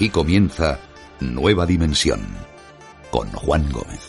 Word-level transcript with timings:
Aquí 0.00 0.08
comienza 0.08 0.78
Nueva 1.20 1.66
Dimensión 1.66 2.22
con 3.10 3.30
Juan 3.32 3.70
Gómez. 3.70 4.00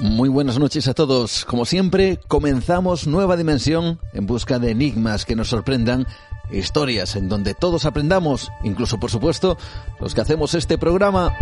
Muy 0.00 0.30
buenas 0.30 0.58
noches 0.58 0.88
a 0.88 0.94
todos. 0.94 1.44
Como 1.44 1.66
siempre, 1.66 2.18
comenzamos 2.28 3.06
nueva 3.06 3.36
dimensión 3.36 4.00
en 4.14 4.26
busca 4.26 4.58
de 4.58 4.70
enigmas 4.70 5.26
que 5.26 5.36
nos 5.36 5.48
sorprendan, 5.48 6.06
historias 6.50 7.16
en 7.16 7.28
donde 7.28 7.54
todos 7.54 7.84
aprendamos, 7.84 8.50
incluso 8.64 8.98
por 8.98 9.10
supuesto 9.10 9.56
los 10.00 10.14
que 10.14 10.20
hacemos 10.20 10.54
este 10.54 10.78
programa. 10.78 11.34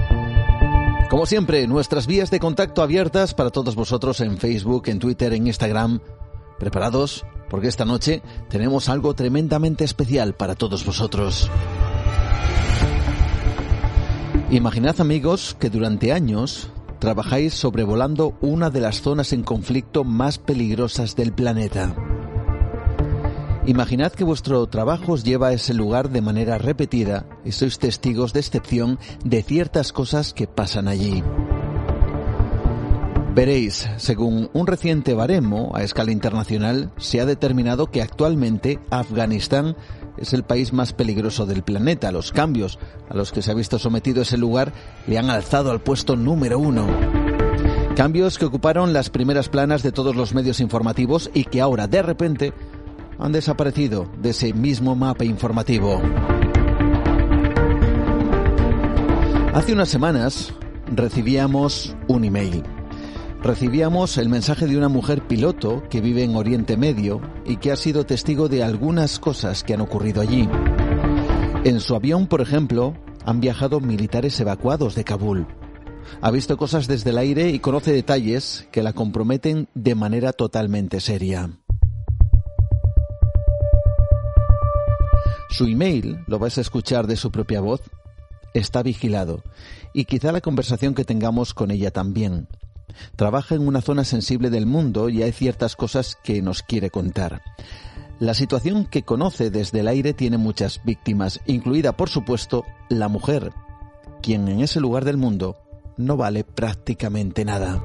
Como 1.10 1.26
siempre, 1.26 1.66
nuestras 1.66 2.06
vías 2.06 2.30
de 2.30 2.40
contacto 2.40 2.82
abiertas 2.82 3.32
para 3.32 3.50
todos 3.50 3.76
vosotros 3.76 4.20
en 4.20 4.38
Facebook, 4.38 4.88
en 4.88 4.98
Twitter, 4.98 5.32
en 5.32 5.46
Instagram. 5.46 6.00
¿Preparados? 6.58 7.24
Porque 7.48 7.68
esta 7.68 7.84
noche 7.84 8.22
tenemos 8.48 8.88
algo 8.88 9.14
tremendamente 9.14 9.84
especial 9.84 10.34
para 10.34 10.56
todos 10.56 10.84
vosotros. 10.84 11.48
Imaginad 14.50 15.00
amigos 15.00 15.56
que 15.58 15.70
durante 15.70 16.12
años 16.12 16.70
trabajáis 16.98 17.54
sobrevolando 17.54 18.36
una 18.40 18.70
de 18.70 18.80
las 18.80 19.02
zonas 19.02 19.32
en 19.32 19.42
conflicto 19.42 20.04
más 20.04 20.38
peligrosas 20.38 21.14
del 21.14 21.32
planeta. 21.32 21.94
Imaginad 23.66 24.12
que 24.12 24.22
vuestro 24.22 24.64
trabajo 24.68 25.14
os 25.14 25.24
lleva 25.24 25.48
a 25.48 25.52
ese 25.52 25.74
lugar 25.74 26.10
de 26.10 26.20
manera 26.20 26.56
repetida 26.56 27.26
y 27.44 27.50
sois 27.50 27.80
testigos 27.80 28.32
de 28.32 28.38
excepción 28.38 29.00
de 29.24 29.42
ciertas 29.42 29.90
cosas 29.90 30.32
que 30.32 30.46
pasan 30.46 30.86
allí. 30.86 31.24
Veréis, 33.34 33.90
según 33.96 34.50
un 34.52 34.68
reciente 34.68 35.14
baremo 35.14 35.72
a 35.74 35.82
escala 35.82 36.12
internacional, 36.12 36.92
se 36.96 37.20
ha 37.20 37.26
determinado 37.26 37.90
que 37.90 38.02
actualmente 38.02 38.78
Afganistán 38.88 39.74
es 40.16 40.32
el 40.32 40.44
país 40.44 40.72
más 40.72 40.92
peligroso 40.92 41.44
del 41.44 41.64
planeta. 41.64 42.12
Los 42.12 42.30
cambios 42.30 42.78
a 43.10 43.16
los 43.16 43.32
que 43.32 43.42
se 43.42 43.50
ha 43.50 43.54
visto 43.54 43.80
sometido 43.80 44.22
ese 44.22 44.38
lugar 44.38 44.72
le 45.08 45.18
han 45.18 45.28
alzado 45.28 45.72
al 45.72 45.82
puesto 45.82 46.14
número 46.14 46.60
uno. 46.60 46.86
Cambios 47.96 48.38
que 48.38 48.44
ocuparon 48.44 48.92
las 48.92 49.08
primeras 49.08 49.48
planas 49.48 49.82
de 49.82 49.90
todos 49.90 50.14
los 50.14 50.34
medios 50.34 50.60
informativos 50.60 51.30
y 51.32 51.44
que 51.44 51.62
ahora, 51.62 51.88
de 51.88 52.02
repente, 52.02 52.52
han 53.18 53.32
desaparecido 53.32 54.10
de 54.20 54.30
ese 54.30 54.52
mismo 54.52 54.94
mapa 54.94 55.24
informativo. 55.24 56.00
Hace 59.54 59.72
unas 59.72 59.88
semanas 59.88 60.52
recibíamos 60.94 61.96
un 62.08 62.24
email 62.24 62.62
recibíamos 63.46 64.18
el 64.18 64.28
mensaje 64.28 64.66
de 64.66 64.76
una 64.76 64.88
mujer 64.88 65.22
piloto 65.22 65.84
que 65.88 66.00
vive 66.00 66.24
en 66.24 66.34
Oriente 66.34 66.76
Medio 66.76 67.20
y 67.44 67.58
que 67.58 67.70
ha 67.70 67.76
sido 67.76 68.04
testigo 68.04 68.48
de 68.48 68.64
algunas 68.64 69.20
cosas 69.20 69.62
que 69.62 69.72
han 69.72 69.80
ocurrido 69.80 70.20
allí. 70.20 70.48
En 71.62 71.78
su 71.78 71.94
avión, 71.94 72.26
por 72.26 72.40
ejemplo, 72.40 72.94
han 73.24 73.40
viajado 73.40 73.78
militares 73.78 74.38
evacuados 74.40 74.96
de 74.96 75.04
Kabul. 75.04 75.46
Ha 76.20 76.30
visto 76.32 76.56
cosas 76.56 76.88
desde 76.88 77.10
el 77.10 77.18
aire 77.18 77.50
y 77.50 77.60
conoce 77.60 77.92
detalles 77.92 78.66
que 78.72 78.82
la 78.82 78.92
comprometen 78.92 79.68
de 79.74 79.94
manera 79.94 80.32
totalmente 80.32 80.98
seria. 80.98 81.50
Su 85.56 85.64
email, 85.64 86.18
lo 86.26 86.38
vais 86.38 86.58
a 86.58 86.60
escuchar 86.60 87.06
de 87.06 87.16
su 87.16 87.30
propia 87.30 87.62
voz, 87.62 87.80
está 88.52 88.82
vigilado 88.82 89.42
y 89.94 90.04
quizá 90.04 90.30
la 90.30 90.42
conversación 90.42 90.92
que 90.92 91.06
tengamos 91.06 91.54
con 91.54 91.70
ella 91.70 91.90
también. 91.90 92.46
Trabaja 93.16 93.54
en 93.54 93.66
una 93.66 93.80
zona 93.80 94.04
sensible 94.04 94.50
del 94.50 94.66
mundo 94.66 95.08
y 95.08 95.22
hay 95.22 95.32
ciertas 95.32 95.74
cosas 95.74 96.18
que 96.22 96.42
nos 96.42 96.62
quiere 96.62 96.90
contar. 96.90 97.40
La 98.18 98.34
situación 98.34 98.84
que 98.84 99.02
conoce 99.02 99.48
desde 99.48 99.80
el 99.80 99.88
aire 99.88 100.12
tiene 100.12 100.36
muchas 100.36 100.82
víctimas, 100.84 101.40
incluida 101.46 101.96
por 101.96 102.10
supuesto 102.10 102.62
la 102.90 103.08
mujer, 103.08 103.54
quien 104.20 104.48
en 104.48 104.60
ese 104.60 104.78
lugar 104.78 105.06
del 105.06 105.16
mundo 105.16 105.56
no 105.96 106.18
vale 106.18 106.44
prácticamente 106.44 107.46
nada. 107.46 107.82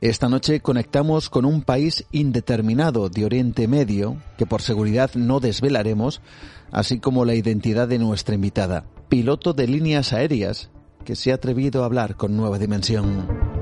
Esta 0.00 0.30
noche 0.30 0.60
conectamos 0.60 1.28
con 1.28 1.44
un 1.44 1.60
país 1.60 2.06
indeterminado 2.10 3.10
de 3.10 3.26
Oriente 3.26 3.68
Medio, 3.68 4.16
que 4.38 4.46
por 4.46 4.62
seguridad 4.62 5.10
no 5.14 5.40
desvelaremos, 5.40 6.22
así 6.72 7.00
como 7.00 7.26
la 7.26 7.34
identidad 7.34 7.86
de 7.86 7.98
nuestra 7.98 8.34
invitada, 8.34 8.86
piloto 9.10 9.52
de 9.52 9.66
líneas 9.66 10.14
aéreas, 10.14 10.70
que 11.04 11.16
se 11.16 11.32
ha 11.32 11.34
atrevido 11.34 11.82
a 11.82 11.84
hablar 11.84 12.16
con 12.16 12.34
Nueva 12.34 12.58
Dimensión. 12.58 13.59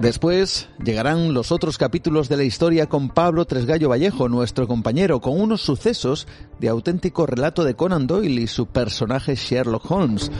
Después 0.00 0.68
llegarán 0.84 1.32
los 1.32 1.50
otros 1.50 1.78
capítulos 1.78 2.28
de 2.28 2.36
la 2.36 2.44
historia 2.44 2.86
con 2.86 3.08
Pablo 3.08 3.46
Tresgallo 3.46 3.88
Vallejo, 3.88 4.28
nuestro 4.28 4.66
compañero, 4.66 5.20
con 5.20 5.40
unos 5.40 5.62
sucesos 5.62 6.26
de 6.58 6.68
auténtico 6.68 7.26
relato 7.26 7.64
de 7.64 7.74
Conan 7.74 8.06
Doyle 8.06 8.42
y 8.42 8.46
su 8.46 8.66
personaje 8.66 9.34
Sherlock 9.34 9.90
Holmes, 9.90 10.30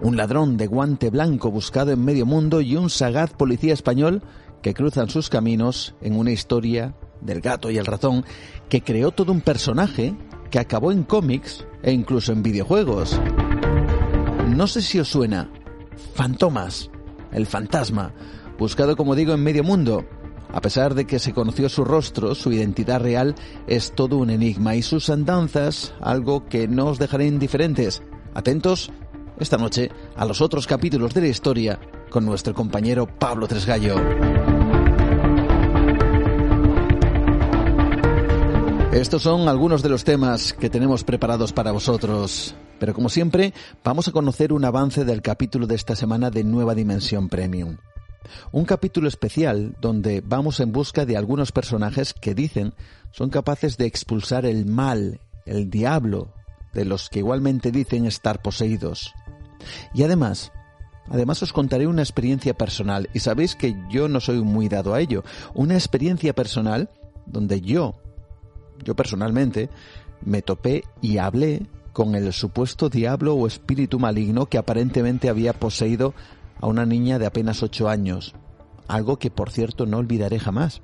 un 0.00 0.16
ladrón 0.16 0.56
de 0.56 0.66
guante 0.66 1.10
blanco 1.10 1.50
buscado 1.50 1.92
en 1.92 2.04
medio 2.04 2.26
mundo 2.26 2.60
y 2.60 2.76
un 2.76 2.90
sagaz 2.90 3.32
policía 3.32 3.74
español 3.74 4.22
que 4.60 4.74
cruzan 4.74 5.08
sus 5.08 5.28
caminos 5.28 5.94
en 6.00 6.16
una 6.16 6.32
historia 6.32 6.94
del 7.20 7.40
gato 7.40 7.70
y 7.70 7.78
el 7.78 7.86
ratón 7.86 8.24
que 8.68 8.82
creó 8.82 9.12
todo 9.12 9.32
un 9.32 9.40
personaje 9.40 10.14
que 10.50 10.58
acabó 10.58 10.90
en 10.90 11.04
cómics 11.04 11.64
e 11.82 11.92
incluso 11.92 12.32
en 12.32 12.42
videojuegos. 12.42 13.20
No 14.48 14.66
sé 14.66 14.82
si 14.82 14.98
os 14.98 15.08
suena. 15.08 15.50
Fantomas, 16.14 16.90
el 17.32 17.46
fantasma, 17.46 18.12
buscado 18.62 18.94
como 18.96 19.16
digo 19.16 19.34
en 19.34 19.42
medio 19.42 19.64
mundo. 19.64 20.06
A 20.52 20.60
pesar 20.60 20.94
de 20.94 21.04
que 21.04 21.18
se 21.18 21.32
conoció 21.32 21.68
su 21.68 21.84
rostro, 21.84 22.36
su 22.36 22.52
identidad 22.52 23.00
real 23.00 23.34
es 23.66 23.92
todo 23.92 24.18
un 24.18 24.30
enigma 24.30 24.76
y 24.76 24.82
sus 24.82 25.10
andanzas 25.10 25.92
algo 26.00 26.46
que 26.46 26.68
no 26.68 26.86
os 26.86 27.00
dejaré 27.00 27.26
indiferentes. 27.26 28.02
Atentos 28.34 28.92
esta 29.40 29.56
noche 29.56 29.90
a 30.14 30.24
los 30.26 30.40
otros 30.40 30.68
capítulos 30.68 31.12
de 31.12 31.22
la 31.22 31.26
historia 31.26 31.80
con 32.08 32.24
nuestro 32.24 32.54
compañero 32.54 33.08
Pablo 33.08 33.48
Tresgallo. 33.48 33.96
Estos 38.92 39.22
son 39.22 39.48
algunos 39.48 39.82
de 39.82 39.88
los 39.88 40.04
temas 40.04 40.52
que 40.52 40.70
tenemos 40.70 41.02
preparados 41.02 41.52
para 41.52 41.72
vosotros. 41.72 42.54
Pero 42.78 42.94
como 42.94 43.08
siempre, 43.08 43.54
vamos 43.82 44.06
a 44.06 44.12
conocer 44.12 44.52
un 44.52 44.64
avance 44.64 45.04
del 45.04 45.20
capítulo 45.20 45.66
de 45.66 45.74
esta 45.74 45.96
semana 45.96 46.30
de 46.30 46.44
Nueva 46.44 46.76
Dimensión 46.76 47.28
Premium. 47.28 47.78
Un 48.50 48.64
capítulo 48.64 49.08
especial 49.08 49.76
donde 49.80 50.22
vamos 50.24 50.60
en 50.60 50.72
busca 50.72 51.04
de 51.06 51.16
algunos 51.16 51.52
personajes 51.52 52.14
que 52.14 52.34
dicen 52.34 52.74
son 53.10 53.30
capaces 53.30 53.76
de 53.76 53.86
expulsar 53.86 54.46
el 54.46 54.66
mal, 54.66 55.20
el 55.46 55.70
diablo, 55.70 56.32
de 56.72 56.84
los 56.84 57.08
que 57.08 57.18
igualmente 57.20 57.70
dicen 57.70 58.06
estar 58.06 58.42
poseídos. 58.42 59.14
Y 59.94 60.02
además, 60.02 60.52
Además 61.08 61.42
os 61.42 61.52
contaré 61.52 61.88
una 61.88 62.02
experiencia 62.02 62.54
personal 62.54 63.10
y 63.12 63.18
sabéis 63.18 63.56
que 63.56 63.74
yo 63.90 64.06
no 64.06 64.20
soy 64.20 64.40
muy 64.40 64.68
dado 64.68 64.94
a 64.94 65.00
ello. 65.00 65.24
Una 65.52 65.74
experiencia 65.74 66.32
personal 66.32 66.90
donde 67.26 67.60
yo 67.60 67.96
yo 68.84 68.94
personalmente, 68.94 69.68
me 70.24 70.42
topé 70.42 70.84
y 71.00 71.18
hablé 71.18 71.66
con 71.92 72.14
el 72.14 72.32
supuesto 72.32 72.88
diablo 72.88 73.34
o 73.34 73.46
espíritu 73.46 73.98
maligno 73.98 74.46
que 74.46 74.58
aparentemente 74.58 75.28
había 75.28 75.52
poseído 75.52 76.14
a 76.62 76.66
una 76.66 76.86
niña 76.86 77.18
de 77.18 77.26
apenas 77.26 77.62
ocho 77.62 77.90
años, 77.90 78.34
algo 78.88 79.18
que 79.18 79.30
por 79.30 79.50
cierto 79.50 79.84
no 79.84 79.98
olvidaré 79.98 80.38
jamás. 80.38 80.80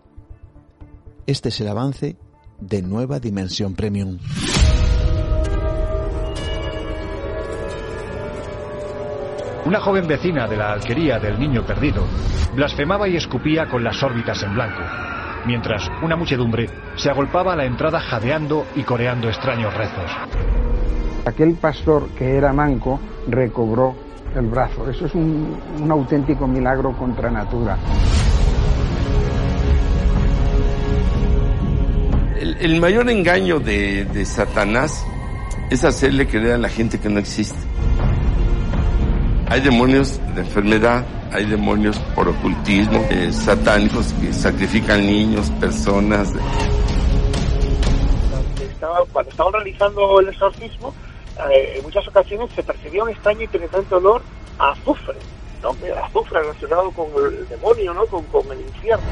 Este 1.27 1.49
es 1.49 1.61
el 1.63 1.69
avance 1.69 2.17
de 2.61 2.83
Nueva 2.83 3.21
Dimensión 3.21 3.75
Premium. 3.75 4.19
Una 9.65 9.81
joven 9.81 10.07
vecina 10.07 10.47
de 10.47 10.57
la 10.57 10.73
alquería 10.73 11.19
del 11.19 11.39
niño 11.39 11.65
perdido 11.65 12.05
blasfemaba 12.55 13.09
y 13.09 13.17
escupía 13.17 13.69
con 13.71 13.83
las 13.83 14.03
órbitas 14.03 14.43
en 14.43 14.55
blanco 14.55 14.83
mientras 15.47 15.91
una 16.03 16.17
muchedumbre 16.17 16.69
se 16.97 17.11
agolpaba 17.11 17.55
a 17.55 17.57
la 17.57 17.65
entrada 17.65 18.01
jadeando 18.01 18.67
y 18.77 18.83
coreando 18.83 19.29
extraños 19.29 19.73
rezos. 19.75 20.11
Aquel 21.25 21.55
pastor 21.55 22.09
que 22.11 22.37
era 22.37 22.53
manco 22.53 23.01
recobró 23.29 24.08
el 24.35 24.47
brazo. 24.47 24.89
Eso 24.89 25.07
es 25.07 25.15
un, 25.15 25.59
auténtico 25.91 26.47
milagro 26.47 26.93
contra 26.97 27.31
natura. 27.31 27.77
El, 32.61 32.81
mayor 32.81 33.09
engaño 33.11 33.61
de, 33.61 34.05
de 34.05 34.25
Satanás 34.25 35.05
es 35.71 35.85
hacerle 35.85 36.27
creer 36.27 36.55
a 36.55 36.59
la 36.59 36.69
gente 36.69 36.99
que 36.99 37.09
no 37.09 37.19
existe. 37.19 37.59
Hay 39.49 39.61
demonios 39.61 40.21
de 40.35 40.43
enfermedad, 40.43 41.05
hay 41.33 41.47
demonios 41.47 41.99
por 42.15 42.29
ocultismo, 42.29 43.05
eh, 43.11 43.33
satánicos 43.33 44.13
que 44.15 44.33
sacrifican 44.33 45.07
niños, 45.07 45.51
personas. 45.53 46.33
cuando 49.13 49.31
estaban 49.31 49.53
realizando 49.53 50.21
el 50.21 50.29
exorcismo, 50.29 50.95
eh, 51.51 51.75
en 51.77 51.83
muchas 51.83 52.07
ocasiones 52.09 52.51
se 52.55 52.63
percibía 52.63 53.03
un 53.03 53.11
extraño 53.11 53.43
y 53.43 53.47
penetrante 53.47 53.95
olor 53.95 54.23
a 54.59 54.73
azufre, 54.73 55.17
¿no? 55.63 55.71
azufre 56.05 56.41
relacionado 56.41 56.91
con 56.91 57.07
el 57.25 57.49
demonio, 57.49 57.95
¿no? 57.95 58.07
con, 58.07 58.25
con 58.27 58.51
el 58.53 58.61
infierno. 58.61 59.07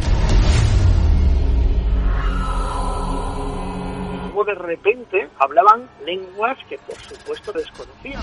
Como 4.31 4.44
de 4.44 4.55
repente 4.55 5.28
hablaban 5.38 5.88
lenguas 6.05 6.58
que 6.69 6.76
por 6.78 6.99
supuesto 6.99 7.52
desconocían 7.52 8.23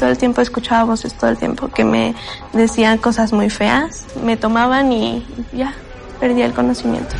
todo 0.00 0.08
el 0.08 0.16
tiempo 0.16 0.40
escuchaba 0.40 0.84
voces, 0.84 1.12
todo 1.12 1.30
el 1.30 1.36
tiempo 1.36 1.68
que 1.68 1.84
me 1.84 2.14
decían 2.54 2.96
cosas 2.96 3.34
muy 3.34 3.50
feas, 3.50 4.06
me 4.22 4.38
tomaban 4.38 4.90
y 4.90 5.22
ya, 5.52 5.74
perdía 6.18 6.46
el 6.46 6.54
conocimiento. 6.54 7.14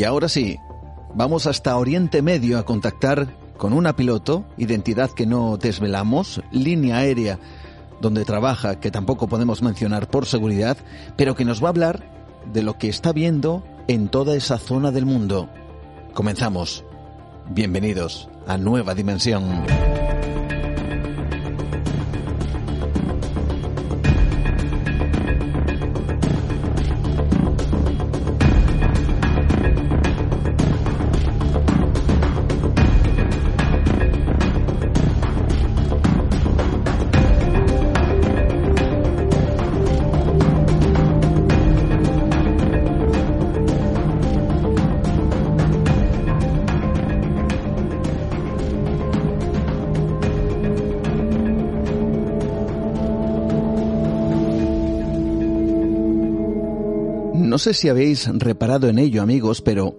Y 0.00 0.04
ahora 0.04 0.30
sí, 0.30 0.58
vamos 1.14 1.46
hasta 1.46 1.76
Oriente 1.76 2.22
Medio 2.22 2.58
a 2.58 2.64
contactar 2.64 3.36
con 3.58 3.74
una 3.74 3.96
piloto, 3.96 4.46
identidad 4.56 5.10
que 5.10 5.26
no 5.26 5.58
desvelamos, 5.58 6.40
línea 6.50 6.96
aérea 6.96 7.38
donde 8.00 8.24
trabaja, 8.24 8.80
que 8.80 8.90
tampoco 8.90 9.28
podemos 9.28 9.60
mencionar 9.60 10.08
por 10.08 10.24
seguridad, 10.24 10.78
pero 11.18 11.34
que 11.34 11.44
nos 11.44 11.62
va 11.62 11.66
a 11.66 11.68
hablar 11.68 12.10
de 12.50 12.62
lo 12.62 12.78
que 12.78 12.88
está 12.88 13.12
viendo 13.12 13.62
en 13.88 14.08
toda 14.08 14.34
esa 14.36 14.56
zona 14.56 14.90
del 14.90 15.04
mundo. 15.04 15.50
Comenzamos. 16.14 16.82
Bienvenidos 17.50 18.30
a 18.46 18.56
Nueva 18.56 18.94
Dimensión. 18.94 19.66
Sé 57.60 57.74
si 57.74 57.90
habéis 57.90 58.26
reparado 58.26 58.88
en 58.88 58.98
ello, 58.98 59.20
amigos, 59.22 59.60
pero 59.60 59.94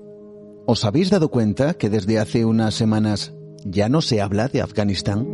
¿os 0.66 0.84
habéis 0.84 1.12
dado 1.12 1.30
cuenta 1.30 1.76
que 1.76 1.92
desde 1.92 2.18
hace 2.18 2.44
unas 2.44 2.74
semanas 2.74 3.34
ya 3.64 3.88
no 3.88 4.02
se 4.02 4.20
habla 4.20 4.48
de 4.48 4.62
Afganistán? 4.62 5.28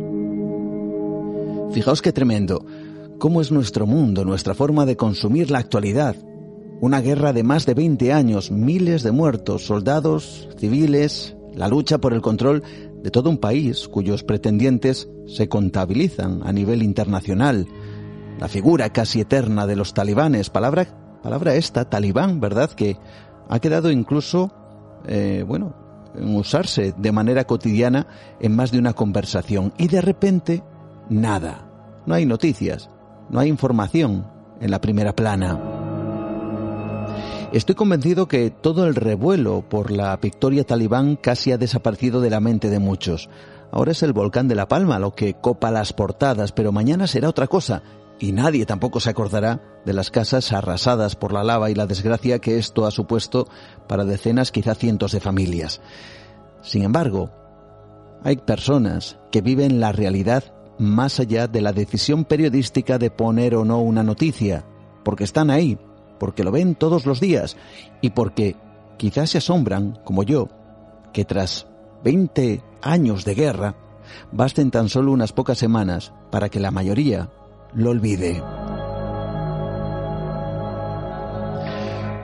Fijaos 1.72 2.02
qué 2.02 2.12
tremendo. 2.12 2.64
¿Cómo 3.18 3.40
es 3.40 3.50
nuestro 3.50 3.86
mundo, 3.86 4.26
nuestra 4.26 4.54
forma 4.54 4.84
de 4.84 4.96
consumir 4.96 5.50
la 5.50 5.58
actualidad? 5.58 6.16
Una 6.82 7.00
guerra 7.00 7.32
de 7.32 7.44
más 7.44 7.64
de 7.64 7.72
20 7.72 8.12
años, 8.12 8.50
miles 8.50 9.02
de 9.02 9.10
muertos, 9.10 9.64
soldados, 9.64 10.50
civiles, 10.58 11.34
la 11.54 11.66
lucha 11.66 11.96
por 11.96 12.12
el 12.12 12.20
control 12.20 12.62
de 13.02 13.10
todo 13.10 13.30
un 13.30 13.38
país 13.38 13.88
cuyos 13.88 14.22
pretendientes 14.22 15.08
se 15.26 15.48
contabilizan 15.48 16.42
a 16.44 16.52
nivel 16.52 16.82
internacional. 16.82 17.66
La 18.38 18.48
figura 18.48 18.90
casi 18.90 19.22
eterna 19.22 19.66
de 19.66 19.76
los 19.76 19.94
talibanes, 19.94 20.50
palabra 20.50 21.07
palabra 21.22 21.54
esta, 21.54 21.84
talibán, 21.84 22.40
¿verdad? 22.40 22.70
Que 22.70 22.96
ha 23.48 23.58
quedado 23.58 23.90
incluso, 23.90 24.52
eh, 25.06 25.44
bueno, 25.46 25.74
en 26.14 26.36
usarse 26.36 26.94
de 26.96 27.12
manera 27.12 27.44
cotidiana 27.44 28.06
en 28.40 28.54
más 28.54 28.70
de 28.70 28.78
una 28.78 28.92
conversación. 28.92 29.72
Y 29.78 29.88
de 29.88 30.00
repente, 30.00 30.62
nada. 31.08 31.66
No 32.06 32.14
hay 32.14 32.26
noticias, 32.26 32.90
no 33.30 33.40
hay 33.40 33.48
información 33.48 34.26
en 34.60 34.70
la 34.70 34.80
primera 34.80 35.14
plana. 35.14 35.60
Estoy 37.52 37.74
convencido 37.74 38.28
que 38.28 38.50
todo 38.50 38.86
el 38.86 38.94
revuelo 38.94 39.64
por 39.66 39.90
la 39.90 40.16
victoria 40.16 40.64
talibán 40.64 41.16
casi 41.16 41.50
ha 41.50 41.58
desaparecido 41.58 42.20
de 42.20 42.30
la 42.30 42.40
mente 42.40 42.68
de 42.68 42.78
muchos. 42.78 43.30
Ahora 43.70 43.92
es 43.92 44.02
el 44.02 44.12
volcán 44.12 44.48
de 44.48 44.54
La 44.54 44.68
Palma 44.68 44.98
lo 44.98 45.14
que 45.14 45.34
copa 45.34 45.70
las 45.70 45.92
portadas, 45.92 46.52
pero 46.52 46.72
mañana 46.72 47.06
será 47.06 47.28
otra 47.28 47.46
cosa 47.46 47.82
y 48.18 48.32
nadie 48.32 48.66
tampoco 48.66 49.00
se 49.00 49.10
acordará 49.10 49.62
de 49.84 49.92
las 49.92 50.10
casas 50.10 50.52
arrasadas 50.52 51.14
por 51.14 51.32
la 51.32 51.44
lava 51.44 51.70
y 51.70 51.74
la 51.74 51.86
desgracia 51.86 52.40
que 52.40 52.58
esto 52.58 52.86
ha 52.86 52.90
supuesto 52.90 53.48
para 53.86 54.04
decenas, 54.04 54.50
quizá 54.50 54.74
cientos 54.74 55.12
de 55.12 55.20
familias. 55.20 55.80
Sin 56.62 56.82
embargo, 56.82 57.30
hay 58.24 58.36
personas 58.36 59.18
que 59.30 59.40
viven 59.40 59.80
la 59.80 59.92
realidad 59.92 60.44
más 60.78 61.20
allá 61.20 61.46
de 61.46 61.60
la 61.60 61.72
decisión 61.72 62.24
periodística 62.24 62.98
de 62.98 63.10
poner 63.10 63.54
o 63.54 63.64
no 63.64 63.80
una 63.80 64.02
noticia, 64.02 64.64
porque 65.04 65.24
están 65.24 65.50
ahí, 65.50 65.78
porque 66.18 66.44
lo 66.44 66.50
ven 66.50 66.74
todos 66.74 67.06
los 67.06 67.20
días 67.20 67.56
y 68.00 68.10
porque 68.10 68.56
quizás 68.96 69.30
se 69.30 69.38
asombran, 69.38 69.98
como 70.04 70.22
yo, 70.22 70.48
que 71.12 71.24
tras 71.24 71.66
20 72.04 72.62
años 72.82 73.24
de 73.24 73.34
guerra, 73.34 73.74
basten 74.32 74.70
tan 74.70 74.88
solo 74.88 75.12
unas 75.12 75.32
pocas 75.32 75.58
semanas 75.58 76.12
para 76.30 76.48
que 76.48 76.60
la 76.60 76.70
mayoría 76.70 77.30
lo 77.74 77.90
olvide. 77.90 78.42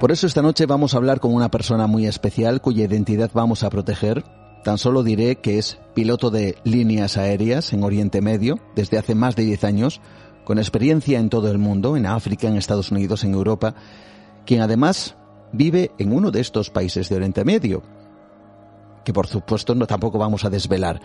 Por 0.01 0.13
eso 0.13 0.27
esta 0.27 0.43
noche 0.43 0.67
vamos 0.67 0.93
a 0.93 0.99
hablar 0.99 1.21
con 1.21 1.33
una 1.33 1.51
persona 1.51 1.87
muy 1.87 2.07
especial 2.07 2.61
cuya 2.61 2.85
identidad 2.85 3.31
vamos 3.33 3.63
a 3.63 3.71
proteger. 3.71 4.25
Tan 4.63 4.77
solo 4.77 5.03
diré 5.03 5.37
que 5.37 5.59
es 5.59 5.79
piloto 5.95 6.31
de 6.31 6.57
líneas 6.65 7.17
aéreas 7.17 7.73
en 7.73 7.85
Oriente 7.85 8.21
Medio 8.21 8.59
desde 8.75 8.99
hace 8.99 9.15
más 9.15 9.37
de 9.37 9.45
10 9.45 9.65
años, 9.65 10.01
con 10.45 10.59
experiencia 10.59 11.19
en 11.19 11.31
todo 11.31 11.51
el 11.51 11.59
mundo, 11.59 11.97
en 11.97 12.07
África, 12.07 12.49
en 12.49 12.57
Estados 12.57 12.91
Unidos, 12.91 13.25
en 13.25 13.33
Europa, 13.33 13.75
quien 14.45 14.61
además 14.61 15.17
vive 15.53 15.93
en 15.99 16.13
uno 16.13 16.31
de 16.31 16.41
estos 16.41 16.71
países 16.71 17.09
de 17.09 17.17
Oriente 17.17 17.45
Medio, 17.45 17.83
que 19.05 19.13
por 19.13 19.27
supuesto 19.27 19.75
no 19.75 19.87
tampoco 19.87 20.19
vamos 20.19 20.45
a 20.45 20.51
desvelar. 20.51 21.01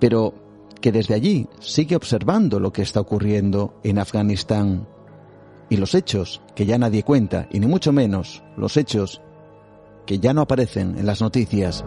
Pero 0.00 0.34
que 0.80 0.92
desde 0.92 1.14
allí 1.14 1.48
sigue 1.60 1.96
observando 1.96 2.60
lo 2.60 2.72
que 2.72 2.82
está 2.82 3.00
ocurriendo 3.00 3.74
en 3.82 3.98
Afganistán 3.98 4.86
y 5.68 5.76
los 5.76 5.94
hechos 5.94 6.42
que 6.54 6.66
ya 6.66 6.78
nadie 6.78 7.02
cuenta, 7.02 7.48
y 7.50 7.60
ni 7.60 7.66
mucho 7.66 7.92
menos 7.92 8.42
los 8.56 8.76
hechos 8.76 9.20
que 10.06 10.18
ya 10.18 10.32
no 10.32 10.42
aparecen 10.42 10.96
en 10.98 11.06
las 11.06 11.20
noticias. 11.20 11.84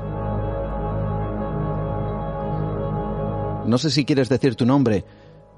No 3.66 3.78
sé 3.78 3.90
si 3.92 4.04
quieres 4.04 4.30
decir 4.30 4.56
tu 4.56 4.66
nombre. 4.66 5.06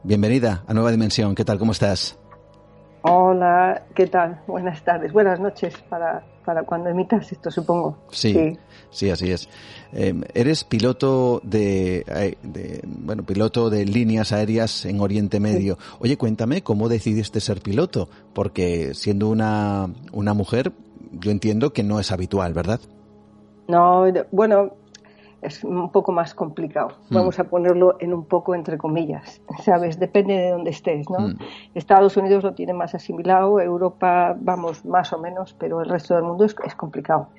Bienvenida 0.03 0.63
a 0.67 0.73
Nueva 0.73 0.91
Dimensión. 0.91 1.33
¿Qué 1.33 1.45
tal? 1.45 1.57
¿Cómo 1.57 1.71
estás? 1.71 2.19
Hola, 3.03 3.83
¿qué 3.95 4.05
tal? 4.07 4.41
Buenas 4.45 4.83
tardes, 4.83 5.11
buenas 5.11 5.39
noches 5.39 5.75
para, 5.89 6.23
para 6.45 6.63
cuando 6.63 6.89
emitas 6.89 7.31
esto, 7.31 7.49
supongo. 7.49 7.97
Sí, 8.11 8.33
sí, 8.33 8.59
así 8.91 9.31
es. 9.31 9.49
Em, 9.93 10.21
eres 10.33 10.63
piloto 10.63 11.41
de, 11.43 12.05
eh, 12.07 12.37
de, 12.43 12.81
bueno, 12.85 13.23
piloto 13.23 13.69
de 13.69 13.85
líneas 13.85 14.31
aéreas 14.31 14.85
en 14.85 14.99
Oriente 14.99 15.39
Medio. 15.39 15.77
Oye, 15.99 16.17
cuéntame 16.17 16.61
cómo 16.61 16.89
decidiste 16.89 17.39
ser 17.39 17.61
piloto, 17.61 18.09
porque 18.33 18.93
siendo 18.93 19.29
una, 19.29 19.89
una 20.11 20.33
mujer, 20.33 20.73
yo 21.11 21.31
entiendo 21.31 21.73
que 21.73 21.83
no 21.83 21.99
es 21.99 22.11
habitual, 22.11 22.53
¿verdad? 22.53 22.79
No, 23.67 24.05
bueno, 24.31 24.73
es 25.41 25.63
un 25.63 25.91
poco 25.91 26.11
más 26.11 26.33
complicado. 26.33 26.89
Mm. 27.09 27.15
Vamos 27.15 27.39
a 27.39 27.45
ponerlo 27.45 27.97
en 27.99 28.13
un 28.13 28.25
poco 28.25 28.55
entre 28.55 28.77
comillas, 28.77 29.41
¿sabes? 29.63 29.99
Depende 29.99 30.35
de 30.35 30.51
dónde 30.51 30.69
estés, 30.69 31.09
¿no? 31.09 31.29
Mm. 31.29 31.37
Estados 31.73 32.15
Unidos 32.17 32.43
lo 32.43 32.53
tiene 32.53 32.73
más 32.73 32.95
asimilado, 32.95 33.59
Europa, 33.59 34.35
vamos, 34.39 34.85
más 34.85 35.11
o 35.13 35.19
menos, 35.19 35.55
pero 35.57 35.81
el 35.81 35.89
resto 35.89 36.15
del 36.15 36.23
mundo 36.23 36.45
es, 36.45 36.55
complicado. 36.75 37.29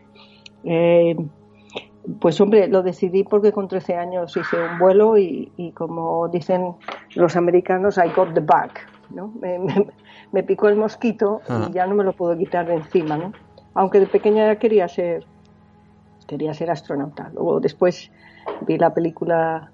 Eh, 0.65 1.17
pues 2.21 2.41
hombre, 2.41 2.69
lo 2.69 2.83
decidí 2.83 3.25
porque 3.25 3.53
con 3.53 3.69
13 3.69 3.97
años 3.97 4.37
hice 4.37 4.57
un 4.57 4.79
vuelo 4.79 5.17
y, 5.19 5.73
como 5.77 6.29
dicen 6.29 6.75
los 7.15 7.37
americanos, 7.37 7.99
I 7.99 8.11
got 8.15 8.35
the 8.35 8.41
bug, 8.41 8.73
¿no? 9.11 9.33
Me, 10.33 10.43
picó 10.43 10.69
el 10.69 10.77
mosquito 10.77 11.43
y 11.49 11.53
ah. 11.53 11.71
ya 11.73 11.87
no 11.87 11.95
me 11.95 12.05
lo 12.05 12.13
puedo 12.13 12.37
quitar 12.37 12.67
de 12.67 12.75
encima, 12.75 13.17
¿no? 13.17 13.33
Aunque 13.75 14.01
de 14.01 14.07
pequeña 14.07 14.47
ya 14.47 14.59
quería 14.59 14.89
ser 14.89 15.25
quería 16.27 16.55
ser 16.55 16.71
astronauta. 16.71 17.31
Luego 17.35 17.61
después 17.61 18.11
vi 18.67 18.79
la 18.79 18.95
película 18.95 19.71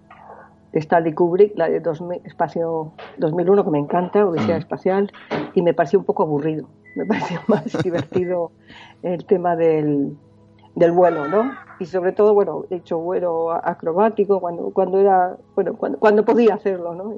de 0.72 0.80
Stanley 0.80 1.14
Kubrick, 1.14 1.56
la 1.56 1.68
de 1.68 1.80
2000, 1.80 2.22
Espacio 2.24 2.92
2001, 3.18 3.64
que 3.64 3.70
me 3.70 3.78
encanta, 3.78 4.26
Odisea 4.26 4.56
mm. 4.56 4.58
Espacial, 4.58 5.12
y 5.54 5.62
me 5.62 5.72
pareció 5.72 5.98
un 5.98 6.04
poco 6.04 6.24
aburrido. 6.24 6.68
Me 6.96 7.06
pareció 7.06 7.40
más 7.46 7.64
divertido 7.82 8.50
el 9.02 9.24
tema 9.24 9.56
del, 9.56 10.16
del 10.78 10.92
vuelo, 10.92 11.28
¿no? 11.28 11.52
Y 11.80 11.86
sobre 11.86 12.12
todo, 12.12 12.34
bueno, 12.34 12.64
he 12.70 12.76
hecho 12.76 12.98
vuelo 12.98 13.52
acrobático 13.52 14.40
cuando, 14.40 14.70
cuando 14.70 14.98
era, 14.98 15.36
bueno, 15.54 15.74
cuando, 15.76 15.98
cuando 15.98 16.24
podía 16.24 16.54
hacerlo, 16.54 16.94
¿no? 16.94 17.12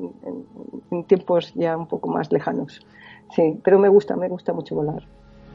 en 0.91 1.05
tiempos 1.05 1.53
ya 1.55 1.77
un 1.77 1.87
poco 1.87 2.09
más 2.09 2.31
lejanos. 2.33 2.81
Sí, 3.35 3.59
pero 3.63 3.79
me 3.79 3.89
gusta, 3.89 4.17
me 4.17 4.29
gusta 4.29 4.53
mucho 4.53 4.75
volar, 4.75 5.03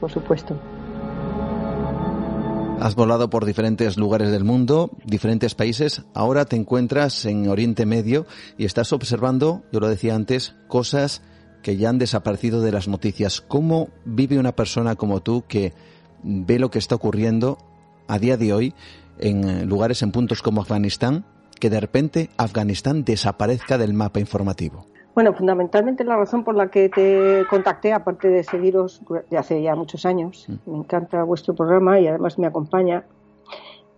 por 0.00 0.10
supuesto. 0.10 0.56
Has 2.80 2.94
volado 2.94 3.30
por 3.30 3.46
diferentes 3.46 3.96
lugares 3.96 4.30
del 4.30 4.44
mundo, 4.44 4.90
diferentes 5.04 5.54
países. 5.54 6.04
Ahora 6.14 6.44
te 6.44 6.56
encuentras 6.56 7.24
en 7.24 7.48
Oriente 7.48 7.86
Medio 7.86 8.26
y 8.58 8.66
estás 8.66 8.92
observando, 8.92 9.62
yo 9.72 9.80
lo 9.80 9.88
decía 9.88 10.14
antes, 10.14 10.56
cosas 10.68 11.22
que 11.62 11.76
ya 11.76 11.88
han 11.88 11.98
desaparecido 11.98 12.60
de 12.60 12.72
las 12.72 12.86
noticias. 12.86 13.40
¿Cómo 13.40 13.88
vive 14.04 14.38
una 14.38 14.52
persona 14.52 14.94
como 14.94 15.20
tú 15.20 15.44
que 15.48 15.72
ve 16.22 16.58
lo 16.58 16.70
que 16.70 16.78
está 16.78 16.94
ocurriendo 16.94 17.58
a 18.08 18.18
día 18.18 18.36
de 18.36 18.52
hoy 18.52 18.74
en 19.18 19.68
lugares, 19.68 20.02
en 20.02 20.12
puntos 20.12 20.42
como 20.42 20.60
Afganistán, 20.60 21.24
que 21.58 21.70
de 21.70 21.80
repente 21.80 22.30
Afganistán 22.36 23.04
desaparezca 23.04 23.78
del 23.78 23.94
mapa 23.94 24.20
informativo? 24.20 24.86
Bueno, 25.14 25.32
fundamentalmente 25.32 26.04
la 26.04 26.16
razón 26.16 26.44
por 26.44 26.54
la 26.54 26.68
que 26.68 26.90
te 26.90 27.44
contacté, 27.48 27.94
aparte 27.94 28.28
de 28.28 28.44
seguiros 28.44 29.00
de 29.30 29.38
hace 29.38 29.62
ya 29.62 29.74
muchos 29.74 30.04
años, 30.04 30.46
mm. 30.46 30.70
me 30.70 30.78
encanta 30.78 31.22
vuestro 31.24 31.54
programa 31.54 31.98
y 31.98 32.06
además 32.06 32.38
me 32.38 32.46
acompaña 32.46 33.04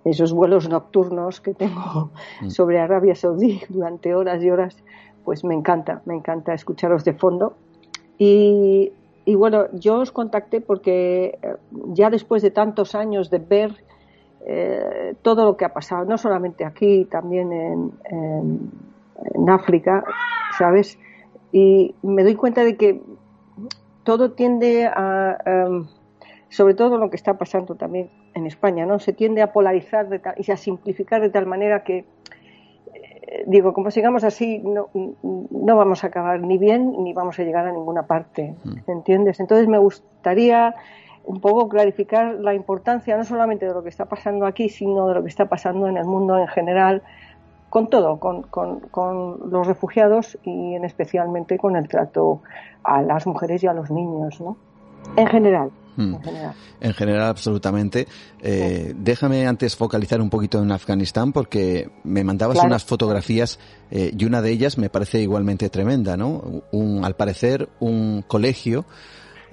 esos 0.04 0.32
vuelos 0.32 0.68
nocturnos 0.68 1.40
que 1.40 1.54
tengo 1.54 2.12
mm. 2.40 2.50
sobre 2.50 2.78
Arabia 2.78 3.16
Saudí 3.16 3.60
durante 3.68 4.14
horas 4.14 4.42
y 4.44 4.50
horas, 4.50 4.76
pues 5.24 5.42
me 5.42 5.54
encanta, 5.54 6.02
me 6.04 6.14
encanta 6.14 6.54
escucharos 6.54 7.04
de 7.04 7.14
fondo. 7.14 7.56
Y, 8.16 8.92
bueno, 9.26 9.66
yo 9.72 9.98
os 9.98 10.10
contacté 10.10 10.60
porque 10.60 11.38
eh, 11.42 11.56
ya 11.88 12.10
después 12.10 12.42
de 12.42 12.50
tantos 12.50 12.94
años 12.94 13.28
de 13.28 13.38
ver 13.38 13.74
eh, 14.46 15.14
todo 15.22 15.44
lo 15.44 15.56
que 15.56 15.64
ha 15.64 15.72
pasado, 15.72 16.04
no 16.04 16.18
solamente 16.18 16.64
aquí, 16.64 17.04
también 17.06 17.52
en, 17.52 17.92
en 18.10 19.50
África, 19.50 20.04
¿sabes? 20.56 20.98
y 21.52 21.94
me 22.02 22.22
doy 22.22 22.34
cuenta 22.34 22.64
de 22.64 22.76
que 22.76 23.00
todo 24.02 24.32
tiende 24.32 24.86
a, 24.86 25.38
em, 25.44 25.86
sobre 26.48 26.74
todo 26.74 26.98
lo 26.98 27.10
que 27.10 27.16
está 27.16 27.36
pasando 27.36 27.74
también 27.74 28.10
en 28.34 28.46
España, 28.46 28.86
¿no? 28.86 28.98
Se 28.98 29.12
tiende 29.12 29.42
a 29.42 29.52
polarizar 29.52 30.08
y 30.36 30.50
a 30.50 30.56
simplificar 30.56 31.20
de 31.20 31.30
tal 31.30 31.46
manera 31.46 31.84
que, 31.84 32.04
eh, 32.94 33.44
digo, 33.46 33.72
como 33.72 33.90
sigamos 33.90 34.24
así, 34.24 34.58
no, 34.58 34.88
no 34.92 35.76
vamos 35.76 36.04
a 36.04 36.08
acabar 36.08 36.40
ni 36.40 36.58
bien 36.58 36.92
ni 37.02 37.12
vamos 37.12 37.38
a 37.38 37.44
llegar 37.44 37.66
a 37.66 37.72
ninguna 37.72 38.06
parte, 38.06 38.54
mm. 38.64 38.90
¿entiendes? 38.90 39.40
Entonces 39.40 39.68
me 39.68 39.78
gustaría 39.78 40.74
un 41.28 41.40
poco 41.42 41.68
clarificar 41.68 42.36
la 42.40 42.54
importancia 42.54 43.14
no 43.18 43.22
solamente 43.22 43.66
de 43.66 43.74
lo 43.74 43.82
que 43.82 43.90
está 43.90 44.06
pasando 44.06 44.46
aquí, 44.46 44.70
sino 44.70 45.06
de 45.08 45.14
lo 45.14 45.22
que 45.22 45.28
está 45.28 45.44
pasando 45.44 45.86
en 45.86 45.98
el 45.98 46.06
mundo 46.06 46.38
en 46.38 46.48
general, 46.48 47.02
con 47.68 47.90
todo, 47.90 48.18
con, 48.18 48.44
con, 48.44 49.50
los 49.50 49.66
refugiados 49.66 50.38
y 50.42 50.74
en 50.74 50.86
especialmente 50.86 51.58
con 51.58 51.76
el 51.76 51.86
trato 51.86 52.40
a 52.82 53.02
las 53.02 53.26
mujeres 53.26 53.62
y 53.62 53.66
a 53.66 53.74
los 53.74 53.90
niños, 53.90 54.40
¿no? 54.40 54.56
En 55.16 55.26
general. 55.26 55.70
Hmm. 55.96 56.14
En 56.80 56.94
general. 56.94 57.28
absolutamente. 57.28 58.06
Eh, 58.40 58.94
déjame 58.96 59.46
antes 59.46 59.76
focalizar 59.76 60.22
un 60.22 60.30
poquito 60.30 60.62
en 60.62 60.72
Afganistán 60.72 61.32
porque 61.32 61.90
me 62.04 62.24
mandabas 62.24 62.64
unas 62.64 62.84
fotografías 62.84 63.58
eh, 63.90 64.14
y 64.16 64.24
una 64.24 64.40
de 64.40 64.50
ellas 64.50 64.78
me 64.78 64.88
parece 64.88 65.20
igualmente 65.20 65.68
tremenda, 65.68 66.16
¿no? 66.16 66.62
Un, 66.72 67.04
al 67.04 67.16
parecer 67.16 67.68
un 67.80 68.24
colegio 68.26 68.86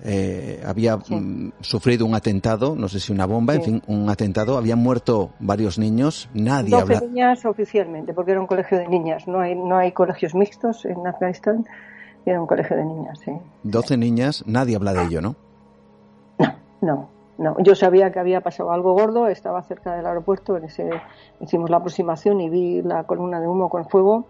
eh, 0.03 0.61
había 0.65 0.97
mm, 0.97 1.53
sufrido 1.61 2.05
un 2.05 2.15
atentado, 2.15 2.75
no 2.75 2.87
sé 2.87 2.99
si 2.99 3.11
una 3.11 3.25
bomba, 3.25 3.55
en 3.55 3.63
fin, 3.63 3.81
un 3.87 4.09
atentado, 4.09 4.57
habían 4.57 4.79
muerto 4.79 5.31
varios 5.39 5.79
niños, 5.79 6.29
nadie 6.33 6.71
12 6.71 6.81
habla... 6.81 6.99
niñas 7.01 7.45
oficialmente, 7.45 8.13
porque 8.13 8.31
era 8.31 8.41
un 8.41 8.47
colegio 8.47 8.77
de 8.77 8.87
niñas, 8.87 9.27
no 9.27 9.39
hay, 9.39 9.55
no 9.55 9.77
hay 9.77 9.91
colegios 9.91 10.35
mixtos 10.35 10.85
en 10.85 11.05
Afganistán, 11.07 11.65
era 12.25 12.41
un 12.41 12.47
colegio 12.47 12.75
de 12.75 12.85
niñas, 12.85 13.19
sí. 13.19 13.31
12 13.63 13.97
niñas, 13.97 14.43
nadie 14.47 14.75
habla 14.75 14.93
de 14.93 15.03
ello, 15.03 15.21
¿no? 15.21 15.35
No, 16.37 16.55
no, 16.81 17.09
no. 17.37 17.55
Yo 17.59 17.75
sabía 17.75 18.11
que 18.11 18.19
había 18.19 18.41
pasado 18.41 18.71
algo 18.71 18.93
gordo, 18.93 19.27
estaba 19.27 19.61
cerca 19.63 19.95
del 19.95 20.05
aeropuerto, 20.05 20.57
en 20.57 20.65
ese 20.65 20.89
hicimos 21.39 21.69
la 21.69 21.77
aproximación 21.77 22.41
y 22.41 22.49
vi 22.49 22.81
la 22.81 23.03
columna 23.03 23.39
de 23.39 23.47
humo 23.47 23.69
con 23.69 23.87
fuego 23.87 24.25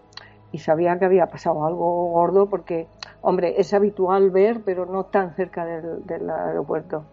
y 0.51 0.59
sabía 0.59 0.97
que 0.97 1.05
había 1.05 1.27
pasado 1.27 1.65
algo 1.65 2.11
gordo 2.11 2.45
porque 2.47 2.87
hombre, 3.25 3.55
es 3.57 3.73
habitual 3.73 4.29
ver, 4.29 4.61
pero 4.63 4.85
no 4.85 5.05
tan 5.05 5.35
cerca 5.35 5.65
del, 5.65 6.29
aeropuerto, 6.29 7.05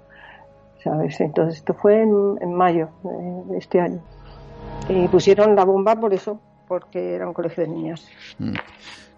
¿sabes? 0.84 1.18
Entonces 1.20 1.56
esto 1.56 1.74
fue 1.74 2.02
en, 2.02 2.54
mayo 2.54 2.90
de 3.48 3.58
este 3.58 3.80
año. 3.80 4.00
Y 4.88 5.08
pusieron 5.08 5.56
la 5.56 5.64
bomba 5.64 5.96
por 5.96 6.12
eso, 6.12 6.38
porque 6.68 7.14
era 7.14 7.26
un 7.26 7.32
colegio 7.32 7.64
de 7.64 7.70
niñas. 7.70 8.06
Mm. 8.38 8.52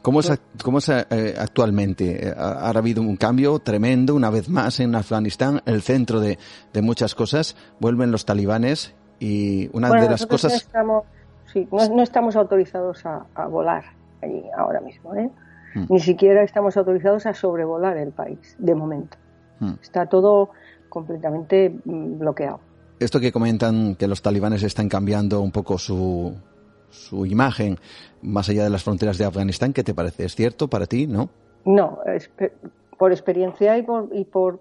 ¿Cómo 0.02 0.20
es, 0.20 0.38
cómo 0.62 0.78
es 0.78 0.88
eh, 0.90 1.34
actualmente? 1.36 2.32
Ha, 2.36 2.68
habido 2.68 3.02
un 3.02 3.16
cambio 3.16 3.58
tremendo, 3.58 4.14
una 4.14 4.30
vez 4.30 4.48
más, 4.48 4.78
en 4.78 4.94
Afganistán, 4.94 5.62
el 5.64 5.82
centro 5.82 6.20
de, 6.20 6.38
muchas 6.80 7.14
cosas. 7.14 7.56
Vuelven 7.80 8.12
los 8.12 8.24
talibanes 8.24 8.94
y 9.18 9.68
una 9.72 9.90
de 9.90 10.10
las 10.10 10.26
cosas... 10.26 10.52
No 10.52 10.56
estamos, 10.58 11.04
sí, 11.52 11.68
no, 11.72 12.02
estamos 12.02 12.36
autorizados 12.36 13.04
a, 13.06 13.24
a 13.34 13.46
volar 13.46 13.84
allí 14.22 14.44
ahora 14.56 14.80
mismo, 14.80 15.14
¿eh? 15.16 15.30
Mm. 15.74 15.86
Ni 15.88 16.00
siquiera 16.00 16.42
estamos 16.42 16.76
autorizados 16.76 17.26
a 17.26 17.34
sobrevolar 17.34 17.96
el 17.96 18.12
país, 18.12 18.56
de 18.58 18.74
momento. 18.74 19.16
Mm. 19.60 19.74
Está 19.82 20.06
todo 20.06 20.50
completamente 20.88 21.74
mm, 21.84 22.18
bloqueado. 22.18 22.60
Esto 23.00 23.20
que 23.20 23.32
comentan 23.32 23.96
que 23.96 24.06
los 24.06 24.22
talibanes 24.22 24.62
están 24.62 24.88
cambiando 24.88 25.40
un 25.40 25.50
poco 25.50 25.78
su, 25.78 26.34
su 26.90 27.26
imagen 27.26 27.76
más 28.22 28.48
allá 28.48 28.64
de 28.64 28.70
las 28.70 28.84
fronteras 28.84 29.18
de 29.18 29.24
Afganistán, 29.24 29.72
¿qué 29.72 29.82
te 29.82 29.94
parece? 29.94 30.24
¿Es 30.24 30.34
cierto 30.34 30.68
para 30.68 30.86
ti, 30.86 31.06
no? 31.06 31.28
No, 31.64 31.98
por 32.98 33.12
experiencia 33.12 33.76
y 33.76 33.82
por, 33.82 34.10
y 34.12 34.24
por 34.24 34.60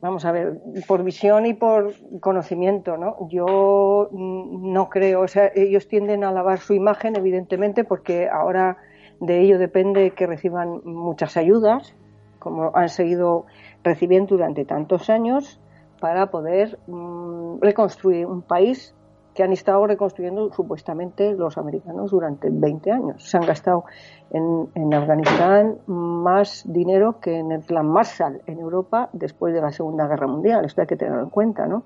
vamos 0.00 0.26
a 0.26 0.32
ver, 0.32 0.60
por 0.86 1.02
visión 1.02 1.46
y 1.46 1.54
por 1.54 1.94
conocimiento, 2.20 2.98
¿no? 2.98 3.16
Yo 3.30 4.10
no 4.12 4.88
creo, 4.90 5.22
o 5.22 5.28
sea, 5.28 5.50
ellos 5.54 5.88
tienden 5.88 6.24
a 6.24 6.32
lavar 6.32 6.58
su 6.58 6.74
imagen, 6.74 7.16
evidentemente, 7.16 7.84
porque 7.84 8.28
ahora 8.28 8.76
de 9.20 9.40
ello 9.40 9.58
depende 9.58 10.10
que 10.12 10.26
reciban 10.26 10.80
muchas 10.84 11.36
ayudas, 11.36 11.94
como 12.38 12.72
han 12.74 12.88
seguido 12.88 13.46
recibiendo 13.82 14.36
durante 14.36 14.64
tantos 14.64 15.10
años, 15.10 15.60
para 16.00 16.30
poder 16.30 16.78
mm, 16.86 17.60
reconstruir 17.60 18.26
un 18.26 18.42
país 18.42 18.94
que 19.34 19.42
han 19.42 19.52
estado 19.52 19.86
reconstruyendo 19.86 20.52
supuestamente 20.52 21.32
los 21.34 21.58
americanos 21.58 22.10
durante 22.10 22.48
20 22.50 22.92
años. 22.92 23.28
Se 23.28 23.36
han 23.36 23.46
gastado 23.46 23.84
en, 24.30 24.68
en, 24.74 24.94
Afganistán 24.94 25.78
más 25.86 26.62
dinero 26.66 27.18
que 27.20 27.38
en 27.38 27.50
el 27.50 27.60
plan 27.62 27.86
Marshall 27.86 28.42
en 28.46 28.60
Europa 28.60 29.10
después 29.12 29.52
de 29.52 29.60
la 29.60 29.72
Segunda 29.72 30.06
Guerra 30.06 30.28
Mundial. 30.28 30.64
Esto 30.64 30.82
hay 30.82 30.86
que 30.86 30.96
tenerlo 30.96 31.22
en 31.22 31.30
cuenta, 31.30 31.66
¿no? 31.66 31.82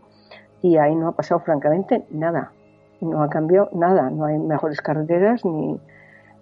Y 0.60 0.76
ahí 0.76 0.94
no 0.94 1.08
ha 1.08 1.12
pasado 1.12 1.40
francamente 1.40 2.04
nada. 2.10 2.52
No 3.00 3.22
ha 3.22 3.30
cambiado 3.30 3.70
nada. 3.72 4.10
No 4.10 4.26
hay 4.26 4.38
mejores 4.38 4.82
carreteras 4.82 5.44
ni, 5.44 5.80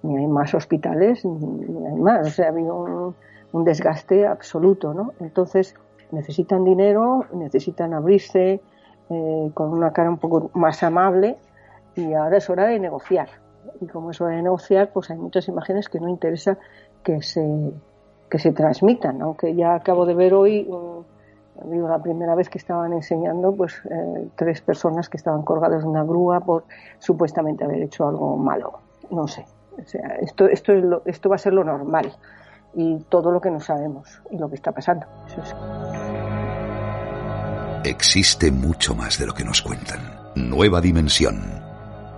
ni 0.07 0.19
hay 0.19 0.27
más 0.27 0.55
hospitales, 0.55 1.25
ni, 1.25 1.87
hay 1.87 2.01
más. 2.01 2.27
O 2.27 2.31
sea, 2.31 2.47
ha 2.47 2.49
habido 2.51 3.15
un, 3.53 3.65
desgaste 3.65 4.27
absoluto, 4.27 4.93
¿no? 4.93 5.13
Entonces, 5.21 5.75
necesitan 6.13 6.65
dinero, 6.65 7.25
necesitan 7.33 7.95
abrirse 7.95 8.61
eh, 9.09 9.51
con 9.55 9.73
una 9.73 9.93
cara 9.93 10.11
un 10.11 10.19
poco 10.19 10.51
más 10.55 10.83
amable 10.83 11.37
y 11.95 12.13
ahora 12.13 12.37
es 12.37 12.51
hora 12.51 12.67
de 12.67 12.79
negociar. 12.79 13.29
Y 13.81 13.87
como 13.87 14.11
es 14.11 14.21
hora 14.21 14.37
de 14.37 14.43
negociar, 14.43 14.91
pues 14.93 15.11
hay 15.11 15.19
muchas 15.19 15.49
imágenes 15.49 15.89
que 15.89 16.01
no 16.01 16.09
interesa 16.09 16.59
que 17.03 17.23
se, 17.23 17.73
que 18.29 18.39
se 18.39 18.53
transmitan, 18.53 19.23
aunque 19.23 19.55
ya 19.55 19.75
acabo 19.75 20.07
de 20.07 20.15
ver 20.15 20.35
hoy, 20.35 20.69
digo, 21.65 21.89
la 21.89 22.03
primera 22.03 22.35
vez 22.35 22.49
que 22.49 22.59
estaban 22.59 22.93
enseñando, 22.93 23.55
pues 23.55 23.81
eh, 23.91 24.29
tres 24.37 24.61
personas 24.61 25.09
que 25.09 25.17
estaban 25.17 25.43
colgadas 25.43 25.83
en 25.83 25.91
una 25.91 26.05
grúa 26.05 26.41
por 26.41 26.65
supuestamente 26.99 27.65
haber 27.65 27.83
hecho 27.83 28.07
algo 28.07 28.37
malo. 28.37 28.81
No 29.11 29.29
sé, 29.29 29.47
o 29.79 29.87
sea, 29.87 30.17
esto, 30.21 30.47
esto, 30.47 30.73
es 30.73 30.85
lo, 30.85 31.03
esto 31.07 31.29
va 31.29 31.37
a 31.37 31.39
ser 31.39 31.53
lo 31.53 31.65
normal 31.65 32.13
y 32.75 32.99
todo 33.09 33.31
lo 33.31 33.41
que 33.41 33.51
no 33.51 33.61
sabemos 33.61 34.21
y 34.31 34.39
lo 34.39 34.49
que 34.49 34.57
está 34.57 34.73
pasando. 34.73 35.07
Existe 37.85 38.51
mucho 38.51 38.95
más 38.95 39.19
de 39.19 39.27
lo 39.27 39.35
que 39.35 39.45
nos 39.45 39.63
cuentan. 39.63 40.01
Nueva 40.35 40.81
dimensión 40.81 41.41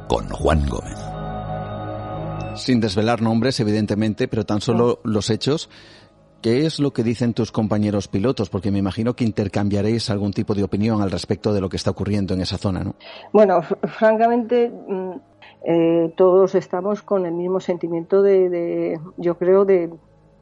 con 0.09 0.29
Juan 0.31 0.67
Gómez. 0.69 0.99
Sin 2.57 2.81
desvelar 2.81 3.23
nombres, 3.23 3.61
evidentemente, 3.61 4.27
pero 4.27 4.45
tan 4.45 4.61
solo 4.61 5.01
los 5.05 5.31
hechos. 5.31 5.71
¿Qué 6.43 6.67
es 6.67 6.79
lo 6.79 6.93
que 6.93 7.03
dicen 7.03 7.35
tus 7.35 7.53
compañeros 7.53 8.09
pilotos? 8.09 8.49
Porque 8.49 8.71
me 8.71 8.79
imagino 8.79 9.15
que 9.15 9.25
intercambiaréis 9.25 10.09
algún 10.09 10.33
tipo 10.33 10.55
de 10.55 10.63
opinión 10.63 11.03
al 11.03 11.11
respecto 11.11 11.53
de 11.53 11.61
lo 11.61 11.69
que 11.69 11.77
está 11.77 11.91
ocurriendo 11.91 12.35
en 12.35 12.41
esa 12.41 12.59
zona, 12.59 12.85
¿no? 12.85 12.95
Bueno, 13.33 13.61
francamente, 13.63 14.71
mm, 14.71 15.13
eh, 15.65 16.13
todos 16.17 16.55
estamos 16.55 17.03
con 17.03 17.27
el 17.27 17.33
mismo 17.33 17.61
sentimiento 17.61 18.23
de, 18.23 18.49
de, 18.49 19.01
yo 19.17 19.37
creo, 19.37 19.65
de 19.65 19.91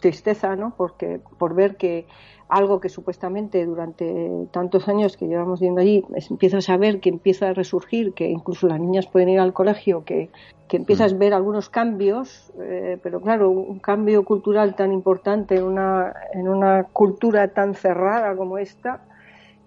tristeza, 0.01 0.57
¿no? 0.57 0.75
Porque 0.77 1.21
por 1.39 1.55
ver 1.55 1.77
que 1.77 2.07
algo 2.49 2.81
que 2.81 2.89
supuestamente 2.89 3.65
durante 3.67 4.31
tantos 4.53 4.89
años 4.89 5.17
que 5.17 5.27
llevamos 5.27 5.61
viendo 5.61 5.81
allí 5.81 6.05
empiezas 6.31 6.69
a 6.69 6.77
ver 6.77 7.01
que 7.01 7.09
empieza 7.09 7.49
a 7.49 7.55
resurgir, 7.55 8.13
que 8.13 8.29
incluso 8.29 8.69
las 8.69 8.79
niñas 8.79 9.07
pueden 9.09 9.31
ir 9.31 9.41
al 9.41 9.53
colegio, 9.53 10.05
que, 10.05 10.31
que 10.69 10.77
empiezas 10.77 11.13
a 11.13 11.17
mm. 11.17 11.19
ver 11.19 11.35
algunos 11.35 11.69
cambios, 11.69 12.53
eh, 12.61 12.99
pero 13.03 13.21
claro, 13.21 13.51
un 13.51 13.81
cambio 13.81 14.25
cultural 14.25 14.77
tan 14.77 14.93
importante 14.93 15.57
en 15.57 15.65
una, 15.65 16.13
en 16.33 16.49
una 16.49 16.85
cultura 16.85 17.49
tan 17.49 17.75
cerrada 17.75 18.37
como 18.37 18.59
esta, 18.59 19.03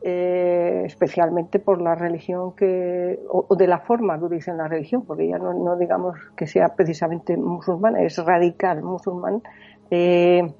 eh, 0.01 0.83
especialmente 0.85 1.59
por 1.59 1.81
la 1.81 1.93
religión 1.95 2.53
que, 2.55 3.19
o, 3.29 3.55
de 3.55 3.67
la 3.67 3.79
forma 3.79 4.19
que 4.19 4.35
dicen 4.35 4.57
la 4.57 4.67
religión, 4.67 5.03
porque 5.05 5.27
ya 5.27 5.37
no, 5.37 5.53
no 5.53 5.75
digamos 5.75 6.17
que 6.37 6.47
sea 6.47 6.69
precisamente 6.75 7.35
musulmana, 7.35 8.01
es 8.01 8.17
radical 8.17 8.81
musulmán, 8.81 9.41
eh, 9.91 10.53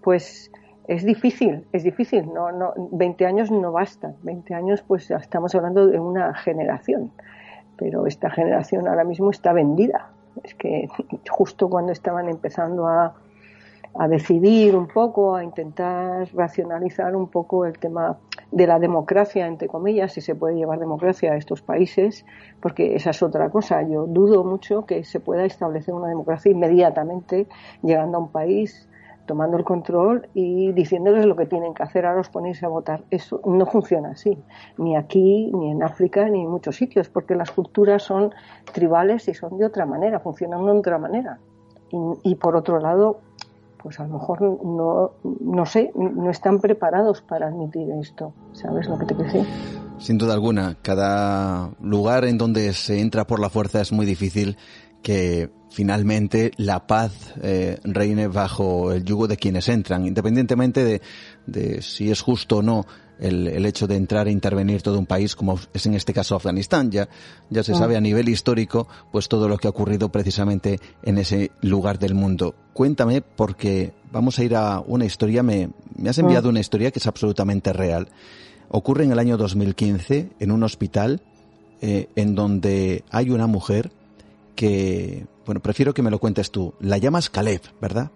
pues 0.00 0.52
es 0.86 1.04
difícil, 1.04 1.66
es 1.72 1.82
difícil, 1.82 2.32
no, 2.32 2.52
no, 2.52 2.72
20 2.76 3.26
años 3.26 3.50
no 3.50 3.72
bastan, 3.72 4.14
20 4.22 4.54
años 4.54 4.82
pues 4.86 5.10
estamos 5.10 5.54
hablando 5.54 5.86
de 5.86 5.98
una 5.98 6.34
generación, 6.34 7.10
pero 7.76 8.06
esta 8.06 8.30
generación 8.30 8.86
ahora 8.86 9.04
mismo 9.04 9.30
está 9.30 9.52
vendida. 9.52 10.10
Es 10.44 10.54
que 10.54 10.88
justo 11.28 11.68
cuando 11.68 11.92
estaban 11.92 12.28
empezando 12.28 12.86
a, 12.86 13.14
a 13.98 14.08
decidir 14.08 14.76
un 14.76 14.86
poco, 14.86 15.34
a 15.34 15.42
intentar 15.42 16.28
racionalizar 16.32 17.16
un 17.16 17.28
poco 17.28 17.66
el 17.66 17.78
tema 17.78 18.18
de 18.52 18.66
la 18.66 18.78
democracia, 18.78 19.46
entre 19.46 19.68
comillas, 19.68 20.12
si 20.12 20.20
se 20.20 20.34
puede 20.34 20.54
llevar 20.54 20.78
democracia 20.78 21.32
a 21.32 21.36
estos 21.36 21.62
países, 21.62 22.24
porque 22.60 22.94
esa 22.94 23.10
es 23.10 23.22
otra 23.22 23.50
cosa. 23.50 23.82
Yo 23.82 24.06
dudo 24.06 24.44
mucho 24.44 24.86
que 24.86 25.04
se 25.04 25.20
pueda 25.20 25.44
establecer 25.44 25.94
una 25.94 26.08
democracia 26.08 26.52
inmediatamente 26.52 27.48
llegando 27.82 28.18
a 28.18 28.20
un 28.20 28.30
país 28.30 28.88
tomando 29.28 29.58
el 29.58 29.64
control 29.64 30.28
y 30.32 30.72
diciéndoles 30.72 31.26
lo 31.26 31.36
que 31.36 31.46
tienen 31.46 31.74
que 31.74 31.84
hacer, 31.84 32.06
a 32.06 32.14
los 32.14 32.30
ponerse 32.30 32.66
a 32.66 32.68
votar. 32.68 33.04
Eso 33.10 33.40
no 33.44 33.66
funciona 33.66 34.12
así, 34.12 34.36
ni 34.78 34.96
aquí, 34.96 35.52
ni 35.54 35.70
en 35.70 35.82
África, 35.84 36.28
ni 36.28 36.40
en 36.40 36.50
muchos 36.50 36.76
sitios, 36.76 37.08
porque 37.08 37.36
las 37.36 37.52
culturas 37.52 38.02
son 38.02 38.32
tribales 38.72 39.28
y 39.28 39.34
son 39.34 39.58
de 39.58 39.66
otra 39.66 39.86
manera, 39.86 40.18
funcionan 40.18 40.64
de 40.64 40.72
otra 40.72 40.98
manera. 40.98 41.38
Y, 42.24 42.34
por 42.34 42.56
otro 42.56 42.80
lado, 42.80 43.20
pues 43.82 44.00
a 44.00 44.06
lo 44.06 44.14
mejor 44.14 44.42
no, 44.42 45.12
no 45.22 45.66
sé, 45.66 45.92
no 45.94 46.30
están 46.30 46.60
preparados 46.60 47.22
para 47.22 47.48
admitir 47.48 47.90
esto. 48.00 48.32
¿Sabes 48.52 48.88
lo 48.88 48.98
que 48.98 49.06
te 49.06 49.14
quiero? 49.14 49.46
Sin 49.98 50.18
duda 50.18 50.34
alguna, 50.34 50.76
cada 50.82 51.70
lugar 51.80 52.24
en 52.24 52.38
donde 52.38 52.72
se 52.72 53.00
entra 53.00 53.26
por 53.26 53.40
la 53.40 53.50
fuerza 53.50 53.80
es 53.80 53.92
muy 53.92 54.06
difícil 54.06 54.56
que 55.02 55.50
finalmente 55.70 56.52
la 56.56 56.86
paz 56.86 57.34
eh, 57.42 57.78
reine 57.84 58.28
bajo 58.28 58.92
el 58.92 59.04
yugo 59.04 59.28
de 59.28 59.36
quienes 59.36 59.68
entran, 59.68 60.06
independientemente 60.06 60.84
de, 60.84 61.02
de 61.46 61.82
si 61.82 62.10
es 62.10 62.20
justo 62.20 62.58
o 62.58 62.62
no 62.62 62.84
el, 63.20 63.48
el, 63.48 63.66
hecho 63.66 63.86
de 63.86 63.96
entrar 63.96 64.28
e 64.28 64.30
intervenir 64.30 64.82
todo 64.82 64.98
un 64.98 65.06
país, 65.06 65.36
como 65.36 65.58
es 65.72 65.86
en 65.86 65.94
este 65.94 66.12
caso 66.12 66.36
Afganistán. 66.36 66.90
Ya, 66.90 67.08
ya 67.50 67.62
se 67.62 67.72
ah. 67.72 67.76
sabe 67.76 67.96
a 67.96 68.00
nivel 68.00 68.28
histórico, 68.28 68.88
pues 69.12 69.28
todo 69.28 69.48
lo 69.48 69.58
que 69.58 69.66
ha 69.66 69.70
ocurrido 69.70 70.10
precisamente 70.10 70.80
en 71.02 71.18
ese 71.18 71.50
lugar 71.60 71.98
del 71.98 72.14
mundo. 72.14 72.54
Cuéntame, 72.72 73.22
porque 73.22 73.92
vamos 74.12 74.38
a 74.38 74.44
ir 74.44 74.54
a 74.54 74.80
una 74.80 75.04
historia, 75.04 75.42
me, 75.42 75.70
me 75.96 76.10
has 76.10 76.18
enviado 76.18 76.48
ah. 76.48 76.50
una 76.50 76.60
historia 76.60 76.90
que 76.90 76.98
es 76.98 77.06
absolutamente 77.06 77.72
real. 77.72 78.08
Ocurre 78.70 79.04
en 79.04 79.12
el 79.12 79.18
año 79.18 79.36
2015 79.36 80.30
en 80.38 80.50
un 80.50 80.62
hospital 80.62 81.22
eh, 81.80 82.08
en 82.16 82.34
donde 82.34 83.04
hay 83.10 83.30
una 83.30 83.46
mujer 83.46 83.92
que, 84.54 85.26
bueno, 85.46 85.60
prefiero 85.60 85.94
que 85.94 86.02
me 86.02 86.10
lo 86.10 86.18
cuentes 86.18 86.50
tú. 86.50 86.74
La 86.80 86.98
llamas 86.98 87.30
Caleb, 87.30 87.62
¿verdad? 87.80 88.10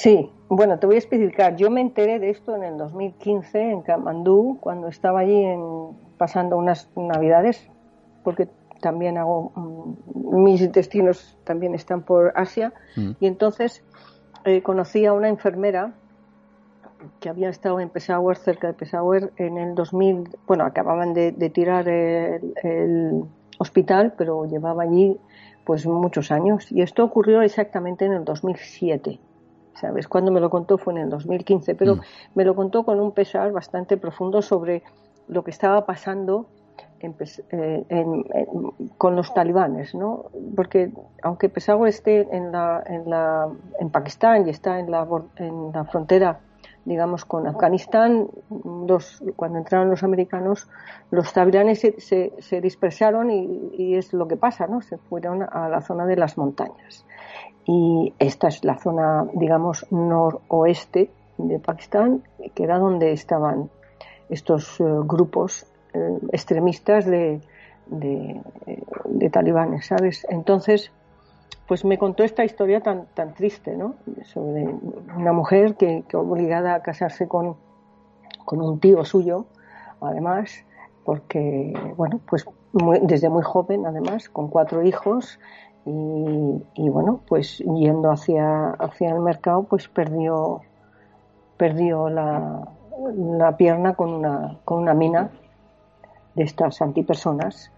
Sí, 0.00 0.30
bueno, 0.48 0.78
te 0.78 0.86
voy 0.86 0.94
a 0.94 0.98
explicar. 1.00 1.56
Yo 1.56 1.70
me 1.70 1.80
enteré 1.80 2.20
de 2.20 2.30
esto 2.30 2.54
en 2.54 2.62
el 2.62 2.78
2015 2.78 3.60
en 3.60 3.82
Kamandú, 3.82 4.58
cuando 4.60 4.86
estaba 4.86 5.18
allí 5.18 5.42
en, 5.42 5.60
pasando 6.16 6.56
unas 6.56 6.88
navidades, 6.94 7.68
porque 8.22 8.48
también 8.80 9.18
hago, 9.18 9.50
mm, 9.56 10.44
mis 10.44 10.70
destinos 10.70 11.36
también 11.42 11.74
están 11.74 12.02
por 12.02 12.32
Asia, 12.36 12.72
mm. 12.94 13.10
y 13.18 13.26
entonces 13.26 13.82
eh, 14.44 14.62
conocí 14.62 15.04
a 15.04 15.12
una 15.14 15.28
enfermera 15.28 15.94
que 17.18 17.28
había 17.28 17.48
estado 17.48 17.80
en 17.80 17.88
Peshawar, 17.88 18.36
cerca 18.36 18.68
de 18.68 18.74
Peshawar, 18.74 19.32
en 19.36 19.58
el 19.58 19.74
2000, 19.74 20.28
bueno, 20.46 20.64
acababan 20.64 21.12
de, 21.12 21.32
tirar 21.50 21.88
el 21.88 23.24
hospital, 23.58 24.14
pero 24.16 24.44
llevaba 24.44 24.84
allí 24.84 25.18
pues 25.64 25.86
muchos 25.86 26.30
años. 26.30 26.70
Y 26.70 26.82
esto 26.82 27.02
ocurrió 27.02 27.42
exactamente 27.42 28.04
en 28.04 28.12
el 28.12 28.24
2007. 28.24 29.18
¿Sabes? 29.80 30.08
Cuando 30.08 30.32
me 30.32 30.40
lo 30.40 30.50
contó 30.50 30.78
fue 30.78 30.92
en 30.94 31.00
el 31.00 31.10
2015, 31.10 31.74
pero 31.74 31.96
mm. 31.96 32.00
me 32.34 32.44
lo 32.44 32.54
contó 32.54 32.84
con 32.84 33.00
un 33.00 33.12
pesar 33.12 33.52
bastante 33.52 33.96
profundo 33.96 34.42
sobre 34.42 34.82
lo 35.28 35.44
que 35.44 35.50
estaba 35.50 35.86
pasando 35.86 36.46
eh, 37.00 38.46
con 38.96 39.14
los 39.14 39.32
talibanes, 39.32 39.94
¿no? 39.94 40.30
Porque 40.56 40.90
aunque 41.22 41.48
Peshawar 41.48 41.88
esté 41.88 42.26
en 42.36 42.50
la, 42.50 42.82
en 42.86 43.08
la 43.08 43.48
en 43.78 43.90
Pakistán 43.90 44.46
y 44.48 44.50
está 44.50 44.80
en 44.80 44.90
la, 44.90 45.06
en 45.36 45.70
la 45.72 45.84
frontera 45.84 46.40
digamos, 46.88 47.26
con 47.26 47.46
Afganistán, 47.46 48.28
cuando 49.36 49.58
entraron 49.58 49.90
los 49.90 50.02
americanos, 50.02 50.68
los 51.10 51.32
talibanes 51.34 51.80
se, 51.80 52.32
se, 52.38 52.60
dispersaron 52.62 53.30
y, 53.30 53.94
es 53.94 54.14
lo 54.14 54.26
que 54.26 54.36
pasa, 54.36 54.66
¿no? 54.66 54.80
Se 54.80 54.96
fueron 54.96 55.42
a 55.42 55.68
la 55.68 55.82
zona 55.82 56.06
de 56.06 56.16
las 56.16 56.38
montañas. 56.38 57.04
Y 57.70 58.14
esta 58.18 58.48
es 58.48 58.64
la 58.64 58.78
zona, 58.78 59.26
digamos, 59.34 59.86
noroeste 59.90 61.10
de 61.36 61.58
Pakistán, 61.58 62.22
que 62.54 62.64
era 62.64 62.78
donde 62.78 63.12
estaban 63.12 63.68
estos 64.30 64.80
eh, 64.80 64.84
grupos 65.04 65.66
eh, 65.92 66.18
extremistas 66.32 67.04
de, 67.04 67.42
de, 67.88 68.40
de, 69.04 69.28
talibanes, 69.28 69.84
¿sabes? 69.84 70.26
Entonces, 70.30 70.90
pues 71.66 71.84
me 71.84 71.98
contó 71.98 72.24
esta 72.24 72.42
historia 72.42 72.80
tan, 72.80 73.04
tan 73.12 73.34
triste, 73.34 73.76
¿no? 73.76 73.96
Sobre 74.24 74.66
una 75.14 75.34
mujer 75.34 75.74
que, 75.74 76.04
que 76.08 76.16
obligada 76.16 76.74
a 76.74 76.80
casarse 76.80 77.28
con, 77.28 77.56
con 78.46 78.62
un 78.62 78.80
tío 78.80 79.04
suyo, 79.04 79.44
además, 80.00 80.64
porque, 81.04 81.74
bueno, 81.98 82.18
pues 82.26 82.46
desde 83.02 83.28
muy 83.28 83.42
joven, 83.42 83.86
además, 83.86 84.30
con 84.30 84.48
cuatro 84.48 84.82
hijos, 84.82 85.38
y, 85.88 86.64
y, 86.74 86.88
bueno, 86.88 87.20
pues 87.26 87.58
yendo 87.58 88.10
hacia, 88.10 88.70
hacia 88.70 89.10
el 89.10 89.20
mercado, 89.20 89.64
pues 89.64 89.88
perdió, 89.88 90.60
perdió 91.56 92.08
la, 92.08 92.68
la 93.14 93.56
pierna 93.56 93.94
con 93.94 94.12
una, 94.12 94.58
con 94.64 94.82
una 94.82 94.94
mina 94.94 95.30
de 96.34 96.44
estas 96.44 96.80
antipersonas 96.82 97.72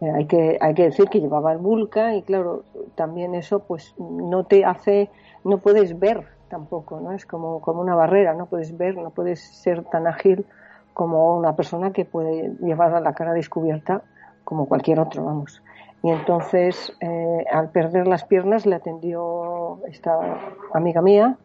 eh, 0.00 0.10
hay, 0.10 0.26
que, 0.26 0.58
hay 0.60 0.74
que 0.74 0.84
decir 0.84 1.08
que 1.08 1.20
llevaba 1.20 1.52
el 1.52 1.58
vulca 1.58 2.14
y 2.14 2.22
claro, 2.22 2.64
también 2.94 3.34
eso 3.34 3.60
pues 3.60 3.94
no 3.98 4.44
te 4.44 4.64
hace, 4.64 5.10
no 5.42 5.58
puedes 5.58 5.98
ver 5.98 6.26
tampoco, 6.48 7.00
¿no? 7.00 7.12
Es 7.12 7.24
como, 7.24 7.60
como 7.60 7.80
una 7.80 7.94
barrera, 7.94 8.34
no 8.34 8.46
puedes 8.46 8.76
ver, 8.76 8.96
no 8.96 9.10
puedes 9.10 9.40
ser 9.40 9.84
tan 9.84 10.06
ágil 10.06 10.44
como 10.92 11.36
una 11.36 11.56
persona 11.56 11.92
que 11.92 12.04
puede 12.04 12.54
llevar 12.60 13.00
la 13.00 13.14
cara 13.14 13.32
descubierta 13.32 14.02
como 14.44 14.66
cualquier 14.66 15.00
otro, 15.00 15.24
vamos. 15.24 15.62
Y 16.06 16.10
entonces, 16.10 16.96
eh, 17.00 17.44
al 17.50 17.70
perder 17.70 18.06
las 18.06 18.24
piernas, 18.24 18.64
le 18.64 18.76
atendió 18.76 19.80
esta 19.88 20.40
amiga 20.72 21.02
mía, 21.02 21.36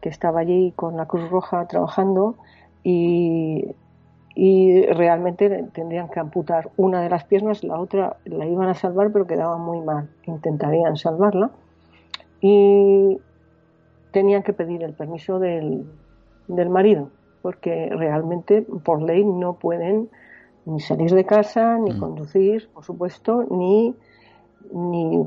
que 0.00 0.08
estaba 0.08 0.40
allí 0.40 0.72
con 0.74 0.96
la 0.96 1.04
Cruz 1.04 1.28
Roja 1.28 1.66
trabajando, 1.68 2.36
y 2.82 3.74
realmente 4.94 5.62
tendrían 5.74 6.08
que 6.08 6.20
amputar 6.20 6.70
una 6.78 7.02
de 7.02 7.10
las 7.10 7.24
piernas, 7.24 7.62
la 7.62 7.78
otra 7.78 8.16
la 8.24 8.46
iban 8.46 8.70
a 8.70 8.74
salvar 8.74 9.12
pero 9.12 9.26
quedaba 9.26 9.58
muy 9.58 9.82
mal, 9.82 10.08
intentarían 10.24 10.96
salvarla. 10.96 11.50
Y 12.40 13.18
tenían 14.10 14.42
que 14.42 14.54
pedir 14.54 14.84
el 14.84 14.94
permiso 14.94 15.38
del 15.38 15.84
marido 16.48 17.10
porque 17.42 17.90
realmente 17.90 18.62
por 18.62 19.02
ley 19.02 19.22
no 19.22 19.58
pueden 19.58 20.08
ni 20.68 20.80
salir 20.80 21.12
de 21.14 21.24
casa, 21.24 21.78
ni 21.78 21.92
mm. 21.92 22.00
conducir, 22.00 22.68
por 22.72 22.84
supuesto, 22.84 23.44
ni 23.50 23.94
ni 24.72 25.24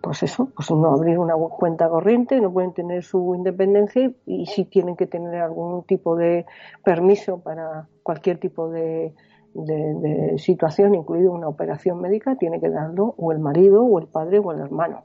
pues 0.00 0.22
eso, 0.22 0.50
pues 0.54 0.70
no 0.70 0.92
abrir 0.92 1.18
una 1.18 1.34
cuenta 1.34 1.88
corriente, 1.88 2.40
no 2.40 2.52
pueden 2.52 2.72
tener 2.72 3.02
su 3.02 3.34
independencia 3.34 4.12
y, 4.26 4.46
si 4.46 4.64
tienen 4.64 4.96
que 4.96 5.06
tener 5.06 5.40
algún 5.40 5.84
tipo 5.84 6.16
de 6.16 6.46
permiso 6.84 7.38
para 7.40 7.88
cualquier 8.02 8.38
tipo 8.38 8.68
de, 8.68 9.14
de, 9.54 10.38
situación, 10.38 10.94
incluido 10.94 11.32
una 11.32 11.48
operación 11.48 12.00
médica, 12.00 12.36
tiene 12.36 12.60
que 12.60 12.68
darlo 12.68 13.14
o 13.16 13.32
el 13.32 13.38
marido 13.38 13.84
o 13.84 13.98
el 13.98 14.06
padre 14.06 14.38
o 14.38 14.52
el 14.52 14.60
hermano. 14.60 15.04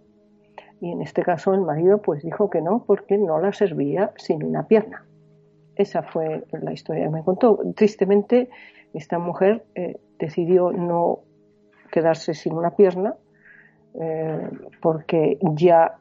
Y 0.79 0.91
en 0.91 1.01
este 1.01 1.23
caso 1.23 1.53
el 1.53 1.61
marido 1.61 2.01
pues 2.01 2.23
dijo 2.23 2.49
que 2.49 2.61
no 2.61 2.83
porque 2.85 3.17
no 3.17 3.39
la 3.39 3.53
servía 3.53 4.11
sin 4.17 4.43
una 4.43 4.67
pierna. 4.67 5.05
Esa 5.75 6.01
fue 6.01 6.43
la 6.51 6.73
historia 6.73 7.05
que 7.05 7.09
me 7.09 7.23
contó. 7.23 7.59
Tristemente, 7.75 8.49
esta 8.93 9.19
mujer 9.19 9.65
eh, 9.75 9.99
decidió 10.19 10.71
no 10.71 11.19
quedarse 11.91 12.33
sin 12.33 12.53
una 12.53 12.71
pierna 12.71 13.15
eh, 13.99 14.49
porque 14.81 15.39
ya 15.55 15.97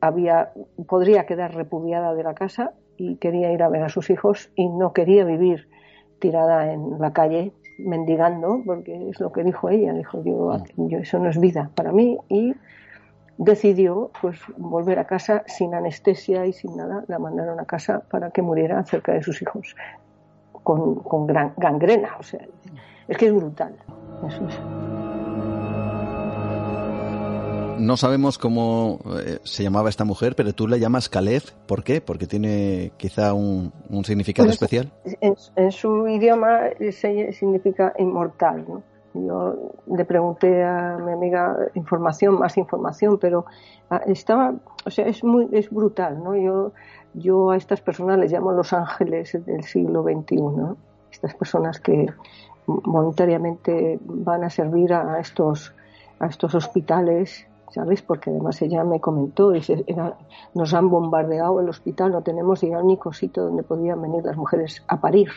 había 0.00 0.52
podría 0.86 1.26
quedar 1.26 1.54
repudiada 1.54 2.14
de 2.14 2.22
la 2.22 2.34
casa 2.34 2.72
y 2.96 3.16
quería 3.16 3.52
ir 3.52 3.62
a 3.62 3.68
ver 3.68 3.82
a 3.82 3.88
sus 3.88 4.10
hijos 4.10 4.50
y 4.54 4.68
no 4.68 4.92
quería 4.92 5.24
vivir 5.24 5.68
tirada 6.18 6.72
en 6.72 6.98
la 6.98 7.12
calle 7.12 7.52
mendigando 7.78 8.62
porque 8.64 9.08
es 9.08 9.20
lo 9.20 9.32
que 9.32 9.44
dijo 9.44 9.68
ella 9.68 9.92
dijo 9.92 10.22
yo, 10.24 10.52
yo 10.76 10.98
eso 10.98 11.18
no 11.18 11.30
es 11.30 11.38
vida 11.38 11.70
para 11.74 11.92
mí 11.92 12.18
y 12.28 12.54
decidió 13.38 14.10
pues 14.20 14.40
volver 14.56 14.98
a 14.98 15.06
casa 15.06 15.44
sin 15.46 15.74
anestesia 15.74 16.44
y 16.46 16.52
sin 16.52 16.76
nada 16.76 17.04
la 17.06 17.18
mandaron 17.18 17.60
a 17.60 17.66
casa 17.66 18.02
para 18.10 18.30
que 18.30 18.42
muriera 18.42 18.82
cerca 18.84 19.12
de 19.12 19.22
sus 19.22 19.40
hijos 19.42 19.76
con, 20.68 20.96
con 21.10 21.26
gran 21.26 21.54
gangrena 21.56 22.10
o 22.18 22.22
sea 22.22 22.44
es 23.08 23.16
que 23.16 23.26
es 23.26 23.32
brutal 23.34 23.72
eso 24.28 24.42
es. 24.48 24.58
No 27.78 27.96
sabemos 27.96 28.38
cómo 28.38 28.98
eh, 29.24 29.38
se 29.44 29.62
llamaba 29.62 29.88
esta 29.88 30.04
mujer, 30.04 30.34
pero 30.34 30.52
tú 30.52 30.66
la 30.66 30.78
llamas 30.78 31.08
Caleb. 31.08 31.42
¿Por 31.66 31.84
qué? 31.84 32.00
Porque 32.00 32.26
tiene 32.26 32.90
quizá 32.96 33.34
un, 33.34 33.72
un 33.88 34.04
significado 34.04 34.48
Pues, 34.48 34.54
especial. 34.56 34.90
En, 35.20 35.36
en 35.54 35.70
su 35.70 36.08
idioma 36.08 36.62
se- 36.90 37.32
significa 37.32 37.92
inmortal. 37.96 38.64
¿no? 38.68 38.82
Yo 39.26 39.72
le 39.86 40.04
pregunté 40.04 40.64
a 40.64 40.98
mi 40.98 41.12
amiga 41.12 41.56
información, 41.74 42.38
más 42.38 42.56
información, 42.56 43.18
pero 43.18 43.46
ah, 43.90 44.02
estaba, 44.06 44.54
o 44.84 44.90
sea, 44.90 45.06
es 45.06 45.24
muy, 45.24 45.48
es 45.52 45.70
brutal, 45.70 46.22
¿no? 46.22 46.36
Yo, 46.36 46.72
yo 47.14 47.50
a 47.50 47.56
estas 47.56 47.80
personas 47.80 48.18
les 48.18 48.32
llamo 48.32 48.52
los 48.52 48.72
ángeles 48.72 49.38
del 49.44 49.64
siglo 49.64 50.02
XXI, 50.02 50.36
¿no? 50.36 50.76
Estas 51.10 51.34
personas 51.34 51.80
que 51.80 52.06
voluntariamente 52.66 53.98
van 54.02 54.44
a 54.44 54.50
servir 54.50 54.92
a 54.92 55.18
estos, 55.18 55.74
a 56.20 56.26
estos 56.26 56.54
hospitales, 56.54 57.46
¿sabes? 57.70 58.02
Porque 58.02 58.30
además 58.30 58.60
ella 58.62 58.84
me 58.84 59.00
comentó, 59.00 59.52
nos 60.54 60.74
han 60.74 60.90
bombardeado 60.90 61.60
el 61.60 61.68
hospital, 61.68 62.12
no 62.12 62.22
tenemos 62.22 62.62
ni 62.62 62.70
el 62.70 62.76
único 62.76 63.12
sitio 63.12 63.44
donde 63.44 63.62
podían 63.62 64.02
venir 64.02 64.24
las 64.24 64.36
mujeres 64.36 64.84
a 64.86 65.00
parir. 65.00 65.30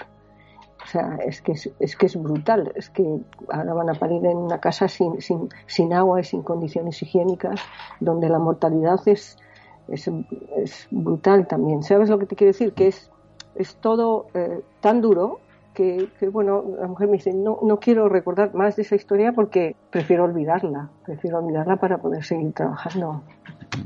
O 0.84 0.88
sea, 0.88 1.17
es 1.26 1.41
que 1.41 1.54
es, 1.54 1.70
es 1.80 1.96
que 1.96 2.08
es 2.08 2.22
brutal, 2.22 2.72
es 2.76 2.89
que 2.89 3.20
ahora 3.50 3.74
van 3.74 3.89
a 3.89 3.94
parir 3.94 4.26
en 4.26 4.38
una 4.38 4.60
casa 4.60 4.88
sin, 4.88 5.22
sin, 5.22 5.50
sin 5.67 5.94
agua 5.94 6.20
y 6.20 6.24
sin 6.24 6.41
condiciones 6.44 7.02
higiénicas, 7.02 7.62
donde 8.00 8.30
la 8.30 8.39
mortalidad 8.39 9.00
es, 9.06 9.38
es, 9.88 10.88
brutal 10.89 11.48
también. 11.48 11.84
¿Sabes 11.84 12.10
lo 12.10 12.17
que 12.17 12.26
te 12.26 12.36
quiero 12.36 12.50
decir? 12.50 12.74
Que 12.74 12.88
es, 12.88 13.12
es 13.56 13.76
todo 13.76 14.28
eh, 14.34 14.62
tan 14.82 15.02
duro 15.02 15.39
que, 15.74 16.10
que, 16.20 16.28
bueno, 16.28 16.63
la 16.80 16.88
mujer 16.88 17.08
me 17.08 17.13
dice, 17.13 17.34
no, 17.34 17.60
no 17.62 17.80
quiero 17.80 18.10
recordar 18.10 18.54
más 18.54 18.76
de 18.76 18.82
esa 18.82 18.96
historia 18.96 19.32
porque 19.34 19.76
prefiero 19.89 20.26
olvidarla, 20.26 20.89
prefiero 21.06 21.39
olvidarla 21.39 21.78
para 21.78 22.00
poder 22.00 22.24
seguir 22.24 22.54
trabajando. 22.54 23.22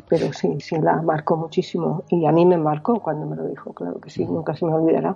Pero 0.09 0.33
sí, 0.33 0.59
sí, 0.61 0.77
la 0.79 1.01
marcó 1.01 1.37
muchísimo. 1.37 2.03
Y 2.09 2.25
a 2.25 2.31
mí 2.31 2.45
me 2.45 2.57
marcó 2.57 2.99
cuando 3.01 3.27
me 3.27 3.35
lo 3.35 3.47
dijo, 3.47 3.73
claro 3.73 3.99
que 3.99 4.09
sí, 4.09 4.25
nunca 4.25 4.55
se 4.55 4.65
me 4.65 4.73
olvidará. 4.73 5.15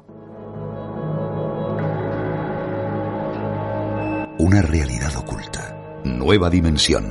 Una 4.40 4.62
realidad 4.62 5.12
oculta. 5.18 6.02
Nueva 6.04 6.50
dimensión. 6.50 7.06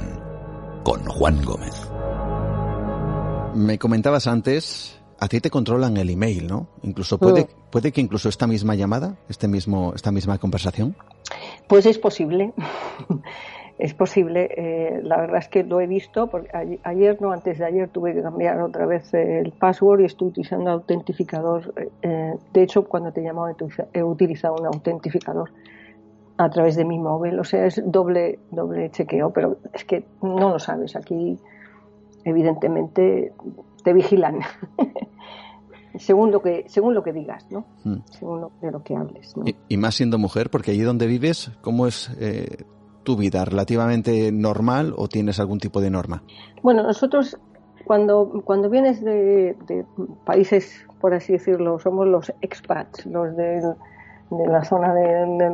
Con 0.83 1.05
Juan 1.05 1.43
Gómez. 1.45 1.75
Me 3.55 3.79
comentabas 3.79 4.27
antes, 4.27 5.01
a 5.19 5.29
ti 5.29 5.41
te 5.41 5.51
controlan 5.51 5.97
el 5.97 6.11
email, 6.11 6.47
¿no? 6.47 6.69
Incluso 6.83 7.19
puede, 7.19 7.43
Mm. 7.45 7.71
puede 7.71 7.93
que 7.93 8.01
incluso 8.01 8.29
esta 8.29 8.47
misma 8.47 8.75
llamada, 8.75 9.17
este 9.29 9.49
mismo, 9.49 9.93
esta 9.95 10.11
misma 10.11 10.39
conversación. 10.39 10.97
Pues 11.67 11.85
es 11.87 11.99
posible, 11.99 12.53
es 13.79 13.95
posible. 13.95 14.49
Eh, 14.57 15.01
la 15.03 15.19
verdad 15.19 15.39
es 15.39 15.49
que 15.49 15.65
lo 15.65 15.81
he 15.81 15.87
visto, 15.87 16.29
porque 16.29 16.79
ayer, 16.83 17.21
no, 17.21 17.33
antes 17.33 17.59
de 17.59 17.65
ayer 17.67 17.89
tuve 17.89 18.15
que 18.15 18.23
cambiar 18.23 18.61
otra 18.61 18.87
vez 18.87 19.13
el 19.13 19.53
password 19.53 20.01
y 20.01 20.05
estoy 20.07 20.29
utilizando 20.29 20.71
autentificador. 20.71 21.75
eh, 22.03 22.35
de 22.55 22.63
hecho, 22.63 22.85
cuando 22.85 23.13
te 23.13 23.21
he 23.21 23.25
llamado 23.25 23.55
he 23.93 24.03
utilizado 24.03 24.55
un 24.55 24.67
autentificador 24.67 25.51
a 26.39 26.49
través 26.51 26.77
de 26.77 26.85
mi 26.85 26.99
móvil. 26.99 27.39
O 27.39 27.45
sea, 27.45 27.67
es 27.67 27.83
doble, 27.85 28.39
doble 28.51 28.91
chequeo, 28.91 29.33
pero 29.33 29.59
es 29.75 29.85
que 29.85 30.07
no 30.23 30.51
lo 30.51 30.59
sabes. 30.59 30.97
Aquí, 30.97 31.37
evidentemente, 32.25 33.33
te 33.85 33.93
vigilan. 33.93 34.41
según 35.99 36.31
lo 36.31 36.41
que 36.43 36.65
según 36.69 36.95
lo 36.95 37.03
que 37.03 37.13
digas, 37.13 37.47
¿no? 37.51 37.65
Mm. 37.85 37.97
Según 38.11 38.41
lo, 38.41 38.53
de 38.61 38.71
lo 38.71 38.83
que 38.83 38.95
hables. 38.97 39.37
¿no? 39.37 39.45
Y, 39.47 39.57
y 39.69 39.77
más 39.77 39.95
siendo 39.97 40.19
mujer, 40.19 40.51
porque 40.51 40.71
allí 40.73 40.83
donde 40.83 41.07
vives, 41.07 41.51
¿cómo 41.61 41.87
es 41.87 42.11
eh, 42.21 42.65
tu 43.03 43.17
vida? 43.17 43.45
¿Relativamente 43.45 44.31
normal 44.33 44.95
o 44.97 45.09
tienes 45.09 45.41
algún 45.41 45.59
tipo 45.59 45.81
de 45.81 45.91
norma? 45.91 46.23
Bueno, 46.63 46.83
nosotros 46.83 47.39
cuando, 47.85 48.43
cuando 48.45 48.69
vienes 48.69 49.03
de, 49.03 49.57
de 49.67 49.85
países, 50.25 50.87
por 51.01 51.15
así 51.15 51.33
decirlo, 51.33 51.79
somos 51.79 52.07
los 52.07 52.33
expats, 52.43 53.07
los 53.07 53.35
del- 53.37 53.75
de, 54.31 54.47
la 54.47 54.65
zona 54.65 54.95
de, 54.95 55.05
de 55.05 55.51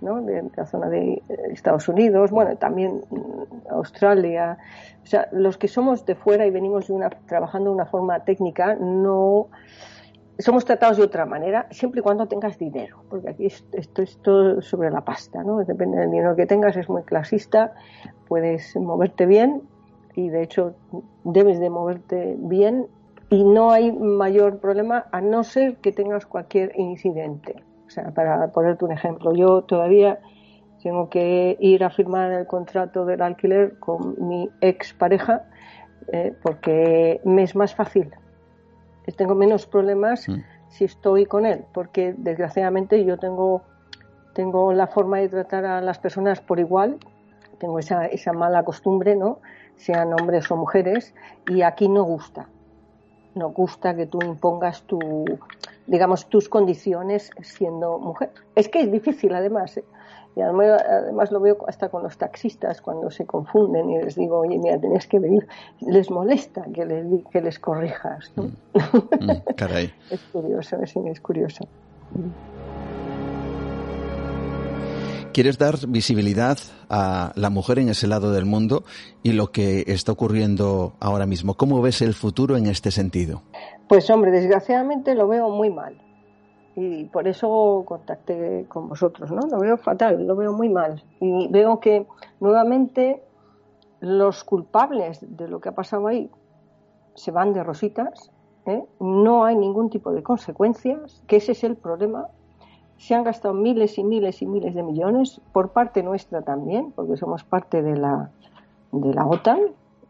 ¿no? 0.00 0.22
de, 0.22 0.50
la 0.56 0.66
zona 0.66 0.88
de 0.88 1.22
Estados 1.50 1.88
Unidos, 1.88 2.30
bueno, 2.30 2.56
también 2.56 3.02
mm, 3.10 3.70
Australia. 3.70 4.58
O 5.02 5.06
sea, 5.06 5.28
los 5.32 5.58
que 5.58 5.68
somos 5.68 6.06
de 6.06 6.14
fuera 6.14 6.46
y 6.46 6.50
venimos 6.50 6.88
de 6.88 6.94
una, 6.94 7.10
trabajando 7.10 7.70
de 7.70 7.74
una 7.74 7.86
forma 7.86 8.24
técnica, 8.24 8.74
no 8.74 9.48
somos 10.38 10.64
tratados 10.64 10.96
de 10.96 11.02
otra 11.02 11.26
manera, 11.26 11.66
siempre 11.70 12.00
y 12.00 12.02
cuando 12.02 12.26
tengas 12.26 12.58
dinero, 12.58 13.04
porque 13.10 13.28
aquí 13.30 13.46
es- 13.46 13.66
esto 13.72 14.02
es 14.02 14.16
todo 14.22 14.62
sobre 14.62 14.90
la 14.90 15.02
pasta, 15.02 15.42
¿no? 15.44 15.58
Depende 15.58 15.98
del 15.98 16.10
dinero 16.10 16.34
que 16.34 16.46
tengas, 16.46 16.76
es 16.76 16.88
muy 16.88 17.02
clasista, 17.02 17.74
puedes 18.26 18.74
moverte 18.76 19.26
bien 19.26 19.62
y 20.14 20.30
de 20.30 20.42
hecho 20.42 20.74
debes 21.24 21.60
de 21.60 21.68
moverte 21.68 22.36
bien 22.38 22.86
y 23.28 23.44
no 23.44 23.70
hay 23.70 23.92
mayor 23.92 24.58
problema 24.58 25.06
a 25.12 25.20
no 25.20 25.44
ser 25.44 25.76
que 25.76 25.92
tengas 25.92 26.26
cualquier 26.26 26.72
incidente. 26.78 27.62
O 27.90 27.92
sea, 27.92 28.12
para 28.12 28.52
ponerte 28.52 28.84
un 28.84 28.92
ejemplo, 28.92 29.34
yo 29.34 29.62
todavía 29.62 30.20
tengo 30.80 31.10
que 31.10 31.56
ir 31.58 31.82
a 31.82 31.90
firmar 31.90 32.30
el 32.30 32.46
contrato 32.46 33.04
del 33.04 33.20
alquiler 33.20 33.80
con 33.80 34.14
mi 34.28 34.48
ex 34.60 34.94
pareja 34.94 35.42
eh, 36.12 36.32
porque 36.40 37.20
me 37.24 37.42
es 37.42 37.56
más 37.56 37.74
fácil. 37.74 38.14
Tengo 39.16 39.34
menos 39.34 39.66
problemas 39.66 40.28
Mm. 40.28 40.44
si 40.68 40.84
estoy 40.84 41.26
con 41.26 41.46
él, 41.46 41.64
porque 41.74 42.14
desgraciadamente 42.16 43.04
yo 43.04 43.18
tengo, 43.18 43.62
tengo 44.34 44.72
la 44.72 44.86
forma 44.86 45.18
de 45.18 45.28
tratar 45.28 45.64
a 45.64 45.80
las 45.80 45.98
personas 45.98 46.40
por 46.40 46.60
igual, 46.60 46.98
tengo 47.58 47.80
esa, 47.80 48.06
esa 48.06 48.32
mala 48.32 48.62
costumbre, 48.62 49.16
¿no? 49.16 49.40
Sean 49.74 50.12
hombres 50.12 50.48
o 50.52 50.56
mujeres, 50.56 51.12
y 51.48 51.62
aquí 51.62 51.88
no 51.88 52.04
gusta. 52.04 52.46
No 53.40 53.48
gusta 53.52 53.96
que 53.96 54.04
tú 54.04 54.18
impongas 54.22 54.82
tu, 54.82 54.98
digamos, 55.86 56.26
tus 56.26 56.50
condiciones 56.50 57.30
siendo 57.40 57.98
mujer. 57.98 58.32
Es 58.54 58.68
que 58.68 58.82
es 58.82 58.92
difícil, 58.92 59.34
además. 59.34 59.78
¿eh? 59.78 59.84
Y 60.36 60.42
además, 60.42 60.82
además 60.82 61.32
lo 61.32 61.40
veo 61.40 61.56
hasta 61.66 61.88
con 61.88 62.02
los 62.02 62.18
taxistas 62.18 62.82
cuando 62.82 63.10
se 63.10 63.24
confunden 63.24 63.88
y 63.88 63.98
les 63.98 64.14
digo, 64.14 64.40
oye, 64.40 64.58
mira, 64.58 64.78
tienes 64.78 65.06
que 65.06 65.18
venir. 65.18 65.48
Les 65.80 66.10
molesta 66.10 66.64
que 66.74 66.84
les, 66.84 67.06
que 67.32 67.40
les 67.40 67.58
corrijas. 67.58 68.30
¿no? 68.36 68.42
Mm, 68.42 69.54
caray. 69.56 69.90
Es 70.10 70.20
curioso, 70.32 70.76
es, 70.82 70.94
es 70.94 71.20
curioso. 71.22 71.64
Quieres 75.32 75.58
dar 75.58 75.76
visibilidad 75.86 76.58
a 76.88 77.32
la 77.36 77.50
mujer 77.50 77.78
en 77.78 77.88
ese 77.88 78.06
lado 78.06 78.32
del 78.32 78.46
mundo 78.46 78.82
y 79.22 79.32
lo 79.32 79.52
que 79.52 79.84
está 79.86 80.12
ocurriendo 80.12 80.94
ahora 81.00 81.26
mismo. 81.26 81.54
¿Cómo 81.54 81.80
ves 81.80 82.02
el 82.02 82.14
futuro 82.14 82.56
en 82.56 82.66
este 82.66 82.90
sentido? 82.90 83.42
Pues 83.88 84.10
hombre, 84.10 84.30
desgraciadamente 84.32 85.14
lo 85.14 85.28
veo 85.28 85.48
muy 85.48 85.70
mal. 85.70 86.00
Y 86.74 87.04
por 87.04 87.28
eso 87.28 87.84
contacté 87.86 88.66
con 88.68 88.88
vosotros, 88.88 89.30
¿no? 89.30 89.40
Lo 89.48 89.58
veo 89.60 89.76
fatal, 89.76 90.26
lo 90.26 90.34
veo 90.34 90.52
muy 90.52 90.68
mal. 90.68 91.02
Y 91.20 91.48
veo 91.48 91.78
que 91.78 92.06
nuevamente 92.40 93.22
los 94.00 94.44
culpables 94.44 95.18
de 95.20 95.48
lo 95.48 95.60
que 95.60 95.68
ha 95.68 95.74
pasado 95.74 96.06
ahí 96.06 96.30
se 97.14 97.30
van 97.30 97.52
de 97.52 97.62
rositas, 97.62 98.30
¿eh? 98.66 98.82
no 98.98 99.44
hay 99.44 99.56
ningún 99.56 99.90
tipo 99.90 100.12
de 100.12 100.22
consecuencias, 100.22 101.22
que 101.26 101.36
ese 101.36 101.52
es 101.52 101.64
el 101.64 101.76
problema. 101.76 102.28
Se 103.00 103.14
han 103.14 103.24
gastado 103.24 103.54
miles 103.54 103.96
y 103.96 104.04
miles 104.04 104.42
y 104.42 104.46
miles 104.46 104.74
de 104.74 104.82
millones, 104.82 105.40
por 105.54 105.70
parte 105.70 106.02
nuestra 106.02 106.42
también, 106.42 106.92
porque 106.92 107.16
somos 107.16 107.44
parte 107.44 107.80
de 107.82 107.96
la, 107.96 108.30
de 108.92 109.14
la 109.14 109.26
OTAN 109.26 109.58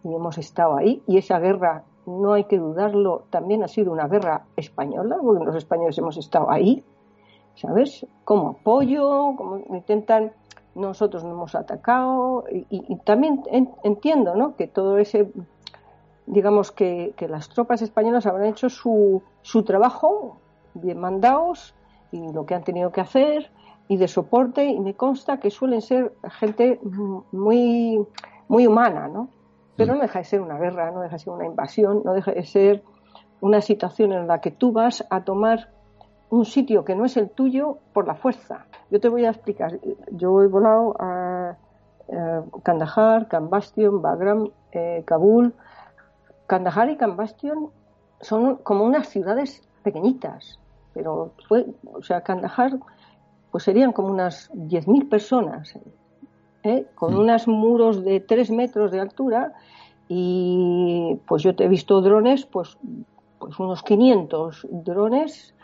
y 0.03 0.13
hemos 0.13 0.39
estado 0.39 0.77
ahí. 0.77 1.01
Y 1.07 1.17
esa 1.17 1.39
guerra, 1.39 1.85
no 2.07 2.33
hay 2.33 2.45
que 2.45 2.59
dudarlo, 2.59 3.23
también 3.31 3.63
ha 3.63 3.69
sido 3.69 3.93
una 3.93 4.09
guerra 4.09 4.43
española, 4.57 5.17
porque 5.23 5.45
los 5.45 5.55
españoles 5.55 5.97
hemos 5.99 6.17
estado 6.17 6.51
ahí, 6.51 6.83
¿sabes? 7.55 8.05
Como 8.25 8.49
apoyo, 8.61 9.35
como 9.37 9.59
intentan, 9.71 10.33
nosotros 10.75 11.23
no 11.23 11.31
hemos 11.31 11.55
atacado. 11.55 12.45
Y, 12.51 12.67
y- 12.71 12.97
también 13.05 13.43
en- 13.53 13.71
entiendo, 13.85 14.35
¿no? 14.35 14.57
Que 14.57 14.67
todo 14.67 14.99
ese 14.99 15.31
digamos 16.27 16.73
que, 16.73 17.15
las 17.29 17.49
tropas 17.49 17.83
españolas 17.83 18.27
habrán 18.27 18.47
hecho 18.47 18.69
su, 18.69 19.23
su 19.43 19.63
trabajo 19.65 20.39
bien 20.75 20.99
mandados 21.01 21.75
y 22.13 22.33
lo 22.33 22.47
que 22.47 22.55
han 22.55 22.65
tenido 22.65 22.91
que 22.93 23.01
hacer 23.01 23.51
y 23.89 23.97
de 23.97 24.09
soporte 24.09 24.65
y 24.65 24.79
me 24.81 24.95
consta 24.95 25.39
que 25.39 25.51
suelen 25.51 25.83
ser 25.83 26.13
gente 26.39 26.81
muy 27.33 28.07
muy 28.49 28.67
humana, 28.67 29.09
¿no? 29.09 29.29
Pero 29.77 29.95
no 29.95 30.01
deja 30.01 30.19
de 30.19 30.25
ser 30.25 30.41
una 30.41 30.59
guerra, 30.59 30.91
no 30.91 31.01
deja 31.01 31.15
de 31.15 31.19
ser 31.21 31.33
una 31.33 31.47
invasión, 31.47 32.03
no 32.05 32.13
deja 32.13 32.33
de 32.33 32.45
ser 32.45 32.83
una 33.41 33.61
situación 33.61 34.13
en 34.13 34.27
la 34.27 34.41
que 34.41 34.51
tú 34.51 34.73
vas 34.73 35.05
a 35.11 35.25
tomar 35.25 35.71
un 36.31 36.45
sitio 36.45 36.85
que 36.85 36.95
no 36.95 37.05
es 37.05 37.17
el 37.17 37.31
tuyo 37.31 37.79
por 37.93 38.07
la 38.07 38.15
fuerza. 38.15 38.67
Yo 38.91 39.01
te 39.01 39.09
voy 39.09 39.25
a 39.25 39.31
explicar. 39.31 39.79
Yo 40.13 40.43
he 40.43 40.47
volado 40.47 40.95
a 41.01 41.57
eh, 42.09 42.41
Kandahar, 42.63 43.27
Kambastion, 43.29 44.01
Bagram, 44.01 44.51
eh, 44.73 45.03
Kabul. 45.05 45.55
Kandahar 46.47 46.91
y 46.91 46.97
Kambastion 46.97 47.71
son 48.21 48.57
como 48.57 48.85
unas 48.85 49.09
ciudades 49.09 49.67
pequeñitas, 49.83 50.60
pero 50.95 51.33
fue, 51.49 51.67
o 51.93 52.03
sea, 52.03 52.23
Kandahar 52.23 52.79
pues 53.51 53.65
serían 53.65 53.93
como 53.93 54.09
unas 54.09 54.51
10.000 54.53 55.09
personas, 55.09 55.79
¿eh? 56.63 56.87
con 56.95 57.15
mm. 57.15 57.19
unos 57.19 57.49
muros 57.49 58.05
de 58.05 58.21
3 58.21 58.51
metros 58.51 58.93
de 58.93 59.01
altura 59.01 59.53
y 60.09 61.19
pues 61.27 61.43
yo 61.43 61.55
te 61.55 61.65
he 61.65 61.69
visto 61.69 62.01
drones, 62.01 62.47
pues, 62.47 62.79
pues 63.39 63.59
unos 63.59 63.83
500 63.83 64.67
drones 64.71 65.55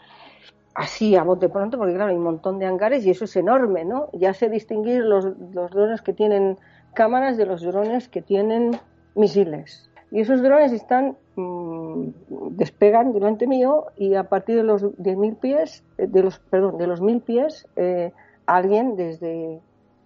así 0.74 1.16
a 1.16 1.22
bote 1.22 1.48
pronto, 1.48 1.78
porque 1.78 1.94
claro, 1.94 2.10
hay 2.10 2.16
un 2.16 2.22
montón 2.22 2.58
de 2.58 2.66
hangares 2.66 3.06
y 3.06 3.10
eso 3.10 3.24
es 3.24 3.34
enorme, 3.36 3.84
¿no? 3.84 4.08
Ya 4.12 4.34
sé 4.34 4.50
distinguir 4.50 5.02
los, 5.02 5.24
los 5.52 5.70
drones 5.70 6.02
que 6.02 6.12
tienen 6.12 6.58
cámaras 6.94 7.36
de 7.36 7.46
los 7.46 7.62
drones 7.62 8.08
que 8.08 8.22
tienen 8.22 8.78
misiles. 9.14 9.85
Y 10.10 10.20
esos 10.20 10.42
drones 10.42 10.72
están 10.72 11.16
mm, 11.34 12.08
despegan 12.50 13.12
delante 13.12 13.46
mío 13.46 13.86
y 13.96 14.14
a 14.14 14.24
partir 14.24 14.56
de 14.56 14.62
los 14.62 14.82
10.000 14.82 15.36
pies, 15.36 15.84
eh, 15.98 16.06
de 16.06 16.22
los 16.22 16.38
perdón, 16.38 16.78
de 16.78 16.86
los 16.86 17.02
1.000 17.02 17.22
pies, 17.22 17.66
eh, 17.76 18.12
alguien 18.46 18.96
desde, 18.96 19.60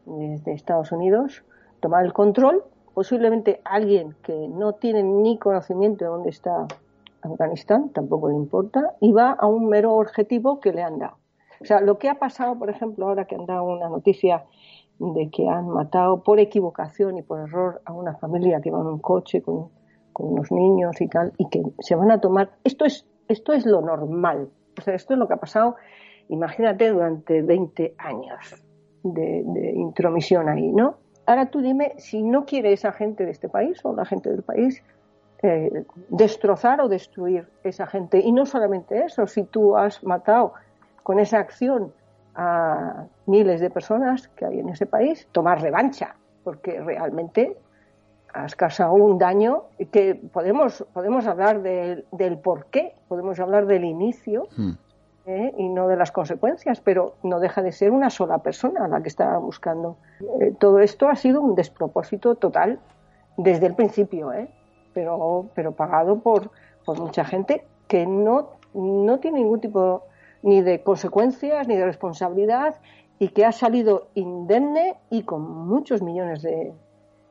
desde 0.06 0.52
Estados 0.52 0.92
Unidos 0.92 1.44
toma 1.80 2.00
el 2.02 2.12
control, 2.12 2.64
posiblemente 2.94 3.60
alguien 3.64 4.14
que 4.22 4.48
no 4.48 4.74
tiene 4.74 5.02
ni 5.02 5.38
conocimiento 5.38 6.04
de 6.04 6.10
dónde 6.10 6.30
está 6.30 6.66
Afganistán, 7.22 7.90
tampoco 7.90 8.28
le 8.28 8.34
importa, 8.34 8.94
y 9.00 9.12
va 9.12 9.32
a 9.32 9.46
un 9.46 9.68
mero 9.68 9.94
objetivo 9.94 10.60
que 10.60 10.72
le 10.72 10.82
han 10.82 10.98
dado. 10.98 11.16
O 11.60 11.66
sea, 11.66 11.80
lo 11.80 11.98
que 11.98 12.08
ha 12.08 12.18
pasado, 12.18 12.58
por 12.58 12.70
ejemplo, 12.70 13.06
ahora 13.06 13.26
que 13.26 13.34
han 13.34 13.44
dado 13.44 13.64
una 13.64 13.88
noticia 13.88 14.44
de 14.98 15.30
que 15.30 15.48
han 15.48 15.68
matado 15.68 16.22
por 16.22 16.38
equivocación 16.40 17.18
y 17.18 17.22
por 17.22 17.40
error 17.40 17.82
a 17.84 17.92
una 17.92 18.14
familia 18.14 18.60
que 18.60 18.70
va 18.70 18.80
en 18.80 18.86
un 18.86 18.98
coche 18.98 19.42
con, 19.42 19.68
unos 20.18 20.51
niños 20.53 21.01
y 21.01 21.09
tal, 21.09 21.33
y 21.38 21.49
que 21.49 21.62
se 21.81 21.94
van 21.94 22.11
a 22.11 22.20
tomar. 22.20 22.51
Esto 22.64 22.85
es, 22.85 23.07
esto 23.29 23.53
es 23.53 23.66
lo 23.66 23.81
normal. 23.81 24.51
O 24.79 24.83
sea, 24.83 24.94
esto 24.94 25.14
es 25.14 25.18
lo 25.18 25.29
que 25.29 25.35
ha 25.35 25.38
pasado, 25.38 25.77
imagínate, 26.29 26.90
durante 26.90 27.42
20 27.42 27.94
años 27.99 28.62
de, 29.03 29.42
de 29.44 29.73
intromisión 29.73 30.49
ahí, 30.49 30.73
¿no? 30.73 30.96
Ahora 31.27 31.46
tú 31.46 31.61
dime 31.61 31.94
si 31.99 32.23
no 32.23 32.44
quiere 32.44 32.73
esa 32.73 32.92
gente 32.92 33.25
de 33.25 33.31
este 33.31 33.49
país 33.49 33.85
o 33.85 33.94
la 33.94 34.05
gente 34.05 34.31
del 34.31 34.42
país 34.42 34.83
eh, 35.42 35.85
destrozar 36.11 36.83
o 36.83 36.88
destruir 36.88 37.49
esa 37.64 37.87
gente. 37.87 38.18
Y 38.18 38.31
no 38.31 38.44
solamente 38.44 39.05
eso, 39.05 39.27
si 39.27 39.44
tú 39.44 39.75
has 39.75 40.05
matado 40.05 40.53
con 41.03 41.18
esa 41.18 41.38
acción 41.38 41.94
a 42.35 43.07
miles 43.25 43.61
de 43.61 43.70
personas 43.70 44.29
que 44.29 44.44
hay 44.44 44.61
en 44.61 44.68
ese 44.68 44.85
país, 44.85 45.27
tomar 45.33 45.62
revancha, 45.62 46.14
porque 46.44 46.79
realmente 46.81 47.57
has 48.32 48.54
causado 48.54 48.92
un 48.94 49.18
daño 49.18 49.64
que 49.92 50.14
podemos, 50.14 50.84
podemos 50.92 51.26
hablar 51.26 51.62
del 51.62 52.38
por 52.42 52.66
qué, 52.66 52.94
podemos 53.08 53.38
hablar 53.40 53.66
del 53.66 53.84
inicio 53.84 54.48
hmm. 54.56 54.70
¿eh? 55.26 55.54
y 55.56 55.68
no 55.68 55.88
de 55.88 55.96
las 55.96 56.12
consecuencias, 56.12 56.80
pero 56.80 57.14
no 57.22 57.40
deja 57.40 57.62
de 57.62 57.72
ser 57.72 57.90
una 57.90 58.10
sola 58.10 58.38
persona 58.38 58.88
la 58.88 59.02
que 59.02 59.08
está 59.08 59.36
buscando. 59.38 59.96
Eh, 60.40 60.54
todo 60.58 60.80
esto 60.80 61.08
ha 61.08 61.16
sido 61.16 61.40
un 61.40 61.54
despropósito 61.54 62.34
total 62.34 62.78
desde 63.36 63.66
el 63.66 63.74
principio, 63.74 64.32
¿eh? 64.32 64.48
pero, 64.92 65.46
pero 65.54 65.72
pagado 65.72 66.20
por, 66.20 66.50
por 66.84 66.98
mucha 66.98 67.24
gente 67.24 67.64
que 67.88 68.06
no, 68.06 68.50
no 68.74 69.18
tiene 69.18 69.40
ningún 69.40 69.60
tipo 69.60 70.04
ni 70.42 70.62
de 70.62 70.82
consecuencias 70.82 71.68
ni 71.68 71.76
de 71.76 71.84
responsabilidad 71.84 72.76
y 73.18 73.28
que 73.28 73.44
ha 73.44 73.52
salido 73.52 74.08
indemne 74.14 74.96
y 75.10 75.24
con 75.24 75.42
muchos 75.42 76.00
millones 76.00 76.40
de, 76.42 76.72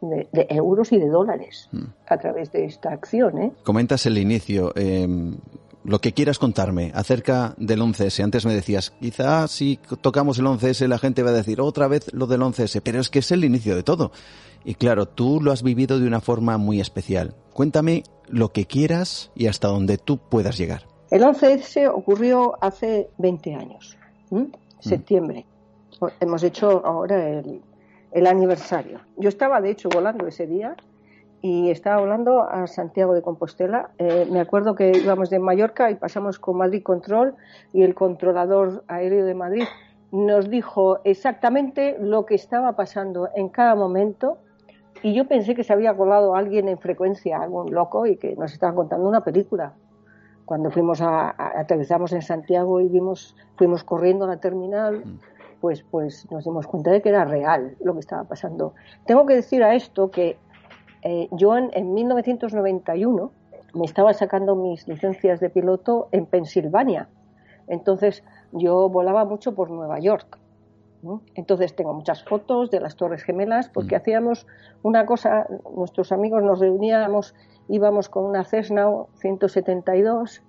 de, 0.02 0.48
euros 0.50 0.92
y 0.92 0.98
de 0.98 1.08
dólares 1.08 1.70
mm. 1.72 1.84
a 2.08 2.18
través 2.18 2.52
de 2.52 2.66
esta 2.66 2.92
acción. 2.92 3.38
¿eh? 3.38 3.52
Comentas 3.64 4.06
el 4.06 4.18
inicio. 4.18 4.74
Em, 4.76 5.38
lo 5.84 6.00
que 6.00 6.14
quieras 6.14 6.40
contarme 6.40 6.92
acerca 6.94 7.56
del 7.58 7.82
11S. 7.82 8.24
Antes 8.24 8.46
me 8.46 8.54
decías, 8.54 8.92
quizá 9.00 9.48
si 9.48 9.80
tocamos 10.02 10.38
el 10.40 10.46
11S 10.46 10.88
la 10.88 11.00
gente 11.00 11.24
va 11.24 11.30
a 11.30 11.34
decir 11.34 11.62
otra 11.62 11.88
vez 11.88 12.14
lo 12.14 12.28
del 12.28 12.42
11S, 12.42 12.82
pero 12.84 13.00
es 13.00 13.10
que 13.10 13.20
es 13.20 13.32
el 13.32 13.46
inicio 13.46 13.76
de 13.76 13.84
todo. 13.84 14.12
Y 14.66 14.76
claro, 14.76 15.08
tú 15.08 15.40
lo 15.42 15.52
has 15.52 15.64
vivido 15.64 16.00
de 16.00 16.08
una 16.08 16.20
forma 16.20 16.58
muy 16.58 16.82
especial. 16.82 17.34
Cuéntame 17.54 18.04
lo 18.28 18.50
que 18.50 18.66
quieras 18.66 19.32
y 19.36 19.48
hasta 19.48 19.70
donde 19.70 19.98
tú 19.98 20.18
puedas 20.18 20.58
llegar. 20.58 20.84
El 21.10 21.24
11S 21.24 21.90
ocurrió 21.92 22.58
hace 22.62 23.10
20 23.18 23.56
años, 23.56 23.98
mm. 24.30 24.44
septiembre. 24.80 25.46
Hemos 26.20 26.44
hecho 26.44 26.86
ahora 26.86 27.28
el, 27.28 27.62
el 28.12 28.28
aniversario. 28.28 29.00
Yo 29.18 29.30
estaba, 29.30 29.62
de 29.62 29.72
hecho, 29.72 29.90
volando 29.90 30.28
ese 30.28 30.48
día 30.48 30.76
y 31.42 31.70
estaba 31.70 32.02
volando 32.02 32.44
a 32.44 32.68
Santiago 32.68 33.14
de 33.14 33.22
Compostela. 33.22 33.92
Eh, 33.98 34.28
me 34.32 34.40
acuerdo 34.40 34.76
que 34.76 34.92
íbamos 34.92 35.30
de 35.30 35.40
Mallorca 35.40 35.90
y 35.92 35.96
pasamos 35.96 36.40
con 36.40 36.58
Madrid 36.58 36.84
Control 36.84 37.36
y 37.74 37.84
el 37.84 37.96
controlador 37.96 38.84
aéreo 38.88 39.26
de 39.26 39.34
Madrid 39.34 39.64
nos 40.12 40.50
dijo 40.50 41.00
exactamente 41.04 41.98
lo 42.00 42.26
que 42.26 42.36
estaba 42.36 42.76
pasando 42.76 43.30
en 43.36 43.50
cada 43.50 43.76
momento 43.76 44.40
y 45.02 45.14
yo 45.14 45.28
pensé 45.28 45.56
que 45.56 45.64
se 45.64 45.72
había 45.72 45.96
colado 45.96 46.36
alguien 46.36 46.68
en 46.68 46.78
frecuencia, 46.78 47.42
algún 47.42 47.74
loco, 47.74 48.06
y 48.06 48.18
que 48.18 48.36
nos 48.36 48.52
estaba 48.52 48.76
contando 48.76 49.08
una 49.08 49.24
película. 49.24 49.74
Cuando 50.46 50.72
fuimos 50.72 51.02
a, 51.02 51.30
aterrizamos 51.60 52.12
en 52.12 52.22
Santiago 52.22 52.82
y 52.82 52.90
vimos, 52.90 53.36
fuimos 53.56 53.84
corriendo 53.84 54.26
a 54.26 54.28
la 54.28 54.38
terminal, 54.38 55.06
mm. 55.06 55.20
Pues, 55.60 55.84
pues 55.84 56.30
nos 56.32 56.44
dimos 56.44 56.68
cuenta 56.68 56.92
de 56.92 57.02
que 57.02 57.10
era 57.10 57.26
real 57.26 57.76
lo 57.84 57.94
que 57.94 58.00
estaba 58.00 58.24
pasando. 58.24 58.74
Tengo 59.06 59.26
que 59.26 59.36
decir 59.36 59.64
a 59.64 59.76
esto 59.76 60.12
que 60.12 60.38
eh, 61.04 61.28
yo 61.32 61.58
en, 61.58 61.70
en 61.74 61.94
1991 61.94 63.32
me 63.74 63.86
estaba 63.86 64.14
sacando 64.14 64.56
mis 64.56 64.88
licencias 64.88 65.40
de 65.40 65.50
piloto 65.50 66.10
en 66.12 66.26
Pensilvania. 66.26 67.08
Entonces 67.68 68.24
yo 68.52 68.90
volaba 68.90 69.26
mucho 69.26 69.54
por 69.54 69.70
Nueva 69.70 70.00
York 70.00 70.40
entonces 71.36 71.76
tengo 71.76 71.94
muchas 71.94 72.24
fotos 72.24 72.70
de 72.72 72.80
las 72.82 72.96
Torres 72.96 73.24
Gemelas 73.24 73.70
porque 73.70 73.96
mm. 73.96 74.00
hacíamos 74.00 74.48
una 74.84 75.06
cosa, 75.06 75.48
nuestros 75.76 76.12
amigos 76.12 76.44
nos 76.44 76.60
reuníamos, 76.60 77.36
íbamos 77.70 78.10
con 78.10 78.26
una 78.26 78.44
Cessna 78.44 78.88
172 79.16 80.42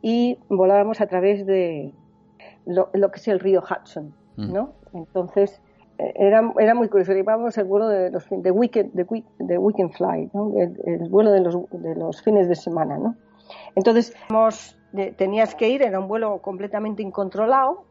y 0.00 0.38
volábamos 0.48 1.00
a 1.00 1.06
través 1.06 1.44
de 1.44 1.92
lo, 2.64 2.90
que 2.90 3.16
es 3.16 3.28
el 3.28 3.40
río 3.40 3.62
Hudson. 3.62 4.14
¿No? 4.38 4.72
Entonces 4.92 5.60
eh, 5.98 6.12
era, 6.16 6.52
era 6.58 6.74
muy 6.74 6.88
curioso, 6.88 7.12
llevábamos 7.12 7.58
el 7.58 7.64
vuelo 7.64 7.88
de 7.88 8.10
los 8.10 8.24
de 8.30 8.50
weekend, 8.50 8.92
de, 8.92 9.58
weekend 9.58 9.92
fly, 9.92 10.30
el, 10.84 11.08
vuelo 11.10 11.32
de 11.32 11.40
los, 11.40 11.56
de 11.70 11.94
los 11.94 12.22
fines 12.22 12.48
de 12.48 12.54
semana, 12.54 12.98
¿no? 12.98 13.16
Entonces 13.74 14.14
tenías 15.16 15.54
que 15.54 15.68
ir, 15.68 15.82
era 15.82 15.98
un 15.98 16.08
vuelo 16.08 16.40
completamente 16.40 17.02
incontrolado 17.02 17.88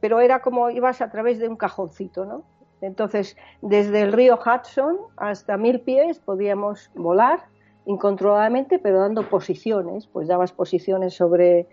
pero 0.00 0.20
era 0.20 0.40
como 0.40 0.70
ibas 0.70 1.00
a 1.00 1.10
través 1.10 1.38
de 1.38 1.48
un 1.48 1.56
cajoncito, 1.56 2.24
¿no? 2.24 2.42
Entonces, 2.80 3.36
desde 3.60 4.00
el 4.00 4.12
río 4.12 4.38
Hudson 4.38 4.96
hasta 5.16 5.58
mil 5.58 5.80
pies 5.80 6.18
podíamos 6.18 6.90
volar 6.94 7.44
incontroladamente, 7.84 8.78
pero 8.78 9.00
dando 9.00 9.28
posiciones, 9.28 10.06
pues 10.06 10.28
dabas 10.28 10.52
posiciones 10.52 11.14
sobre 11.14 11.60
eh, 11.60 11.66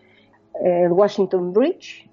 el 0.84 0.92
Washington 0.92 1.54
Bridge 1.54 2.10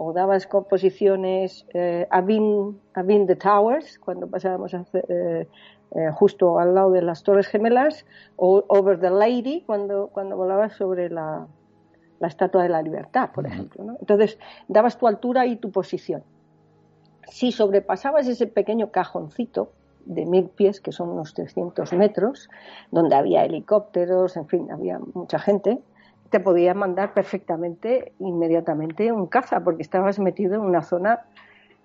o 0.00 0.12
dabas 0.12 0.46
posiciones 0.46 1.66
eh, 1.74 2.06
a 2.08 2.22
the 2.24 3.36
Towers, 3.36 3.98
cuando 3.98 4.28
pasábamos 4.28 4.72
eh, 4.72 5.48
eh, 5.90 6.10
justo 6.12 6.60
al 6.60 6.74
lado 6.74 6.92
de 6.92 7.02
las 7.02 7.24
Torres 7.24 7.48
Gemelas, 7.48 8.06
o 8.36 8.64
Over 8.68 9.00
the 9.00 9.10
Lady, 9.10 9.64
cuando, 9.66 10.08
cuando 10.12 10.36
volabas 10.36 10.74
sobre 10.74 11.10
la, 11.10 11.48
la 12.20 12.28
Estatua 12.28 12.62
de 12.62 12.68
la 12.68 12.80
Libertad, 12.80 13.30
por 13.32 13.46
ejemplo. 13.46 13.82
¿no? 13.82 13.96
Entonces, 13.98 14.38
dabas 14.68 14.98
tu 14.98 15.08
altura 15.08 15.46
y 15.46 15.56
tu 15.56 15.72
posición. 15.72 16.22
Si 17.26 17.50
sobrepasabas 17.50 18.28
ese 18.28 18.46
pequeño 18.46 18.92
cajoncito 18.92 19.72
de 20.04 20.26
mil 20.26 20.48
pies, 20.48 20.80
que 20.80 20.92
son 20.92 21.08
unos 21.08 21.34
300 21.34 21.92
metros, 21.94 22.48
donde 22.92 23.16
había 23.16 23.44
helicópteros, 23.44 24.36
en 24.36 24.46
fin, 24.46 24.70
había 24.70 25.00
mucha 25.12 25.40
gente, 25.40 25.82
te 26.30 26.40
podía 26.40 26.74
mandar 26.74 27.14
perfectamente, 27.14 28.12
inmediatamente, 28.18 29.10
un 29.12 29.26
caza, 29.26 29.60
porque 29.60 29.82
estabas 29.82 30.18
metido 30.18 30.54
en 30.54 30.60
una 30.60 30.82
zona 30.82 31.20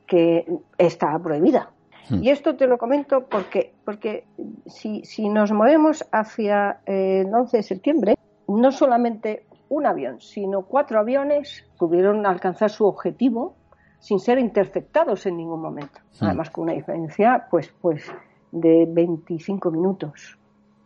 que 0.08 0.46
estaba 0.78 1.18
prohibida. 1.20 1.70
Hmm. 2.10 2.24
Y 2.24 2.30
esto 2.30 2.56
te 2.56 2.68
lo 2.68 2.78
comento 2.78 3.26
porque, 3.28 3.74
porque 3.86 4.26
si, 4.66 5.04
si 5.06 5.30
nos 5.30 5.52
movemos 5.52 6.06
hacia 6.12 6.80
el 6.86 7.34
11 7.34 7.58
de 7.58 7.64
septiembre, 7.64 8.16
no 8.48 8.72
solamente 8.72 9.46
un 9.70 9.86
avión, 9.86 10.20
sino 10.20 10.64
cuatro 10.64 11.00
aviones 11.00 11.66
pudieron 11.78 12.26
alcanzar 12.26 12.70
su 12.70 12.86
objetivo 12.86 13.56
sin 14.00 14.20
ser 14.20 14.38
interceptados 14.38 15.26
en 15.26 15.38
ningún 15.38 15.62
momento. 15.62 16.02
Hmm. 16.20 16.26
Además, 16.26 16.50
con 16.50 16.66
una 16.66 16.74
diferencia 16.74 17.48
pues, 17.50 17.74
pues 17.82 18.12
de 18.52 18.86
25 18.90 19.72
minutos 19.72 20.38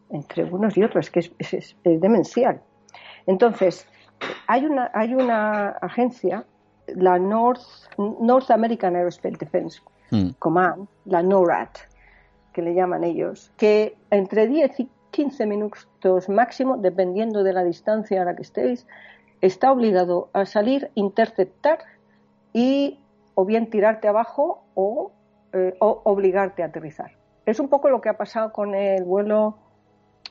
entre 0.10 0.46
unos 0.46 0.78
y 0.78 0.84
otros, 0.84 1.10
que 1.10 1.20
es, 1.20 1.34
es, 1.40 1.76
demencial. 1.84 2.62
Entonces, 3.28 3.86
hay 4.48 4.66
una, 4.66 4.90
hay 4.94 5.14
una 5.14 5.70
agencia, 5.70 6.46
la 6.88 7.20
North, 7.20 7.62
North 7.98 8.50
American 8.50 8.96
Aerospace 8.96 9.38
Defense 9.38 9.82
hmm. 10.10 10.30
Command, 10.40 10.88
la 11.06 11.22
NORAD, 11.22 11.70
que 12.54 12.62
le 12.62 12.74
llaman 12.74 13.04
ellos, 13.04 13.52
que 13.58 13.96
entre 14.10 14.48
10 14.48 14.80
y 14.80 14.90
15 15.12 15.46
minutos 15.46 16.30
máximo, 16.30 16.78
dependiendo 16.78 17.44
de 17.44 17.54
la 17.54 17.64
distancia 17.64 18.22
a 18.22 18.26
la 18.26 18.36
que 18.36 18.42
estéis, 18.42 18.88
está 19.42 19.72
obligado 19.72 20.30
a 20.34 20.46
salir, 20.46 20.90
interceptar 20.96 21.80
y 22.54 23.00
o 23.36 23.46
bien 23.46 23.70
tirarte 23.70 24.08
abajo 24.08 24.64
o, 24.74 25.12
eh, 25.54 25.76
o 25.80 26.02
obligarte 26.06 26.64
a 26.64 26.68
aterrizar. 26.68 27.12
Es 27.46 27.60
un 27.60 27.70
poco 27.70 27.90
lo 27.90 28.02
que 28.02 28.10
ha 28.10 28.18
pasado 28.18 28.52
con 28.52 28.74
el 28.74 29.04
vuelo 29.04 29.58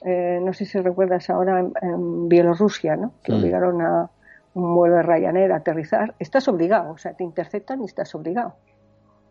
eh, 0.05 0.41
no 0.43 0.53
sé 0.53 0.65
si 0.65 0.79
recuerdas 0.79 1.31
ahora 1.31 1.61
en, 1.61 2.29
Bielorrusia, 2.29 2.97
¿no? 2.97 3.13
que 3.23 3.33
obligaron 3.33 3.81
a 3.81 4.11
un 4.55 4.75
vuelo 4.75 4.97
de 4.97 5.03
Ryanair 5.03 5.53
a 5.53 5.57
aterrizar, 5.57 6.15
estás 6.19 6.49
obligado, 6.49 6.93
o 6.93 6.99
sea, 6.99 7.15
te 7.15 7.25
interceptan 7.25 7.83
y 7.83 7.87
estás 7.87 8.15
obligado. 8.15 8.55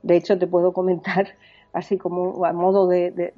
De 0.04 0.16
hecho, 0.16 0.38
te 0.38 0.48
puedo 0.48 0.72
comentar, 0.74 1.30
así 1.74 1.98
como 1.98 2.46
a 2.46 2.54
modo 2.54 2.88
de, 2.88 3.32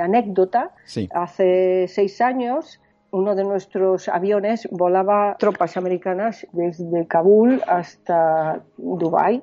anécdota, 0.00 0.72
hace 1.12 1.86
seis 1.88 2.20
años 2.20 2.80
uno 3.10 3.36
de 3.36 3.44
nuestros 3.44 4.08
aviones 4.08 4.68
volaba 4.72 5.36
tropas 5.38 5.76
americanas 5.76 6.48
desde 6.50 7.06
Kabul 7.06 7.62
hasta 7.68 8.64
Dubái 8.76 9.40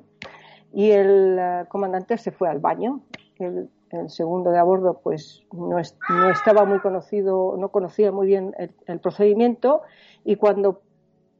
y 0.74 0.90
el 0.90 1.38
eh, 1.40 1.64
comandante 1.68 2.18
se 2.18 2.32
fue 2.32 2.50
al 2.50 2.58
baño. 2.58 3.00
El, 3.38 3.70
el 3.92 4.10
segundo 4.10 4.50
de 4.50 4.58
a 4.58 4.62
bordo 4.62 5.00
pues 5.02 5.44
no, 5.52 5.78
estaba 5.78 6.64
muy 6.64 6.80
conocido, 6.80 7.56
no 7.58 7.68
conocía 7.68 8.10
muy 8.10 8.26
bien 8.26 8.54
el, 8.86 9.00
procedimiento 9.00 9.82
y 10.24 10.36
cuando 10.36 10.80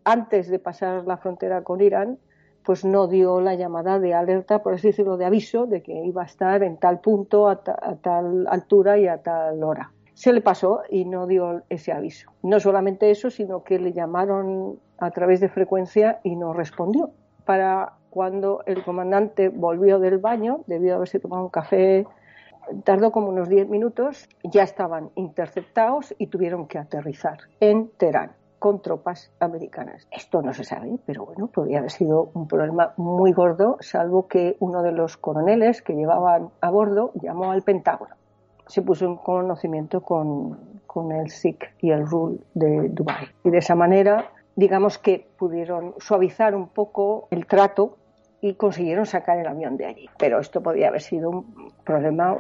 antes 0.05 0.49
de 0.49 0.59
pasar 0.59 1.07
la 1.07 1.17
frontera 1.17 1.63
con 1.63 1.81
Irán 1.81 2.19
pues 2.65 2.85
no 2.85 3.09
dio 3.09 3.41
la 3.41 3.55
llamada 3.55 3.99
de 3.99 4.15
alerta, 4.15 4.63
por 4.63 4.75
así 4.75 4.89
decirlo, 4.89 5.17
de 5.17 5.25
aviso 5.25 5.67
de 5.67 5.83
que 5.83 5.93
iba 5.93 6.23
a 6.23 6.27
estar 6.27 6.63
en 6.63 6.77
tal 6.77 7.01
punto, 7.01 7.49
a, 7.49 7.57
tal 7.57 8.47
altura 8.49 8.99
y 8.99 9.09
a 9.09 9.19
tal 9.19 9.65
hora. 9.65 9.91
Se 10.15 10.33
le 10.33 10.43
pasó 10.43 10.83
y 10.89 11.05
no 11.05 11.27
dio 11.27 11.63
ese 11.71 11.91
aviso. 11.91 12.31
No 12.43 12.61
solamente 12.61 13.11
eso, 13.11 13.31
sino 13.31 13.65
que 13.65 13.81
le 13.81 13.93
llamaron 13.93 14.79
a 14.99 15.11
través 15.11 15.41
de 15.41 15.49
frecuencia 15.49 16.21
y 16.23 16.37
no 16.37 16.53
respondió. 16.53 17.11
Para 17.45 17.95
cuando 18.11 18.63
el 18.67 18.85
comandante 18.85 19.49
volvió 19.49 19.99
del 19.99 20.19
baño, 20.19 20.61
debió 20.67 20.95
haberse 20.95 21.19
tomado 21.19 21.43
un 21.43 21.49
café 21.49 22.07
tardó 22.85 23.13
como 23.13 23.29
unos 23.29 23.49
10 23.49 23.69
minutos, 23.69 24.29
ya 24.45 24.63
estaban 24.63 25.11
interceptados 25.15 26.15
y 26.19 26.29
tuvieron 26.29 26.67
que 26.67 26.79
aterrizar 26.79 27.39
en 27.61 27.91
Teherán 27.97 28.33
con 28.59 28.81
tropas 28.81 29.33
americanas. 29.41 30.07
Esto 30.13 30.41
no 30.41 30.53
se 30.53 30.63
sabe, 30.63 30.97
pero 31.05 31.27
bueno, 31.27 31.49
podría 31.49 31.79
haber 31.79 31.91
sido 31.91 32.31
un 32.35 32.47
problema 32.47 32.95
muy 32.97 33.33
gordo, 33.33 33.77
salvo 33.81 34.29
que 34.29 34.57
uno 34.61 34.85
de 34.85 34.93
los 34.93 35.17
coroneles 35.17 35.83
que 35.83 35.95
llevaban 35.95 36.51
a 36.61 36.71
bordo 36.71 37.11
llamó 37.21 37.51
al 37.51 37.63
Pentágono. 37.63 38.15
Se 38.69 38.81
puso 38.83 39.05
en 39.07 39.17
conocimiento 39.17 40.03
con, 40.03 40.81
con 40.87 41.11
el 41.11 41.31
SIC 41.31 41.75
y 41.81 41.91
el 41.91 42.07
RUL 42.07 42.41
de 42.55 42.89
Dubái. 42.89 43.27
Y 43.43 43.51
de 43.51 43.59
esa 43.59 43.75
manera, 43.75 44.31
digamos 44.55 44.97
que 44.97 45.27
pudieron 45.37 45.95
suavizar 45.99 46.55
un 46.55 46.69
poco 46.69 47.27
el 47.33 47.47
trato 47.47 47.97
y 48.43 48.55
consiguieron 48.55 49.07
sacar 49.07 49.39
el 49.39 49.47
avión 49.47 49.77
de 49.77 49.87
allí. 49.87 50.11
Pero 50.19 50.41
esto 50.41 50.61
podría 50.61 50.89
haber 50.89 51.01
sido 51.01 51.31
un 51.31 51.73
problema, 51.85 52.37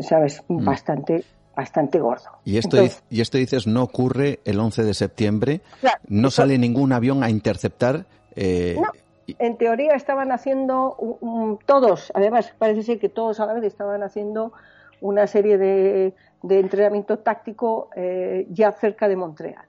¿sabes?, 0.00 0.42
mm. 0.48 0.64
bastante 0.64 1.24
bastante 1.54 2.00
gordo. 2.00 2.30
Y 2.44 2.58
esto, 2.58 2.78
y 3.10 3.20
esto 3.20 3.38
dices, 3.38 3.68
no 3.68 3.84
ocurre 3.84 4.40
el 4.44 4.58
11 4.58 4.82
de 4.82 4.92
septiembre, 4.92 5.60
no 6.08 6.32
sale 6.32 6.58
ningún 6.58 6.92
avión 6.92 7.22
a 7.22 7.30
interceptar. 7.30 8.06
Eh, 8.34 8.76
no, 8.76 8.88
en 9.38 9.56
teoría 9.56 9.92
estaban 9.94 10.32
haciendo, 10.32 10.96
todos, 11.64 12.10
además 12.12 12.52
parece 12.58 12.82
ser 12.82 12.98
que 12.98 13.08
todos 13.08 13.38
a 13.38 13.46
la 13.46 13.52
vez 13.52 13.62
estaban 13.62 14.02
haciendo 14.02 14.52
una 15.00 15.28
serie 15.28 15.56
de, 15.56 16.14
de 16.42 16.58
entrenamiento 16.58 17.20
táctico 17.20 17.88
eh, 17.94 18.48
ya 18.50 18.72
cerca 18.72 19.06
de 19.06 19.14
Montreal, 19.14 19.66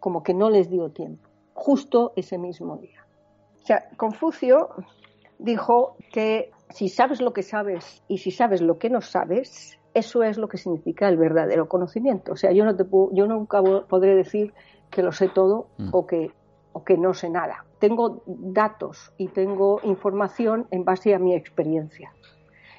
como 0.00 0.22
que 0.22 0.34
no 0.34 0.50
les 0.50 0.68
dio 0.68 0.90
tiempo, 0.90 1.26
justo 1.54 2.12
ese 2.16 2.36
mismo 2.36 2.76
día 2.76 3.07
sea, 3.68 3.88
Confucio 3.96 4.70
dijo 5.38 5.96
que 6.10 6.50
si 6.70 6.88
sabes 6.88 7.20
lo 7.20 7.32
que 7.32 7.42
sabes 7.42 8.02
y 8.08 8.18
si 8.18 8.30
sabes 8.30 8.62
lo 8.62 8.78
que 8.78 8.88
no 8.88 9.02
sabes, 9.02 9.78
eso 9.92 10.22
es 10.22 10.38
lo 10.38 10.48
que 10.48 10.56
significa 10.56 11.08
el 11.08 11.18
verdadero 11.18 11.68
conocimiento. 11.68 12.32
O 12.32 12.36
sea, 12.36 12.52
yo 12.52 12.64
no 12.64 12.74
te 12.76 12.84
yo 13.12 13.26
nunca 13.26 13.62
podré 13.62 14.14
decir 14.14 14.54
que 14.90 15.02
lo 15.02 15.12
sé 15.12 15.28
todo 15.28 15.68
mm. 15.76 15.90
o 15.92 16.06
que 16.06 16.30
o 16.72 16.82
que 16.82 16.96
no 16.96 17.12
sé 17.12 17.28
nada. 17.28 17.64
Tengo 17.78 18.22
datos 18.26 19.12
y 19.18 19.28
tengo 19.28 19.80
información 19.82 20.66
en 20.70 20.84
base 20.84 21.14
a 21.14 21.18
mi 21.18 21.34
experiencia. 21.34 22.12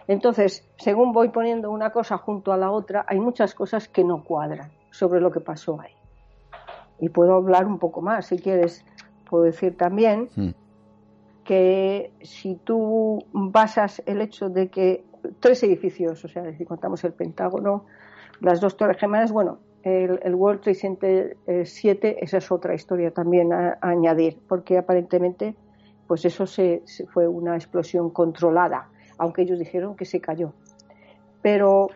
Entonces, 0.08 0.68
según 0.78 1.12
voy 1.12 1.30
poniendo 1.30 1.70
una 1.70 1.92
cosa 1.92 2.18
junto 2.18 2.52
a 2.52 2.58
la 2.58 2.72
otra, 2.72 3.06
hay 3.08 3.20
muchas 3.20 3.54
cosas 3.54 3.88
que 3.88 4.04
no 4.04 4.24
cuadran 4.24 4.72
sobre 4.90 5.22
lo 5.22 5.30
que 5.30 5.40
pasó 5.40 5.80
ahí. 5.80 5.94
Y 7.00 7.10
puedo 7.10 7.36
hablar 7.36 7.68
un 7.68 7.78
poco 7.78 8.02
más, 8.02 8.26
si 8.26 8.40
quieres, 8.40 8.84
puedo 9.30 9.44
decir 9.44 9.78
también 9.78 10.30
mm 10.36 10.50
que 11.50 12.12
si 12.22 12.58
tú 12.64 13.26
basas 13.32 14.04
el 14.06 14.22
hecho 14.22 14.50
de 14.50 14.68
que 14.68 15.04
tres 15.40 15.64
edificios, 15.64 16.24
o 16.24 16.28
sea, 16.28 16.54
si 16.54 16.64
contamos 16.64 17.04
el 17.06 17.14
Pentágono, 17.14 17.86
las 18.40 18.62
dos 18.62 18.78
torres 18.78 18.98
gemelas, 18.98 19.32
bueno, 19.32 19.58
el, 19.82 20.36
World 20.36 20.62
Trade 20.62 20.76
Center 20.76 21.38
7, 21.66 22.08
eh, 22.08 22.18
esa 22.22 22.38
es 22.38 22.52
otra 22.52 22.76
historia 22.76 23.10
también 23.10 23.52
a, 23.52 23.80
añadir, 23.82 24.38
porque 24.48 24.78
aparentemente, 24.78 25.56
pues 26.06 26.24
eso 26.24 26.46
se, 26.46 26.84
fue 27.12 27.28
una 27.28 27.56
explosión 27.56 28.12
controlada, 28.12 28.88
aunque 29.18 29.42
ellos 29.42 29.58
dijeron 29.58 29.96
que 29.96 30.06
se 30.06 30.22
cayó. 30.22 30.54
Pero 31.42 31.88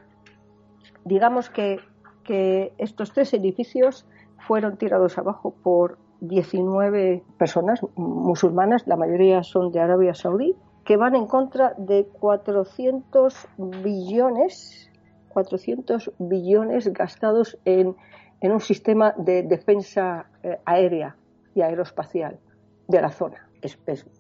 digamos 1.06 1.52
que, 1.52 1.78
que 2.24 2.74
estos 2.80 3.14
tres 3.14 3.32
edificios 3.36 4.08
fueron 4.40 4.78
tirados 4.78 5.20
abajo 5.20 5.54
por 5.62 6.00
19 6.24 7.22
personas 7.38 7.82
musulmanas, 7.96 8.88
la 8.88 8.96
mayoría 8.96 9.44
son 9.44 9.72
de 9.74 9.82
Arabia 9.82 10.14
Saudí, 10.14 10.56
que 10.86 10.96
van 10.96 11.16
en 11.16 11.28
contra 11.28 11.74
de 11.78 12.06
400 12.06 13.48
billones, 13.84 14.90
400 15.30 16.12
billones 16.20 16.92
gastados 16.94 17.58
en, 17.66 17.96
un 18.42 18.60
sistema 18.60 19.14
de 19.18 19.44
defensa 19.44 20.26
eh, 20.44 20.60
aérea 20.66 21.16
y 21.56 21.62
aeroespacial 21.62 22.40
de 22.88 23.02
la 23.02 23.10
zona. 23.10 23.48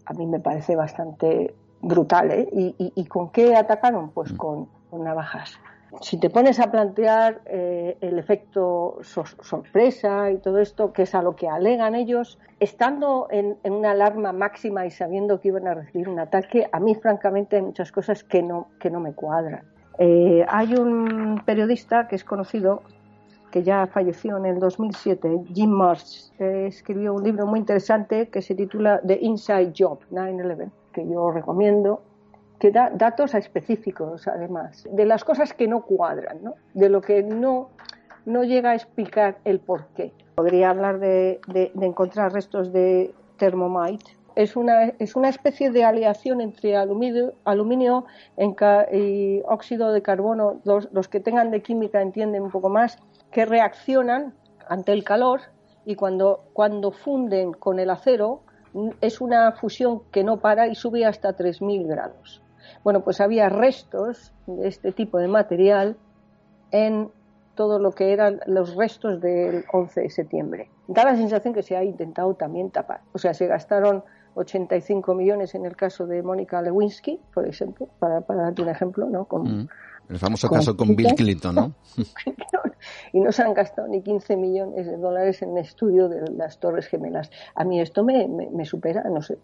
a 0.05 0.13
mí 0.13 0.25
me 0.25 0.39
parece 0.39 0.75
bastante 0.75 1.53
brutal. 1.81 2.31
¿eh? 2.31 2.47
¿Y, 2.51 3.05
con 3.05 3.31
qué 3.31 3.55
atacaron? 3.55 4.11
Pues 4.11 4.31
con 4.33 4.69
navajas 4.91 5.59
si 6.01 6.17
te 6.17 6.29
pones 6.29 6.59
a 6.59 6.71
plantear 6.71 7.41
eh, 7.45 7.97
el 8.01 8.17
efecto 8.19 8.99
sorpresa 9.01 10.31
y 10.31 10.37
todo 10.37 10.59
esto, 10.59 10.93
que 10.93 11.03
es 11.03 11.15
a 11.15 11.21
lo 11.21 11.35
que 11.35 11.47
alegan 11.47 11.95
ellos, 11.95 12.39
estando 12.59 13.27
en, 13.29 13.57
una 13.63 13.91
alarma 13.91 14.31
máxima 14.33 14.85
y 14.85 14.91
sabiendo 14.91 15.39
que 15.39 15.49
iban 15.49 15.67
a 15.67 15.73
recibir 15.73 16.09
un 16.09 16.19
ataque, 16.19 16.67
a 16.71 16.79
mí 16.79 16.95
francamente 16.95 17.57
hay 17.57 17.61
muchas 17.61 17.91
cosas 17.91 18.23
que 18.23 18.41
no, 18.41 18.69
que 18.79 18.89
no 18.89 18.99
me 18.99 19.13
cuadran. 19.13 19.63
Eh, 19.99 20.45
hay 20.47 20.73
un 20.73 21.41
periodista 21.45 22.07
que 22.07 22.15
es 22.15 22.23
conocido, 22.23 22.81
que 23.51 23.61
ya 23.61 23.85
falleció 23.87 24.37
en 24.37 24.45
el 24.45 24.59
2007, 24.59 25.43
Jim 25.53 25.69
Marsh, 25.69 26.31
que 26.37 26.67
escribió 26.67 27.13
un 27.13 27.23
libro 27.23 27.45
muy 27.45 27.59
interesante 27.59 28.29
que 28.29 28.41
se 28.41 28.55
titula 28.55 28.99
The 29.05 29.19
Inside 29.21 29.73
Job 29.77 29.99
9-11, 30.11 30.71
que 30.91 31.07
yo 31.07 31.29
recomiendo 31.29 32.01
que 32.63 32.71
da 32.71 32.89
datos 32.89 33.33
específicos, 33.33 34.25
además, 34.25 34.87
de 34.89 35.05
las 35.05 35.25
cosas 35.25 35.53
que 35.53 35.67
no 35.67 35.81
cuadran, 35.81 36.41
¿no? 36.41 36.53
de 36.73 36.87
lo 36.87 37.01
que 37.01 37.21
no, 37.21 37.71
no 38.25 38.45
llega 38.45 38.71
a 38.71 38.75
explicar 38.75 39.35
el 39.43 39.59
por 39.59 39.87
qué. 39.87 40.13
Podría 40.35 40.69
hablar 40.69 40.99
de, 40.99 41.41
encontrar 41.81 42.31
restos 42.31 42.71
de 42.71 43.13
termomite. 43.35 44.15
Es 44.37 44.55
una, 44.55 44.93
es 44.97 45.17
una 45.17 45.27
especie 45.27 45.71
de 45.71 45.83
aleación 45.83 46.39
entre 46.39 46.77
aluminio, 46.77 47.33
aluminio 47.43 48.05
y 48.93 49.41
óxido 49.45 49.91
de 49.91 50.01
carbono. 50.01 50.61
Los, 50.63 50.87
los 50.93 51.09
que 51.09 51.19
tengan 51.19 51.51
de 51.51 51.61
química 51.61 52.01
entienden 52.01 52.43
un 52.43 52.51
poco 52.51 52.69
más, 52.69 52.97
que 53.29 53.45
reaccionan 53.45 54.33
ante 54.69 54.93
el 54.93 55.03
calor 55.03 55.41
y 55.83 55.95
cuando, 55.95 56.45
cuando 56.53 56.91
funden 56.91 57.51
con 57.51 57.79
el 57.79 57.89
acero 57.89 58.39
es 59.01 59.19
una 59.19 59.51
fusión 59.51 60.03
que 60.13 60.23
no 60.23 60.37
para 60.37 60.69
y 60.69 60.75
sube 60.75 61.05
hasta 61.05 61.35
3.000 61.35 61.87
grados. 61.87 62.41
Bueno, 62.83 63.03
pues 63.03 63.21
había 63.21 63.49
restos 63.49 64.33
de 64.47 64.67
este 64.67 64.91
tipo 64.91 65.17
de 65.17 65.27
material 65.27 65.97
en 66.71 67.09
todo 67.55 67.79
lo 67.79 67.91
que 67.91 68.13
eran 68.13 68.39
los 68.47 68.75
restos 68.75 69.21
del 69.21 69.65
11 69.71 70.01
de 70.01 70.09
septiembre. 70.09 70.69
Da 70.87 71.03
la 71.03 71.15
sensación 71.15 71.53
que 71.53 71.61
se 71.61 71.77
ha 71.77 71.83
intentado 71.83 72.33
también 72.33 72.71
tapar. 72.71 73.01
O 73.13 73.19
sea, 73.19 73.33
se 73.33 73.47
gastaron 73.47 74.03
85 74.35 75.13
millones 75.13 75.53
en 75.55 75.65
el 75.65 75.75
caso 75.75 76.07
de 76.07 76.23
Mónica 76.23 76.61
Lewinsky, 76.61 77.19
por 77.33 77.47
ejemplo, 77.47 77.87
para, 77.99 78.21
para 78.21 78.43
darte 78.43 78.63
un 78.63 78.69
ejemplo, 78.69 79.07
¿no? 79.07 79.25
Con, 79.25 79.43
mm. 79.43 79.69
El 80.09 80.19
famoso 80.19 80.49
caso 80.49 80.75
con 80.75 80.95
Bill 80.95 81.15
Clinton, 81.15 81.55
¿no? 81.55 81.75
y 83.13 83.19
no 83.19 83.31
se 83.31 83.43
han 83.43 83.53
gastado 83.53 83.87
ni 83.87 84.01
15 84.01 84.35
millones 84.35 84.85
de 84.85 84.97
dólares 84.97 85.41
en 85.41 85.57
el 85.57 85.63
estudio 85.63 86.09
de 86.09 86.31
las 86.35 86.59
Torres 86.59 86.87
Gemelas. 86.87 87.29
A 87.55 87.63
mí 87.63 87.79
esto 87.79 88.03
me, 88.03 88.27
me, 88.27 88.65
supera, 88.65 89.03
no 89.09 89.21
sé 89.21 89.37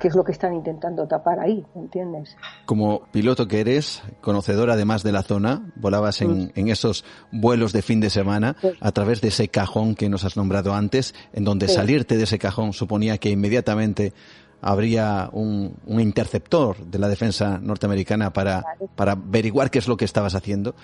qué 0.00 0.08
es 0.08 0.14
lo 0.14 0.24
que 0.24 0.32
están 0.32 0.54
intentando 0.54 1.06
tapar 1.06 1.40
ahí, 1.40 1.64
¿entiendes? 1.74 2.36
Como 2.66 3.02
piloto 3.10 3.48
que 3.48 3.60
eres, 3.60 4.02
conocedor 4.20 4.70
además 4.70 5.02
de 5.02 5.12
la 5.12 5.22
zona, 5.22 5.72
volabas 5.76 6.22
en, 6.22 6.52
en 6.54 6.68
esos 6.68 7.04
vuelos 7.32 7.72
de 7.72 7.82
fin 7.82 8.00
de 8.00 8.10
semana 8.10 8.56
a 8.80 8.92
través 8.92 9.20
de 9.20 9.28
ese 9.28 9.48
cajón 9.48 9.94
que 9.94 10.08
nos 10.08 10.24
has 10.24 10.36
nombrado 10.36 10.74
antes, 10.74 11.14
en 11.32 11.44
donde 11.44 11.68
salirte 11.68 12.16
de 12.16 12.24
ese 12.24 12.38
cajón 12.38 12.72
suponía 12.72 13.18
que 13.18 13.30
inmediatamente 13.30 14.12
habría 14.60 15.28
un, 15.32 15.76
interceptor 15.86 16.76
de 16.78 16.98
la 16.98 17.08
defensa 17.08 17.58
norteamericana 17.58 18.32
para, 18.32 18.64
para 18.96 19.12
averiguar 19.12 19.70
qué 19.70 19.78
es 19.78 19.88
lo 19.88 19.96
que 19.96 20.04
estabas 20.04 20.34
haciendo. 20.34 20.74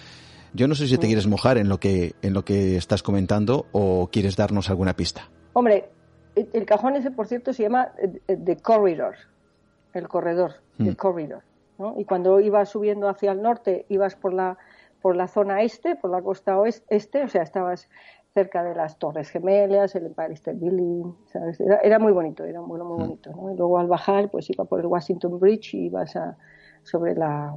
Yo 0.55 0.68
no 0.68 0.74
sé 0.74 0.87
si 0.87 0.97
te 0.97 1.07
quieres 1.07 1.27
mojar 1.27 1.59
en 1.59 1.68
lo 1.68 1.79
que 1.79 2.14
en 2.22 2.33
lo 2.33 2.45
que 2.45 2.77
estás 2.77 3.03
comentando 3.03 3.66
o 3.72 4.09
quieres 4.11 4.37
darnos 4.37 4.70
alguna 4.70 4.95
pista. 4.95 5.29
Hombre, 5.53 5.91
el 6.35 6.64
cajón 6.64 6.97
ese, 6.97 7.11
por 7.11 7.27
cierto, 7.27 7.53
se 7.53 7.64
llama 7.64 7.89
eh, 7.99 8.20
eh, 8.29 8.37
The 8.37 8.57
Corridor, 8.57 9.16
el 9.93 10.09
corredor, 10.09 10.55
el 10.79 10.93
mm. 10.93 10.95
corridor. 10.95 11.43
Y 11.99 12.05
cuando 12.07 12.41
ibas 12.41 12.70
subiendo 12.70 13.07
hacia 13.07 13.33
el 13.33 13.43
norte, 13.43 13.85
ibas 13.91 14.16
por 14.16 14.33
la 14.33 14.57
por 15.03 15.14
la 15.14 15.29
zona 15.29 15.62
este, 15.62 15.95
por 15.95 16.11
la 16.11 16.20
costa 16.20 16.59
oeste, 16.59 17.22
o 17.22 17.29
sea, 17.29 17.43
estabas 17.43 17.89
cerca 18.37 18.62
de 18.62 18.74
las 18.74 18.99
Torres 18.99 19.30
Gemelas, 19.30 19.95
el 19.95 20.05
Empire 20.05 20.34
State 20.34 20.59
Building, 20.59 21.11
¿sabes? 21.32 21.59
Era, 21.59 21.99
muy 21.99 22.12
bonito, 22.12 22.45
era 22.45 22.61
un 22.61 22.68
vuelo 22.68 22.84
muy 22.84 22.99
mm. 22.99 23.01
bonito, 23.01 23.30
¿no? 23.30 23.51
Y 23.51 23.57
luego 23.57 23.78
al 23.78 23.87
bajar, 23.87 24.30
pues 24.30 24.51
iba 24.51 24.66
por 24.66 24.78
el 24.80 24.87
Washington 24.87 25.41
Bridge 25.41 25.72
y 25.72 25.87
ibas 25.87 26.14
a, 26.16 26.37
sobre 26.82 27.14
la, 27.14 27.57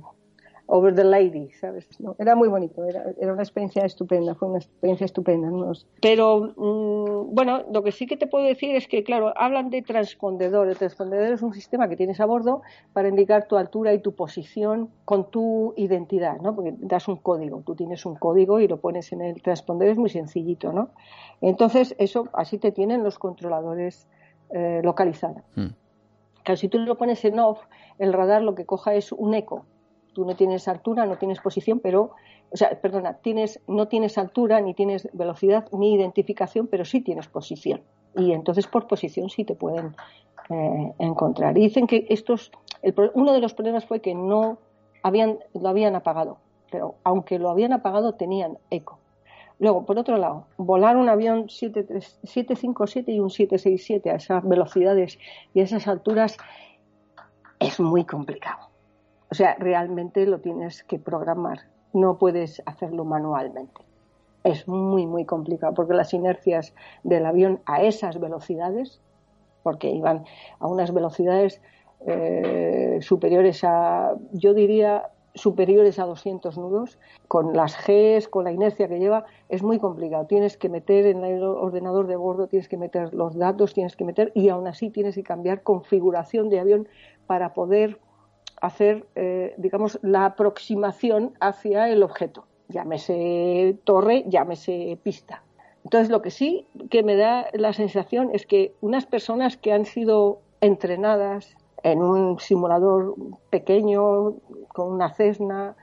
Over 0.71 0.93
the 0.93 1.03
Lady, 1.03 1.49
¿sabes? 1.53 1.89
era 2.19 2.35
muy 2.35 2.47
bonito, 2.47 2.85
era, 2.85 3.03
una 3.21 3.41
experiencia 3.41 3.83
estupenda, 3.85 4.35
fue 4.35 4.49
una 4.49 4.59
experiencia 4.59 5.05
estupenda. 5.05 5.49
Pero, 5.99 6.53
mm, 6.55 7.33
bueno, 7.33 7.63
lo 7.73 7.81
que 7.81 7.91
sí 7.91 8.05
que 8.05 8.17
te 8.17 8.27
puedo 8.27 8.45
decir 8.45 8.75
es 8.75 8.87
que, 8.87 9.03
claro, 9.03 9.33
hablan 9.35 9.71
de 9.71 9.81
transpondedor. 9.81 10.69
El 10.69 10.77
transpondedor 10.77 11.33
es 11.33 11.41
un 11.41 11.55
sistema 11.55 11.89
que 11.89 11.95
tienes 11.95 12.19
a 12.19 12.27
bordo 12.27 12.61
para 12.93 13.07
indicar 13.07 13.47
tu 13.47 13.57
altura 13.57 13.95
y 13.95 13.99
tu 13.99 14.13
posición 14.13 14.91
con 15.05 15.31
tu 15.31 15.73
identidad, 15.75 16.39
¿no? 16.39 16.55
Porque 16.55 16.75
das 16.77 17.07
un 17.07 17.15
código, 17.15 17.63
tú 17.65 17.73
tienes 17.73 18.05
un 18.05 18.15
código 18.15 18.59
y 18.59 18.67
lo 18.67 18.79
pones 18.79 19.11
en 19.11 19.21
el 19.21 19.41
transpondedor, 19.41 19.93
es 19.93 19.97
muy 19.97 20.11
sencillito, 20.11 20.71
¿no? 20.71 20.91
Entonces, 21.41 21.95
eso 21.97 22.27
así 22.33 22.59
te 22.59 22.71
tienen 22.71 23.03
los 23.03 23.17
controladores 23.17 24.07
eh, 24.51 24.81
localizados. 24.83 25.41
Hmm. 25.55 25.69
Claro, 26.43 26.57
si 26.57 26.67
tú 26.67 26.77
lo 26.77 26.95
pones 26.95 27.25
en 27.25 27.39
off, 27.39 27.59
el 27.97 28.13
radar 28.13 28.43
lo 28.43 28.53
que 28.53 28.67
coja 28.67 28.93
es 28.93 29.11
un 29.11 29.33
eco 29.33 29.65
Tú 30.13 30.25
no 30.25 30.35
tienes 30.35 30.67
altura, 30.67 31.05
no 31.05 31.17
tienes 31.17 31.39
posición, 31.39 31.79
pero, 31.79 32.11
o 32.51 32.57
sea, 32.57 32.79
perdona, 32.81 33.13
tienes, 33.15 33.59
no 33.67 33.87
tienes 33.87 34.17
altura, 34.17 34.61
ni 34.61 34.73
tienes 34.73 35.07
velocidad, 35.13 35.67
ni 35.71 35.93
identificación, 35.93 36.67
pero 36.67 36.85
sí 36.85 37.01
tienes 37.01 37.27
posición. 37.27 37.81
Y 38.15 38.31
entonces 38.31 38.67
por 38.67 38.87
posición 38.87 39.29
sí 39.29 39.43
te 39.43 39.55
pueden 39.55 39.95
eh, 40.49 40.93
encontrar. 40.97 41.57
Y 41.57 41.61
dicen 41.61 41.87
que 41.87 42.07
estos, 42.09 42.51
uno 43.13 43.33
de 43.33 43.39
los 43.39 43.53
problemas 43.53 43.85
fue 43.85 44.01
que 44.01 44.15
no 44.15 44.57
habían, 45.03 45.39
lo 45.53 45.69
habían 45.69 45.95
apagado, 45.95 46.37
pero 46.71 46.95
aunque 47.03 47.39
lo 47.39 47.49
habían 47.49 47.73
apagado 47.73 48.13
tenían 48.13 48.57
eco. 48.69 48.99
Luego, 49.59 49.85
por 49.85 49.99
otro 49.99 50.17
lado, 50.17 50.47
volar 50.57 50.95
un 50.95 51.09
avión 51.09 51.49
757 51.49 53.11
y 53.11 53.19
un 53.19 53.29
767 53.29 54.09
a 54.09 54.15
esas 54.15 54.47
velocidades 54.47 55.19
y 55.53 55.59
a 55.59 55.63
esas 55.63 55.87
alturas 55.87 56.37
es 57.59 57.79
muy 57.79 58.05
complicado. 58.05 58.68
O 59.31 59.35
sea, 59.35 59.55
realmente 59.59 60.25
lo 60.25 60.39
tienes 60.39 60.83
que 60.83 60.97
programar, 60.97 61.59
no 61.93 62.17
puedes 62.17 62.61
hacerlo 62.65 63.05
manualmente. 63.05 63.81
Es 64.43 64.67
muy, 64.67 65.05
muy 65.05 65.25
complicado 65.25 65.73
porque 65.73 65.93
las 65.93 66.13
inercias 66.13 66.73
del 67.03 67.25
avión 67.25 67.59
a 67.65 67.83
esas 67.83 68.19
velocidades, 68.19 69.01
porque 69.61 69.89
iban 69.91 70.25
a 70.59 70.67
unas 70.67 70.93
velocidades 70.93 71.61
eh, 72.07 72.99
superiores 73.01 73.63
a, 73.63 74.15
yo 74.31 74.53
diría, 74.53 75.09
superiores 75.35 75.99
a 75.99 76.05
200 76.05 76.57
nudos, 76.57 76.97
con 77.27 77.53
las 77.55 77.77
Gs, 77.85 78.27
con 78.29 78.45
la 78.45 78.51
inercia 78.51 78.87
que 78.87 78.99
lleva, 78.99 79.25
es 79.47 79.61
muy 79.61 79.77
complicado. 79.77 80.25
Tienes 80.25 80.57
que 80.57 80.69
meter 80.69 81.05
en 81.05 81.23
el 81.23 81.43
ordenador 81.43 82.07
de 82.07 82.15
bordo, 82.15 82.47
tienes 82.47 82.67
que 82.67 82.77
meter 82.77 83.13
los 83.13 83.37
datos, 83.37 83.73
tienes 83.73 83.95
que 83.95 84.05
meter, 84.05 84.31
y 84.33 84.49
aún 84.49 84.67
así 84.67 84.89
tienes 84.89 85.15
que 85.15 85.23
cambiar 85.23 85.61
configuración 85.61 86.49
de 86.49 86.59
avión 86.59 86.87
para 87.27 87.53
poder 87.53 87.99
hacer, 88.61 89.05
eh, 89.15 89.53
digamos, 89.57 89.99
la 90.01 90.25
aproximación 90.25 91.33
hacia 91.39 91.89
el 91.89 92.03
objeto, 92.03 92.45
llámese 92.67 93.77
torre, 93.83 94.25
llámese 94.27 94.97
pista. 95.01 95.43
Entonces, 95.83 96.09
lo 96.09 96.21
que 96.21 96.31
sí 96.31 96.67
que 96.89 97.03
me 97.03 97.15
da 97.15 97.47
la 97.53 97.73
sensación 97.73 98.31
es 98.33 98.45
que 98.45 98.73
unas 98.81 99.05
personas 99.05 99.57
que 99.57 99.71
han 99.71 99.85
sido 99.85 100.41
entrenadas 100.61 101.55
en 101.83 102.01
un 102.01 102.39
simulador 102.39 103.15
pequeño, 103.49 104.35
con 104.73 104.91
una 104.91 105.13
Cessna, 105.13 105.75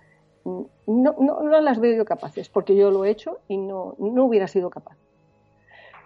no, 0.45 0.68
no, 0.87 1.43
no 1.43 1.61
las 1.61 1.81
veo 1.81 2.05
capaces, 2.05 2.49
porque 2.49 2.77
yo 2.77 2.91
lo 2.91 3.05
he 3.05 3.11
hecho 3.11 3.39
y 3.49 3.57
no, 3.57 3.95
no 3.99 4.24
hubiera 4.24 4.47
sido 4.47 4.70
capaz. 4.70 4.97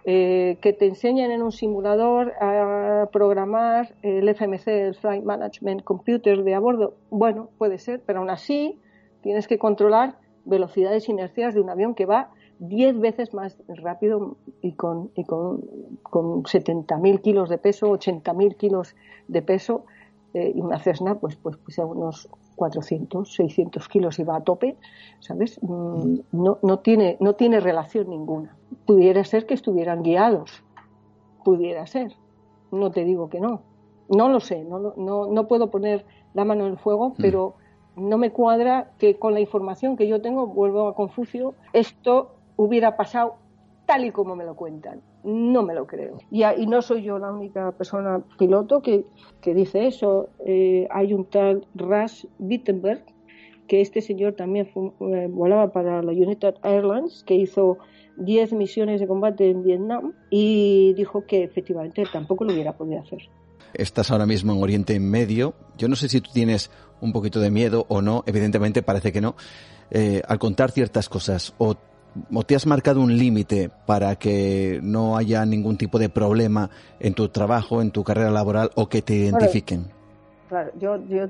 Eh, 0.03 0.57
que 0.61 0.73
te 0.73 0.87
enseñen 0.87 1.29
en 1.29 1.43
un 1.43 1.51
simulador 1.51 2.33
a 2.41 3.07
programar 3.11 3.93
el 4.01 4.27
FMC, 4.27 4.67
el 4.67 4.95
Flight 4.95 5.23
Management 5.23 5.83
Computer 5.83 6.43
de 6.43 6.55
a 6.55 6.59
bordo. 6.59 6.95
Bueno, 7.11 7.49
puede 7.59 7.77
ser, 7.77 8.01
pero 8.03 8.19
aún 8.19 8.31
así 8.31 8.79
tienes 9.21 9.47
que 9.47 9.59
controlar 9.59 10.17
velocidades 10.43 11.07
inercias 11.07 11.53
de 11.53 11.61
un 11.61 11.69
avión 11.69 11.93
que 11.93 12.07
va 12.07 12.31
10 12.57 12.99
veces 12.99 13.33
más 13.35 13.57
rápido 13.67 14.37
y 14.61 14.73
con, 14.73 15.11
y 15.15 15.23
con, 15.23 15.61
con 16.01 16.43
70.000 16.43 17.21
kilos 17.21 17.49
de 17.49 17.59
peso, 17.59 17.91
80.000 17.91 18.55
kilos 18.55 18.95
de 19.27 19.41
peso, 19.43 19.85
eh, 20.33 20.53
y 20.55 20.61
una 20.61 20.79
Cessna, 20.79 21.15
pues, 21.15 21.35
pues, 21.35 21.57
pues 21.57 21.77
a 21.77 21.85
unos 21.85 22.29
400, 22.55 23.33
600 23.33 23.87
kilos 23.89 24.19
y 24.19 24.23
va 24.23 24.37
a 24.37 24.41
tope, 24.41 24.77
¿sabes? 25.19 25.59
Mm, 25.61 26.19
no, 26.31 26.59
no, 26.61 26.79
tiene, 26.79 27.17
no 27.19 27.33
tiene 27.33 27.59
relación 27.59 28.09
ninguna. 28.09 28.55
Pudiera 28.85 29.23
ser 29.23 29.45
que 29.45 29.53
estuvieran 29.53 30.03
guiados, 30.03 30.63
pudiera 31.43 31.85
ser. 31.87 32.13
No 32.71 32.91
te 32.91 33.03
digo 33.03 33.29
que 33.29 33.39
no. 33.39 33.61
No 34.09 34.29
lo 34.29 34.39
sé, 34.39 34.63
no, 34.63 34.93
no, 34.97 35.27
no 35.27 35.47
puedo 35.47 35.69
poner 35.69 36.05
la 36.33 36.45
mano 36.45 36.65
en 36.65 36.73
el 36.73 36.77
fuego, 36.77 37.09
mm. 37.09 37.13
pero 37.17 37.55
no 37.95 38.17
me 38.17 38.31
cuadra 38.31 38.91
que 38.97 39.17
con 39.17 39.33
la 39.33 39.39
información 39.39 39.97
que 39.97 40.07
yo 40.07 40.21
tengo, 40.21 40.47
vuelvo 40.47 40.87
a 40.87 40.95
Confucio, 40.95 41.55
esto 41.73 42.31
hubiera 42.55 42.95
pasado 42.97 43.35
tal 43.85 44.05
y 44.05 44.11
como 44.11 44.35
me 44.35 44.45
lo 44.45 44.55
cuentan. 44.55 45.01
No 45.23 45.63
me 45.63 45.73
lo 45.73 45.85
creo. 45.85 46.17
Y, 46.31 46.43
y 46.43 46.65
no 46.65 46.81
soy 46.81 47.03
yo 47.03 47.19
la 47.19 47.31
única 47.31 47.71
persona 47.73 48.21
piloto 48.37 48.81
que, 48.81 49.05
que 49.41 49.53
dice 49.53 49.87
eso. 49.87 50.29
Eh, 50.45 50.87
hay 50.89 51.13
un 51.13 51.25
tal 51.25 51.67
Russ 51.75 52.27
Wittenberg, 52.39 53.03
que 53.71 53.79
este 53.79 54.01
señor 54.01 54.33
también 54.33 54.67
eh, 54.75 55.27
volaba 55.29 55.71
para 55.71 56.01
la 56.03 56.11
United 56.11 56.55
Airlines, 56.61 57.23
que 57.25 57.35
hizo 57.35 57.77
10 58.17 58.51
misiones 58.51 58.99
de 58.99 59.07
combate 59.07 59.49
en 59.49 59.63
Vietnam 59.63 60.11
y 60.29 60.93
dijo 60.97 61.25
que 61.25 61.45
efectivamente 61.45 62.03
tampoco 62.11 62.43
lo 62.43 62.51
hubiera 62.51 62.73
podido 62.73 62.99
hacer. 62.99 63.29
Estás 63.73 64.11
ahora 64.11 64.25
mismo 64.25 64.51
en 64.51 64.61
Oriente 64.61 64.99
Medio. 64.99 65.53
Yo 65.77 65.87
no 65.87 65.95
sé 65.95 66.09
si 66.09 66.19
tú 66.19 66.31
tienes 66.33 66.69
un 66.99 67.13
poquito 67.13 67.39
de 67.39 67.49
miedo 67.49 67.85
o 67.87 68.01
no, 68.01 68.25
evidentemente 68.25 68.83
parece 68.83 69.13
que 69.13 69.21
no, 69.21 69.37
eh, 69.89 70.21
al 70.27 70.37
contar 70.37 70.71
ciertas 70.71 71.07
cosas 71.07 71.53
o 71.57 71.77
o 72.33 72.43
te 72.43 72.55
has 72.55 72.67
marcado 72.67 72.99
un 72.99 73.17
límite 73.17 73.71
para 73.85 74.17
que 74.17 74.81
no 74.83 75.15
haya 75.15 75.45
ningún 75.45 75.77
tipo 75.77 75.97
de 75.97 76.09
problema 76.09 76.69
en 76.99 77.13
tu 77.13 77.29
trabajo, 77.29 77.81
en 77.81 77.91
tu 77.91 78.03
carrera 78.03 78.31
laboral 78.31 78.69
o 78.75 78.89
que 78.89 79.01
te 79.01 79.15
identifiquen? 79.15 79.87
claro, 80.49 80.71
yo, 80.77 80.97
yo, 81.07 81.29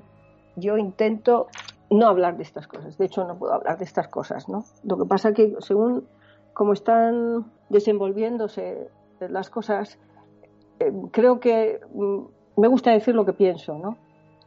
yo 0.56 0.80
intento 0.80 1.50
no 1.92 2.08
hablar 2.08 2.38
de 2.38 2.44
estas 2.44 2.68
cosas. 2.68 2.98
De 2.98 3.06
hecho, 3.06 3.26
no 3.26 3.38
puedo 3.38 3.54
hablar 3.54 3.78
de 3.78 3.84
estas 3.84 4.08
cosas, 4.08 4.48
¿no? 4.48 4.64
Lo 4.84 4.98
que 4.98 5.06
pasa 5.06 5.34
que 5.34 5.56
según 5.60 6.08
cómo 6.54 6.74
están 6.74 7.52
desenvolviéndose 7.70 8.90
las 9.20 9.50
cosas, 9.50 10.00
eh, 10.80 10.92
creo 11.12 11.40
que 11.40 11.82
mm, 11.94 12.62
me 12.62 12.68
gusta 12.68 12.92
decir 12.92 13.14
lo 13.14 13.26
que 13.26 13.34
pienso, 13.34 13.78
¿no? 13.78 13.98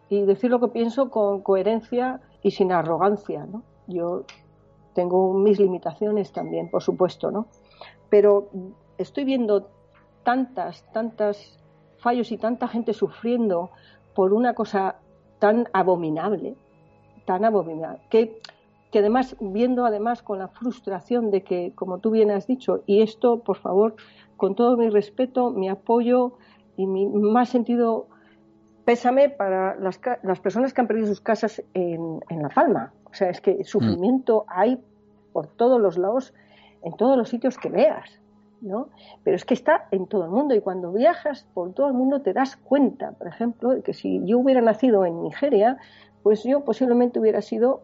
Y 0.09 0.23
decir 0.23 0.51
lo 0.51 0.59
que 0.59 0.69
pienso 0.69 1.11
con 1.11 1.43
coherencia 1.43 2.21
y 2.43 2.51
sin 2.51 2.73
arrogancia, 2.73 3.47
¿no? 3.47 3.63
Yo 3.87 4.25
tengo 4.95 5.35
mis 5.35 5.61
limitaciones 5.61 6.33
también, 6.33 6.71
por 6.71 6.83
supuesto, 6.83 7.31
¿no? 7.31 7.47
Pero 8.09 8.49
estoy 8.97 9.25
viendo 9.25 9.69
tantas, 10.23 10.91
tantas 10.93 11.59
fallos 11.99 12.33
y 12.33 12.39
tanta 12.39 12.69
gente 12.69 12.95
sufriendo 12.95 13.71
por 14.15 14.33
una 14.33 14.55
cosa 14.55 14.97
tan 15.39 15.69
abominable, 15.73 16.57
tan 17.25 17.45
abominable, 17.45 18.01
que, 18.11 18.41
que 18.91 18.99
además, 19.01 19.37
viendo 19.41 19.87
además 19.87 20.23
con 20.23 20.39
la 20.39 20.49
frustración 20.49 21.31
de 21.31 21.43
que, 21.43 21.73
como 21.75 21.99
tú 21.99 22.11
bien 22.11 22.31
has 22.31 22.47
dicho, 22.47 22.83
y 22.87 23.03
esto, 23.03 23.41
por 23.41 23.59
favor, 23.59 23.97
con 24.37 24.55
todo 24.55 24.77
mi 24.77 24.89
respeto, 24.89 25.51
mi 25.51 25.69
apoyo 25.69 26.33
y 26.77 26.87
mi 26.87 27.07
más 27.07 27.49
sentido 27.49 28.09
pésame 28.85 29.31
para 29.31 29.77
las, 29.77 30.01
las 30.23 30.41
personas 30.41 30.75
que 30.75 30.81
han 30.81 30.87
perdido 30.87 31.07
sus 31.07 31.21
casas 31.21 31.63
en, 31.73 32.21
en 32.29 32.43
La 32.43 32.49
Palma. 32.49 32.93
O 33.11 33.15
sea, 33.15 33.31
es 33.31 33.41
que 33.41 33.65
sufrimiento 33.65 34.45
hay 34.49 34.79
por 35.33 35.47
todos 35.47 35.81
los 35.81 35.97
lados, 35.99 36.35
en 36.83 36.97
todos 36.97 37.17
los 37.17 37.29
sitios 37.29 37.59
que 37.59 37.69
veas. 37.69 38.21
¿no? 38.61 38.89
Pero 39.23 39.37
es 39.37 39.45
que 39.45 39.55
está 39.55 39.89
en 39.91 40.07
todo 40.07 40.25
el 40.25 40.31
mundo 40.31 40.55
y 40.55 40.61
cuando 40.61 40.91
viajas 40.91 41.47
por 41.53 41.75
todo 41.75 41.89
el 41.89 41.93
mundo 41.93 42.23
te 42.23 42.33
das 42.33 42.57
cuenta, 42.57 43.13
por 43.13 43.29
ejemplo, 43.29 43.71
de 43.71 43.83
que 43.83 43.93
si 43.93 44.25
yo 44.25 44.39
hubiera 44.39 44.63
nacido 44.63 45.05
en 45.05 45.23
Nigeria, 45.23 45.77
pues 46.25 46.43
yo 46.43 46.65
posiblemente 46.65 47.21
hubiera 47.21 47.41
sido 47.41 47.83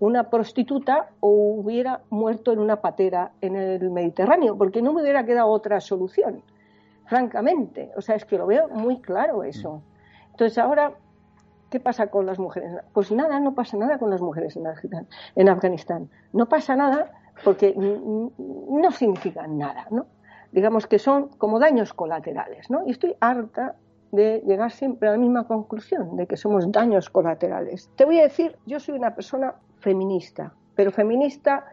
una 0.00 0.30
prostituta 0.30 1.10
o 1.20 1.28
hubiera 1.28 2.00
muerto 2.10 2.50
en 2.50 2.58
una 2.58 2.80
patera 2.80 3.30
en 3.40 3.54
el 3.54 3.88
Mediterráneo, 3.90 4.58
porque 4.58 4.82
no 4.82 4.92
me 4.92 5.02
hubiera 5.02 5.24
quedado 5.24 5.46
otra 5.46 5.80
solución, 5.80 6.42
francamente. 7.06 7.92
O 7.96 8.00
sea, 8.00 8.16
es 8.16 8.24
que 8.24 8.36
lo 8.36 8.48
veo 8.48 8.68
muy 8.68 9.00
claro 9.00 9.44
eso. 9.44 9.82
Entonces 10.32 10.58
ahora, 10.58 10.94
¿qué 11.70 11.78
pasa 11.78 12.08
con 12.08 12.26
las 12.26 12.40
mujeres? 12.40 12.72
Pues 12.92 13.12
nada, 13.12 13.38
no 13.38 13.54
pasa 13.54 13.76
nada 13.76 13.98
con 13.98 14.10
las 14.10 14.20
mujeres 14.20 14.58
en 15.36 15.48
Afganistán. 15.48 16.10
No 16.32 16.48
pasa 16.48 16.74
nada 16.74 17.12
porque 17.44 17.72
no 17.76 18.90
significan 18.90 19.56
nada, 19.56 19.86
¿no? 19.90 20.06
digamos 20.52 20.86
que 20.86 20.98
son 20.98 21.28
como 21.38 21.58
daños 21.58 21.94
colaterales, 21.94 22.70
¿no? 22.70 22.86
Y 22.86 22.90
estoy 22.90 23.16
harta 23.20 23.74
de 24.12 24.42
llegar 24.46 24.70
siempre 24.70 25.08
a 25.08 25.12
la 25.12 25.18
misma 25.18 25.46
conclusión, 25.48 26.16
de 26.16 26.26
que 26.26 26.36
somos 26.36 26.70
daños 26.70 27.10
colaterales. 27.10 27.90
Te 27.96 28.04
voy 28.04 28.20
a 28.20 28.24
decir, 28.24 28.56
yo 28.66 28.78
soy 28.78 28.94
una 28.96 29.14
persona 29.14 29.54
feminista, 29.80 30.52
pero 30.76 30.92
feminista 30.92 31.64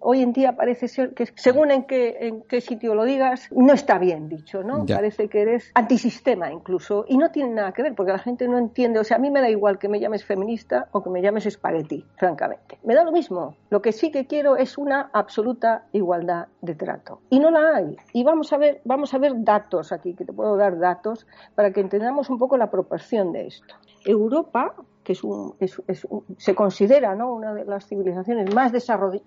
hoy 0.00 0.22
en 0.22 0.32
día 0.32 0.56
parece 0.56 0.88
ser 0.88 1.14
que 1.14 1.26
según 1.36 1.70
en 1.70 1.84
qué, 1.84 2.16
en 2.20 2.42
qué 2.42 2.60
sitio 2.60 2.94
lo 2.94 3.04
digas, 3.04 3.48
no 3.52 3.72
está 3.72 3.98
bien 3.98 4.28
dicho, 4.28 4.62
¿no? 4.62 4.84
Parece 4.86 5.28
que 5.28 5.42
eres 5.42 5.70
antisistema 5.74 6.50
incluso 6.52 7.04
y 7.06 7.16
no 7.16 7.30
tiene 7.30 7.54
nada 7.54 7.72
que 7.72 7.82
ver 7.82 7.94
porque 7.94 8.12
la 8.12 8.18
gente 8.18 8.48
no 8.48 8.58
entiende, 8.58 8.98
o 8.98 9.04
sea, 9.04 9.18
a 9.18 9.20
mí 9.20 9.30
me 9.30 9.40
da 9.40 9.48
igual 9.48 9.78
que 9.78 9.88
me 9.88 10.00
llames 10.00 10.24
feminista 10.24 10.88
o 10.92 11.02
que 11.02 11.10
me 11.10 11.22
llames 11.22 11.46
espagueti, 11.46 12.04
francamente. 12.16 12.78
Me 12.82 12.94
da 12.94 13.04
lo 13.04 13.12
mismo. 13.12 13.54
Lo 13.68 13.82
que 13.82 13.92
sí 13.92 14.10
que 14.10 14.26
quiero 14.26 14.56
es 14.56 14.78
una 14.78 15.10
absoluta 15.12 15.84
igualdad 15.92 16.48
de 16.60 16.74
trato 16.74 17.20
y 17.30 17.38
no 17.38 17.50
la 17.50 17.76
hay. 17.76 17.96
Y 18.12 18.24
vamos 18.24 18.52
a 18.52 18.58
ver, 18.58 18.80
vamos 18.84 19.14
a 19.14 19.18
ver 19.18 19.32
datos 19.36 19.92
aquí, 19.92 20.14
que 20.14 20.24
te 20.24 20.32
puedo 20.32 20.56
dar 20.56 20.78
datos 20.78 21.26
para 21.54 21.72
que 21.72 21.80
entendamos 21.80 22.30
un 22.30 22.38
poco 22.38 22.56
la 22.56 22.70
proporción 22.70 23.32
de 23.32 23.46
esto. 23.46 23.74
Europa 24.04 24.74
se 25.14 26.54
considera 26.54 27.14
¿no? 27.14 27.32
una 27.32 27.54
de 27.54 27.64
las 27.64 27.86
civilizaciones 27.86 28.54
más, 28.54 28.72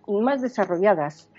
más 0.08 0.42
desarrolladas 0.42 1.30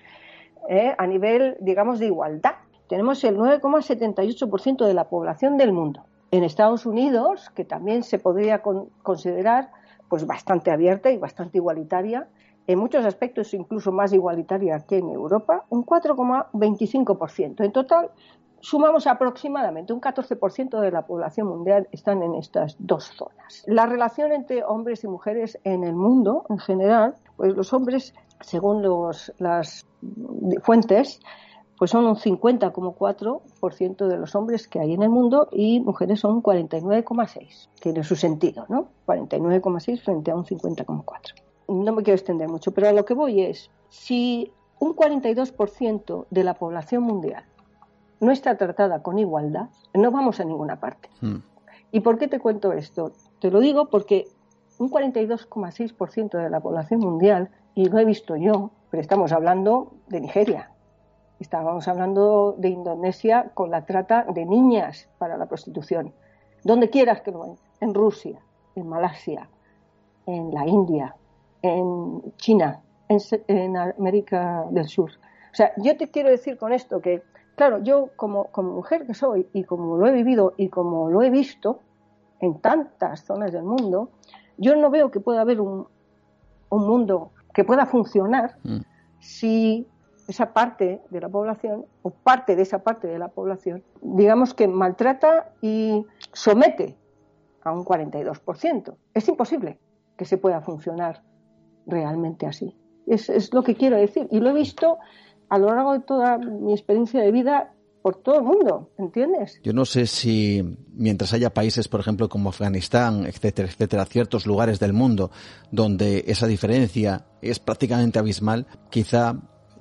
¿eh? 0.69 0.95
a 0.97 1.07
nivel, 1.07 1.57
digamos, 1.61 1.99
de 1.99 2.07
igualdad. 2.07 2.55
Tenemos 2.89 3.23
el 3.25 3.37
9,78% 3.37 4.87
de 4.87 4.95
la 4.95 5.09
población 5.09 5.57
del 5.57 5.73
mundo. 5.73 6.05
En 6.31 6.45
Estados 6.45 6.85
Unidos, 6.85 7.51
que 7.55 7.65
también 7.65 8.03
se 8.03 8.19
podría 8.19 8.63
considerar 9.03 9.71
pues 10.09 10.27
bastante 10.27 10.71
abierta 10.71 11.11
y 11.11 11.17
bastante 11.17 11.59
igualitaria, 11.59 12.29
en 12.67 12.79
muchos 12.79 13.05
aspectos 13.05 13.53
incluso 13.55 13.93
más 13.93 14.13
igualitaria 14.13 14.81
que 14.81 14.99
en 14.99 15.11
Europa, 15.11 15.65
un 15.69 15.85
4,25%. 15.85 17.65
En 17.65 17.73
total, 17.73 18.11
sumamos 18.65 19.07
aproximadamente 19.07 19.93
un 19.93 20.01
14% 20.01 20.81
de 20.81 20.91
la 20.91 21.07
población 21.07 21.49
mundial 21.49 21.87
están 21.93 22.23
en 22.23 22.35
estas 22.35 22.77
dos 22.79 23.13
zonas. 23.15 23.63
La 23.67 23.85
relación 23.85 24.33
entre 24.33 24.65
hombres 24.65 25.05
y 25.05 25.09
mujeres 25.09 25.59
en 25.65 25.85
el 25.85 25.95
mundo 25.95 26.47
en 26.49 26.59
general, 26.59 27.15
pues 27.37 27.55
los 27.55 27.75
hombres, 27.75 28.15
según 28.41 28.83
las 29.39 29.87
fuentes, 30.63 31.21
pues 31.77 31.91
son 31.91 32.07
un 32.07 32.17
50,4% 32.17 34.07
de 34.07 34.17
los 34.17 34.35
hombres 34.35 34.67
que 34.67 34.81
hay 34.81 34.95
en 34.95 35.03
el 35.03 35.11
mundo 35.11 35.49
y 35.53 35.81
mujeres 35.81 36.21
son 36.21 36.37
un 36.37 36.43
49,6. 36.43 37.69
Tiene 37.81 38.03
su 38.03 38.17
sentido, 38.17 38.65
¿no? 38.71 38.89
49,6 39.07 40.01
frente 40.01 40.31
a 40.31 40.37
un 40.37 40.47
50,4. 40.47 41.35
No 41.69 41.93
me 41.93 42.03
quiero 42.03 42.17
extender 42.17 42.49
mucho, 42.49 42.73
pero 42.73 42.89
a 42.89 42.93
lo 42.93 43.05
que 43.05 43.13
voy 43.13 43.43
es, 43.43 43.71
si 43.91 44.51
un 44.79 44.97
42% 44.97 46.27
de 46.31 46.45
la 46.45 46.55
población 46.55 47.03
mundial 47.03 47.45
no 48.25 48.33
está 48.33 48.57
tratada 48.57 49.03
con 49.03 49.19
igualdad, 49.19 49.69
no 49.93 50.11
vamos 50.11 50.41
a 50.41 50.45
ninguna 50.45 50.81
parte. 50.81 51.09
Hmm. 51.21 51.39
¿Y 51.93 52.01
por 52.01 52.19
qué 52.19 52.27
te 52.27 52.41
cuento 52.41 52.73
esto? 52.73 53.13
Te 53.41 53.51
lo 53.51 53.61
digo 53.61 53.89
porque 53.89 54.27
un 54.79 54.91
42,6% 54.91 56.43
de 56.43 56.51
la 56.51 56.61
población 56.61 57.01
mundial, 57.01 57.51
y 57.75 57.89
lo 57.89 57.99
he 57.99 58.05
visto 58.05 58.37
yo, 58.37 58.71
pero 58.91 59.01
estamos 59.01 59.33
hablando 59.33 59.93
de 60.09 60.21
Nigeria, 60.21 60.71
estábamos 61.39 61.87
hablando 61.89 62.55
de 62.59 62.69
Indonesia 62.69 63.51
con 63.55 63.71
la 63.71 63.85
trata 63.85 64.25
de 64.25 64.47
niñas 64.47 65.09
para 65.19 65.37
la 65.37 65.47
prostitución, 65.47 66.13
donde 66.63 66.91
quieras 66.91 67.21
que 67.21 67.31
lo 67.31 67.43
vean, 67.43 67.57
en 67.81 67.95
Rusia, 67.95 68.41
en 68.75 68.89
Malasia, 68.89 69.49
en 70.27 70.53
la 70.53 70.67
India, 70.67 71.15
en 71.63 72.23
China, 72.37 72.81
en, 73.09 73.19
en 73.49 73.77
América 73.77 74.65
del 74.71 74.89
Sur. 74.89 75.11
O 75.53 75.55
sea, 75.55 75.73
yo 75.77 75.97
te 75.97 76.11
quiero 76.11 76.31
decir 76.31 76.57
con 76.57 76.73
esto 76.73 77.01
que 77.01 77.23
Claro, 77.57 77.83
yo 77.83 78.11
como, 78.17 78.47
como 78.47 78.73
mujer 78.73 79.07
que 79.07 79.15
soy 79.15 79.49
y 79.53 79.65
como 79.65 79.97
lo 79.97 80.07
he 80.07 80.13
vivido 80.13 80.55
y 80.57 80.69
como 80.69 81.11
lo 81.11 81.23
he 81.23 81.31
visto 81.31 81.81
en 82.41 82.61
tantas 82.61 83.25
zonas 83.25 83.53
del 83.53 83.63
mundo, 83.63 84.11
yo 84.57 84.77
no 84.77 84.91
veo 84.91 85.11
que 85.11 85.21
pueda 85.21 85.41
haber 85.41 85.61
un, 85.61 85.87
un 86.71 86.87
mundo 86.87 87.31
que 87.53 87.65
pueda 87.65 87.87
funcionar 87.87 88.57
mm. 88.65 88.81
si 89.21 89.87
esa 90.27 90.53
parte 90.53 91.03
de 91.11 91.21
la 91.21 91.29
población 91.29 91.87
o 92.03 92.11
parte 92.11 92.57
de 92.57 92.63
esa 92.63 92.81
parte 92.81 93.07
de 93.07 93.19
la 93.19 93.29
población, 93.29 93.83
digamos 94.03 94.55
que 94.55 94.67
maltrata 94.67 95.53
y 95.61 96.05
somete 96.33 96.97
a 97.63 97.73
un 97.73 97.85
42%. 97.85 98.95
Es 99.13 99.29
imposible 99.29 99.79
que 100.17 100.25
se 100.25 100.39
pueda 100.39 100.61
funcionar 100.61 101.23
realmente 101.87 102.47
así. 102.47 102.77
Es, 103.07 103.29
es 103.29 103.53
lo 103.53 103.63
que 103.63 103.75
quiero 103.75 103.97
decir. 103.97 104.27
Y 104.31 104.41
lo 104.41 104.51
he 104.51 104.55
visto 104.55 104.99
a 105.49 105.59
lo 105.59 105.69
largo 105.75 105.93
de 105.93 106.01
toda 106.01 106.39
mi 106.39 106.73
experiencia 106.73 107.21
de 107.21 107.33
vida 107.33 107.75
por 108.05 108.17
todo 108.17 108.37
el 108.37 108.43
mundo, 108.43 108.91
¿entiendes? 108.99 109.59
Yo 109.63 109.73
no 109.73 109.87
sé 109.87 110.07
si 110.07 110.63
mientras 110.93 111.33
haya 111.33 111.55
países, 111.55 111.89
por 111.89 112.01
ejemplo, 112.01 112.29
como 112.29 112.51
Afganistán, 112.51 113.25
etcétera, 113.25 113.67
etcétera, 113.67 114.05
ciertos 114.05 114.47
lugares 114.47 114.79
del 114.79 114.93
mundo 114.93 115.31
donde 115.71 116.23
esa 116.27 116.47
diferencia 116.47 117.25
es 117.41 117.61
prácticamente 117.61 118.19
abismal, 118.19 118.67
quizá, 118.91 119.37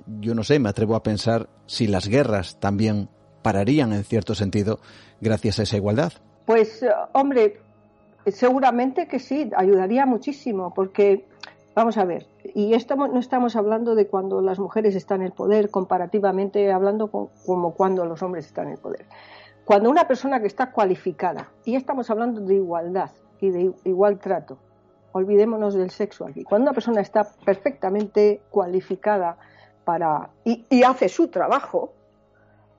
yo 0.06 0.34
no 0.34 0.42
sé, 0.42 0.58
me 0.58 0.70
atrevo 0.70 0.96
a 0.96 1.02
pensar 1.02 1.50
si 1.66 1.86
las 1.86 2.08
guerras 2.08 2.58
también 2.60 3.10
pararían 3.42 3.92
en 3.92 4.04
cierto 4.04 4.34
sentido 4.34 4.80
gracias 5.20 5.58
a 5.58 5.64
esa 5.64 5.76
igualdad. 5.76 6.14
Pues, 6.46 6.82
eh, 6.82 6.88
hombre, 7.12 7.60
seguramente 8.26 9.06
que 9.06 9.18
sí, 9.18 9.50
ayudaría 9.54 10.06
muchísimo, 10.06 10.72
porque 10.74 11.26
Vamos 11.74 11.98
a 11.98 12.04
ver, 12.04 12.28
y 12.54 12.74
estamos, 12.74 13.10
no 13.10 13.18
estamos 13.18 13.56
hablando 13.56 13.96
de 13.96 14.06
cuando 14.06 14.40
las 14.40 14.60
mujeres 14.60 14.94
están 14.94 15.22
en 15.22 15.26
el 15.26 15.32
poder, 15.32 15.70
comparativamente 15.70 16.70
hablando 16.70 17.08
como 17.08 17.74
cuando 17.74 18.04
los 18.04 18.22
hombres 18.22 18.46
están 18.46 18.66
en 18.66 18.74
el 18.74 18.78
poder. 18.78 19.06
Cuando 19.64 19.90
una 19.90 20.06
persona 20.06 20.38
que 20.40 20.46
está 20.46 20.70
cualificada, 20.70 21.48
y 21.64 21.74
estamos 21.74 22.10
hablando 22.10 22.40
de 22.42 22.54
igualdad 22.54 23.10
y 23.40 23.50
de 23.50 23.74
igual 23.84 24.20
trato, 24.20 24.56
olvidémonos 25.10 25.74
del 25.74 25.90
sexo 25.90 26.26
aquí, 26.26 26.44
cuando 26.44 26.66
una 26.66 26.74
persona 26.74 27.00
está 27.00 27.26
perfectamente 27.44 28.42
cualificada 28.50 29.36
para 29.84 30.30
y, 30.44 30.82
hace 30.84 31.08
su 31.08 31.26
trabajo, 31.26 31.92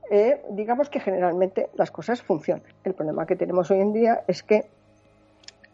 eh, 0.09 0.41
digamos 0.51 0.89
que 0.89 1.01
generalmente 1.01 1.69
las 1.73 1.91
cosas 1.91 2.21
funcionan. 2.21 2.63
El 2.85 2.93
problema 2.93 3.25
que 3.25 3.35
tenemos 3.35 3.69
hoy 3.71 3.81
en 3.81 3.91
día 3.91 4.23
es 4.27 4.41
que 4.41 4.69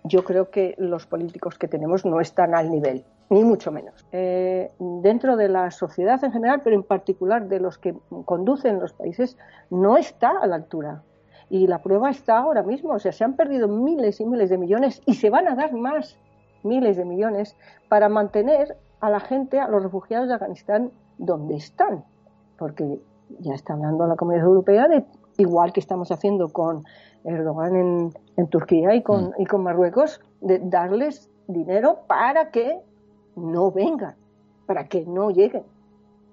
yo 0.03 0.23
creo 0.23 0.49
que 0.49 0.75
los 0.77 1.05
políticos 1.05 1.57
que 1.57 1.67
tenemos 1.67 2.05
no 2.05 2.19
están 2.19 2.55
al 2.55 2.71
nivel, 2.71 3.03
ni 3.29 3.43
mucho 3.43 3.71
menos. 3.71 4.05
Eh, 4.11 4.71
dentro 4.79 5.35
de 5.35 5.49
la 5.49 5.71
sociedad 5.71 6.23
en 6.23 6.31
general, 6.31 6.61
pero 6.63 6.75
en 6.75 6.83
particular 6.83 7.47
de 7.47 7.59
los 7.59 7.77
que 7.77 7.95
conducen 8.25 8.79
los 8.79 8.93
países, 8.93 9.37
no 9.69 9.97
está 9.97 10.31
a 10.41 10.47
la 10.47 10.55
altura. 10.55 11.03
Y 11.49 11.67
la 11.67 11.81
prueba 11.81 12.09
está 12.09 12.37
ahora 12.37 12.63
mismo. 12.63 12.93
O 12.93 12.99
sea, 12.99 13.11
se 13.11 13.23
han 13.23 13.35
perdido 13.35 13.67
miles 13.67 14.21
y 14.21 14.25
miles 14.25 14.49
de 14.49 14.57
millones 14.57 15.01
y 15.05 15.15
se 15.15 15.29
van 15.29 15.47
a 15.47 15.55
dar 15.55 15.73
más 15.73 16.17
miles 16.63 16.97
de 16.97 17.05
millones 17.05 17.57
para 17.89 18.09
mantener 18.09 18.77
a 19.01 19.09
la 19.09 19.19
gente, 19.19 19.59
a 19.59 19.67
los 19.67 19.83
refugiados 19.83 20.29
de 20.29 20.35
Afganistán, 20.35 20.91
donde 21.17 21.55
están. 21.55 22.05
Porque 22.57 23.01
ya 23.39 23.53
está 23.53 23.73
hablando 23.73 24.07
la 24.07 24.15
Comunidad 24.15 24.45
Europea 24.45 24.87
de 24.87 25.05
igual 25.37 25.73
que 25.73 25.79
estamos 25.79 26.11
haciendo 26.11 26.49
con 26.49 26.83
Erdogan 27.23 27.75
en, 27.75 28.13
en 28.37 28.47
Turquía 28.47 28.95
y 28.95 29.01
con, 29.01 29.29
mm. 29.29 29.33
y 29.39 29.45
con 29.45 29.63
Marruecos, 29.63 30.21
de 30.41 30.59
darles 30.59 31.29
dinero 31.47 31.99
para 32.07 32.51
que 32.51 32.79
no 33.35 33.71
vengan, 33.71 34.15
para 34.65 34.87
que 34.87 35.05
no 35.05 35.29
lleguen, 35.31 35.63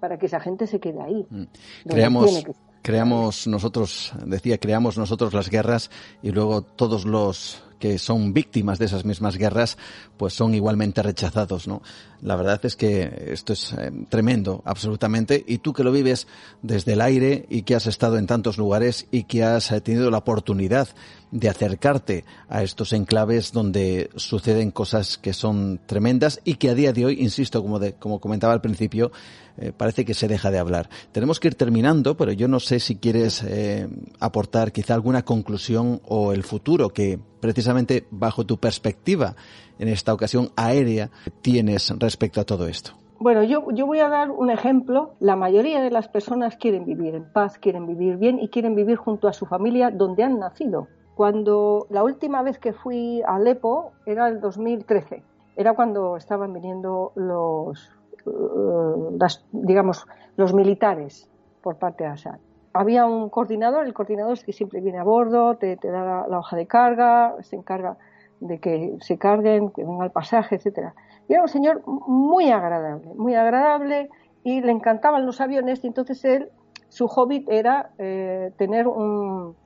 para 0.01 0.19
que 0.19 0.27
esa 0.27 0.41
gente 0.41 0.67
se 0.67 0.81
quede 0.81 1.01
ahí. 1.03 1.27
Mm. 1.29 1.45
Creamos, 1.89 2.45
creamos 2.83 3.47
nosotros, 3.47 4.13
decía, 4.25 4.59
creamos 4.59 4.97
nosotros 4.97 5.35
las 5.35 5.51
guerras 5.51 5.91
y 6.23 6.31
luego 6.31 6.63
todos 6.63 7.05
los 7.05 7.63
que 7.79 7.99
son 7.99 8.33
víctimas 8.33 8.79
de 8.79 8.87
esas 8.87 9.05
mismas 9.05 9.37
guerras, 9.37 9.79
pues 10.17 10.35
son 10.35 10.55
igualmente 10.55 11.03
rechazados, 11.03 11.69
¿no? 11.69 11.83
La 12.21 12.37
verdad 12.37 12.61
es 12.65 12.75
que 12.75 13.29
esto 13.33 13.53
es 13.53 13.73
eh, 13.73 13.93
tremendo, 14.09 14.63
absolutamente, 14.65 15.45
y 15.47 15.59
tú 15.59 15.73
que 15.73 15.85
lo 15.85 15.93
vives 15.93 16.27
desde 16.63 16.95
el 16.95 17.01
aire 17.01 17.47
y 17.49 17.63
que 17.63 17.75
has 17.75 17.87
estado 17.87 18.19
en 18.19 18.27
tantos 18.27 18.59
lugares 18.59 19.07
y 19.11 19.25
que 19.25 19.45
has 19.45 19.71
eh, 19.71 19.81
tenido 19.81 20.11
la 20.11 20.19
oportunidad 20.19 20.89
de 21.31 21.49
acercarte 21.49 22.25
a 22.49 22.63
estos 22.63 22.93
enclaves 22.93 23.53
donde 23.53 24.11
suceden 24.17 24.71
cosas 24.71 25.19
que 25.19 25.33
son 25.33 25.81
tremendas 25.87 26.41
y 26.45 26.55
que 26.55 26.71
a 26.71 26.75
día 26.75 26.93
de 26.93 27.07
hoy, 27.07 27.19
insisto, 27.21 27.63
como, 27.63 27.79
de, 27.79 27.95
como 27.95 28.21
comentaba 28.21 28.53
al 28.53 28.61
principio, 28.61 29.13
eh, 29.59 29.73
parece 29.77 30.05
que 30.05 30.15
se 30.15 30.29
deja 30.29 30.51
de 30.51 30.59
hablar. 30.59 30.89
Tenemos 31.13 31.41
que 31.41 31.49
ir 31.49 31.55
terminando, 31.55 32.17
pero 32.17 32.33
yo 32.33 32.49
no 32.49 32.61
sé 32.61 32.81
si 32.81 32.97
quieres 32.97 33.43
eh, 33.43 33.89
aportar 34.21 34.73
quizá 34.73 34.95
alguna 34.95 35.25
conclusión 35.25 36.01
o 36.07 36.33
el 36.33 36.45
futuro 36.45 36.91
que 36.91 37.19
precisamente 37.41 38.07
bajo 38.11 38.47
tu 38.47 38.59
perspectiva 38.59 39.37
en 39.79 39.89
esta 39.89 40.15
ocasión 40.15 40.51
aérea 40.57 41.11
tienes 41.43 41.91
respecto 41.99 42.41
a 42.41 42.45
todo 42.45 42.67
esto. 42.69 42.93
Bueno, 43.21 43.43
yo, 43.43 43.67
yo 43.73 43.85
voy 43.87 43.99
a 43.99 44.09
dar 44.09 44.31
un 44.31 44.49
ejemplo. 44.49 45.15
La 45.19 45.35
mayoría 45.35 45.83
de 45.83 45.91
las 45.91 46.07
personas 46.07 46.57
quieren 46.57 46.85
vivir 46.85 47.17
en 47.17 47.25
paz, 47.25 47.59
quieren 47.59 47.85
vivir 47.85 48.17
bien 48.17 48.39
y 48.39 48.49
quieren 48.49 48.77
vivir 48.77 48.97
junto 48.97 49.27
a 49.27 49.33
su 49.33 49.45
familia 49.45 49.91
donde 49.91 50.23
han 50.23 50.39
nacido. 50.39 50.87
Cuando 51.19 51.89
la 51.91 52.05
última 52.05 52.43
vez 52.43 52.61
que 52.61 52.73
fui 52.73 53.23
a 53.23 53.35
Alepo 53.35 53.91
era 54.07 54.29
el 54.29 54.41
2013, 54.41 55.25
era 55.57 55.75
cuando 55.75 56.17
estaban 56.17 56.53
viniendo 56.53 57.11
los, 57.17 57.91
eh, 58.25 59.29
digamos, 59.51 60.07
los 60.37 60.55
militares 60.55 61.29
por 61.61 61.77
parte 61.77 62.05
de 62.05 62.11
Assad. 62.11 62.39
Había 62.73 63.05
un 63.07 63.31
coordinador, 63.31 63.85
el 63.85 63.95
coordinador 63.95 64.35
es 64.35 64.45
que 64.45 64.53
siempre 64.53 64.81
viene 64.81 65.01
a 65.01 65.03
bordo, 65.03 65.57
te, 65.57 65.77
da 65.83 66.25
la, 66.29 66.39
hoja 66.39 66.57
de 66.57 66.69
carga, 66.69 67.35
se 67.41 67.57
encarga 67.57 67.97
de 68.39 68.61
que 68.61 68.97
se 69.01 69.19
carguen, 69.19 69.71
que 69.71 69.85
venga 69.85 70.05
el 70.05 70.13
pasaje, 70.13 70.55
etcétera. 70.55 70.95
Y 71.29 71.33
era 71.33 71.43
un 71.43 71.49
señor 71.49 71.83
muy 71.85 72.53
agradable, 72.53 73.13
muy 73.17 73.35
agradable 73.35 74.09
y 74.45 74.61
le 74.61 74.71
encantaban 74.71 75.27
los 75.27 75.41
aviones 75.41 75.83
y 75.83 75.89
entonces 75.89 76.25
él, 76.25 76.53
su 76.91 77.09
hobby 77.09 77.45
era 77.49 77.91
eh, 77.99 78.53
tener 78.57 78.87
un, 78.87 79.57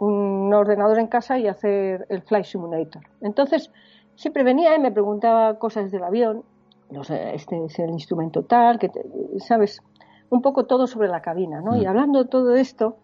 un 0.00 0.52
ordenador 0.52 0.98
en 0.98 1.06
casa 1.06 1.38
y 1.38 1.46
hacer 1.46 2.06
el 2.08 2.22
Flight 2.22 2.46
Simulator. 2.46 3.02
Entonces, 3.20 3.70
siempre 4.16 4.42
venía 4.42 4.74
y 4.74 4.80
me 4.80 4.90
preguntaba 4.90 5.58
cosas 5.58 5.90
del 5.90 6.02
avión, 6.02 6.42
no 6.90 7.04
sé, 7.04 7.34
este 7.34 7.64
es 7.66 7.78
el 7.78 7.90
instrumento 7.90 8.42
tal, 8.42 8.78
que 8.78 8.90
sabes, 9.38 9.82
un 10.30 10.40
poco 10.40 10.64
todo 10.64 10.86
sobre 10.86 11.08
la 11.08 11.20
cabina, 11.20 11.60
¿no? 11.60 11.76
Y 11.76 11.84
mm. 11.84 11.88
hablando 11.88 12.22
de 12.22 12.28
todo 12.30 12.56
esto, 12.56 12.96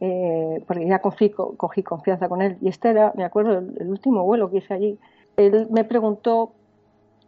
eh, 0.00 0.62
porque 0.66 0.86
ya 0.86 1.00
cogí, 1.00 1.30
cogí, 1.30 1.82
confianza 1.82 2.28
con 2.28 2.42
él, 2.42 2.58
y 2.60 2.68
este 2.68 2.90
era, 2.90 3.12
me 3.16 3.24
acuerdo, 3.24 3.58
el, 3.58 3.88
último 3.88 4.22
vuelo 4.22 4.50
que 4.50 4.58
hice 4.58 4.74
allí, 4.74 4.98
él 5.38 5.66
me 5.70 5.84
preguntó 5.84 6.52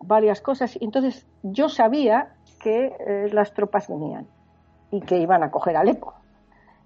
varias 0.04 0.42
cosas, 0.42 0.76
y 0.78 0.84
entonces 0.84 1.26
yo 1.42 1.70
sabía 1.70 2.34
que 2.60 2.94
eh, 3.00 3.30
las 3.32 3.54
tropas 3.54 3.88
venían 3.88 4.26
y 4.90 5.00
que 5.00 5.16
iban 5.16 5.42
a 5.42 5.50
coger 5.50 5.76
Alepo. 5.76 6.12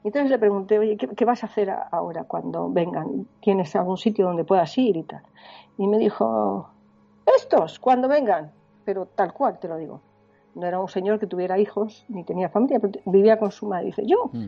Entonces 0.03 0.31
le 0.31 0.39
pregunté, 0.39 0.79
oye, 0.79 0.97
¿qué, 0.97 1.25
vas 1.25 1.43
a 1.43 1.47
hacer 1.47 1.71
ahora 1.91 2.25
cuando 2.25 2.71
vengan? 2.71 3.27
¿Tienes 3.41 3.77
algún 3.77 3.99
sitio 3.99 4.27
donde 4.27 4.45
puedas 4.45 4.77
ir 4.79 4.97
y 4.97 5.03
tal? 5.03 5.23
Y 5.77 5.87
me 5.87 5.99
dijo, 5.99 6.71
estos, 7.37 7.79
cuando 7.79 8.09
vengan, 8.09 8.51
pero 8.85 9.07
tal 9.07 9.35
cual 9.35 9.59
te 9.59 9.69
lo 9.69 9.77
digo. 9.77 10.01
No 10.55 10.67
era 10.67 10.81
un 10.81 10.89
señor 10.89 11.19
que 11.19 11.27
tuviera 11.27 11.59
hijos 11.59 12.05
ni 12.09 12.25
tenía 12.25 12.49
familia, 12.49 12.81
pero 12.81 12.99
vivía 13.05 13.39
con 13.39 13.53
su 13.53 13.67
madre. 13.67 13.87
Dice, 13.87 14.03
yo 14.07 14.31
mm. 14.33 14.47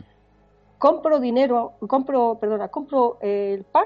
compro 0.79 1.19
dinero, 1.19 1.73
compro, 1.87 2.37
perdona, 2.39 2.69
compro 2.69 3.17
el 3.21 3.63
pan 3.63 3.85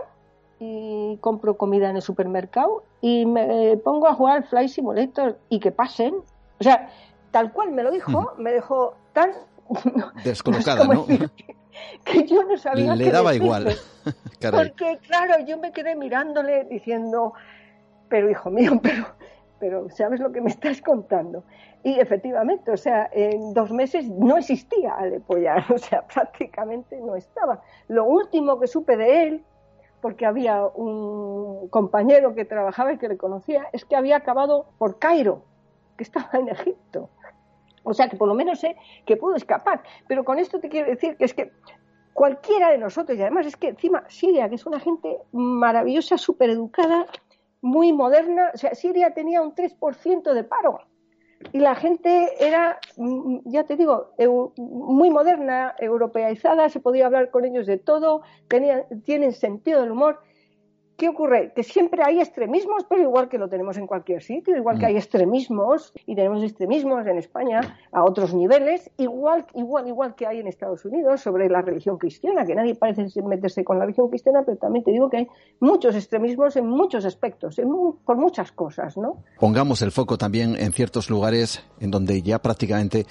y 0.60 1.18
compro 1.18 1.58
comida 1.58 1.90
en 1.90 1.98
el 1.98 2.02
supermercado 2.02 2.84
y 3.02 3.26
me 3.26 3.78
pongo 3.78 4.08
a 4.08 4.14
jugar 4.14 4.48
Fly 4.48 4.70
Simulator 4.70 5.38
y 5.50 5.60
que 5.60 5.72
pasen. 5.72 6.16
O 6.60 6.64
sea, 6.64 6.90
tal 7.32 7.52
cual 7.52 7.72
me 7.72 7.84
lo 7.84 7.92
dijo, 7.92 8.34
me 8.38 8.52
dejó 8.52 8.96
tan 9.14 9.32
descolocada, 10.24 10.86
¿no? 10.94 11.06
que 12.04 12.26
yo 12.26 12.44
no 12.44 12.58
sabía 12.58 12.96
Le 12.96 13.12
daba 13.12 13.36
igual. 13.36 13.76
Porque, 14.52 15.00
claro, 15.06 15.44
yo 15.46 15.58
me 15.58 15.72
quedé 15.72 15.96
mirándole 15.96 16.66
diciendo, 16.66 17.34
pero 18.10 18.30
hijo 18.30 18.50
mío, 18.50 18.80
pero, 18.84 19.06
pero 19.60 19.90
¿sabes 19.90 20.20
lo 20.20 20.32
que 20.32 20.42
me 20.42 20.50
estás 20.50 20.82
contando? 20.82 21.44
Y 21.84 22.00
efectivamente, 22.00 22.72
o 22.72 22.78
sea, 22.78 23.10
en 23.12 23.54
dos 23.54 23.72
meses 23.72 24.10
no 24.10 24.38
existía 24.38 24.96
ya, 25.42 25.66
o 25.74 25.78
sea, 25.78 26.06
prácticamente 26.06 27.00
no 27.00 27.16
estaba. 27.16 27.62
Lo 27.88 28.06
último 28.06 28.60
que 28.60 28.68
supe 28.68 28.98
de 28.98 29.24
él, 29.24 29.44
porque 30.02 30.26
había 30.26 30.66
un 30.66 31.70
compañero 31.70 32.36
que 32.36 32.46
trabajaba 32.46 32.94
y 32.94 32.98
que 32.98 33.08
le 33.08 33.18
conocía, 33.18 33.68
es 33.74 33.86
que 33.86 33.96
había 33.96 34.18
acabado 34.18 34.66
por 34.78 35.00
Cairo, 35.00 35.44
que 35.98 36.04
estaba 36.04 36.30
en 36.34 36.50
Egipto. 36.50 37.10
O 37.88 37.94
sea 37.94 38.10
que 38.10 38.18
por 38.18 38.28
lo 38.28 38.34
menos 38.34 38.60
sé 38.60 38.76
que 39.06 39.16
puedo 39.16 39.36
escapar. 39.36 39.82
Pero 40.08 40.26
con 40.26 40.40
esto 40.40 40.60
te 40.60 40.68
quiero 40.68 40.90
decir 40.90 41.16
que 41.16 41.26
es 41.26 41.34
que 41.34 41.52
cualquiera 42.14 42.72
de 42.72 42.78
nosotros, 42.78 43.18
y 43.18 43.22
además 43.22 43.46
es 43.46 43.56
que 43.56 43.70
encima 43.70 44.04
Siria, 44.10 44.50
que 44.50 44.56
es 44.56 44.66
una 44.66 44.80
gente 44.80 45.20
maravillosa, 45.32 46.18
súper 46.18 46.50
educada, 46.50 47.06
muy 47.62 47.94
moderna, 47.94 48.52
o 48.54 48.58
sea, 48.58 48.76
Siria 48.76 49.14
tenía 49.14 49.42
un 49.42 49.56
3% 49.56 50.34
de 50.34 50.44
paro. 50.44 50.80
Y 51.54 51.60
la 51.60 51.76
gente 51.76 52.46
era, 52.46 52.80
mm, 52.98 53.38
ya 53.46 53.64
te 53.64 53.78
digo, 53.78 54.12
muy 54.58 55.10
moderna, 55.10 55.76
europeizada, 55.80 56.70
se 56.70 56.80
podía 56.80 57.06
hablar 57.06 57.30
con 57.30 57.46
ellos 57.46 57.68
de 57.68 57.78
todo, 57.78 58.22
tenían, 58.48 58.84
tienen 59.06 59.32
sentido 59.32 59.82
del 59.82 59.92
humor. 59.92 60.20
¿Qué 60.98 61.10
ocurre? 61.10 61.54
Que 61.56 61.62
siempre 61.62 62.02
hay 62.04 62.20
extremismos, 62.20 62.84
pero 62.90 63.04
igual 63.04 63.30
que 63.30 63.38
lo 63.38 63.48
tenemos 63.48 63.78
en 63.78 63.86
cualquier 63.86 64.24
sitio, 64.24 64.58
igual 64.58 64.80
que 64.80 64.86
mm. 64.86 64.90
hay 64.90 64.98
extremismos, 64.98 65.94
y 66.08 66.16
tenemos 66.16 66.42
extremismos 66.42 67.06
en 67.06 67.20
España 67.20 67.62
a 67.92 68.04
otros 68.04 68.34
niveles, 68.34 68.90
igual, 68.98 69.46
igual, 69.54 69.88
igual 69.88 70.16
que 70.16 70.26
hay 70.26 70.40
en 70.40 70.48
Estados 70.48 70.84
Unidos 70.86 71.22
sobre 71.22 71.50
la 71.50 71.62
religión 71.62 72.00
cristiana, 72.00 72.46
que 72.46 72.56
nadie 72.56 72.74
parece 72.74 73.06
meterse 73.22 73.64
con 73.64 73.78
la 73.78 73.86
religión 73.86 74.10
cristiana, 74.10 74.42
pero 74.44 74.58
también 74.58 74.84
te 74.84 74.92
digo 74.92 75.08
que 75.08 75.18
hay 75.18 75.28
muchos 75.60 75.96
extremismos 75.96 76.56
en 76.56 76.68
muchos 76.68 77.06
aspectos, 77.06 77.62
por 78.04 78.18
muchas 78.18 78.52
cosas, 78.52 78.98
¿no? 78.98 79.24
Pongamos 79.40 79.84
el 79.84 79.92
foco 79.92 80.18
también 80.18 80.56
en 80.56 80.74
ciertos 80.74 81.12
lugares 81.12 81.64
en 81.80 81.92
donde 81.92 82.24
ya 82.24 82.40
prácticamente 82.40 83.06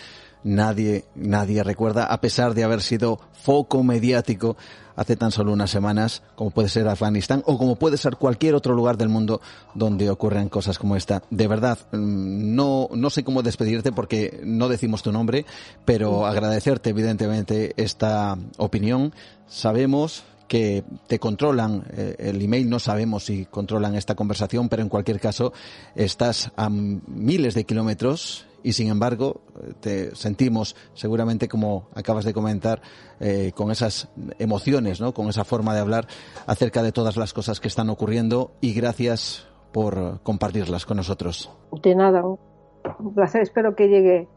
nadie, 0.47 1.05
nadie 1.17 1.63
recuerda, 1.65 2.05
a 2.05 2.21
pesar 2.21 2.55
de 2.55 2.63
haber 2.63 2.81
sido 2.81 3.19
foco 3.33 3.83
mediático 3.83 4.57
hace 4.95 5.17
tan 5.17 5.33
solo 5.33 5.53
unas 5.53 5.71
semanas, 5.71 6.23
como 6.37 6.51
puede 6.51 6.69
ser 6.69 6.89
Afganistán 6.89 7.43
o 7.47 7.59
como 7.59 7.77
puede 7.77 7.97
ser 7.99 8.17
cualquier 8.17 8.55
otro 8.55 8.75
lugar 8.75 8.97
del 8.97 9.09
mundo 9.09 9.41
donde 9.75 10.09
ocurren 10.09 10.49
cosas 10.49 10.79
como 10.79 10.97
esta. 10.97 11.23
De 11.31 11.49
verdad, 11.49 11.79
mm, 11.93 12.55
no, 12.55 12.89
no 12.95 13.11
sé 13.11 13.25
cómo 13.25 13.43
despedirte 13.43 13.93
porque 13.93 14.41
no 14.45 14.69
decimos 14.69 15.03
tu 15.03 15.13
nombre, 15.13 15.45
pero 15.85 16.27
agradecerte 16.27 16.91
evidentemente 16.91 17.75
esta 17.77 18.39
opinión. 18.57 19.13
Sabemos 19.49 20.25
que 20.49 20.85
te 21.07 21.19
controlan 21.19 21.85
eh, 21.97 22.17
el 22.19 22.43
email, 22.43 22.69
no 22.69 22.79
sabemos 22.79 23.25
si 23.25 23.47
controlan 23.47 23.95
esta 23.95 24.15
conversación, 24.15 24.69
pero 24.69 24.83
en 24.83 24.89
cualquier 24.89 25.21
caso 25.21 25.53
estás 25.95 26.53
a 26.57 26.69
miles 26.71 27.55
de 27.55 27.65
kilómetros 27.65 28.47
y 28.63 28.73
sin 28.73 28.89
embargo 28.89 29.43
te 29.81 30.15
sentimos 30.17 30.75
seguramente 30.95 31.47
como 31.47 31.89
acabas 31.95 32.25
de 32.25 32.35
comentar 32.35 32.83
eh, 33.21 33.53
con 33.55 33.71
esas 33.71 34.09
emociones, 34.39 35.01
¿no? 35.01 35.15
con 35.15 35.29
esa 35.29 35.45
forma 35.45 35.73
de 35.75 35.81
hablar 35.81 36.09
acerca 36.47 36.83
de 36.83 36.91
todas 36.91 37.17
las 37.17 37.33
cosas 37.33 37.61
que 37.61 37.69
están 37.69 37.91
ocurriendo 37.91 38.53
y 38.61 38.75
gracias 38.75 39.47
por 39.73 40.21
compartirlas 40.23 40.85
con 40.85 40.97
nosotros. 40.97 41.51
De 41.83 41.95
nada, 41.95 42.23
un 42.25 43.15
placer. 43.15 43.43
Espero 43.43 43.77
que 43.77 43.89
llegue 43.89 44.29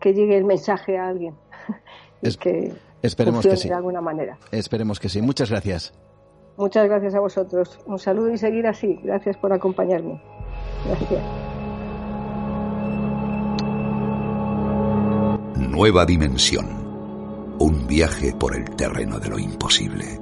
que 0.00 0.14
llegue 0.14 0.36
el 0.36 0.44
mensaje 0.44 0.98
a 0.98 1.08
alguien 1.08 1.34
es, 2.22 2.36
que 2.36 2.72
esperemos 3.02 3.46
que 3.46 3.56
sí. 3.56 3.68
de 3.68 3.74
alguna 3.74 4.00
manera. 4.00 4.38
Esperemos 4.50 5.00
que 5.00 5.08
sí. 5.08 5.22
Muchas 5.22 5.50
gracias. 5.50 5.92
Muchas 6.56 6.88
gracias 6.88 7.14
a 7.14 7.20
vosotros. 7.20 7.78
Un 7.86 7.98
saludo 7.98 8.30
y 8.30 8.38
seguir 8.38 8.66
así. 8.66 8.98
Gracias 9.02 9.36
por 9.36 9.52
acompañarme. 9.52 10.22
Gracias. 10.86 11.22
Nueva 15.56 16.06
dimensión. 16.06 16.86
Un 17.58 17.86
viaje 17.86 18.32
por 18.38 18.56
el 18.56 18.64
terreno 18.76 19.18
de 19.18 19.28
lo 19.28 19.38
imposible. 19.38 20.18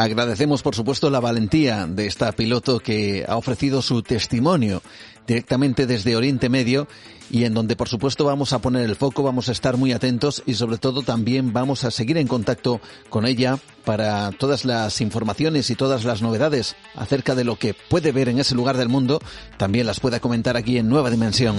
Agradecemos, 0.00 0.62
por 0.62 0.74
supuesto, 0.74 1.10
la 1.10 1.20
valentía 1.20 1.86
de 1.86 2.06
esta 2.06 2.32
piloto 2.32 2.80
que 2.80 3.26
ha 3.28 3.36
ofrecido 3.36 3.82
su 3.82 4.02
testimonio 4.02 4.80
directamente 5.26 5.86
desde 5.86 6.16
Oriente 6.16 6.48
Medio 6.48 6.88
y 7.30 7.44
en 7.44 7.52
donde, 7.52 7.76
por 7.76 7.86
supuesto, 7.86 8.24
vamos 8.24 8.54
a 8.54 8.60
poner 8.60 8.88
el 8.88 8.96
foco, 8.96 9.22
vamos 9.22 9.50
a 9.50 9.52
estar 9.52 9.76
muy 9.76 9.92
atentos 9.92 10.42
y, 10.46 10.54
sobre 10.54 10.78
todo, 10.78 11.02
también 11.02 11.52
vamos 11.52 11.84
a 11.84 11.90
seguir 11.90 12.16
en 12.16 12.28
contacto 12.28 12.80
con 13.10 13.26
ella 13.26 13.58
para 13.84 14.30
todas 14.32 14.64
las 14.64 15.02
informaciones 15.02 15.68
y 15.68 15.74
todas 15.74 16.06
las 16.06 16.22
novedades 16.22 16.76
acerca 16.94 17.34
de 17.34 17.44
lo 17.44 17.56
que 17.56 17.74
puede 17.74 18.10
ver 18.10 18.30
en 18.30 18.38
ese 18.38 18.54
lugar 18.54 18.78
del 18.78 18.88
mundo, 18.88 19.20
también 19.58 19.86
las 19.86 20.00
pueda 20.00 20.18
comentar 20.18 20.56
aquí 20.56 20.78
en 20.78 20.88
Nueva 20.88 21.10
Dimensión. 21.10 21.56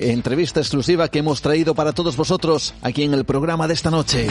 Entrevista 0.00 0.60
exclusiva 0.60 1.08
que 1.08 1.18
hemos 1.18 1.42
traído 1.42 1.74
para 1.74 1.92
todos 1.92 2.16
vosotros 2.16 2.74
aquí 2.82 3.04
en 3.04 3.14
el 3.14 3.24
programa 3.24 3.68
de 3.68 3.74
esta 3.74 3.90
noche. 3.90 4.28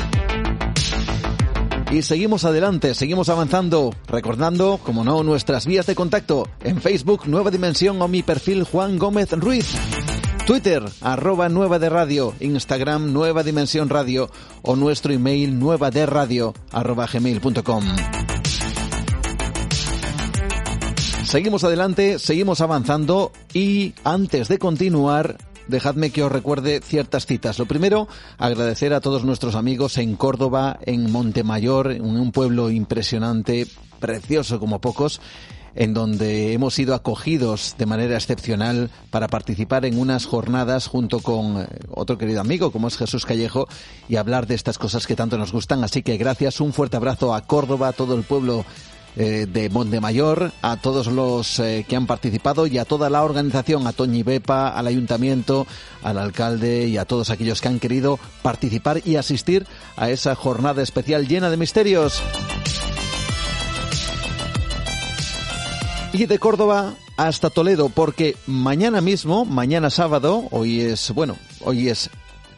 Y 1.91 2.03
seguimos 2.03 2.45
adelante, 2.45 2.93
seguimos 2.93 3.29
avanzando, 3.29 3.95
recordando, 4.07 4.79
como 4.83 5.03
no, 5.03 5.23
nuestras 5.23 5.65
vías 5.65 5.87
de 5.87 5.95
contacto 5.95 6.47
en 6.63 6.81
Facebook 6.81 7.27
Nueva 7.27 7.49
Dimensión 7.49 8.01
o 8.01 8.07
mi 8.07 8.21
perfil 8.21 8.63
Juan 8.63 8.99
Gómez 8.99 9.31
Ruiz. 9.31 9.75
Twitter, 10.45 10.83
arroba 11.01 11.49
Nueva 11.49 11.79
de 11.79 11.89
Radio, 11.89 12.33
Instagram 12.39 13.13
Nueva 13.13 13.43
Dimensión 13.43 13.89
Radio 13.89 14.29
o 14.61 14.75
nuestro 14.75 15.13
email 15.13 15.59
nueva 15.59 15.91
de 15.91 16.05
radio 16.05 16.53
arroba 16.71 17.07
gmail.com. 17.11 17.83
Seguimos 21.23 21.63
adelante, 21.63 22.17
seguimos 22.17 22.61
avanzando 22.61 23.31
y 23.53 23.93
antes 24.03 24.47
de 24.47 24.57
continuar 24.57 25.37
dejadme 25.69 26.09
que 26.09 26.23
os 26.23 26.31
recuerde 26.31 26.81
ciertas 26.83 27.25
citas. 27.25 27.59
Lo 27.59 27.65
primero, 27.65 28.07
agradecer 28.37 28.93
a 28.93 29.01
todos 29.01 29.23
nuestros 29.23 29.55
amigos 29.55 29.97
en 29.97 30.15
Córdoba, 30.15 30.79
en 30.85 31.11
Montemayor, 31.11 31.91
en 31.91 32.03
un 32.03 32.31
pueblo 32.31 32.69
impresionante, 32.69 33.67
precioso 33.99 34.59
como 34.59 34.81
pocos, 34.81 35.21
en 35.75 35.93
donde 35.93 36.53
hemos 36.53 36.73
sido 36.73 36.95
acogidos 36.95 37.75
de 37.77 37.85
manera 37.85 38.15
excepcional 38.15 38.89
para 39.11 39.27
participar 39.27 39.85
en 39.85 39.99
unas 39.99 40.25
jornadas 40.25 40.87
junto 40.87 41.19
con 41.19 41.61
eh, 41.61 41.67
otro 41.91 42.17
querido 42.17 42.41
amigo 42.41 42.71
como 42.71 42.87
es 42.87 42.97
Jesús 42.97 43.25
Callejo 43.25 43.67
y 44.07 44.15
hablar 44.15 44.47
de 44.47 44.55
estas 44.55 44.77
cosas 44.77 45.07
que 45.07 45.15
tanto 45.15 45.37
nos 45.37 45.51
gustan. 45.51 45.83
Así 45.83 46.01
que 46.01 46.17
gracias, 46.17 46.59
un 46.59 46.73
fuerte 46.73 46.97
abrazo 46.97 47.33
a 47.33 47.41
Córdoba, 47.41 47.89
a 47.89 47.93
todo 47.93 48.15
el 48.15 48.23
pueblo 48.23 48.65
eh, 49.21 49.47
de 49.51 49.69
Montemayor, 49.69 50.53
a 50.61 50.77
todos 50.77 51.07
los 51.07 51.59
eh, 51.59 51.85
que 51.85 51.97
han 51.97 52.07
participado 52.07 52.67
y 52.67 52.77
a 52.77 52.85
toda 52.85 53.09
la 53.09 53.21
organización, 53.21 53.85
a 53.85 53.91
Toñi 53.91 54.23
Bepa, 54.23 54.69
al 54.69 54.87
ayuntamiento, 54.87 55.67
al 56.03 56.17
alcalde 56.17 56.87
y 56.87 56.97
a 56.97 57.03
todos 57.03 57.29
aquellos 57.29 57.59
que 57.59 57.67
han 57.67 57.81
querido 57.81 58.17
participar 58.41 59.01
y 59.03 59.17
asistir 59.17 59.67
a 59.97 60.09
esa 60.09 60.35
jornada 60.35 60.81
especial 60.81 61.27
llena 61.27 61.49
de 61.49 61.57
misterios. 61.57 62.23
Y 66.13 66.25
de 66.25 66.39
Córdoba 66.39 66.93
hasta 67.17 67.49
Toledo, 67.49 67.89
porque 67.89 68.37
mañana 68.47 69.01
mismo, 69.01 69.43
mañana 69.43 69.89
sábado, 69.89 70.47
hoy 70.51 70.79
es, 70.79 71.11
bueno, 71.11 71.35
hoy 71.59 71.89
es 71.89 72.09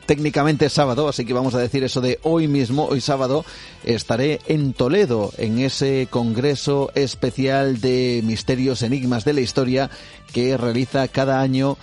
técnicamente 0.06 0.70
sábado, 0.70 1.08
así 1.08 1.26
que 1.26 1.34
vamos 1.34 1.56
a 1.56 1.60
decir 1.60 1.84
eso 1.84 2.02
de 2.02 2.20
hoy 2.24 2.48
mismo, 2.48 2.86
hoy 2.86 3.02
sábado, 3.02 3.46
estaré 3.84 4.40
en 4.48 4.74
Toledo, 4.74 5.32
en 5.38 5.60
ese 5.60 6.08
congreso 6.10 6.92
especial 6.96 7.82
de 7.82 8.22
misterios, 8.24 8.82
enigmas 8.82 9.26
de 9.26 9.34
la 9.34 9.42
historia 9.42 9.90
que 10.34 10.58
realiza 10.58 11.08
cada 11.08 11.42
año 11.42 11.78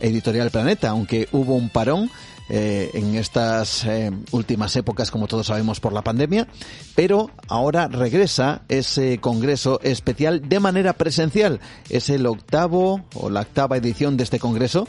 Editorial 0.00 0.50
Planeta, 0.50 0.90
aunque 0.90 1.28
hubo 1.32 1.54
un 1.54 1.70
parón. 1.70 2.10
Eh, 2.50 2.92
en 2.94 3.14
estas 3.14 3.84
eh, 3.84 4.10
últimas 4.30 4.74
épocas, 4.74 5.10
como 5.10 5.26
todos 5.26 5.48
sabemos, 5.48 5.80
por 5.80 5.92
la 5.92 6.00
pandemia, 6.00 6.48
pero 6.94 7.30
ahora 7.46 7.88
regresa 7.88 8.62
ese 8.70 9.18
congreso 9.18 9.80
especial 9.82 10.48
de 10.48 10.58
manera 10.58 10.94
presencial. 10.94 11.60
Es 11.90 12.08
el 12.08 12.24
octavo 12.24 13.04
o 13.14 13.28
la 13.28 13.42
octava 13.42 13.76
edición 13.76 14.16
de 14.16 14.24
este 14.24 14.38
congreso 14.38 14.88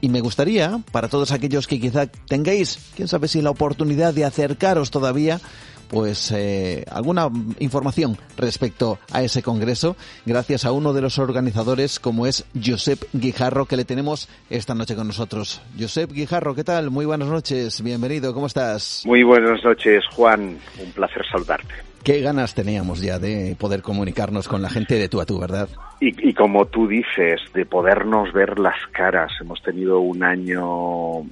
y 0.00 0.08
me 0.08 0.20
gustaría, 0.20 0.80
para 0.92 1.08
todos 1.08 1.32
aquellos 1.32 1.66
que 1.66 1.80
quizá 1.80 2.06
tengáis, 2.06 2.92
quién 2.96 3.08
sabe 3.08 3.28
si 3.28 3.42
la 3.42 3.50
oportunidad 3.50 4.14
de 4.14 4.24
acercaros 4.24 4.90
todavía, 4.90 5.40
pues 5.88 6.32
eh, 6.32 6.84
alguna 6.90 7.28
información 7.58 8.18
respecto 8.36 8.98
a 9.12 9.22
ese 9.22 9.42
congreso, 9.42 9.96
gracias 10.26 10.64
a 10.64 10.72
uno 10.72 10.92
de 10.92 11.00
los 11.00 11.18
organizadores 11.18 11.98
como 11.98 12.26
es 12.26 12.44
Josep 12.62 13.02
Guijarro, 13.12 13.66
que 13.66 13.76
le 13.76 13.84
tenemos 13.84 14.28
esta 14.50 14.74
noche 14.74 14.94
con 14.94 15.06
nosotros. 15.06 15.62
Josep 15.78 16.12
Guijarro, 16.12 16.54
¿qué 16.54 16.64
tal? 16.64 16.90
Muy 16.90 17.06
buenas 17.06 17.28
noches, 17.28 17.82
bienvenido, 17.82 18.34
¿cómo 18.34 18.46
estás? 18.46 19.02
Muy 19.06 19.22
buenas 19.22 19.64
noches, 19.64 20.04
Juan, 20.14 20.58
un 20.78 20.92
placer 20.92 21.22
saludarte. 21.30 21.87
Qué 22.02 22.20
ganas 22.20 22.54
teníamos 22.54 23.02
ya 23.02 23.18
de 23.18 23.56
poder 23.58 23.82
comunicarnos 23.82 24.48
con 24.48 24.62
la 24.62 24.70
gente 24.70 24.94
de 24.94 25.08
tú 25.08 25.20
a 25.20 25.26
tú, 25.26 25.38
¿verdad? 25.38 25.68
Y, 26.00 26.32
como 26.32 26.66
tú 26.66 26.86
dices, 26.86 27.40
de 27.52 27.66
podernos 27.66 28.32
ver 28.32 28.58
las 28.58 28.78
caras. 28.92 29.32
Hemos 29.40 29.62
tenido 29.62 30.00
un 30.00 30.22
año 30.22 31.20
eh, 31.20 31.24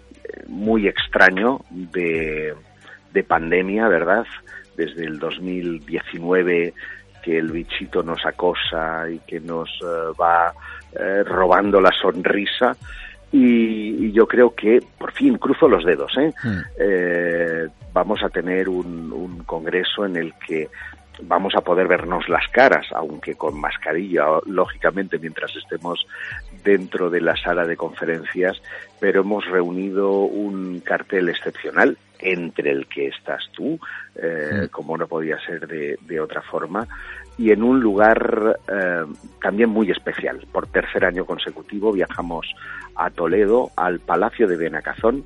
muy 0.48 0.88
extraño 0.88 1.60
de, 1.70 2.54
pandemia, 3.26 3.88
¿verdad? 3.88 4.26
Desde 4.76 5.04
el 5.04 5.18
2019 5.18 6.74
que 7.22 7.38
el 7.38 7.50
bichito 7.50 8.02
nos 8.02 8.24
acosa 8.26 9.08
y 9.10 9.18
que 9.20 9.40
nos 9.40 9.70
eh, 9.82 10.12
va 10.20 10.52
eh, 10.92 11.24
robando 11.24 11.80
la 11.80 11.92
sonrisa. 11.92 12.76
Y, 13.32 14.12
yo 14.12 14.26
creo 14.26 14.54
que, 14.54 14.80
por 14.98 15.12
fin, 15.12 15.36
cruzo 15.36 15.68
los 15.68 15.84
dedos, 15.84 16.12
¿eh? 16.18 16.32
Mm. 16.42 17.92
vamos 17.92 18.22
a 18.22 18.28
tener 18.28 18.68
un, 18.68 19.12
un, 19.12 19.44
congreso 19.44 20.06
en 20.06 20.16
el 20.16 20.32
que 20.46 20.68
vamos 21.22 21.54
a 21.54 21.60
poder 21.60 21.88
vernos 21.88 22.28
las 22.28 22.46
caras, 22.48 22.86
aunque 22.92 23.34
con 23.34 23.58
mascarilla, 23.60 24.26
lógicamente, 24.46 25.18
mientras 25.18 25.54
estemos 25.56 26.06
dentro 26.64 27.10
de 27.10 27.20
la 27.20 27.36
sala 27.36 27.66
de 27.66 27.76
conferencias, 27.76 28.60
pero 29.00 29.20
hemos 29.20 29.46
reunido 29.46 30.10
un 30.20 30.80
cartel 30.80 31.28
excepcional 31.28 31.96
entre 32.18 32.70
el 32.70 32.86
que 32.86 33.08
estás 33.08 33.44
tú, 33.52 33.78
eh, 34.14 34.68
como 34.70 34.96
no 34.96 35.06
podía 35.06 35.38
ser 35.40 35.66
de, 35.66 35.98
de, 36.00 36.20
otra 36.20 36.42
forma, 36.42 36.86
y 37.38 37.50
en 37.50 37.62
un 37.62 37.80
lugar 37.80 38.58
eh, 38.68 39.04
también 39.42 39.70
muy 39.70 39.90
especial. 39.90 40.46
Por 40.52 40.66
tercer 40.68 41.04
año 41.04 41.24
consecutivo 41.24 41.92
viajamos 41.92 42.46
a 42.94 43.10
Toledo, 43.10 43.70
al 43.76 44.00
Palacio 44.00 44.46
de 44.48 44.56
Benacazón, 44.56 45.24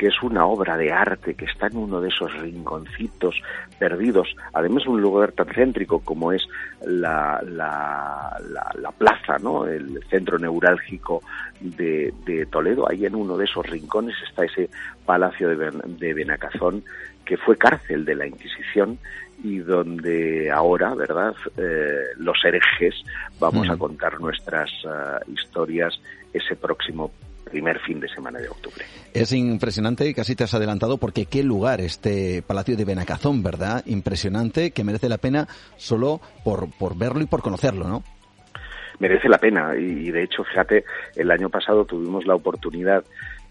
que 0.00 0.06
es 0.06 0.22
una 0.22 0.46
obra 0.46 0.78
de 0.78 0.90
arte 0.90 1.34
que 1.34 1.44
está 1.44 1.66
en 1.66 1.76
uno 1.76 2.00
de 2.00 2.08
esos 2.08 2.32
rinconcitos 2.40 3.42
perdidos, 3.78 4.34
además 4.54 4.86
un 4.86 5.02
lugar 5.02 5.32
tan 5.32 5.48
céntrico 5.48 6.00
como 6.00 6.32
es 6.32 6.42
la, 6.86 7.38
la, 7.44 8.34
la, 8.78 8.92
plaza, 8.92 9.36
¿no? 9.42 9.66
el 9.66 10.02
centro 10.08 10.38
neurálgico 10.38 11.22
de, 11.60 12.14
de, 12.24 12.46
Toledo, 12.46 12.88
ahí 12.88 13.04
en 13.04 13.14
uno 13.14 13.36
de 13.36 13.44
esos 13.44 13.68
rincones 13.68 14.16
está 14.26 14.46
ese 14.46 14.70
palacio 15.04 15.50
de, 15.50 15.70
de 15.70 16.14
Benacazón, 16.14 16.82
que 17.26 17.36
fue 17.36 17.58
cárcel 17.58 18.06
de 18.06 18.14
la 18.14 18.26
Inquisición 18.26 18.98
y 19.42 19.58
donde 19.58 20.50
ahora, 20.50 20.94
¿verdad?, 20.94 21.34
eh, 21.56 22.14
los 22.18 22.36
herejes 22.44 22.94
vamos 23.38 23.68
a 23.70 23.76
contar 23.76 24.20
nuestras 24.20 24.70
uh, 24.84 25.30
historias 25.30 26.00
ese 26.32 26.56
próximo 26.56 27.10
primer 27.44 27.80
fin 27.80 28.00
de 28.00 28.08
semana 28.08 28.38
de 28.38 28.48
octubre. 28.48 28.84
Es 29.12 29.32
impresionante 29.32 30.08
y 30.08 30.14
casi 30.14 30.36
te 30.36 30.44
has 30.44 30.54
adelantado 30.54 30.98
porque 30.98 31.26
qué 31.26 31.42
lugar 31.42 31.80
este 31.80 32.42
Palacio 32.42 32.76
de 32.76 32.84
Benacazón, 32.84 33.42
¿verdad? 33.42 33.82
Impresionante 33.86 34.70
que 34.70 34.84
merece 34.84 35.08
la 35.08 35.18
pena 35.18 35.48
solo 35.76 36.20
por, 36.44 36.70
por 36.78 36.96
verlo 36.96 37.22
y 37.22 37.26
por 37.26 37.42
conocerlo, 37.42 37.88
¿no? 37.88 38.04
Merece 39.00 39.28
la 39.28 39.38
pena 39.38 39.74
y 39.76 40.10
de 40.10 40.22
hecho, 40.22 40.44
fíjate, 40.44 40.84
el 41.16 41.30
año 41.30 41.48
pasado 41.48 41.84
tuvimos 41.84 42.26
la 42.26 42.34
oportunidad 42.34 43.04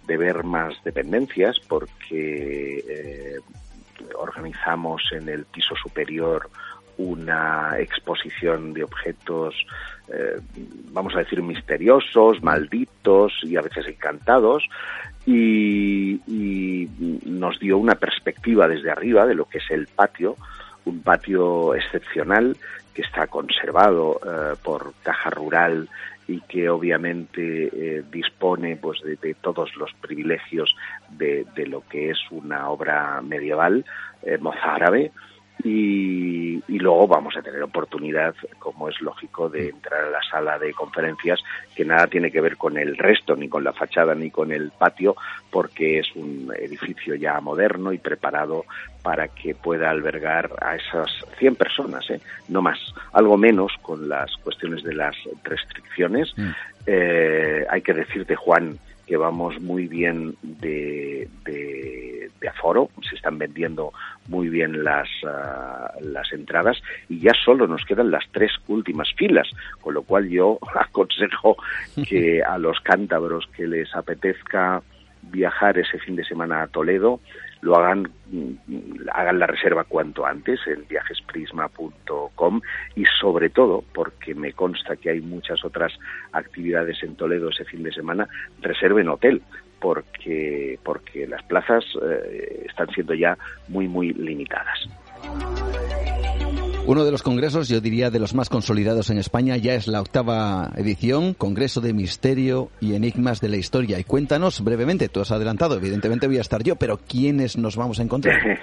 de 0.08 0.18
ver 0.18 0.44
más 0.44 0.74
dependencias 0.84 1.60
porque 1.68 2.84
eh, 2.88 3.40
organizamos 4.16 5.02
en 5.12 5.30
el 5.30 5.45
piso 5.45 5.76
superior 5.76 6.50
una 7.00 7.80
exposición 7.80 8.74
de 8.74 8.84
objetos, 8.84 9.56
eh, 10.10 10.39
vamos 10.91 11.16
a 11.16 11.20
decir, 11.20 11.41
misteriosos, 11.41 12.43
malditos 12.43 13.34
y 13.43 13.56
a 13.56 13.62
veces 13.62 13.88
encantados, 13.88 14.68
y, 15.26 16.20
nos 17.26 17.60
dio 17.60 17.78
una 17.78 17.95
perspectiva 17.95 18.68
desde 18.68 18.91
arriba 18.91 19.26
de 19.26 19.36
lo 19.36 19.45
que 19.45 19.60
es 19.60 19.72
el 19.72 19.88
patio, 19.88 20.36
un 20.86 21.02
patio 21.02 21.74
excepcional 21.74 22.58
que 22.93 23.02
está 23.02 23.28
conservado 23.28 24.20
eh, 24.26 24.56
por 24.62 24.93
Caja 25.04 25.30
Rural 25.30 25.88
y 26.30 26.41
que 26.41 26.69
obviamente 26.69 27.69
eh, 27.73 28.03
dispone 28.11 28.75
pues 28.77 28.99
de, 29.01 29.34
todos 29.41 29.75
los 29.75 29.91
privilegios 30.01 30.75
de, 31.09 31.45
de, 31.55 31.65
lo 31.65 31.82
que 31.89 32.11
es 32.11 32.19
una 32.30 32.69
obra 32.69 33.21
medieval 33.21 33.84
mozárabe 34.39 35.11
y, 35.64 36.62
luego 36.68 37.07
vamos 37.07 37.36
a 37.36 37.41
tener 37.41 37.62
oportunidad, 37.62 38.34
como 38.57 38.88
es 38.88 38.99
lógico, 39.01 39.49
de 39.49 39.70
entrar 39.70 40.05
a 40.05 40.10
la 40.10 40.24
sala 40.24 40.57
de 40.57 40.74
conferencias, 40.74 41.41
que 41.76 41.84
nada 41.84 42.07
tiene 42.07 42.32
que 42.32 42.39
ver 42.39 42.55
con 42.55 42.78
el 42.78 42.95
resto, 42.95 43.36
ni 43.36 43.49
con 43.49 43.66
la 43.66 43.74
fachada, 43.74 44.16
ni 44.16 44.32
con 44.32 44.51
el 44.51 44.72
patio, 44.72 45.16
porque 45.51 45.99
es 45.99 46.16
un 46.16 46.53
edificio 46.57 47.16
ya 47.16 47.41
moderno 47.41 47.91
y 47.91 47.97
preparado 47.97 48.66
para 49.03 49.28
que 49.28 49.55
pueda 49.55 49.89
albergar 49.89 50.49
a 50.62 50.76
esas 50.76 51.10
100 51.38 51.55
personas, 51.55 52.10
¿eh? 52.10 52.22
no 52.47 52.62
más, 52.62 52.80
algo 53.12 53.38
menos 53.38 53.74
con 53.82 54.07
las 54.07 54.36
cuestiones 54.38 54.84
de 54.84 54.93
las 54.93 55.16
restricciones. 55.43 56.34
Mm. 56.38 56.49
Eh, 56.86 57.66
hay 57.70 57.82
que 57.82 57.93
decirte, 57.93 58.36
Juan, 58.36 58.80
que 59.05 59.18
vamos 59.18 59.60
muy 59.60 59.88
bien 59.88 60.36
de, 60.41 61.28
aforo, 62.48 62.90
se 63.08 63.16
están 63.16 63.38
vendiendo 63.38 63.92
muy 64.28 64.50
bien 64.50 64.84
las, 64.84 65.10
ah, 65.26 65.92
las 66.02 66.32
entradas 66.32 66.82
y 67.10 67.20
ya 67.20 67.34
solo 67.34 67.68
nos 67.68 67.84
quedan 67.86 68.12
las 68.12 68.26
tres 68.32 68.52
últimas 68.68 69.12
filas, 69.16 69.50
con 69.82 69.94
lo 69.94 70.04
cual 70.04 70.30
yo 70.30 70.60
aconsejo 70.76 71.58
que 72.08 72.42
a 72.44 72.58
los 72.58 72.80
cántabros 72.82 73.48
que 73.56 73.68
les 73.68 73.94
apetezca 73.96 74.82
viajar 75.24 75.78
ese 75.78 76.00
fin 76.00 76.16
de 76.16 76.24
semana 76.24 76.64
a 76.64 76.68
Toledo, 76.68 77.20
lo 77.62 77.76
hagan, 77.76 78.10
mm, 78.32 79.10
hagan 79.14 79.40
la 79.40 79.48
reserva 79.48 79.84
cuanto 79.84 80.26
antes 80.26 80.60
en 80.68 80.88
viajesprisma.com 80.88 82.62
y 82.96 83.06
sobre 83.20 83.50
todo, 83.50 83.84
porque 83.94 84.34
me 84.34 84.54
consta 84.54 84.96
que 84.96 85.10
hay 85.10 85.22
muchas 85.22 85.64
otras 85.66 85.94
actividades 86.32 87.04
en 87.04 87.16
Toledo 87.16 87.50
ese 87.50 87.66
fin 87.66 87.84
de 87.84 87.92
semana, 87.92 88.28
reserven 88.62 89.10
hotel, 89.10 89.42
porque, 89.80 90.80
porque 90.84 91.27
las 91.27 91.43
plazas 91.43 91.84
eh, 92.01 92.65
están 92.67 92.88
siendo 92.89 93.13
ya 93.13 93.38
muy, 93.67 93.88
muy 93.88 94.13
limitadas. 94.13 94.88
Uno 96.86 97.05
de 97.05 97.11
los 97.11 97.21
congresos, 97.21 97.69
yo 97.69 97.82
diría 97.82 98.09
de 98.09 98.19
los 98.19 98.34
más 98.34 98.49
consolidados 98.49 99.11
en 99.11 99.19
España, 99.19 99.57
ya 99.57 99.75
es 99.75 99.88
la 99.88 100.01
octava 100.01 100.71
edición, 100.75 101.36
Congreso 101.36 101.82
de 101.82 101.93
Misterio 101.93 102.71
y 102.82 102.95
Enigmas 102.95 103.41
de 103.41 103.49
la 103.49 103.57
Historia. 103.57 103.99
Y 103.99 104.03
cuéntanos 104.03 104.63
brevemente, 104.63 105.07
tú 105.07 105.21
has 105.21 105.32
adelantado, 105.32 105.77
evidentemente 105.77 106.25
voy 106.25 106.39
a 106.39 106.41
estar 106.41 106.63
yo, 106.63 106.77
pero 106.77 106.97
¿quiénes 106.97 107.57
nos 107.57 107.75
vamos 107.75 107.99
a 107.99 108.03
encontrar? 108.03 108.39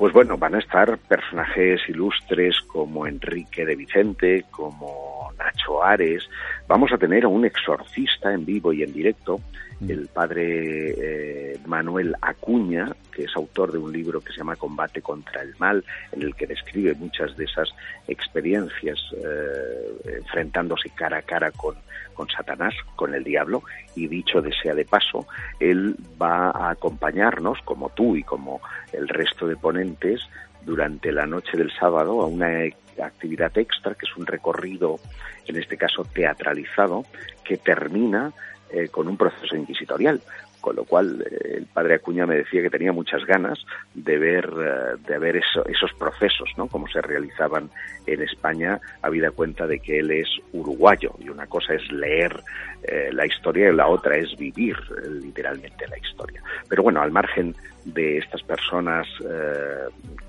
Pues 0.00 0.14
bueno, 0.14 0.38
van 0.38 0.54
a 0.54 0.60
estar 0.60 0.96
personajes 0.96 1.86
ilustres 1.86 2.58
como 2.62 3.06
Enrique 3.06 3.66
de 3.66 3.76
Vicente, 3.76 4.46
como 4.50 5.30
Nacho 5.38 5.84
Ares. 5.84 6.26
Vamos 6.66 6.90
a 6.90 6.96
tener 6.96 7.24
a 7.24 7.28
un 7.28 7.44
exorcista 7.44 8.32
en 8.32 8.46
vivo 8.46 8.72
y 8.72 8.82
en 8.82 8.94
directo 8.94 9.42
Mm. 9.80 9.90
el 9.90 10.08
padre 10.08 11.54
eh, 11.54 11.58
Manuel 11.66 12.14
Acuña, 12.20 12.94
que 13.10 13.24
es 13.24 13.34
autor 13.34 13.72
de 13.72 13.78
un 13.78 13.92
libro 13.92 14.20
que 14.20 14.32
se 14.32 14.38
llama 14.38 14.56
Combate 14.56 15.00
contra 15.00 15.42
el 15.42 15.54
Mal, 15.58 15.82
en 16.12 16.22
el 16.22 16.34
que 16.34 16.46
describe 16.46 16.94
muchas 16.94 17.34
de 17.36 17.44
esas 17.44 17.70
experiencias 18.06 18.98
eh, 19.16 20.18
enfrentándose 20.18 20.90
cara 20.90 21.18
a 21.18 21.22
cara 21.22 21.50
con, 21.50 21.76
con 22.20 22.28
Satanás, 22.28 22.74
con 22.96 23.14
el 23.14 23.24
diablo, 23.24 23.62
y 23.96 24.06
dicho 24.06 24.42
de 24.42 24.52
sea 24.52 24.74
de 24.74 24.84
paso, 24.84 25.26
él 25.58 25.96
va 26.20 26.50
a 26.50 26.68
acompañarnos, 26.68 27.58
como 27.64 27.88
tú 27.88 28.14
y 28.14 28.22
como 28.22 28.60
el 28.92 29.08
resto 29.08 29.46
de 29.46 29.56
ponentes, 29.56 30.20
durante 30.66 31.12
la 31.12 31.24
noche 31.24 31.56
del 31.56 31.72
sábado 31.72 32.20
a 32.20 32.26
una 32.26 32.64
actividad 33.02 33.56
extra, 33.56 33.94
que 33.94 34.04
es 34.04 34.14
un 34.18 34.26
recorrido, 34.26 35.00
en 35.46 35.56
este 35.56 35.78
caso 35.78 36.04
teatralizado, 36.04 37.06
que 37.42 37.56
termina 37.56 38.34
eh, 38.70 38.88
con 38.88 39.08
un 39.08 39.16
proceso 39.16 39.56
inquisitorial. 39.56 40.20
Con 40.60 40.76
lo 40.76 40.84
cual, 40.84 41.22
eh, 41.22 41.56
el 41.58 41.66
padre 41.66 41.94
Acuña 41.94 42.26
me 42.26 42.36
decía 42.36 42.62
que 42.62 42.70
tenía 42.70 42.92
muchas 42.92 43.24
ganas 43.24 43.58
de 43.94 44.18
ver, 44.18 44.44
eh, 44.46 44.96
de 45.06 45.18
ver 45.18 45.36
esos 45.36 45.92
procesos, 45.98 46.50
¿no? 46.56 46.66
Cómo 46.66 46.86
se 46.88 47.00
realizaban 47.00 47.70
en 48.06 48.22
España, 48.22 48.80
habida 49.02 49.30
cuenta 49.30 49.66
de 49.66 49.78
que 49.80 50.00
él 50.00 50.10
es 50.10 50.28
uruguayo. 50.52 51.14
Y 51.18 51.28
una 51.28 51.46
cosa 51.46 51.74
es 51.74 51.90
leer 51.92 52.40
la 53.12 53.26
historia 53.26 53.68
y 53.68 53.76
la 53.76 53.88
otra 53.88 54.16
es 54.16 54.34
vivir 54.38 54.74
literalmente 55.22 55.86
la 55.86 55.98
historia. 55.98 56.42
Pero 56.66 56.82
bueno, 56.82 57.02
al 57.02 57.12
margen 57.12 57.54
de 57.84 58.16
estas 58.16 58.42
personas 58.42 59.06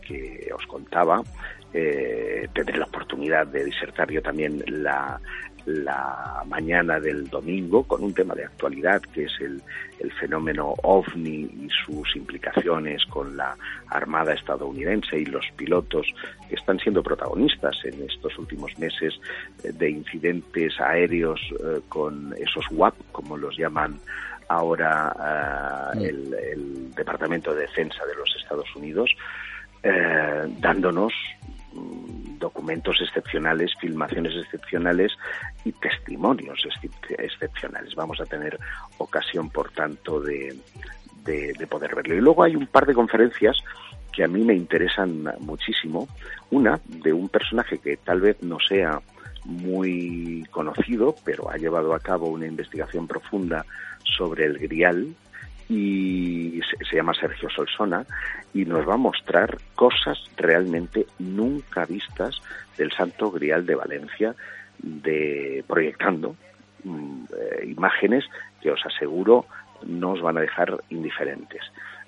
que 0.06 0.52
os 0.54 0.66
contaba, 0.68 1.24
tendré 1.72 2.78
la 2.78 2.86
oportunidad 2.86 3.48
de 3.48 3.64
disertar 3.64 4.12
yo 4.12 4.22
también 4.22 4.62
la, 4.68 5.20
la 5.66 6.44
mañana 6.48 7.00
del 7.00 7.30
domingo 7.30 7.84
con 7.84 8.04
un 8.04 8.14
tema 8.14 8.34
de 8.34 8.46
actualidad 8.46 9.02
que 9.02 9.26
es 9.26 9.32
el, 9.40 9.62
el, 10.00 10.12
fenómeno 10.14 10.74
ovni 10.84 11.42
y 11.44 11.68
sus 11.86 12.16
implicaciones 12.16 13.06
con 13.06 13.38
la 13.38 13.56
Armada 13.88 14.34
estadounidense 14.34 15.20
y 15.20 15.26
los 15.26 15.46
pilotos 15.56 16.08
que 16.50 16.56
están 16.56 16.80
siendo 16.80 17.04
protagonistas 17.04 17.76
en 17.86 18.02
estos 18.04 18.38
últimos 18.38 18.78
meses 18.80 19.20
eh, 19.64 19.72
de 19.72 19.90
incidentes 19.90 20.80
aéreos 20.80 21.40
eh, 21.52 21.82
con 21.88 22.34
esos 22.38 22.66
WAP, 22.72 22.96
como 23.12 23.38
los 23.38 23.58
llaman 23.58 24.00
ahora 24.48 25.92
eh, 25.96 26.08
el, 26.10 26.34
el, 26.34 26.96
Departamento 26.96 27.54
de 27.54 27.62
Defensa 27.62 28.06
de 28.06 28.16
los 28.16 28.36
Estados 28.36 28.76
Unidos, 28.76 29.10
dándonos 30.60 31.12
documentos 31.74 32.98
excepcionales, 33.02 33.72
filmaciones 33.80 34.34
excepcionales 34.36 35.12
y 35.64 35.72
testimonios 35.74 36.68
excepcionales. 37.18 37.96
Vamos 37.96 38.20
a 38.20 38.26
tener 38.26 38.58
ocasión, 38.98 39.50
por 39.50 39.72
tanto, 39.72 40.20
de, 40.20 40.56
de, 41.24 41.68
poder 41.68 41.96
verlo. 41.96 42.16
Y 42.16 42.22
luego 42.22 42.44
hay 42.44 42.56
un 42.56 42.68
par 42.68 42.86
de 42.86 42.94
conferencias 42.94 43.58
que 44.12 44.24
a 44.24 44.28
mí 44.28 44.44
me 44.44 44.54
interesan 44.54 45.24
muchísimo. 45.40 46.08
Una 46.50 46.80
de 46.86 47.14
un 47.14 47.30
personaje 47.30 47.78
que 47.78 47.98
tal 47.98 48.22
vez 48.22 48.42
no 48.42 48.58
sea 48.60 49.02
muy 49.46 50.46
conocido, 50.52 51.16
pero 51.24 51.50
ha 51.50 51.58
llevado 51.58 51.94
a 51.94 52.00
cabo 52.00 52.28
una 52.28 52.46
investigación 52.46 53.08
profunda 53.08 53.66
sobre 54.04 54.46
el 54.46 54.58
grial, 54.58 55.16
y 55.72 56.60
se, 56.90 56.98
llama 56.98 57.14
Sergio 57.14 57.50
Solsona 57.50 58.06
y 58.54 58.66
nos 58.66 58.86
va 58.88 58.96
a 58.96 58.98
mostrar 58.98 59.58
cosas 59.74 60.20
realmente 60.36 61.06
nunca 61.18 61.86
vistas 61.86 62.42
del 62.78 62.92
Santo 62.92 63.32
Grial 63.32 63.66
de 63.66 63.76
Valencia, 63.76 64.36
de 64.80 65.64
proyectando 65.66 66.36
mm, 66.84 67.24
eh, 67.24 67.66
imágenes 67.68 68.26
que 68.62 68.70
os 68.70 68.86
aseguro 68.86 69.46
no 69.86 70.12
os 70.12 70.22
van 70.22 70.40
a 70.40 70.42
dejar 70.42 70.78
indiferentes. 70.90 71.62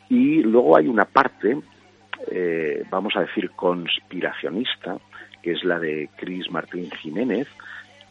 Y 0.09 0.43
luego 0.43 0.75
hay 0.75 0.89
una 0.89 1.05
parte, 1.05 1.57
eh, 2.31 2.83
vamos 2.89 3.15
a 3.15 3.21
decir, 3.21 3.51
conspiracionista, 3.51 4.97
que 5.41 5.53
es 5.53 5.63
la 5.63 5.79
de 5.79 6.09
Cris 6.17 6.51
Martín 6.51 6.91
Jiménez, 6.91 7.47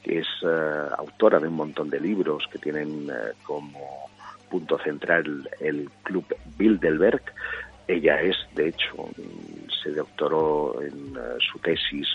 que 0.02 0.20
es 0.20 0.28
eh, 0.42 0.88
autora 0.96 1.38
de 1.38 1.48
un 1.48 1.56
montón 1.56 1.90
de 1.90 2.00
libros 2.00 2.48
que 2.50 2.58
tienen 2.58 3.10
como 3.42 4.10
punto 4.52 4.76
central 4.78 5.48
el 5.60 5.88
Club 6.02 6.26
Bilderberg. 6.58 7.22
Ella 7.88 8.20
es, 8.20 8.36
de 8.54 8.68
hecho, 8.68 9.08
se 9.82 9.92
doctoró 9.92 10.78
en 10.82 11.16
eh, 11.16 11.38
su 11.40 11.58
tesis, 11.58 12.06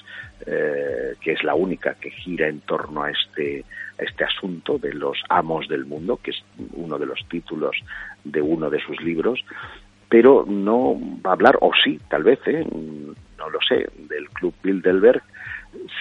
eh, 0.45 1.15
que 1.19 1.31
es 1.31 1.43
la 1.43 1.55
única 1.55 1.95
que 1.95 2.11
gira 2.11 2.47
en 2.47 2.59
torno 2.61 3.01
a 3.01 3.09
este, 3.09 3.65
a 3.99 4.03
este 4.03 4.23
asunto 4.23 4.77
de 4.77 4.93
los 4.93 5.17
amos 5.29 5.67
del 5.67 5.85
mundo, 5.85 6.19
que 6.21 6.29
es 6.29 6.43
uno 6.73 6.99
de 6.99 7.07
los 7.07 7.27
títulos 7.27 7.75
de 8.23 8.41
uno 8.41 8.69
de 8.69 8.81
sus 8.81 9.01
libros, 9.01 9.43
pero 10.07 10.45
no 10.47 10.95
va 11.25 11.31
a 11.31 11.33
hablar, 11.33 11.57
o 11.61 11.71
sí, 11.83 11.99
tal 12.07 12.23
vez, 12.23 12.39
¿eh? 12.45 12.63
no 13.37 13.49
lo 13.49 13.59
sé, 13.67 13.89
del 14.07 14.29
Club 14.29 14.53
Bilderberg, 14.61 15.23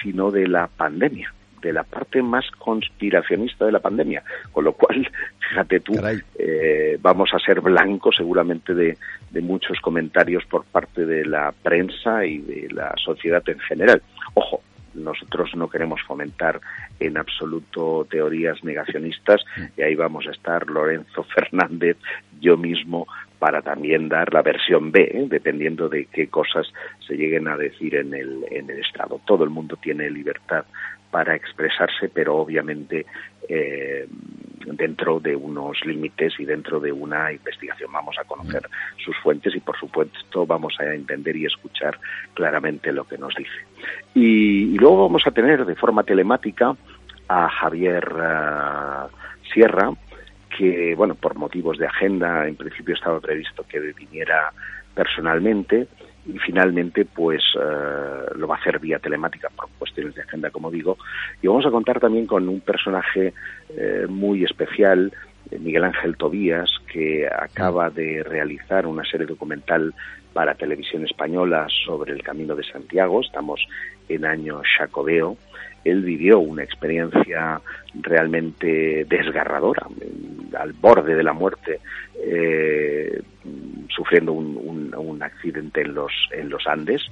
sino 0.02 0.30
de 0.30 0.46
la 0.46 0.68
pandemia 0.68 1.32
de 1.66 1.72
la 1.72 1.82
parte 1.82 2.22
más 2.22 2.48
conspiracionista 2.52 3.66
de 3.66 3.72
la 3.72 3.80
pandemia, 3.80 4.22
con 4.52 4.64
lo 4.64 4.72
cual, 4.72 5.08
fíjate 5.48 5.80
tú, 5.80 5.94
eh, 6.38 6.96
vamos 7.00 7.30
a 7.32 7.38
ser 7.38 7.60
blancos 7.60 8.16
seguramente 8.16 8.74
de, 8.74 8.96
de 9.30 9.40
muchos 9.42 9.80
comentarios 9.80 10.44
por 10.46 10.64
parte 10.64 11.04
de 11.04 11.24
la 11.24 11.52
prensa 11.52 12.24
y 12.24 12.38
de 12.38 12.68
la 12.70 12.94
sociedad 13.04 13.42
en 13.48 13.58
general. 13.58 14.00
Ojo, 14.34 14.62
nosotros 14.94 15.54
no 15.54 15.68
queremos 15.68 16.00
fomentar 16.02 16.60
en 16.98 17.18
absoluto 17.18 18.06
teorías 18.10 18.62
negacionistas 18.64 19.44
y 19.76 19.82
ahí 19.82 19.94
vamos 19.94 20.26
a 20.26 20.30
estar 20.30 20.66
Lorenzo 20.68 21.24
Fernández, 21.34 21.96
yo 22.40 22.56
mismo, 22.56 23.06
para 23.38 23.62
también 23.62 24.08
dar 24.08 24.32
la 24.32 24.42
versión 24.42 24.90
B, 24.90 25.02
¿eh? 25.02 25.26
dependiendo 25.28 25.88
de 25.88 26.06
qué 26.06 26.28
cosas 26.28 26.66
se 27.06 27.14
lleguen 27.14 27.48
a 27.48 27.56
decir 27.56 27.94
en 27.94 28.14
el, 28.14 28.44
en 28.50 28.70
el 28.70 28.80
Estado. 28.80 29.20
Todo 29.26 29.44
el 29.44 29.50
mundo 29.50 29.76
tiene 29.76 30.10
libertad 30.10 30.64
para 31.16 31.34
expresarse, 31.34 32.10
pero 32.10 32.36
obviamente 32.36 33.06
eh, 33.48 34.06
dentro 34.66 35.18
de 35.18 35.34
unos 35.34 35.82
límites 35.86 36.34
y 36.38 36.44
dentro 36.44 36.78
de 36.78 36.92
una 36.92 37.32
investigación. 37.32 37.90
Vamos 37.90 38.16
a 38.18 38.24
conocer 38.24 38.68
sus 39.02 39.16
fuentes 39.22 39.54
y, 39.56 39.60
por 39.60 39.78
supuesto, 39.80 40.44
vamos 40.44 40.76
a 40.78 40.92
entender 40.92 41.34
y 41.34 41.46
escuchar 41.46 41.98
claramente 42.34 42.92
lo 42.92 43.04
que 43.04 43.16
nos 43.16 43.34
dice. 43.34 43.64
Y, 44.14 44.76
luego 44.76 45.04
vamos 45.04 45.22
a 45.26 45.30
tener 45.30 45.64
de 45.64 45.74
forma 45.74 46.02
telemática 46.02 46.76
a 47.28 47.48
Javier 47.48 48.12
uh, 48.12 49.08
Sierra, 49.54 49.92
que, 50.54 50.94
bueno, 50.96 51.14
por 51.14 51.36
motivos 51.36 51.78
de 51.78 51.86
agenda, 51.86 52.46
en 52.46 52.56
principio 52.56 52.94
estaba 52.94 53.20
previsto 53.20 53.64
que 53.66 53.80
viniera 53.80 54.52
personalmente, 54.94 55.88
y 56.26 56.38
finalmente 56.38 57.04
pues 57.04 57.42
eh, 57.54 58.34
lo 58.34 58.48
va 58.48 58.56
a 58.56 58.58
hacer 58.58 58.78
vía 58.78 58.98
telemática 58.98 59.48
por 59.54 59.68
cuestiones 59.78 60.14
de 60.14 60.22
agenda 60.22 60.50
como 60.50 60.70
digo. 60.70 60.98
Y 61.40 61.46
vamos 61.46 61.66
a 61.66 61.70
contar 61.70 62.00
también 62.00 62.26
con 62.26 62.48
un 62.48 62.60
personaje 62.60 63.32
eh, 63.70 64.06
muy 64.08 64.44
especial 64.44 65.12
eh, 65.50 65.58
Miguel 65.58 65.84
Ángel 65.84 66.16
Tobías 66.16 66.70
que 66.92 67.26
acaba 67.26 67.90
de 67.90 68.22
realizar 68.22 68.86
una 68.86 69.04
serie 69.04 69.26
documental 69.26 69.94
para 70.32 70.54
televisión 70.54 71.04
española 71.04 71.66
sobre 71.86 72.12
el 72.12 72.22
Camino 72.22 72.54
de 72.54 72.64
Santiago. 72.64 73.20
Estamos 73.20 73.66
en 74.08 74.24
año 74.24 74.60
Jacobeo 74.76 75.36
él 75.90 76.02
vivió 76.02 76.38
una 76.38 76.62
experiencia 76.62 77.60
realmente 77.94 79.04
desgarradora, 79.08 79.86
al 80.58 80.72
borde 80.72 81.14
de 81.14 81.22
la 81.22 81.32
muerte, 81.32 81.80
eh, 82.22 83.22
sufriendo 83.88 84.32
un, 84.32 84.56
accidente 85.22 85.80
en 85.80 85.94
los, 85.94 86.12
en 86.30 86.50
los 86.50 86.66
Andes, 86.66 87.02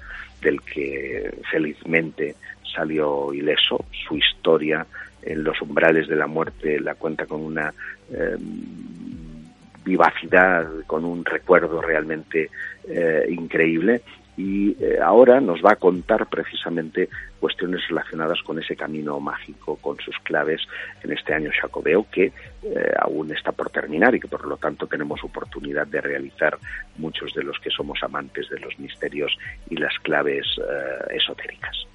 del 0.43 0.61
que 0.61 1.33
felizmente 1.51 2.35
salió 2.75 3.33
ileso. 3.33 3.85
Su 4.07 4.17
historia 4.17 4.87
en 5.23 5.43
los 5.43 5.61
umbrales 5.63 6.07
de 6.07 6.17
la 6.17 6.27
muerte 6.27 6.79
la 6.79 6.95
cuenta 6.95 7.25
con 7.27 7.41
una 7.41 7.73
eh, 8.13 8.37
vivacidad, 9.85 10.69
con 10.87 11.05
un 11.05 11.25
recuerdo 11.25 11.81
realmente 11.81 12.51
eh, 12.87 13.27
increíble 13.31 14.03
y 14.37 14.71
eh, 14.83 14.99
ahora 15.03 15.41
nos 15.41 15.63
va 15.63 15.73
a 15.73 15.77
contar 15.77 16.27
precisamente 16.27 17.09
cuestiones 17.41 17.87
relacionadas 17.89 18.43
con 18.43 18.59
ese 18.59 18.75
camino 18.75 19.21
mágico, 19.21 19.77
con 19.77 19.99
sus 19.99 20.17
claves 20.21 20.61
en 21.03 21.13
este 21.13 21.35
año 21.35 21.51
jacobeo 21.61 22.07
que 22.11 22.33
aún 22.99 23.31
está 23.31 23.53
por 23.53 23.69
terminar 23.69 24.15
y 24.15 24.21
que 24.21 24.29
por 24.29 24.47
lo 24.47 24.57
tanto 24.57 24.87
tenemos 24.87 25.23
oportunidad 25.23 25.87
de 25.87 26.01
realizar 26.01 26.57
muchos 26.97 27.35
de 27.35 27.43
los 27.43 27.59
que 27.59 27.71
somos 27.71 28.03
amantes 28.03 28.49
de 28.49 28.59
los 28.59 28.79
misterios 28.79 29.37
y 29.69 29.77
las 29.77 29.93
claves 29.99 30.47
esotéricas. 31.11 31.87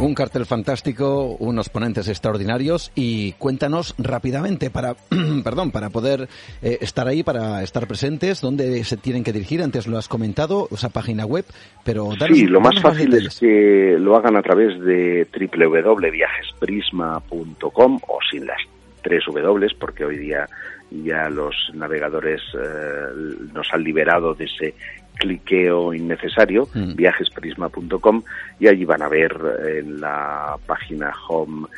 Un 0.00 0.14
cartel 0.14 0.46
fantástico, 0.46 1.36
unos 1.40 1.68
ponentes 1.68 2.08
extraordinarios 2.08 2.90
y 2.94 3.32
cuéntanos 3.32 3.94
rápidamente 3.98 4.70
para, 4.70 4.94
perdón, 5.44 5.72
para 5.72 5.90
poder 5.90 6.26
eh, 6.62 6.78
estar 6.80 7.06
ahí, 7.06 7.22
para 7.22 7.62
estar 7.62 7.86
presentes, 7.86 8.40
dónde 8.40 8.82
se 8.84 8.96
tienen 8.96 9.24
que 9.24 9.34
dirigir. 9.34 9.62
Antes 9.62 9.86
lo 9.86 9.98
has 9.98 10.08
comentado, 10.08 10.68
esa 10.72 10.88
página 10.88 11.26
web, 11.26 11.44
pero 11.84 12.12
sí, 12.32 12.46
lo 12.46 12.62
más 12.62 12.80
fácil 12.80 13.12
es 13.12 13.38
que 13.38 13.96
lo 13.98 14.16
hagan 14.16 14.38
a 14.38 14.42
través 14.42 14.80
de 14.80 15.28
www.viajesprisma.com 15.32 18.00
o 18.08 18.18
sin 18.30 18.46
las 18.46 18.62
tres 19.02 19.22
W, 19.26 19.68
porque 19.78 20.06
hoy 20.06 20.16
día 20.16 20.48
ya 20.90 21.28
los 21.28 21.54
navegadores 21.74 22.40
eh, 22.54 23.08
nos 23.52 23.70
han 23.72 23.84
liberado 23.84 24.32
de 24.34 24.46
ese 24.46 24.74
cliqueo 25.20 25.94
innecesario, 25.94 26.66
mm. 26.74 26.96
viajesprisma.com, 26.96 28.22
y 28.58 28.66
allí 28.66 28.84
van 28.84 29.02
a 29.02 29.08
ver 29.08 29.36
en 29.76 30.00
la 30.00 30.56
página 30.66 31.12
home 31.28 31.68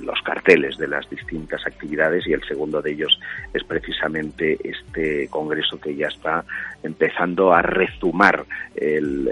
los 0.00 0.22
carteles 0.22 0.78
de 0.78 0.88
las 0.88 1.08
distintas 1.10 1.66
actividades 1.66 2.26
y 2.26 2.32
el 2.32 2.42
segundo 2.44 2.80
de 2.80 2.92
ellos 2.92 3.20
es 3.52 3.62
precisamente 3.64 4.58
este 4.64 5.28
congreso 5.28 5.78
que 5.78 5.94
ya 5.94 6.08
está 6.08 6.44
empezando 6.82 7.52
a 7.52 7.62
rezumar 7.62 8.44
el, 8.74 9.28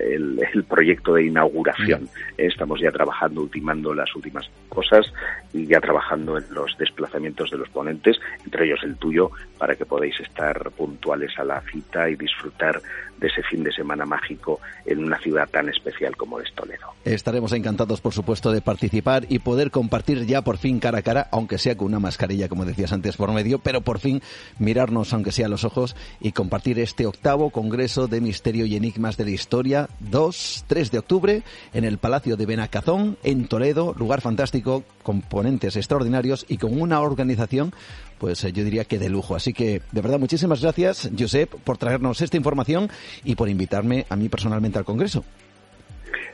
proyecto 0.68 1.14
de 1.14 1.24
inauguración. 1.24 2.04
Mm. 2.04 2.08
Estamos 2.36 2.80
ya 2.80 2.90
trabajando, 2.90 3.40
ultimando 3.40 3.94
las 3.94 4.14
últimas 4.14 4.48
cosas 4.68 5.12
y 5.52 5.66
ya 5.66 5.80
trabajando 5.80 6.36
en 6.36 6.44
los 6.52 6.76
desplazamientos 6.78 7.50
de 7.50 7.58
los 7.58 7.68
ponentes, 7.70 8.20
entre 8.44 8.66
ellos 8.66 8.80
el 8.82 8.96
tuyo, 8.96 9.30
para 9.56 9.74
que 9.76 9.86
podáis 9.86 10.18
estar 10.20 10.70
puntuales 10.72 11.36
a 11.38 11.44
la 11.44 11.60
cita 11.62 12.10
y 12.10 12.16
disfrutar 12.18 12.82
de 13.18 13.26
ese 13.26 13.42
fin 13.42 13.64
de 13.64 13.72
semana 13.72 14.04
mágico 14.04 14.60
en 14.86 15.04
una 15.04 15.18
ciudad 15.18 15.48
tan 15.48 15.68
especial 15.68 16.16
como 16.16 16.40
es 16.40 16.52
Toledo. 16.54 16.86
Estaremos 17.04 17.52
encantados, 17.52 18.00
por 18.00 18.12
supuesto, 18.12 18.52
de 18.52 18.60
participar 18.60 19.26
y 19.28 19.40
poder 19.40 19.70
compartir 19.70 20.26
ya 20.26 20.42
por 20.42 20.58
fin 20.58 20.78
cara 20.78 20.98
a 20.98 21.02
cara, 21.02 21.28
aunque 21.32 21.58
sea 21.58 21.76
con 21.76 21.88
una 21.88 21.98
mascarilla, 21.98 22.48
como 22.48 22.64
decías 22.64 22.92
antes, 22.92 23.16
por 23.16 23.32
medio, 23.32 23.58
pero 23.58 23.80
por 23.80 23.98
fin 23.98 24.22
mirarnos, 24.58 25.12
aunque 25.12 25.32
sea 25.32 25.46
a 25.46 25.48
los 25.48 25.64
ojos, 25.64 25.96
y 26.20 26.32
compartir 26.32 26.78
este 26.78 27.06
octavo 27.06 27.50
Congreso 27.50 28.06
de 28.06 28.20
Misterio 28.20 28.66
y 28.66 28.76
Enigmas 28.76 29.16
de 29.16 29.24
la 29.24 29.30
Historia, 29.30 29.88
2, 30.00 30.64
3 30.66 30.90
de 30.90 30.98
octubre, 30.98 31.42
en 31.72 31.84
el 31.84 31.98
Palacio 31.98 32.36
de 32.36 32.46
Benacazón, 32.46 33.16
en 33.24 33.48
Toledo, 33.48 33.94
lugar 33.98 34.20
fantástico, 34.20 34.84
componentes 35.02 35.76
extraordinarios 35.76 36.44
y 36.48 36.58
con 36.58 36.80
una 36.80 37.00
organización 37.00 37.72
pues 38.18 38.44
eh, 38.44 38.52
yo 38.52 38.64
diría 38.64 38.84
que 38.84 38.98
de 38.98 39.08
lujo. 39.08 39.34
Así 39.34 39.52
que, 39.52 39.82
de 39.92 40.00
verdad, 40.00 40.18
muchísimas 40.18 40.60
gracias, 40.60 41.10
Josep, 41.18 41.50
por 41.64 41.78
traernos 41.78 42.20
esta 42.20 42.36
información 42.36 42.90
y 43.24 43.34
por 43.34 43.48
invitarme 43.48 44.06
a 44.08 44.16
mí 44.16 44.28
personalmente 44.28 44.78
al 44.78 44.84
Congreso. 44.84 45.24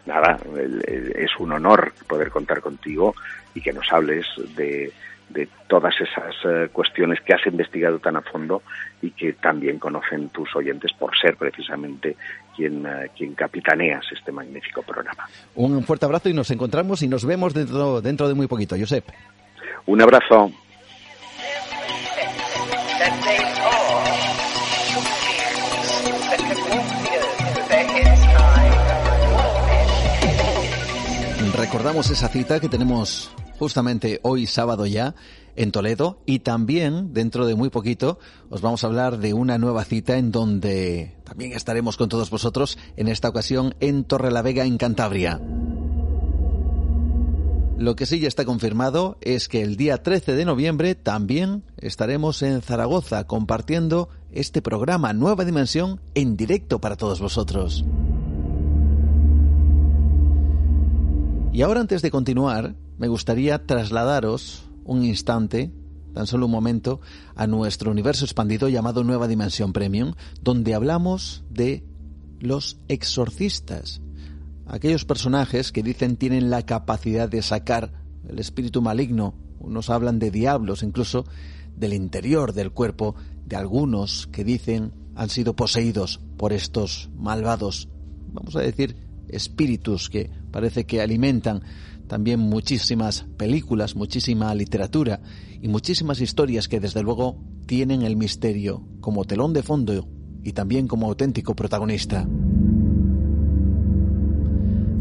Nada, 0.06 0.38
es 1.14 1.30
un 1.38 1.52
honor 1.52 1.92
poder 2.06 2.30
contar 2.30 2.60
contigo 2.60 3.14
y 3.54 3.60
que 3.60 3.72
nos 3.72 3.90
hables 3.90 4.26
de, 4.56 4.92
todas 5.66 5.94
esas 6.00 6.34
eh, 6.44 6.68
cuestiones 6.70 7.20
que 7.22 7.32
has 7.34 7.44
investigado 7.46 7.98
tan 7.98 8.16
a 8.16 8.20
fondo 8.20 8.62
y 9.02 9.10
que 9.10 9.32
también 9.32 9.78
conocen 9.78 10.28
tus 10.28 10.54
oyentes 10.54 10.92
por 10.92 11.16
ser 11.18 11.36
precisamente 11.36 12.16
quien, 12.54 12.86
eh, 12.86 13.10
quien 13.16 13.34
capitaneas 13.34 14.04
este 14.12 14.30
magnífico 14.30 14.82
programa. 14.82 15.26
Un 15.56 15.82
fuerte 15.82 16.04
abrazo 16.04 16.28
y 16.28 16.34
nos 16.34 16.50
encontramos 16.50 17.02
y 17.02 17.08
nos 17.08 17.24
vemos 17.24 17.54
dentro, 17.54 18.00
dentro 18.00 18.28
de 18.28 18.34
muy 18.34 18.46
poquito, 18.46 18.76
Josep. 18.78 19.04
Un 19.86 20.00
abrazo. 20.02 20.52
Recordamos 31.56 32.10
esa 32.10 32.28
cita 32.28 32.60
que 32.60 32.68
tenemos 32.68 33.30
justamente 33.58 34.20
hoy 34.22 34.46
sábado 34.46 34.86
ya 34.86 35.14
en 35.56 35.72
Toledo 35.72 36.20
y 36.26 36.40
también 36.40 37.12
dentro 37.12 37.46
de 37.46 37.54
muy 37.54 37.70
poquito 37.70 38.18
os 38.50 38.60
vamos 38.60 38.84
a 38.84 38.88
hablar 38.88 39.18
de 39.18 39.34
una 39.34 39.58
nueva 39.58 39.84
cita 39.84 40.16
en 40.16 40.30
donde 40.30 41.16
también 41.24 41.52
estaremos 41.52 41.96
con 41.96 42.08
todos 42.08 42.30
vosotros 42.30 42.78
en 42.96 43.08
esta 43.08 43.28
ocasión 43.28 43.74
en 43.80 44.04
Torrelavega 44.04 44.64
en 44.64 44.78
Cantabria. 44.78 45.40
Lo 47.76 47.96
que 47.96 48.06
sí 48.06 48.20
ya 48.20 48.28
está 48.28 48.44
confirmado 48.44 49.18
es 49.20 49.48
que 49.48 49.60
el 49.60 49.76
día 49.76 50.00
13 50.00 50.36
de 50.36 50.44
noviembre 50.44 50.94
también 50.94 51.64
estaremos 51.76 52.40
en 52.42 52.62
Zaragoza 52.62 53.26
compartiendo 53.26 54.08
este 54.30 54.62
programa 54.62 55.12
Nueva 55.12 55.44
Dimensión 55.44 56.00
en 56.14 56.36
directo 56.36 56.80
para 56.80 56.96
todos 56.96 57.20
vosotros. 57.20 57.84
Y 61.52 61.62
ahora 61.62 61.80
antes 61.80 62.00
de 62.00 62.12
continuar, 62.12 62.76
me 62.96 63.08
gustaría 63.08 63.66
trasladaros 63.66 64.70
un 64.84 65.04
instante, 65.04 65.72
tan 66.14 66.28
solo 66.28 66.46
un 66.46 66.52
momento, 66.52 67.00
a 67.34 67.48
nuestro 67.48 67.90
universo 67.90 68.24
expandido 68.24 68.68
llamado 68.68 69.02
Nueva 69.02 69.26
Dimensión 69.26 69.72
Premium, 69.72 70.14
donde 70.42 70.74
hablamos 70.74 71.42
de 71.50 71.84
los 72.38 72.78
exorcistas 72.86 74.00
aquellos 74.66 75.04
personajes 75.04 75.72
que 75.72 75.82
dicen 75.82 76.16
tienen 76.16 76.50
la 76.50 76.62
capacidad 76.62 77.28
de 77.28 77.42
sacar 77.42 77.92
el 78.28 78.38
espíritu 78.38 78.82
maligno, 78.82 79.34
unos 79.58 79.90
hablan 79.90 80.18
de 80.18 80.30
diablos, 80.30 80.82
incluso 80.82 81.26
del 81.76 81.92
interior 81.92 82.52
del 82.52 82.70
cuerpo 82.72 83.14
de 83.46 83.56
algunos 83.56 84.28
que 84.28 84.44
dicen 84.44 84.92
han 85.14 85.28
sido 85.28 85.54
poseídos 85.54 86.20
por 86.36 86.52
estos 86.52 87.10
malvados, 87.16 87.88
vamos 88.32 88.56
a 88.56 88.60
decir, 88.60 88.96
espíritus 89.28 90.10
que 90.10 90.30
parece 90.50 90.84
que 90.84 91.00
alimentan 91.00 91.62
también 92.06 92.40
muchísimas 92.40 93.26
películas, 93.36 93.96
muchísima 93.96 94.54
literatura 94.54 95.20
y 95.60 95.68
muchísimas 95.68 96.20
historias 96.20 96.68
que 96.68 96.80
desde 96.80 97.02
luego 97.02 97.38
tienen 97.66 98.02
el 98.02 98.16
misterio 98.16 98.86
como 99.00 99.24
telón 99.24 99.52
de 99.52 99.62
fondo 99.62 100.06
y 100.42 100.52
también 100.52 100.86
como 100.86 101.06
auténtico 101.06 101.56
protagonista. 101.56 102.26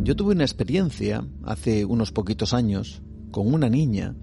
Yo 0.04 0.18
tuve 0.18 0.34
una 0.34 0.44
experiencia 0.44 1.26
hace 1.46 1.86
unos 1.86 2.12
poquitos 2.12 2.54
años 2.54 3.02
con 3.32 3.54
una 3.54 3.70
niña, 3.70 4.18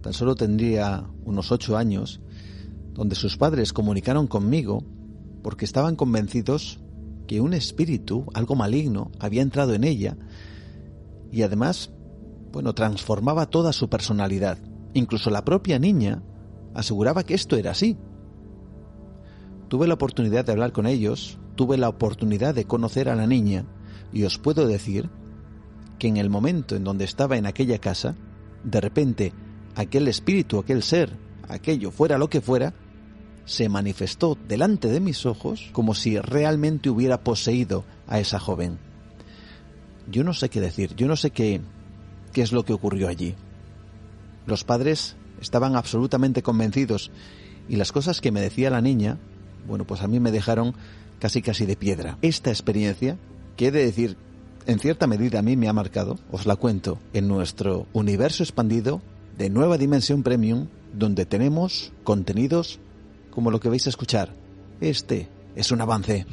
tan 0.00 0.12
solo 0.12 0.34
tendría 0.34 1.06
unos 1.24 1.52
ocho 1.52 1.76
años, 1.76 2.20
donde 2.94 3.14
sus 3.14 3.36
padres 3.36 3.72
comunicaron 3.72 4.26
conmigo 4.26 4.82
porque 5.44 5.64
estaban 5.64 5.94
convencidos 5.94 6.80
que 7.28 7.40
un 7.40 7.54
espíritu, 7.54 8.26
algo 8.34 8.56
maligno, 8.56 9.12
había 9.20 9.42
entrado 9.42 9.72
en 9.72 9.84
ella 9.84 10.16
y 11.30 11.42
además, 11.42 11.92
bueno, 12.50 12.74
transformaba 12.74 13.46
toda 13.46 13.72
su 13.72 13.88
personalidad. 13.88 14.58
Incluso 14.94 15.30
la 15.30 15.44
propia 15.44 15.78
niña 15.78 16.24
aseguraba 16.74 17.22
que 17.22 17.34
esto 17.34 17.54
era 17.54 17.70
así. 17.70 17.96
Tuve 19.68 19.86
la 19.86 19.94
oportunidad 19.94 20.44
de 20.44 20.50
hablar 20.50 20.72
con 20.72 20.88
ellos, 20.88 21.38
tuve 21.54 21.78
la 21.78 21.88
oportunidad 21.88 22.52
de 22.52 22.64
conocer 22.64 23.08
a 23.08 23.14
la 23.14 23.28
niña 23.28 23.64
y 24.12 24.24
os 24.24 24.36
puedo 24.36 24.66
decir 24.66 25.08
que 26.00 26.08
en 26.08 26.16
el 26.16 26.30
momento 26.30 26.74
en 26.74 26.82
donde 26.82 27.04
estaba 27.04 27.36
en 27.36 27.46
aquella 27.46 27.78
casa, 27.78 28.16
de 28.64 28.80
repente 28.80 29.32
aquel 29.76 30.08
espíritu, 30.08 30.58
aquel 30.58 30.82
ser, 30.82 31.12
aquello 31.46 31.92
fuera 31.92 32.18
lo 32.18 32.28
que 32.28 32.40
fuera, 32.40 32.72
se 33.44 33.68
manifestó 33.68 34.36
delante 34.48 34.88
de 34.88 34.98
mis 34.98 35.26
ojos 35.26 35.68
como 35.72 35.94
si 35.94 36.18
realmente 36.18 36.88
hubiera 36.88 37.22
poseído 37.22 37.84
a 38.08 38.18
esa 38.18 38.40
joven. 38.40 38.78
Yo 40.10 40.24
no 40.24 40.32
sé 40.32 40.48
qué 40.48 40.60
decir, 40.60 40.96
yo 40.96 41.06
no 41.06 41.16
sé 41.16 41.30
qué, 41.30 41.60
qué 42.32 42.42
es 42.42 42.52
lo 42.52 42.64
que 42.64 42.72
ocurrió 42.72 43.06
allí. 43.06 43.34
Los 44.46 44.64
padres 44.64 45.16
estaban 45.40 45.76
absolutamente 45.76 46.42
convencidos 46.42 47.10
y 47.68 47.76
las 47.76 47.92
cosas 47.92 48.22
que 48.22 48.32
me 48.32 48.40
decía 48.40 48.70
la 48.70 48.80
niña, 48.80 49.18
bueno, 49.68 49.84
pues 49.84 50.00
a 50.00 50.08
mí 50.08 50.18
me 50.18 50.32
dejaron 50.32 50.74
casi 51.18 51.42
casi 51.42 51.66
de 51.66 51.76
piedra. 51.76 52.16
Esta 52.22 52.48
experiencia, 52.48 53.18
que 53.56 53.66
he 53.66 53.70
de 53.70 53.84
decir 53.84 54.16
en 54.70 54.78
cierta 54.78 55.08
medida 55.08 55.40
a 55.40 55.42
mí 55.42 55.56
me 55.56 55.68
ha 55.68 55.72
marcado, 55.72 56.20
os 56.30 56.46
la 56.46 56.54
cuento, 56.54 57.00
en 57.12 57.26
nuestro 57.26 57.88
universo 57.92 58.44
expandido 58.44 59.02
de 59.36 59.50
Nueva 59.50 59.76
Dimensión 59.78 60.22
Premium, 60.22 60.68
donde 60.92 61.26
tenemos 61.26 61.92
contenidos 62.04 62.78
como 63.32 63.50
lo 63.50 63.58
que 63.58 63.68
vais 63.68 63.84
a 63.88 63.90
escuchar. 63.90 64.32
Este 64.80 65.28
es 65.56 65.72
un 65.72 65.80
avance. 65.80 66.24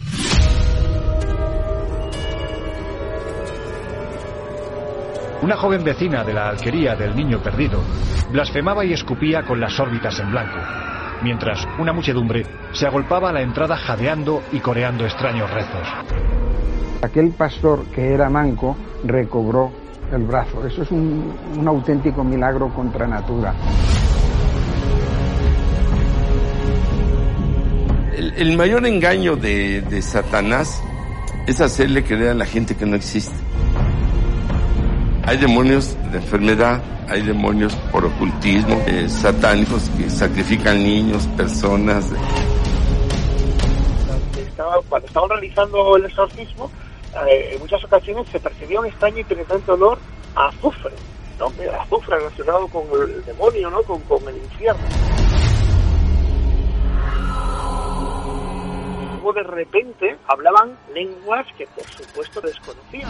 Una 5.42 5.58
joven 5.58 5.84
vecina 5.84 6.24
de 6.24 6.34
la 6.34 6.50
alquería 6.50 6.96
del 6.96 7.16
niño 7.16 7.42
perdido 7.42 7.82
blasfemaba 8.32 8.86
y 8.86 8.94
escupía 8.94 9.48
con 9.48 9.60
las 9.60 9.80
órbitas 9.80 10.20
en 10.20 10.30
blanco, 10.30 10.60
mientras 11.24 11.66
una 11.80 11.92
muchedumbre 11.92 12.46
se 12.72 12.86
agolpaba 12.86 13.32
a 13.32 13.34
la 13.34 13.42
entrada 13.42 13.78
jadeando 13.78 14.44
y 14.52 14.60
coreando 14.60 15.06
extraños 15.06 15.50
rezos. 15.50 15.88
Aquel 17.02 17.30
pastor 17.32 17.86
que 17.94 18.14
era 18.14 18.30
manco 18.30 18.76
recobró 19.04 19.72
el 20.12 20.24
brazo. 20.24 20.66
Eso 20.66 20.82
es 20.84 20.92
un, 20.92 21.34
un 21.58 21.68
auténtico 21.68 22.24
milagro 22.24 22.70
contra 22.74 23.08
natura. 23.08 23.54
El, 28.16 28.34
el 28.34 28.58
mayor 28.58 28.86
engaño 28.86 29.36
de, 29.36 29.82
de 29.82 30.02
Satanás 30.02 30.82
es 31.46 31.62
hacerle 31.62 32.04
creer 32.04 32.30
a 32.30 32.34
la 32.34 32.46
gente 32.46 32.76
que 32.76 32.86
no 32.86 32.96
existe. 32.96 33.36
Hay 35.26 35.38
demonios 35.38 35.96
de 36.12 36.18
enfermedad, 36.18 36.82
hay 37.10 37.22
demonios 37.22 37.76
por 37.92 38.06
ocultismo, 38.06 38.82
eh, 38.88 39.08
satánicos 39.08 39.90
que 39.98 40.10
sacrifican 40.10 40.82
niños, 40.82 41.28
personas. 41.38 42.12
Estaba, 44.38 44.78
cuando 44.90 45.08
estaban 45.08 45.30
realizando 45.30 45.98
el 45.98 46.06
exorcismo, 46.06 46.72
en 47.26 47.60
muchas 47.60 47.84
ocasiones 47.84 48.28
se 48.30 48.40
percibía 48.40 48.80
un 48.80 48.86
extraño 48.86 49.20
y 49.20 49.24
penetrante 49.24 49.72
olor 49.72 49.98
a 50.36 50.48
azufre, 50.48 50.94
¿no? 51.40 51.52
El 51.60 51.70
azufre 51.70 52.18
relacionado 52.18 52.68
con 52.68 52.84
el 53.02 53.26
demonio, 53.26 53.70
¿no? 53.70 53.82
Con, 53.84 54.02
con 54.02 54.28
el 54.28 54.38
infierno. 54.38 54.84
Luego 59.14 59.34
de 59.34 59.44
repente 59.44 60.18
hablaban 60.28 60.78
lenguas 60.94 61.46
que 61.58 61.66
por 61.68 61.86
supuesto 61.86 62.42
desconocían. 62.42 63.10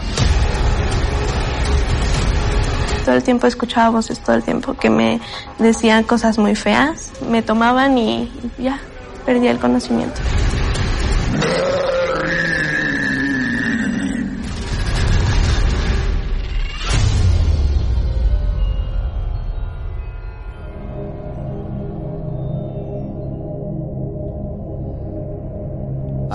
Todo 3.04 3.14
el 3.14 3.22
tiempo 3.22 3.46
escuchaba 3.46 3.90
voces, 3.90 4.22
todo 4.22 4.36
el 4.36 4.42
tiempo 4.42 4.74
que 4.74 4.90
me 4.90 5.20
decían 5.58 6.04
cosas 6.04 6.38
muy 6.38 6.54
feas, 6.54 7.12
me 7.22 7.42
tomaban 7.42 7.96
y 7.96 8.30
ya, 8.58 8.80
perdía 9.24 9.50
el 9.50 9.58
conocimiento. 9.58 10.20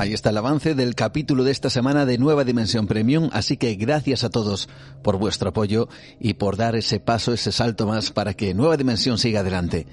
Ahí 0.04 0.12
está 0.12 0.32
el 0.32 0.38
avance 0.38 0.76
del 0.76 0.96
capítulo 0.96 1.46
de 1.46 1.52
esta 1.52 1.70
semana 1.70 2.06
de 2.06 2.18
Nueva 2.18 2.44
Dimensión 2.44 2.88
Premium, 2.88 3.30
así 3.32 3.56
que 3.56 3.74
gracias 3.76 4.26
a 4.26 4.30
todos 4.30 4.68
por 5.02 5.18
vuestro 5.18 5.52
apoyo 5.52 5.88
y 6.20 6.34
por 6.34 6.58
dar 6.58 6.76
ese 6.76 7.00
paso, 7.00 7.32
ese 7.32 7.54
salto 7.54 7.88
más 7.88 8.12
para 8.12 8.34
que 8.34 8.54
Nueva 8.54 8.76
Dimensión 8.76 9.18
siga 9.18 9.40
adelante. 9.40 9.88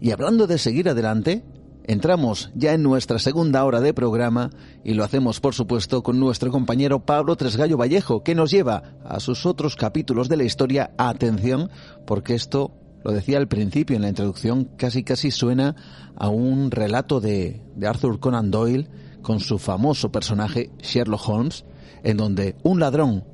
Y 0.00 0.12
hablando 0.12 0.46
de 0.46 0.58
seguir 0.58 0.88
adelante, 0.88 1.42
entramos 1.82 2.52
ya 2.54 2.74
en 2.74 2.84
nuestra 2.84 3.18
segunda 3.18 3.64
hora 3.64 3.80
de 3.80 3.92
programa 3.92 4.50
y 4.84 4.94
lo 4.94 5.02
hacemos 5.02 5.40
por 5.40 5.52
supuesto 5.52 6.04
con 6.04 6.20
nuestro 6.20 6.52
compañero 6.52 7.04
Pablo 7.04 7.34
Tresgallo 7.34 7.76
Vallejo, 7.76 8.22
que 8.22 8.36
nos 8.36 8.52
lleva 8.52 8.94
a 9.04 9.18
sus 9.18 9.46
otros 9.46 9.74
capítulos 9.74 10.28
de 10.28 10.36
la 10.36 10.44
historia. 10.44 10.92
Atención, 10.96 11.70
porque 12.06 12.36
esto 12.36 12.70
lo 13.02 13.10
decía 13.10 13.38
al 13.38 13.48
principio 13.48 13.96
en 13.96 14.02
la 14.02 14.10
introducción, 14.10 14.68
casi 14.76 15.02
casi 15.02 15.32
suena 15.32 15.74
a 16.14 16.28
un 16.28 16.70
relato 16.70 17.20
de, 17.20 17.64
de 17.74 17.86
Arthur 17.88 18.20
Conan 18.20 18.52
Doyle 18.52 18.88
con 19.26 19.40
su 19.40 19.58
famoso 19.58 20.12
personaje 20.12 20.70
Sherlock 20.78 21.28
Holmes, 21.28 21.64
en 22.04 22.16
donde 22.16 22.54
un 22.62 22.78
ladrón, 22.78 23.24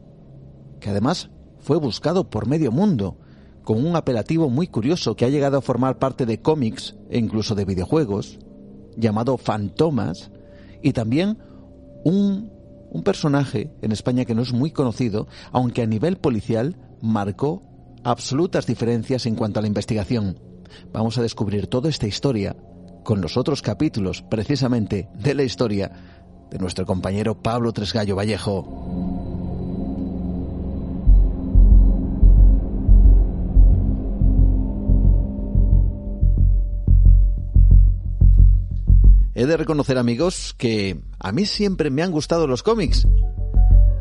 que 0.81 0.89
además 0.89 1.29
fue 1.59 1.77
buscado 1.77 2.31
por 2.31 2.47
medio 2.47 2.73
mundo, 2.73 3.19
con 3.63 3.85
un 3.85 3.95
apelativo 3.95 4.49
muy 4.49 4.69
curioso 4.69 5.17
que 5.17 5.27
ha 5.27 5.29
llegado 5.29 5.59
a 5.59 5.61
formar 5.61 5.99
parte 5.99 6.25
de 6.25 6.41
cómics 6.41 6.97
e 7.11 7.19
incluso 7.19 7.55
de 7.55 7.67
videojuegos, 7.67 8.39
llamado 8.97 9.37
Fantomas, 9.37 10.31
y 10.81 10.95
también 10.95 11.37
un, 12.05 12.51
un 12.91 13.03
personaje 13.03 13.71
en 13.83 13.93
España 13.93 14.25
que 14.25 14.35
no 14.35 14.41
es 14.41 14.55
muy 14.55 14.71
conocido, 14.71 15.29
aunque 15.53 15.83
a 15.83 15.87
nivel 15.87 16.17
policial 16.17 16.75
marcó 17.03 17.65
absolutas 18.03 18.65
diferencias 18.65 19.27
en 19.27 19.35
cuanto 19.35 19.59
a 19.59 19.63
la 19.63 19.69
investigación. 19.69 20.41
Vamos 20.91 21.19
a 21.19 21.23
descubrir 21.23 21.67
toda 21.67 21.91
esta 21.91 22.07
historia 22.07 22.57
con 23.03 23.21
los 23.21 23.37
otros 23.37 23.63
capítulos 23.63 24.23
precisamente 24.23 25.09
de 25.15 25.35
la 25.35 25.43
historia 25.43 25.91
de 26.51 26.59
nuestro 26.59 26.87
compañero 26.87 27.41
Pablo 27.41 27.73
Tresgallo 27.73 28.17
Vallejo. 28.17 29.23
He 39.35 39.47
de 39.47 39.57
reconocer 39.57 39.97
amigos 39.97 40.55
que 40.59 41.01
a 41.19 41.33
mí 41.33 41.47
siempre 41.47 41.91
me 41.91 42.03
han 42.03 42.13
gustado 42.13 42.47
los 42.47 42.63
cómics. 42.63 43.09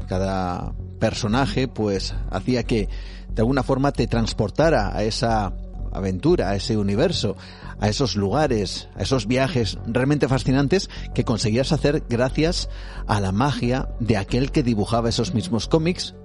Cada 0.08 0.74
personaje 1.00 1.68
pues 1.68 2.14
hacía 2.30 2.64
que 2.64 2.90
de 3.30 3.42
alguna 3.42 3.64
forma 3.64 3.94
te 3.94 4.08
transportara 4.08 4.96
a 4.96 5.04
esa 5.04 5.54
aventura, 5.92 6.50
a 6.50 6.56
ese 6.56 6.78
universo, 6.78 7.38
a 7.82 7.90
esos 7.90 8.16
lugares, 8.16 8.88
a 8.96 9.02
esos 9.02 9.28
viajes 9.28 9.78
realmente 9.86 10.30
fascinantes 10.30 10.90
que 11.14 11.26
conseguías 11.26 11.74
hacer 11.74 12.04
gracias 12.08 12.70
a 13.08 13.20
la 13.20 13.34
magia 13.34 13.90
de 14.00 14.16
aquel 14.16 14.52
que 14.52 14.64
dibujaba 14.64 15.10
esos 15.10 15.34
mismos 15.34 15.68
cómics. 15.68 16.16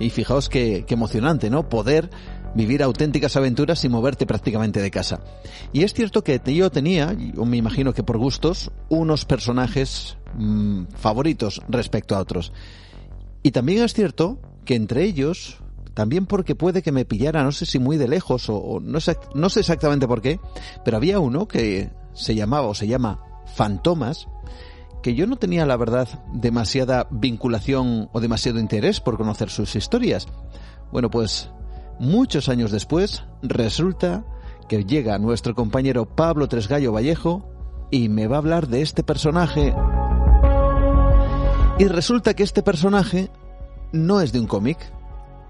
Y 0.00 0.10
fijaos 0.10 0.48
qué, 0.48 0.84
qué 0.86 0.94
emocionante, 0.94 1.50
¿no? 1.50 1.68
Poder 1.68 2.10
vivir 2.54 2.82
auténticas 2.82 3.36
aventuras 3.36 3.78
sin 3.78 3.92
moverte 3.92 4.26
prácticamente 4.26 4.80
de 4.80 4.90
casa. 4.90 5.20
Y 5.72 5.84
es 5.84 5.94
cierto 5.94 6.24
que 6.24 6.40
yo 6.54 6.70
tenía, 6.70 7.12
yo 7.12 7.44
me 7.44 7.58
imagino 7.58 7.92
que 7.92 8.02
por 8.02 8.18
gustos, 8.18 8.72
unos 8.88 9.24
personajes 9.24 10.16
mmm, 10.34 10.84
favoritos 10.96 11.60
respecto 11.68 12.16
a 12.16 12.20
otros. 12.20 12.52
Y 13.42 13.50
también 13.50 13.82
es 13.82 13.92
cierto 13.92 14.40
que 14.64 14.74
entre 14.74 15.04
ellos 15.04 15.61
también 15.94 16.26
porque 16.26 16.54
puede 16.54 16.82
que 16.82 16.92
me 16.92 17.04
pillara, 17.04 17.44
no 17.44 17.52
sé 17.52 17.66
si 17.66 17.78
muy 17.78 17.96
de 17.96 18.08
lejos 18.08 18.48
o, 18.48 18.80
no, 18.80 19.00
sé, 19.00 19.16
no 19.34 19.48
sé 19.50 19.60
exactamente 19.60 20.08
por 20.08 20.22
qué, 20.22 20.40
pero 20.84 20.96
había 20.96 21.18
uno 21.18 21.46
que 21.46 21.90
se 22.14 22.34
llamaba 22.34 22.66
o 22.68 22.74
se 22.74 22.86
llama 22.86 23.20
Fantomas, 23.54 24.28
que 25.02 25.14
yo 25.14 25.26
no 25.26 25.36
tenía 25.36 25.66
la 25.66 25.76
verdad 25.76 26.08
demasiada 26.32 27.08
vinculación 27.10 28.08
o 28.12 28.20
demasiado 28.20 28.58
interés 28.58 29.00
por 29.00 29.16
conocer 29.16 29.50
sus 29.50 29.74
historias. 29.74 30.28
Bueno, 30.92 31.10
pues 31.10 31.50
muchos 31.98 32.48
años 32.48 32.70
después 32.70 33.24
resulta 33.42 34.24
que 34.68 34.84
llega 34.84 35.18
nuestro 35.18 35.54
compañero 35.54 36.06
Pablo 36.06 36.48
Tresgallo 36.48 36.92
Vallejo 36.92 37.48
y 37.90 38.08
me 38.08 38.26
va 38.26 38.36
a 38.36 38.38
hablar 38.38 38.68
de 38.68 38.80
este 38.80 39.02
personaje. 39.02 39.74
Y 41.78 41.84
resulta 41.86 42.34
que 42.34 42.42
este 42.42 42.62
personaje 42.62 43.30
no 43.92 44.20
es 44.20 44.32
de 44.32 44.40
un 44.40 44.46
cómic, 44.46 44.78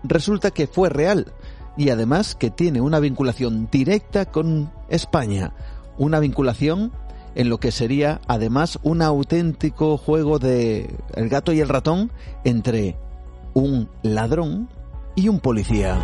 resulta 0.02 0.50
que 0.50 0.66
fue 0.66 0.88
real 0.88 1.32
y 1.76 1.90
además 1.90 2.34
que 2.34 2.50
tiene 2.50 2.80
una 2.80 3.00
vinculación 3.00 3.68
directa 3.70 4.26
con 4.26 4.70
España, 4.88 5.52
una 5.98 6.20
vinculación 6.20 6.92
en 7.34 7.48
lo 7.48 7.58
que 7.58 7.72
sería 7.72 8.20
además 8.26 8.78
un 8.82 9.02
auténtico 9.02 9.96
juego 9.96 10.38
de 10.38 10.94
el 11.14 11.28
gato 11.28 11.52
y 11.52 11.60
el 11.60 11.68
ratón 11.68 12.12
entre 12.44 12.98
un 13.54 13.88
ladrón 14.02 14.68
y 15.14 15.28
un 15.28 15.40
policía. 15.40 15.98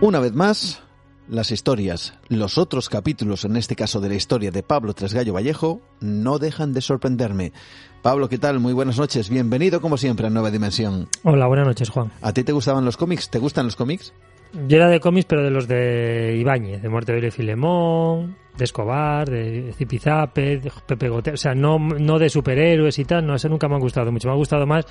Una 0.00 0.20
vez 0.20 0.34
más, 0.34 0.82
las 1.28 1.50
historias, 1.50 2.14
los 2.28 2.58
otros 2.58 2.88
capítulos, 2.88 3.44
en 3.44 3.56
este 3.56 3.74
caso 3.74 4.00
de 4.00 4.10
la 4.10 4.14
historia 4.14 4.50
de 4.50 4.62
Pablo 4.62 4.92
Tresgallo 4.92 5.32
Vallejo, 5.32 5.80
no 6.00 6.38
dejan 6.38 6.72
de 6.72 6.82
sorprenderme. 6.82 7.52
Pablo, 8.02 8.28
¿qué 8.28 8.38
tal? 8.38 8.60
Muy 8.60 8.72
buenas 8.72 8.98
noches. 8.98 9.28
Bienvenido, 9.28 9.80
como 9.80 9.96
siempre, 9.96 10.26
a 10.26 10.30
Nueva 10.30 10.50
Dimensión. 10.50 11.08
Hola, 11.24 11.46
buenas 11.46 11.66
noches, 11.66 11.90
Juan. 11.90 12.12
¿A 12.22 12.32
ti 12.32 12.44
te 12.44 12.52
gustaban 12.52 12.84
los 12.84 12.96
cómics? 12.96 13.30
¿Te 13.30 13.38
gustan 13.38 13.66
los 13.66 13.74
cómics? 13.76 14.12
Yo 14.68 14.76
era 14.76 14.88
de 14.88 15.00
cómics, 15.00 15.26
pero 15.26 15.42
de 15.42 15.50
los 15.50 15.66
de 15.66 16.36
Ibáñez, 16.38 16.80
de 16.80 16.88
Muerte 16.88 17.12
de 17.12 17.30
Filemón, 17.30 18.36
de 18.56 18.64
Escobar, 18.64 19.28
de 19.28 19.72
Zipizape, 19.76 20.58
de 20.58 20.72
Pepe 20.86 21.08
Gote, 21.08 21.32
o 21.32 21.36
sea, 21.36 21.52
no, 21.54 21.78
no 21.78 22.18
de 22.18 22.30
superhéroes 22.30 22.98
y 22.98 23.04
tal, 23.04 23.26
no, 23.26 23.34
eso 23.34 23.48
nunca 23.48 23.68
me 23.68 23.74
ha 23.74 23.78
gustado 23.78 24.10
mucho. 24.12 24.28
Me 24.28 24.34
ha 24.34 24.36
gustado 24.36 24.64
más 24.66 24.86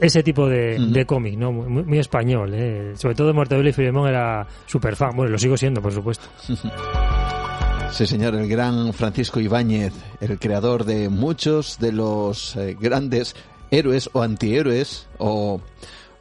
ese 0.00 0.22
tipo 0.22 0.46
de, 0.48 0.76
uh 0.78 0.82
-huh. 0.82 0.90
de 0.90 1.06
cómic, 1.06 1.38
¿no? 1.38 1.50
Muy, 1.50 1.82
muy 1.84 1.98
español, 1.98 2.52
¿eh? 2.54 2.92
Sobre 2.96 3.14
todo 3.14 3.32
Mortadelo 3.32 3.68
y 3.68 3.72
Filemón 3.72 4.08
era 4.08 4.46
súper 4.66 4.96
fan. 4.96 5.12
Bueno, 5.16 5.32
lo 5.32 5.38
sigo 5.38 5.56
siendo, 5.56 5.80
por 5.80 5.92
supuesto. 5.92 6.28
Sí, 7.90 8.06
señor, 8.06 8.34
el 8.34 8.48
gran 8.48 8.92
Francisco 8.92 9.40
Ibáñez, 9.40 9.92
el 10.20 10.38
creador 10.38 10.84
de 10.84 11.08
muchos 11.08 11.78
de 11.78 11.92
los 11.92 12.54
eh, 12.56 12.76
grandes 12.78 13.34
héroes 13.70 14.10
o 14.12 14.22
antihéroes 14.22 15.08
o 15.18 15.60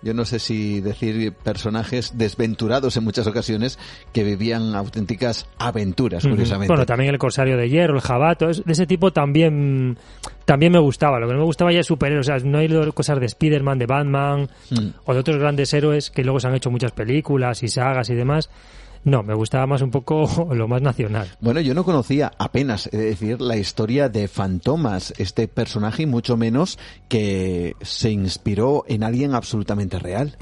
yo 0.05 0.13
no 0.13 0.23
sé 0.23 0.37
si 0.37 0.81
decir 0.81 1.33
personajes 1.33 2.15
desventurados 2.15 2.95
en 2.95 3.03
muchas 3.03 3.25
ocasiones 3.25 3.79
que 4.13 4.23
vivían 4.23 4.75
auténticas 4.75 5.47
aventuras, 5.57 6.27
curiosamente. 6.27 6.71
Bueno, 6.71 6.85
también 6.85 7.09
el 7.09 7.17
Corsario 7.17 7.57
de 7.57 7.67
Hierro, 7.67 7.95
el 7.95 8.01
Jabato, 8.01 8.45
de 8.47 8.71
ese 8.71 8.85
tipo 8.85 9.11
también 9.11 9.97
también 10.45 10.71
me 10.71 10.79
gustaba. 10.79 11.19
Lo 11.19 11.27
que 11.27 11.33
no 11.33 11.39
me 11.39 11.45
gustaba 11.45 11.73
ya 11.73 11.79
es 11.79 11.87
superhéroes, 11.87 12.29
o 12.29 12.37
sea, 12.37 12.47
no 12.47 12.59
hay 12.59 12.69
cosas 12.91 13.19
de 13.19 13.25
Spider-Man, 13.25 13.79
de 13.79 13.85
Batman 13.87 14.47
mm. 14.69 14.87
o 15.05 15.13
de 15.15 15.19
otros 15.19 15.37
grandes 15.37 15.73
héroes 15.73 16.11
que 16.11 16.23
luego 16.23 16.39
se 16.39 16.47
han 16.49 16.55
hecho 16.55 16.69
muchas 16.69 16.91
películas 16.91 17.63
y 17.63 17.67
sagas 17.67 18.07
y 18.11 18.13
demás. 18.13 18.51
No, 19.05 19.21
me 19.21 19.35
gustaba 19.35 19.67
más 19.67 19.81
un 19.83 19.91
poco 19.91 20.49
lo 20.53 20.67
más 20.67 20.81
nacional. 20.81 21.27
Bueno, 21.39 21.61
yo 21.61 21.73
no 21.73 21.85
conocía 21.85 22.31
apenas, 22.37 22.87
es 22.87 22.99
decir, 22.99 23.39
la 23.39 23.55
historia 23.55 24.09
de 24.09 24.27
Fantomas, 24.27 25.13
este 25.17 25.47
personaje, 25.47 26.03
y 26.03 26.05
mucho 26.07 26.35
menos 26.35 26.77
que 27.07 27.75
se 27.81 28.09
inspiró 28.09 28.83
en 28.87 29.03
alguien 29.03 29.35
absolutamente 29.35 29.99
real. 29.99 30.35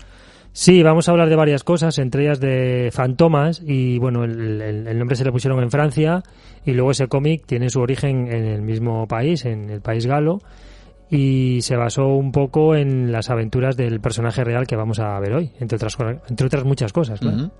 Sí, 0.53 0.81
vamos 0.81 1.09
a 1.09 1.11
hablar 1.11 1.29
de 1.29 1.35
varias 1.35 1.63
cosas, 1.63 1.97
entre 1.97 2.23
ellas 2.23 2.39
de 2.39 2.89
Fantomas, 2.93 3.61
y 3.65 3.97
bueno, 3.99 4.23
el, 4.23 4.97
nombre 4.97 5.15
se 5.17 5.25
le 5.25 5.31
pusieron 5.31 5.61
en 5.61 5.69
Francia, 5.69 6.23
y 6.63 6.71
luego 6.71 6.91
ese 6.91 7.07
cómic 7.07 7.45
tiene 7.45 7.69
su 7.69 7.81
origen 7.81 8.31
en 8.31 8.45
el 8.45 8.61
mismo 8.61 9.07
país, 9.07 9.45
en 9.45 9.69
el 9.71 9.81
país 9.81 10.05
galo, 10.05 10.39
y 11.09 11.59
se 11.61 11.75
basó 11.75 12.05
un 12.05 12.31
poco 12.31 12.75
en 12.75 13.11
las 13.11 13.29
aventuras 13.29 13.75
del 13.75 13.99
personaje 13.99 14.43
real 14.43 14.67
que 14.67 14.75
vamos 14.75 14.99
a 14.99 15.19
ver 15.19 15.33
hoy, 15.33 15.51
entre 15.59 15.75
otras, 15.75 15.97
entre 16.29 16.47
otras 16.47 16.63
muchas 16.63 16.93
cosas. 16.93 17.19
Claro. 17.19 17.51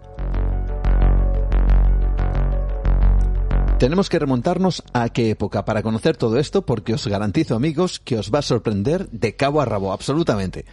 Tenemos 3.84 4.10
que 4.10 4.18
remontarnos 4.18 4.82
a 4.94 5.10
qué 5.10 5.30
época 5.30 5.66
para 5.66 5.84
conocer 5.84 6.16
todo 6.16 6.40
esto, 6.40 6.66
porque 6.66 6.94
os 6.94 7.06
garantizo, 7.06 7.54
amigos, 7.54 8.00
que 8.00 8.18
os 8.18 8.34
va 8.34 8.40
a 8.40 8.42
sorprender 8.42 9.10
de 9.10 9.36
cabo 9.36 9.60
a 9.60 9.66
rabo, 9.66 9.92
absolutamente. 9.92 10.64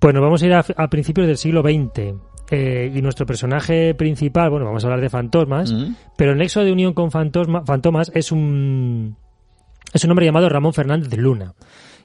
Bueno, 0.00 0.20
vamos 0.20 0.42
a 0.42 0.46
ir 0.46 0.52
a, 0.52 0.90
principios 0.90 1.28
del 1.28 1.36
siglo 1.36 1.62
XX. 1.62 2.16
Eh, 2.50 2.92
y 2.92 3.00
nuestro 3.02 3.24
personaje 3.24 3.94
principal, 3.94 4.50
bueno, 4.50 4.66
vamos 4.66 4.82
a 4.82 4.88
hablar 4.88 5.00
de 5.00 5.08
fantasmas, 5.08 5.72
pero 6.16 6.32
el 6.32 6.38
nexo 6.38 6.64
de 6.64 6.72
unión 6.72 6.92
con 6.92 7.12
fantomas 7.12 8.10
es 8.12 8.32
un, 8.32 9.16
es 9.92 10.02
un 10.02 10.10
hombre 10.10 10.26
llamado 10.26 10.48
Ramón 10.48 10.72
Fernández 10.72 11.08
de 11.08 11.18
Luna, 11.18 11.54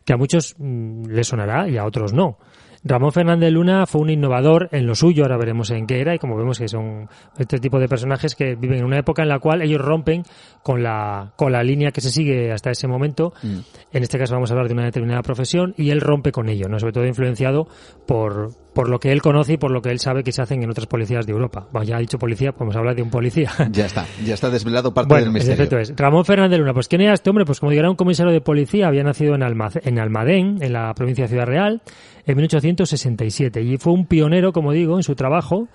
que 0.06 0.14
a 0.14 0.18
muchos 0.18 0.54
mm, 0.60 1.06
les 1.08 1.26
sonará 1.26 1.70
y 1.70 1.78
a 1.78 1.86
otros 1.86 2.14
no. 2.14 2.38
Ramón 2.84 3.12
Fernández 3.12 3.52
Luna 3.52 3.86
fue 3.86 4.02
un 4.02 4.10
innovador 4.10 4.68
en 4.72 4.88
lo 4.88 4.96
suyo, 4.96 5.24
ahora 5.24 5.38
veremos 5.38 5.70
en 5.70 5.86
qué 5.86 6.02
era, 6.02 6.16
y 6.16 6.20
como 6.20 6.36
vemos 6.36 6.58
que 6.58 6.68
son 6.68 7.08
este 7.38 7.60
tipo 7.60 7.80
de 7.80 7.88
personajes 7.88 8.36
que 8.36 8.56
viven 8.56 8.80
en 8.80 8.86
una 8.86 8.98
época 8.98 9.22
en 9.22 9.30
la 9.30 9.40
cual 9.40 9.62
ellos 9.62 9.82
rompen 9.82 10.24
con 10.64 10.82
la, 10.82 11.34
con 11.36 11.52
la 11.52 11.64
línea 11.64 11.92
que 11.92 12.02
se 12.02 12.10
sigue 12.10 12.52
hasta 12.52 12.72
ese 12.72 12.88
momento. 12.88 13.34
Mm. 13.44 13.60
En 13.94 14.04
este 14.04 14.18
caso 14.18 14.34
vamos 14.34 14.50
a 14.50 14.54
hablar 14.54 14.68
de 14.68 14.74
una 14.74 14.86
determinada 14.86 15.22
profesión, 15.22 15.76
y 15.78 15.92
él 15.92 16.02
rompe 16.02 16.32
con 16.32 16.50
ello, 16.50 16.68
¿no? 16.70 16.80
sobre 16.80 16.94
todo 16.94 17.06
influenciado 17.06 17.68
por, 18.08 18.50
por 18.74 18.90
lo 18.90 19.00
que 19.00 19.12
él 19.12 19.22
conoce 19.22 19.54
y 19.54 19.58
por 19.58 19.72
lo 19.72 19.82
que 19.82 19.90
él 19.90 20.00
sabe 20.00 20.24
que 20.24 20.32
se 20.32 20.42
hacen 20.42 20.64
en 20.64 20.70
otras 20.70 20.88
policías 20.88 21.26
de 21.26 21.34
Europa. 21.34 21.68
Bueno, 21.72 21.86
ya 21.86 21.98
ha 21.98 22.00
dicho 22.00 22.18
policía, 22.18 22.54
podemos 22.54 22.76
hablar 22.76 22.96
de 22.96 23.02
un 23.02 23.10
policía. 23.10 23.52
Ya 23.72 23.86
está, 23.86 24.06
ya 24.24 24.34
está 24.34 24.50
desvelado 24.50 24.94
parte 24.94 25.16
del 25.16 25.32
misterio. 25.32 25.80
es. 25.80 25.94
Ramón 25.96 26.26
Fernández 26.26 26.60
Luna, 26.60 26.74
pues 26.74 26.88
¿quién 26.88 27.02
era 27.02 27.14
este 27.14 27.30
hombre? 27.30 27.46
Pues 27.46 27.60
como 27.60 27.72
digo, 27.72 27.80
era 27.80 27.90
un 27.90 27.96
comisario 27.96 28.32
de 28.32 28.42
policía, 28.42 28.88
había 28.88 29.04
nacido 29.04 29.34
en, 29.34 29.42
en 29.44 30.00
Almadén, 30.00 30.58
en 30.62 30.74
la 30.74 30.94
provincia 30.94 31.24
de 31.24 31.30
Ciudad 31.30 31.46
Real, 31.46 31.82
en 32.26 32.38
1867 32.38 33.62
y 33.62 33.78
fue 33.78 33.94
un 33.94 34.06
pionero, 34.06 34.52
como 34.52 34.72
digo, 34.72 34.98
en 34.98 35.04
su 35.04 35.16
trabajo, 35.16 35.68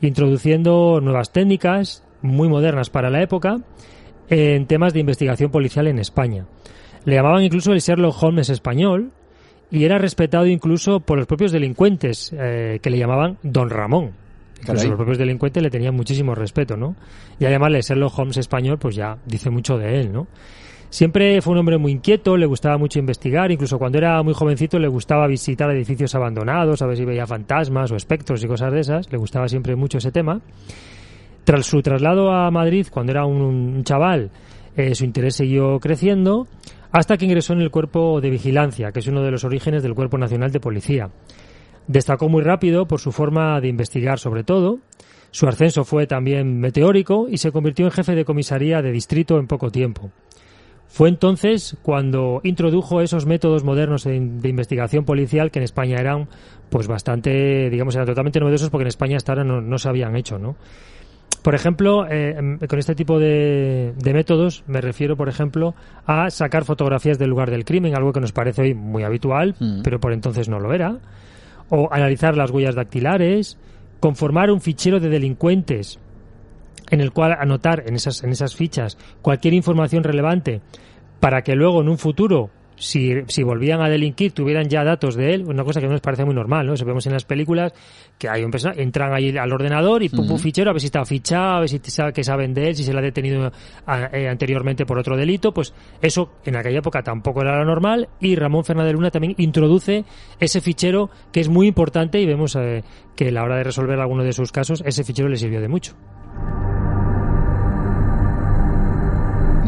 introduciendo 0.00 1.00
nuevas 1.00 1.32
técnicas 1.32 2.04
muy 2.22 2.48
modernas 2.48 2.90
para 2.90 3.10
la 3.10 3.22
época 3.22 3.58
en 4.28 4.66
temas 4.66 4.92
de 4.92 5.00
investigación 5.00 5.50
policial 5.50 5.86
en 5.88 5.98
España. 5.98 6.46
Le 7.04 7.16
llamaban 7.16 7.42
incluso 7.42 7.72
el 7.72 7.80
Sherlock 7.80 8.22
Holmes 8.22 8.48
español 8.48 9.12
y 9.70 9.84
era 9.84 9.98
respetado 9.98 10.46
incluso 10.46 11.00
por 11.00 11.18
los 11.18 11.26
propios 11.26 11.52
delincuentes 11.52 12.34
eh, 12.36 12.78
que 12.82 12.90
le 12.90 12.98
llamaban 12.98 13.38
Don 13.42 13.70
Ramón. 13.70 14.12
Incluso 14.60 14.88
los 14.88 14.96
propios 14.96 15.18
delincuentes 15.18 15.62
le 15.62 15.70
tenían 15.70 15.94
muchísimo 15.94 16.34
respeto, 16.34 16.76
¿no? 16.76 16.94
Y 17.38 17.46
además 17.46 17.72
el 17.72 17.80
Sherlock 17.80 18.18
Holmes 18.18 18.36
español 18.36 18.78
pues 18.78 18.94
ya 18.94 19.16
dice 19.24 19.48
mucho 19.48 19.78
de 19.78 20.00
él, 20.00 20.12
¿no? 20.12 20.26
Siempre 20.90 21.40
fue 21.40 21.52
un 21.52 21.60
hombre 21.60 21.78
muy 21.78 21.92
inquieto, 21.92 22.36
le 22.36 22.46
gustaba 22.46 22.76
mucho 22.76 22.98
investigar, 22.98 23.52
incluso 23.52 23.78
cuando 23.78 23.98
era 23.98 24.20
muy 24.24 24.34
jovencito 24.34 24.76
le 24.78 24.88
gustaba 24.88 25.28
visitar 25.28 25.70
edificios 25.70 26.16
abandonados, 26.16 26.82
a 26.82 26.86
ver 26.86 26.96
si 26.96 27.04
veía 27.04 27.28
fantasmas 27.28 27.92
o 27.92 27.96
espectros 27.96 28.42
y 28.42 28.48
cosas 28.48 28.72
de 28.72 28.80
esas, 28.80 29.12
le 29.12 29.16
gustaba 29.16 29.46
siempre 29.46 29.76
mucho 29.76 29.98
ese 29.98 30.10
tema. 30.10 30.40
Tras 31.44 31.64
su 31.64 31.80
traslado 31.80 32.32
a 32.32 32.50
Madrid, 32.50 32.88
cuando 32.90 33.12
era 33.12 33.24
un, 33.24 33.84
chaval, 33.84 34.30
eh, 34.76 34.96
su 34.96 35.04
interés 35.04 35.36
siguió 35.36 35.78
creciendo 35.78 36.48
hasta 36.92 37.16
que 37.16 37.24
ingresó 37.24 37.52
en 37.52 37.60
el 37.60 37.70
cuerpo 37.70 38.20
de 38.20 38.30
vigilancia, 38.30 38.92
que 38.92 39.00
es 39.00 39.06
uno 39.06 39.22
de 39.22 39.30
los 39.30 39.44
orígenes 39.44 39.82
del 39.82 39.94
Cuerpo 39.94 40.18
Nacional 40.18 40.52
de 40.52 40.60
Policía. 40.60 41.10
Destacó 41.86 42.28
muy 42.28 42.42
rápido 42.42 42.86
por 42.86 43.00
su 43.00 43.12
forma 43.12 43.60
de 43.60 43.68
investigar 43.68 44.18
sobre 44.18 44.44
todo, 44.44 44.80
su 45.30 45.46
ascenso 45.46 45.84
fue 45.84 46.06
también 46.06 46.58
meteórico 46.58 47.28
y 47.30 47.38
se 47.38 47.52
convirtió 47.52 47.84
en 47.84 47.92
jefe 47.92 48.14
de 48.14 48.24
comisaría 48.24 48.82
de 48.82 48.90
distrito 48.90 49.38
en 49.38 49.46
poco 49.46 49.70
tiempo. 49.70 50.10
Fue 50.88 51.08
entonces 51.08 51.76
cuando 51.82 52.40
introdujo 52.42 53.00
esos 53.00 53.24
métodos 53.24 53.62
modernos 53.62 54.02
de, 54.02 54.16
investigación 54.16 55.04
policial 55.04 55.52
que 55.52 55.60
en 55.60 55.62
España 55.62 55.98
eran 56.00 56.28
pues 56.68 56.88
bastante, 56.88 57.70
digamos, 57.70 57.94
eran 57.94 58.08
totalmente 58.08 58.40
novedosos 58.40 58.70
porque 58.70 58.82
en 58.82 58.88
España 58.88 59.16
hasta 59.16 59.32
ahora 59.32 59.44
no, 59.44 59.78
se 59.78 59.88
habían 59.88 60.16
hecho, 60.16 60.38
¿no? 60.38 60.56
Por 61.42 61.54
ejemplo, 61.54 62.06
eh, 62.08 62.58
con 62.68 62.78
este 62.78 62.94
tipo 62.94 63.18
de, 63.18 63.94
métodos 64.04 64.62
me 64.66 64.80
refiero, 64.80 65.16
por 65.16 65.28
ejemplo, 65.28 65.74
a 66.06 66.28
sacar 66.30 66.64
fotografías 66.64 67.18
del 67.18 67.30
lugar 67.30 67.50
del 67.50 67.64
crimen, 67.64 67.96
algo 67.96 68.12
que 68.12 68.20
nos 68.20 68.32
parece 68.32 68.62
hoy 68.62 68.74
muy 68.74 69.04
habitual, 69.04 69.54
mm. 69.58 69.80
pero 69.82 70.00
por 70.00 70.12
entonces 70.12 70.48
no 70.48 70.60
lo 70.60 70.74
era, 70.74 70.98
o 71.70 71.88
analizar 71.92 72.36
las 72.36 72.50
huellas 72.50 72.74
dactilares, 72.74 73.56
conformar 74.00 74.50
un 74.50 74.60
fichero 74.60 75.00
de 75.00 75.08
delincuentes 75.08 75.98
en 76.90 77.00
el 77.00 77.12
cual 77.12 77.36
anotar 77.38 77.84
en 77.86 77.94
esas, 77.94 78.22
en 78.22 78.30
esas 78.30 78.54
fichas 78.54 78.98
cualquier 79.22 79.54
información 79.54 80.02
relevante 80.02 80.60
para 81.20 81.42
que 81.42 81.54
luego 81.54 81.80
en 81.80 81.88
un 81.88 81.98
futuro 81.98 82.50
si, 82.80 83.12
si 83.28 83.42
volvían 83.42 83.80
a 83.82 83.88
delinquir 83.88 84.32
tuvieran 84.32 84.68
ya 84.68 84.82
datos 84.82 85.14
de 85.14 85.34
él, 85.34 85.44
una 85.46 85.62
cosa 85.64 85.80
que 85.80 85.86
no 85.86 85.92
nos 85.92 86.00
parece 86.00 86.24
muy 86.24 86.34
normal, 86.34 86.66
¿no? 86.66 86.74
Vemos 86.84 87.06
en 87.06 87.12
las 87.12 87.24
películas 87.24 87.72
que 88.18 88.28
hay 88.28 88.42
un 88.42 88.50
persona, 88.50 88.74
entran 88.76 89.12
ahí 89.12 89.36
al 89.36 89.52
ordenador 89.52 90.02
y 90.02 90.08
pum, 90.08 90.38
fichero, 90.38 90.70
a 90.70 90.72
ver 90.72 90.80
si 90.80 90.86
está 90.86 91.04
fichado, 91.04 91.56
a 91.56 91.60
ver 91.60 91.68
si 91.68 91.78
sabe 91.78 92.12
que 92.12 92.24
saben 92.24 92.54
de 92.54 92.68
él, 92.68 92.76
si 92.76 92.84
se 92.84 92.92
le 92.92 92.98
ha 92.98 93.02
detenido 93.02 93.52
eh, 94.12 94.28
anteriormente 94.28 94.86
por 94.86 94.98
otro 94.98 95.16
delito, 95.16 95.52
pues 95.52 95.74
eso 96.00 96.32
en 96.44 96.56
aquella 96.56 96.78
época 96.78 97.02
tampoco 97.02 97.42
era 97.42 97.58
lo 97.58 97.64
normal 97.64 98.08
y 98.18 98.34
Ramón 98.34 98.64
Fernández 98.64 98.94
Luna 98.94 99.10
también 99.10 99.34
introduce 99.36 100.04
ese 100.38 100.60
fichero 100.60 101.10
que 101.32 101.40
es 101.40 101.48
muy 101.48 101.66
importante 101.66 102.18
y 102.20 102.26
vemos 102.26 102.56
eh, 102.56 102.82
que 103.14 103.28
a 103.28 103.32
la 103.32 103.44
hora 103.44 103.56
de 103.56 103.64
resolver 103.64 104.00
alguno 104.00 104.24
de 104.24 104.32
sus 104.32 104.52
casos 104.52 104.82
ese 104.86 105.04
fichero 105.04 105.28
le 105.28 105.36
sirvió 105.36 105.60
de 105.60 105.68
mucho. 105.68 105.94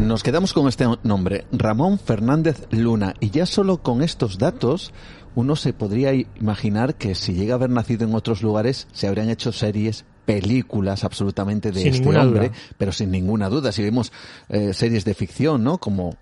Nos 0.03 0.21
quedamos 0.21 0.51
con 0.51 0.67
este 0.67 0.85
nombre, 1.03 1.45
Ramón 1.53 1.97
Fernández 1.97 2.67
Luna, 2.71 3.13
y 3.21 3.29
ya 3.29 3.45
solo 3.45 3.77
con 3.77 4.01
estos 4.01 4.37
datos 4.37 4.91
uno 5.33 5.55
se 5.55 5.71
podría 5.71 6.13
imaginar 6.13 6.95
que 6.95 7.15
si 7.15 7.33
llega 7.33 7.53
a 7.53 7.55
haber 7.55 7.69
nacido 7.69 8.05
en 8.05 8.13
otros 8.13 8.43
lugares 8.43 8.87
se 8.91 9.07
habrían 9.07 9.29
hecho 9.29 9.53
series, 9.53 10.03
películas 10.25 11.05
absolutamente 11.05 11.71
de 11.71 11.87
este 11.87 12.17
hombre, 12.17 12.51
pero 12.77 12.91
sin 12.91 13.11
ninguna 13.11 13.47
duda. 13.47 13.71
Si 13.71 13.81
vemos 13.81 14.11
eh, 14.49 14.73
series 14.73 15.05
de 15.05 15.13
ficción, 15.13 15.63
¿no? 15.63 15.77
Como 15.77 16.17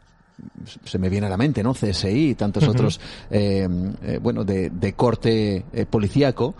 se 0.85 0.99
me 0.99 1.09
viene 1.09 1.25
a 1.25 1.29
la 1.29 1.37
mente, 1.37 1.63
¿no? 1.63 1.73
CSI 1.73 2.29
y 2.29 2.35
tantos 2.35 2.67
otros, 2.67 2.99
eh, 3.31 3.67
eh, 4.03 4.19
bueno, 4.21 4.43
de, 4.43 4.69
de 4.69 4.93
corte 4.93 5.65
policíaco, 5.89 6.55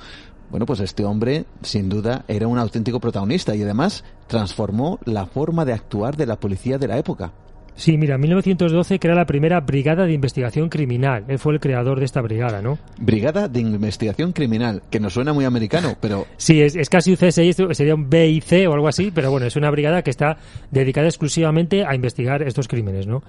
bueno, 0.51 0.65
pues 0.65 0.81
este 0.81 1.05
hombre, 1.05 1.45
sin 1.61 1.87
duda, 1.87 2.25
era 2.27 2.47
un 2.47 2.59
auténtico 2.59 2.99
protagonista 2.99 3.55
y 3.55 3.63
además 3.63 4.03
transformó 4.27 4.99
la 5.05 5.25
forma 5.25 5.63
de 5.63 5.73
actuar 5.73 6.17
de 6.17 6.25
la 6.25 6.35
policía 6.35 6.77
de 6.77 6.89
la 6.89 6.97
época. 6.97 7.31
Sí, 7.75 7.97
mira, 7.97 8.15
en 8.15 8.21
1912 8.21 8.99
crea 8.99 9.15
la 9.15 9.25
primera 9.25 9.61
Brigada 9.61 10.05
de 10.05 10.13
Investigación 10.13 10.67
Criminal. 10.67 11.23
Él 11.29 11.39
fue 11.39 11.53
el 11.53 11.61
creador 11.61 11.99
de 11.99 12.05
esta 12.05 12.21
brigada, 12.21 12.61
¿no? 12.61 12.77
Brigada 12.99 13.47
de 13.47 13.61
Investigación 13.61 14.33
Criminal, 14.33 14.83
que 14.91 14.99
nos 14.99 15.13
suena 15.13 15.31
muy 15.31 15.45
americano, 15.45 15.95
pero... 16.01 16.27
sí, 16.35 16.61
es, 16.61 16.89
casi 16.89 17.11
un 17.11 17.17
CSI, 17.17 17.53
sería 17.71 17.95
un 17.95 18.09
BIC 18.09 18.67
o 18.67 18.73
algo 18.73 18.89
así, 18.89 19.09
pero 19.15 19.31
bueno, 19.31 19.47
es 19.47 19.55
una 19.55 19.71
brigada 19.71 20.01
que 20.01 20.11
está 20.11 20.37
dedicada 20.69 21.07
exclusivamente 21.07 21.85
a 21.85 21.95
investigar 21.95 22.43
estos 22.43 22.67
crímenes, 22.67 23.07
¿no? 23.07 23.23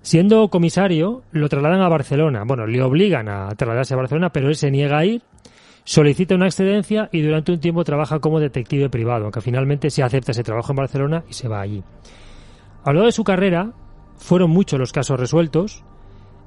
Siendo 0.00 0.48
comisario, 0.48 1.22
lo 1.32 1.48
trasladan 1.48 1.82
a 1.82 1.88
Barcelona. 1.88 2.44
Bueno, 2.46 2.66
le 2.66 2.80
obligan 2.80 3.28
a 3.28 3.48
trasladarse 3.56 3.92
a 3.92 3.96
Barcelona, 3.96 4.30
pero 4.30 4.48
él 4.48 4.54
se 4.54 4.70
niega 4.70 4.98
a 4.98 5.04
ir 5.04 5.22
solicita 5.86 6.34
una 6.34 6.46
excedencia 6.46 7.08
y 7.12 7.22
durante 7.22 7.52
un 7.52 7.60
tiempo 7.60 7.84
trabaja 7.84 8.18
como 8.18 8.40
detective 8.40 8.90
privado, 8.90 9.22
aunque 9.22 9.40
finalmente 9.40 9.88
se 9.88 10.02
acepta 10.02 10.32
ese 10.32 10.42
trabajo 10.42 10.72
en 10.72 10.76
Barcelona 10.76 11.24
y 11.30 11.32
se 11.32 11.48
va 11.48 11.60
allí. 11.60 11.82
A 12.82 12.90
lo 12.90 12.94
largo 12.94 13.06
de 13.06 13.12
su 13.12 13.22
carrera, 13.22 13.72
fueron 14.16 14.50
muchos 14.50 14.80
los 14.80 14.92
casos 14.92 15.18
resueltos, 15.18 15.84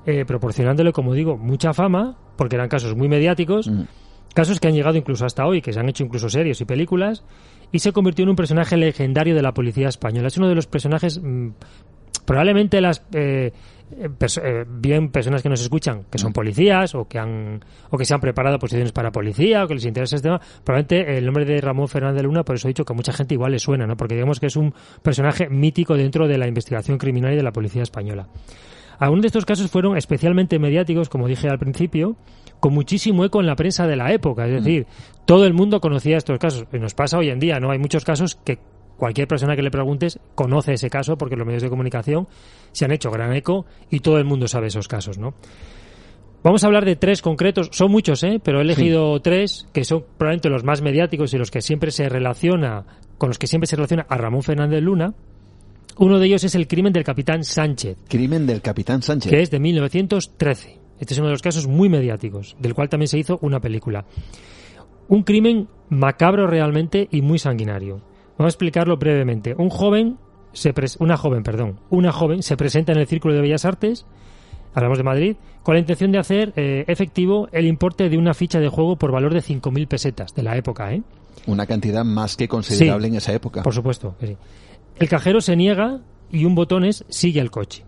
eh, 0.06 0.26
proporcionándole, 0.26 0.92
como 0.92 1.14
digo, 1.14 1.38
mucha 1.38 1.74
fama, 1.74 2.18
porque 2.36 2.58
eran 2.58 2.68
casos 2.68 2.96
muy 2.96 3.08
mediáticos, 3.08 3.70
mm. 3.70 3.84
casos 4.34 4.60
que 4.60 4.68
han 4.68 4.74
llegado 4.74 4.98
incluso 4.98 5.26
hasta 5.26 5.46
hoy, 5.46 5.62
que 5.62 5.72
se 5.72 5.80
han 5.80 5.88
hecho 5.88 6.04
incluso 6.04 6.30
series 6.30 6.60
y 6.60 6.66
películas, 6.66 7.24
y 7.72 7.80
se 7.80 7.94
convirtió 7.94 8.24
en 8.24 8.30
un 8.30 8.36
personaje 8.36 8.76
legendario 8.76 9.36
de 9.36 9.42
la 9.42 9.54
policía 9.54 9.88
española. 9.88 10.28
Es 10.28 10.38
uno 10.38 10.50
de 10.50 10.56
los 10.56 10.68
personajes 10.68 11.22
mm, 11.22 11.52
Probablemente 12.30 12.80
las 12.80 13.02
eh, 13.12 13.54
eh, 13.92 14.66
bien 14.68 15.10
personas 15.10 15.42
que 15.42 15.50
nos 15.50 15.62
escuchan, 15.62 16.04
que 16.10 16.18
son 16.18 16.32
policías 16.34 16.94
o 16.96 17.08
que 17.08 17.20
han 17.20 17.64
o 17.90 17.98
que 17.98 18.06
se 18.06 18.14
han 18.14 18.20
preparado 18.20 18.60
posiciones 18.60 18.92
para 18.92 19.12
policía 19.12 19.64
o 19.64 19.68
que 19.68 19.74
les 19.76 19.86
interesa 19.86 20.16
este 20.16 20.28
tema, 20.28 20.40
probablemente 20.64 21.18
el 21.18 21.26
nombre 21.26 21.46
de 21.46 21.60
Ramón 21.60 21.88
Fernández 21.88 22.24
Luna, 22.24 22.44
por 22.44 22.56
eso 22.56 22.68
he 22.68 22.70
dicho 22.70 22.86
que 22.86 22.94
a 22.94 22.96
mucha 22.96 23.14
gente 23.14 23.34
igual 23.34 23.52
le 23.52 23.60
suena, 23.60 23.88
¿no? 23.88 23.98
Porque 23.98 24.16
digamos 24.16 24.40
que 24.40 24.48
es 24.48 24.56
un 24.56 24.74
personaje 25.02 25.50
mítico 25.50 25.96
dentro 25.96 26.28
de 26.28 26.38
la 26.38 26.48
investigación 26.48 26.98
criminal 26.98 27.34
y 27.34 27.36
de 27.36 27.44
la 27.44 27.52
policía 27.52 27.84
española. 27.84 28.28
Algunos 29.00 29.24
de 29.24 29.28
estos 29.28 29.46
casos 29.46 29.72
fueron 29.72 29.98
especialmente 29.98 30.60
mediáticos, 30.60 31.08
como 31.08 31.28
dije 31.28 31.48
al 31.48 31.58
principio, 31.58 32.18
con 32.60 32.74
muchísimo 32.74 33.24
eco 33.24 33.40
en 33.40 33.48
la 33.48 33.56
prensa 33.56 33.88
de 33.88 33.96
la 33.96 34.12
época. 34.12 34.46
Es 34.46 34.64
decir, 34.64 34.88
todo 35.26 35.46
el 35.46 35.54
mundo 35.54 35.80
conocía 35.80 36.18
estos 36.18 36.38
casos. 36.38 36.66
Y 36.74 36.80
nos 36.80 36.94
pasa 36.94 37.18
hoy 37.18 37.30
en 37.30 37.40
día, 37.40 37.62
¿no? 37.62 37.72
Hay 37.72 37.80
muchos 37.80 38.04
casos 38.04 38.36
que 38.36 38.60
cualquier 39.00 39.28
persona 39.28 39.56
que 39.56 39.64
le 39.64 39.72
preguntes 39.72 40.20
conoce 40.36 40.74
ese 40.74 40.90
caso 40.90 41.18
porque 41.18 41.36
los 41.36 41.48
medios 41.48 41.64
de 41.64 41.70
comunicación 41.70 42.28
se 42.72 42.86
han 42.86 42.92
hecho 42.92 43.10
gran 43.10 43.34
eco 43.34 43.66
y 43.90 44.02
todo 44.02 44.20
el 44.20 44.26
mundo 44.26 44.48
sabe 44.48 44.68
esos 44.68 44.88
casos, 44.88 45.18
¿no? 45.18 45.34
Vamos 46.44 46.64
a 46.64 46.68
hablar 46.68 46.86
de 46.86 46.96
tres 46.96 47.22
concretos, 47.22 47.70
son 47.74 47.92
muchos, 47.92 48.24
¿eh? 48.24 48.40
pero 48.42 48.60
he 48.60 48.62
elegido 48.62 49.20
tres 49.22 49.68
que 49.74 49.84
son 49.84 50.06
probablemente 50.18 50.50
los 50.50 50.64
más 50.64 50.82
mediáticos 50.82 51.34
y 51.34 51.38
los 51.38 51.52
que 51.52 51.62
siempre 51.62 51.92
se 51.92 52.08
relaciona, 52.08 52.86
con 53.18 53.30
los 53.30 53.38
que 53.38 53.48
siempre 53.48 53.68
se 53.68 53.76
relaciona 53.76 54.06
a 54.08 54.18
Ramón 54.18 54.44
Fernández 54.44 54.82
Luna. 54.82 55.14
Uno 55.98 56.18
de 56.18 56.28
ellos 56.28 56.46
es 56.46 56.56
el 56.56 56.68
crimen 56.68 56.94
del 56.94 57.04
capitán 57.04 57.44
Sánchez. 57.44 57.98
Crimen 58.08 58.48
del 58.48 58.62
capitán 58.62 59.02
Sánchez. 59.02 59.30
Que 59.30 59.42
es 59.42 59.52
de 59.52 59.60
1913. 59.60 60.80
Este 61.00 61.14
es 61.14 61.18
uno 61.18 61.28
de 61.28 61.34
los 61.34 61.42
casos 61.42 61.68
muy 61.68 61.90
mediáticos, 61.90 62.56
del 62.60 62.74
cual 62.74 62.88
también 62.88 63.10
se 63.10 63.20
hizo 63.20 63.38
una 63.42 63.60
película. 63.60 64.06
Un 65.10 65.24
crimen 65.24 65.68
macabro 65.90 66.48
realmente 66.48 67.10
y 67.12 67.22
muy 67.22 67.38
sanguinario. 67.38 68.02
Vamos 68.40 68.54
a 68.54 68.56
explicarlo 68.56 68.96
brevemente. 68.96 69.54
Un 69.58 69.70
joven, 69.70 70.18
se 70.54 70.74
una 71.00 71.18
joven, 71.18 71.44
perdón, 71.44 71.82
una 71.90 72.14
joven 72.14 72.42
se 72.42 72.56
presenta 72.56 72.94
en 72.94 73.00
el 73.00 73.06
Círculo 73.06 73.34
de 73.34 73.42
Bellas 73.42 73.66
Artes, 73.66 74.06
hablamos 74.74 74.98
de 74.98 75.04
Madrid, 75.04 75.36
con 75.62 75.76
la 75.76 75.80
intención 75.82 76.14
de 76.14 76.20
hacer 76.20 76.54
eh, 76.56 76.86
efectivo 76.88 77.50
el 77.52 77.68
importe 77.68 78.08
de 78.08 78.18
una 78.18 78.34
ficha 78.34 78.62
de 78.62 78.70
juego 78.70 78.96
por 78.96 79.12
valor 79.12 79.34
de 79.34 79.42
5.000 79.42 79.88
pesetas 79.90 80.34
de 80.34 80.44
la 80.44 80.56
época, 80.56 80.94
¿eh? 80.94 81.04
Una 81.48 81.66
cantidad 81.66 82.06
más 82.06 82.38
que 82.38 82.48
considerable 82.48 83.10
en 83.10 83.16
esa 83.16 83.34
época. 83.34 83.62
Por 83.62 83.74
supuesto, 83.74 84.16
sí. 84.22 84.38
El 84.98 85.10
cajero 85.10 85.42
se 85.42 85.58
niega 85.58 86.00
y 86.32 86.46
un 86.46 86.56
botones 86.56 87.04
sigue 87.10 87.42
el 87.42 87.52
coche. 87.52 87.84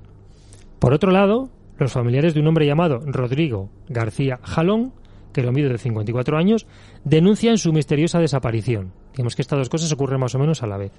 Por 0.80 0.94
otro 0.94 1.12
lado, 1.12 1.50
los 1.78 1.94
familiares 1.94 2.34
de 2.34 2.42
un 2.42 2.48
hombre 2.48 2.66
llamado 2.66 3.00
Rodrigo 3.06 3.70
García 3.88 4.40
Jalón 4.44 4.92
que 5.32 5.44
lo 5.44 5.52
mide 5.52 5.70
de 5.70 5.78
54 5.78 6.38
años, 6.38 6.68
denuncian 7.04 7.58
su 7.58 7.74
misteriosa 7.74 8.20
desaparición. 8.20 8.92
Digamos 9.14 9.36
que 9.36 9.42
estas 9.42 9.60
dos 9.60 9.70
cosas 9.70 9.92
ocurren 9.92 10.20
más 10.20 10.36
o 10.36 10.40
menos 10.40 10.64
a 10.64 10.68
la 10.68 10.78
vez. 10.78 10.92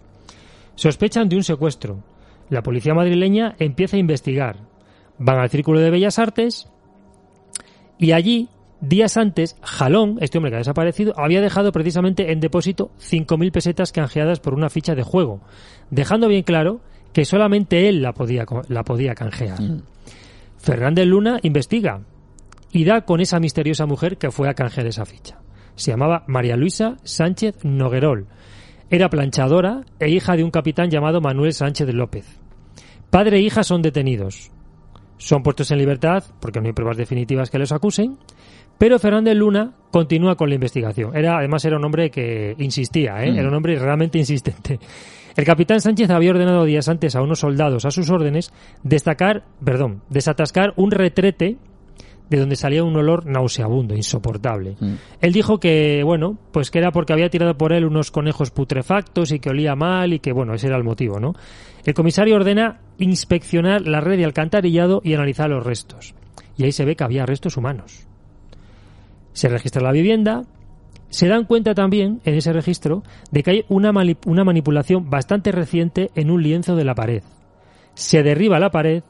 Sospechan 0.75 1.29
de 1.29 1.37
un 1.37 1.45
secuestro. 1.45 2.03
La 2.51 2.63
policía 2.63 2.95
madrileña 2.95 3.57
empieza 3.59 3.97
a 3.97 4.01
investigar. 4.01 4.57
Van 5.19 5.39
al 5.39 5.51
Círculo 5.51 5.81
de 5.81 5.91
Bellas 5.91 6.19
Artes 6.19 6.69
y 7.99 8.13
allí, 8.13 8.49
días 8.81 9.17
antes, 9.17 9.57
Jalón, 9.63 10.19
este 10.21 10.39
hombre 10.39 10.51
que 10.51 10.57
ha 10.57 10.59
desaparecido, 10.59 11.15
había 11.17 11.41
dejado 11.41 11.71
precisamente 11.71 12.33
en 12.33 12.41
depósito 12.41 12.91
5.000 12.99 13.53
pesetas 13.53 13.93
canjeadas 13.93 14.41
por 14.41 14.55
una 14.55 14.71
ficha 14.71 14.95
de 14.95 15.03
juego, 15.03 15.41
dejando 15.91 16.29
bien 16.29 16.43
claro 16.43 16.81
que 17.13 17.25
solamente 17.25 17.89
él 17.89 18.03
la 18.03 18.13
podía, 18.13 18.45
la 18.69 18.83
podía 18.83 19.15
canjear. 19.15 19.61
Mm. 19.61 19.83
Fernández 20.59 21.07
Luna 21.07 21.39
investiga, 21.43 22.01
y 22.73 22.85
da 22.85 23.03
con 23.03 23.21
esa 23.21 23.39
misteriosa 23.39 23.87
mujer 23.87 24.17
que 24.17 24.31
fue 24.31 24.49
a 24.49 24.55
canjear 24.55 24.87
esa 24.87 25.05
ficha. 25.05 25.39
Se 25.75 25.91
llamaba 25.91 26.25
María 26.27 26.57
Luisa 26.57 26.97
Sánchez 27.03 27.65
Noguerol. 27.65 28.27
Era 28.91 29.09
planchadora 29.09 29.83
e 29.99 30.11
hija 30.11 30.37
de 30.37 30.45
un 30.45 30.51
capitán 30.51 30.91
llamado 30.91 31.21
Manuel 31.21 31.53
Sánchez 31.53 31.93
López. 31.95 32.27
Padre 33.11 33.39
e 33.39 33.41
hija 33.41 33.63
son 33.63 33.83
detenidos. 33.83 34.51
Son 35.19 35.43
puestos 35.43 35.71
en 35.71 35.79
libertad 35.79 36.25
porque 36.41 36.61
no 36.61 36.67
hay 36.67 36.73
pruebas 36.73 36.97
definitivas 36.97 37.51
que 37.51 37.59
los 37.59 37.73
acusen, 37.73 38.19
pero 38.79 38.99
Fernández 38.99 39.37
Luna 39.37 39.73
continúa 39.91 40.37
con 40.37 40.49
la 40.49 40.57
investigación. 40.57 41.17
Era, 41.17 41.39
además 41.39 41.65
era 41.65 41.77
un 41.77 41.85
hombre 41.85 42.11
que 42.11 42.55
insistía, 42.59 43.23
¿eh? 43.25 43.31
mm. 43.31 43.39
era 43.39 43.49
un 43.49 43.55
hombre 43.55 43.79
realmente 43.79 44.19
insistente. 44.19 44.81
El 45.37 45.45
capitán 45.45 45.81
Sánchez 45.81 46.11
había 46.11 46.33
ordenado 46.33 46.65
días 46.65 46.89
antes 46.89 47.17
a 47.17 47.23
unos 47.23 47.41
soldados 47.41 47.85
a 47.85 47.91
sus 47.91 48.11
órdenes 48.11 48.53
destacar, 48.83 49.45
perdón, 49.65 50.03
desatascar 50.11 50.75
un 50.77 50.91
retrete 50.91 51.57
de 52.33 52.41
donde 52.41 52.57
salía 52.57 52.83
un 52.83 52.97
olor 52.97 53.27
nauseabundo, 53.27 53.95
insoportable. 53.95 54.77
Mm. 54.81 54.95
Él 55.21 55.33
dijo 55.35 55.61
que, 55.61 56.03
bueno, 56.03 56.39
pues 56.51 56.71
que 56.71 56.79
era 56.79 56.91
porque 56.91 57.13
había 57.13 57.29
tirado 57.29 57.59
por 57.59 57.75
él 57.75 57.85
unos 57.85 58.11
conejos 58.11 58.51
putrefactos 58.51 59.33
y 59.33 59.39
que 59.39 59.51
olía 59.51 59.75
mal 59.77 60.15
y 60.15 60.19
que, 60.19 60.33
bueno, 60.33 60.55
ese 60.55 60.69
era 60.69 60.79
el 60.79 60.83
motivo, 60.83 61.21
¿no? 61.21 61.35
El 61.85 61.93
comisario 61.93 62.37
ordena 62.37 62.81
inspeccionar 62.99 63.83
la 63.83 64.01
red 64.01 64.17
de 64.17 64.25
alcantarillado 64.25 65.03
y 65.05 65.13
analizar 65.13 65.51
los 65.51 65.63
restos. 65.63 66.15
Y 66.57 66.65
ahí 66.65 66.73
se 66.73 66.87
ve 66.87 66.97
que 66.97 67.05
había 67.05 67.27
restos 67.27 67.59
humanos. 67.59 68.07
Se 69.35 69.49
registra 69.49 69.83
la 69.83 69.93
vivienda. 69.93 70.45
Se 71.11 71.29
dan 71.29 71.45
cuenta 71.45 71.75
también, 71.75 72.23
en 72.25 72.35
ese 72.35 72.55
registro, 72.55 73.03
de 73.31 73.43
que 73.43 73.51
hay 73.51 73.65
una, 73.69 73.93
una 74.25 74.45
manipulación 74.45 75.11
bastante 75.11 75.53
reciente 75.53 76.11
en 76.15 76.31
un 76.31 76.43
lienzo 76.43 76.77
de 76.77 76.85
la 76.85 76.95
pared. 76.95 77.23
Se 77.93 78.23
derriba 78.23 78.59
la 78.59 78.71
pared 78.71 79.03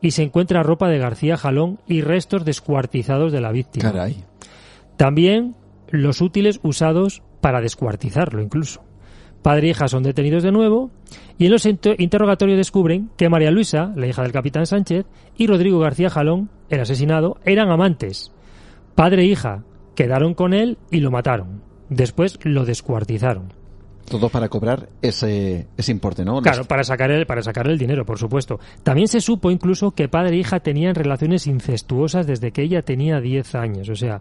y 0.00 0.12
se 0.12 0.22
encuentra 0.22 0.62
ropa 0.62 0.88
de 0.88 0.98
García 0.98 1.36
Jalón 1.36 1.78
y 1.86 2.02
restos 2.02 2.44
descuartizados 2.44 3.32
de 3.32 3.40
la 3.40 3.52
víctima. 3.52 3.90
Caray. 3.90 4.24
También 4.96 5.54
los 5.88 6.20
útiles 6.20 6.60
usados 6.62 7.22
para 7.40 7.60
descuartizarlo 7.60 8.42
incluso. 8.42 8.82
Padre 9.42 9.68
e 9.68 9.70
hija 9.70 9.88
son 9.88 10.02
detenidos 10.02 10.42
de 10.42 10.52
nuevo 10.52 10.90
y 11.38 11.46
en 11.46 11.52
los 11.52 11.66
interrogatorios 11.66 12.58
descubren 12.58 13.10
que 13.16 13.30
María 13.30 13.50
Luisa, 13.50 13.92
la 13.96 14.06
hija 14.06 14.22
del 14.22 14.32
capitán 14.32 14.66
Sánchez, 14.66 15.06
y 15.36 15.46
Rodrigo 15.46 15.78
García 15.78 16.10
Jalón, 16.10 16.50
el 16.68 16.80
asesinado, 16.80 17.38
eran 17.44 17.70
amantes. 17.70 18.32
Padre 18.94 19.22
e 19.22 19.26
hija 19.26 19.64
quedaron 19.94 20.34
con 20.34 20.52
él 20.52 20.76
y 20.90 21.00
lo 21.00 21.10
mataron. 21.10 21.62
Después 21.88 22.38
lo 22.42 22.66
descuartizaron. 22.66 23.59
Todo 24.04 24.28
para 24.28 24.48
cobrar 24.48 24.88
ese, 25.02 25.68
ese 25.76 25.92
importe, 25.92 26.24
¿no? 26.24 26.42
Claro, 26.42 26.64
para 26.64 26.82
sacar, 26.84 27.10
el, 27.10 27.26
para 27.26 27.42
sacar 27.42 27.68
el 27.68 27.78
dinero, 27.78 28.04
por 28.04 28.18
supuesto. 28.18 28.58
También 28.82 29.08
se 29.08 29.20
supo 29.20 29.50
incluso 29.50 29.92
que 29.92 30.08
padre 30.08 30.36
e 30.36 30.38
hija 30.38 30.60
tenían 30.60 30.94
relaciones 30.94 31.46
incestuosas 31.46 32.26
desde 32.26 32.50
que 32.50 32.62
ella 32.62 32.82
tenía 32.82 33.20
10 33.20 33.54
años. 33.54 33.88
O 33.88 33.94
sea, 33.96 34.20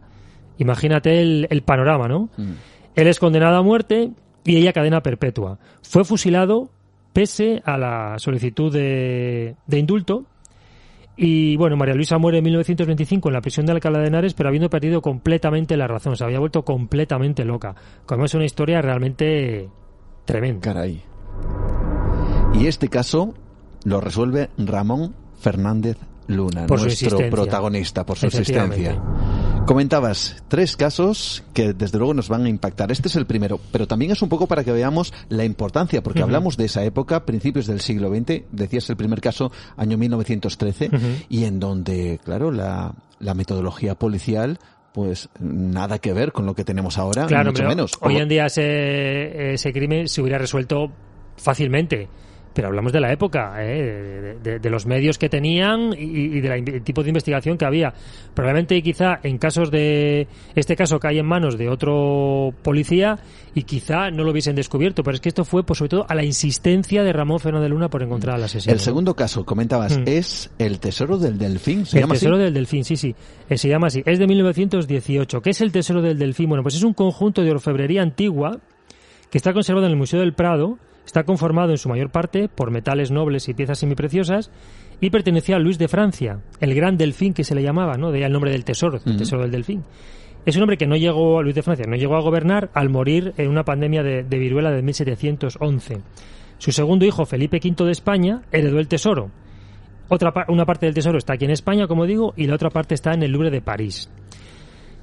imagínate 0.58 1.22
el, 1.22 1.48
el 1.50 1.62
panorama, 1.64 2.08
¿no? 2.08 2.30
Mm. 2.38 2.54
Él 2.96 3.08
es 3.08 3.20
condenado 3.20 3.58
a 3.58 3.64
muerte 3.64 4.12
y 4.46 4.58
ella 4.58 4.74
cadena 4.74 5.02
perpetua. 5.02 5.60
Fue 5.82 6.04
fusilado 6.06 6.70
pese 7.14 7.62
a 7.66 7.78
la 7.78 8.20
solicitud 8.20 8.72
de, 8.72 9.56
de 9.66 9.80
indulto 9.80 10.26
y 11.22 11.58
bueno, 11.58 11.76
María 11.76 11.96
Luisa 11.96 12.18
muere 12.18 12.38
en 12.38 12.46
1925 12.46 13.28
en 13.28 13.34
la 13.34 13.42
prisión 13.42 13.66
de 13.66 13.74
Alcalá 13.74 14.00
de 14.00 14.08
Henares, 14.08 14.34
pero 14.34 14.48
habiendo 14.48 14.70
perdido 14.70 15.02
completamente 15.02 15.76
la 15.76 15.86
razón, 15.86 16.16
se 16.16 16.24
había 16.24 16.40
vuelto 16.40 16.64
completamente 16.64 17.44
loca. 17.44 17.76
Como 18.06 18.24
es 18.24 18.34
una 18.34 18.46
historia 18.46 18.82
realmente 18.82 19.70
Tremendo. 20.24 20.62
Caray. 20.62 21.04
Y 22.54 22.68
este 22.68 22.88
caso 22.88 23.34
lo 23.84 24.00
resuelve 24.00 24.50
Ramón 24.58 25.16
Fernández 25.40 25.98
Luna, 26.28 26.68
nuestro 26.68 27.18
protagonista, 27.30 28.06
por 28.06 28.18
su 28.18 28.28
existencia. 28.28 29.02
Comentabas 29.70 30.42
tres 30.48 30.76
casos 30.76 31.44
que 31.54 31.74
desde 31.74 32.00
luego 32.00 32.16
nos 32.16 32.28
van 32.28 32.44
a 32.44 32.50
impactar. 32.50 32.92
Este 32.92 33.08
es 33.08 33.16
el 33.16 33.28
primero, 33.28 33.60
pero 33.72 33.86
también 33.86 34.12
es 34.12 34.20
un 34.24 34.28
poco 34.28 34.48
para 34.48 34.64
que 34.64 34.72
veamos 34.72 35.14
la 35.30 35.46
importancia, 35.46 36.02
porque 36.02 36.24
hablamos 36.24 36.58
de 36.58 36.66
esa 36.66 36.84
época, 36.84 37.24
principios 37.24 37.68
del 37.68 37.80
siglo 37.80 38.10
XX, 38.10 38.46
decías 38.52 38.90
el 38.90 38.98
primer 38.98 39.22
caso, 39.22 39.52
año 39.78 39.96
1913, 39.96 40.90
y 41.30 41.44
en 41.44 41.60
donde, 41.60 42.20
claro, 42.26 42.50
la, 42.50 42.96
la 43.20 43.36
metodología 43.36 43.94
policial 43.94 44.58
pues 44.92 45.30
nada 45.40 46.00
que 46.00 46.14
ver 46.14 46.32
con 46.32 46.48
lo 46.48 46.56
que 46.56 46.64
tenemos 46.64 46.98
ahora, 46.98 47.28
claro, 47.28 47.52
mucho 47.52 47.66
menos. 47.66 47.92
Hoy 48.02 48.18
en 48.18 48.28
día 48.28 48.48
ese, 48.48 49.54
ese 49.54 49.72
crimen 49.72 50.08
se 50.08 50.20
hubiera 50.20 50.40
resuelto 50.40 50.92
fácilmente 51.38 52.10
pero 52.60 52.68
hablamos 52.68 52.92
de 52.92 53.00
la 53.00 53.14
época, 53.14 53.54
¿eh? 53.60 54.36
de, 54.44 54.70
los 54.70 54.86
medios 54.86 55.18
que 55.18 55.30
tenían 55.30 55.96
y, 55.98 56.42
del 56.42 56.84
tipo 56.84 57.04
de 57.04 57.08
investigación 57.08 57.58
que 57.58 57.64
había. 57.64 57.94
Probablemente 58.34 58.82
quizá 58.82 59.22
en 59.24 59.38
casos 59.38 59.72
de 59.72 60.28
este 60.56 60.76
caso 60.76 61.00
cae 61.00 61.20
en 61.20 61.26
manos 61.26 61.58
de 61.58 61.70
otro 61.70 62.54
policía 62.62 63.18
y 63.56 63.64
quizá 63.64 64.12
no 64.12 64.26
lo 64.26 64.32
hubiesen 64.32 64.58
descubierto, 64.58 65.04
pero 65.04 65.16
es 65.16 65.22
que 65.22 65.30
esto 65.30 65.46
fue 65.46 65.64
por 65.64 65.78
sobre 65.78 65.88
todo 65.88 66.06
a 66.10 66.16
la 66.16 66.26
insistencia 66.26 67.02
de 67.02 67.14
Ramón 67.14 67.40
Fernández 67.40 67.70
Luna 67.70 67.88
por 67.88 68.04
encontrar 68.04 68.36
al 68.36 68.44
asesino. 68.44 68.74
El 68.74 68.82
segundo 68.82 69.16
caso, 69.16 69.46
comentabas, 69.46 69.98
mm. 69.98 70.04
es 70.08 70.52
el 70.60 70.82
tesoro 70.82 71.18
del 71.18 71.38
delfín. 71.38 71.86
¿Se 71.86 72.02
el 72.02 72.10
tesoro 72.10 72.38
del 72.38 72.54
delfín, 72.54 72.84
sí, 72.84 72.98
sí, 72.98 73.16
eh, 73.50 73.58
se 73.58 73.70
llama 73.70 73.88
así. 73.88 74.04
Es 74.06 74.20
de 74.20 74.28
1918. 74.28 75.42
¿Qué 75.42 75.52
es 75.52 75.62
el 75.62 75.72
tesoro 75.72 76.02
del 76.02 76.20
delfín? 76.20 76.50
Bueno, 76.50 76.62
pues 76.62 76.76
es 76.76 76.84
un 76.84 76.94
conjunto 76.94 77.42
de 77.42 77.52
orfebrería 77.52 78.02
antigua 78.02 78.60
que 79.32 79.38
está 79.38 79.54
conservado 79.54 79.86
en 79.86 79.94
el 79.94 79.98
Museo 79.98 80.20
del 80.20 80.34
Prado 80.34 80.78
Está 81.10 81.24
conformado 81.24 81.72
en 81.72 81.80
su 81.80 81.90
mayor 81.90 82.12
parte 82.12 82.50
por 82.50 82.70
metales 82.70 83.10
nobles 83.10 83.50
y 83.50 83.56
piezas 83.56 83.80
semipreciosas 83.80 84.52
y 85.02 85.10
pertenecía 85.10 85.56
a 85.56 85.60
Luis 85.60 85.80
de 85.80 85.88
Francia, 85.88 86.42
el 86.60 86.76
gran 86.76 86.98
delfín 86.98 87.34
que 87.34 87.44
se 87.44 87.56
le 87.56 87.64
llamaba, 87.64 87.98
¿no? 87.98 88.12
De 88.12 88.20
ahí 88.20 88.26
el 88.26 88.32
nombre 88.32 88.52
del 88.52 88.64
tesoro, 88.64 89.00
el 89.04 89.18
tesoro 89.18 89.42
del 89.42 89.50
delfín. 89.50 89.84
Es 90.46 90.56
un 90.56 90.62
hombre 90.62 90.78
que 90.78 90.86
no 90.86 90.96
llegó, 90.96 91.40
a 91.40 91.42
Luis 91.42 91.56
de 91.56 91.64
Francia, 91.64 91.88
no 91.90 91.96
llegó 91.96 92.16
a 92.16 92.22
gobernar 92.22 92.70
al 92.76 92.90
morir 92.90 93.34
en 93.38 93.50
una 93.50 93.64
pandemia 93.64 94.04
de, 94.04 94.22
de 94.22 94.38
viruela 94.38 94.70
de 94.70 94.84
1711. 94.84 95.98
Su 96.60 96.72
segundo 96.72 97.06
hijo, 97.06 97.26
Felipe 97.26 97.58
V 97.58 97.86
de 97.86 97.92
España, 97.92 98.44
heredó 98.52 98.78
el 98.78 98.88
tesoro 98.88 99.32
Otra, 100.10 100.32
una 100.48 100.66
parte 100.66 100.86
del 100.86 100.94
tesoro 100.94 101.18
está 101.18 101.34
aquí 101.34 101.46
en 101.46 101.52
España, 101.52 101.88
como 101.88 102.06
digo, 102.06 102.36
y 102.38 102.46
la 102.46 102.54
otra 102.54 102.70
parte 102.70 102.94
está 102.94 103.16
en 103.16 103.24
el 103.24 103.32
Louvre 103.32 103.50
de 103.50 103.62
París. 103.62 104.12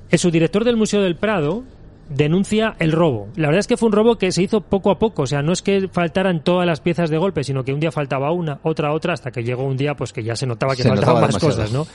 El 0.09 0.21
subdirector 0.21 0.63
del 0.63 0.77
Museo 0.77 1.03
del 1.03 1.17
Prado 1.17 1.65
denuncia 2.09 2.77
el 2.79 2.93
robo. 2.93 3.29
La 3.37 3.49
verdad 3.49 3.61
es 3.61 3.67
que 3.67 3.77
fue 3.77 3.89
un 3.89 3.93
robo 3.93 4.17
que 4.17 4.31
se 4.33 4.43
hizo 4.43 4.61
poco 4.61 4.91
a 4.91 4.99
poco, 4.99 5.23
o 5.23 5.27
sea, 5.27 5.43
no 5.43 5.53
es 5.53 5.63
que 5.63 5.89
faltaran 5.89 6.43
todas 6.43 6.67
las 6.67 6.81
piezas 6.81 7.11
de 7.11 7.19
golpe, 7.19 7.45
sino 7.45 7.65
que 7.65 7.73
un 7.73 7.81
día 7.81 7.91
faltaba 7.91 8.31
una, 8.33 8.61
otra, 8.63 8.93
otra, 8.93 9.15
hasta 9.15 9.31
que 9.31 9.43
llegó 9.43 9.65
un 9.65 9.77
día 9.77 9.95
pues 9.95 10.13
que 10.13 10.23
ya 10.23 10.37
se 10.37 10.47
notaba 10.47 10.77
que 10.77 10.85
faltaban 10.85 11.23
más 11.23 11.39
cosas, 11.39 11.73
¿no? 11.73 11.87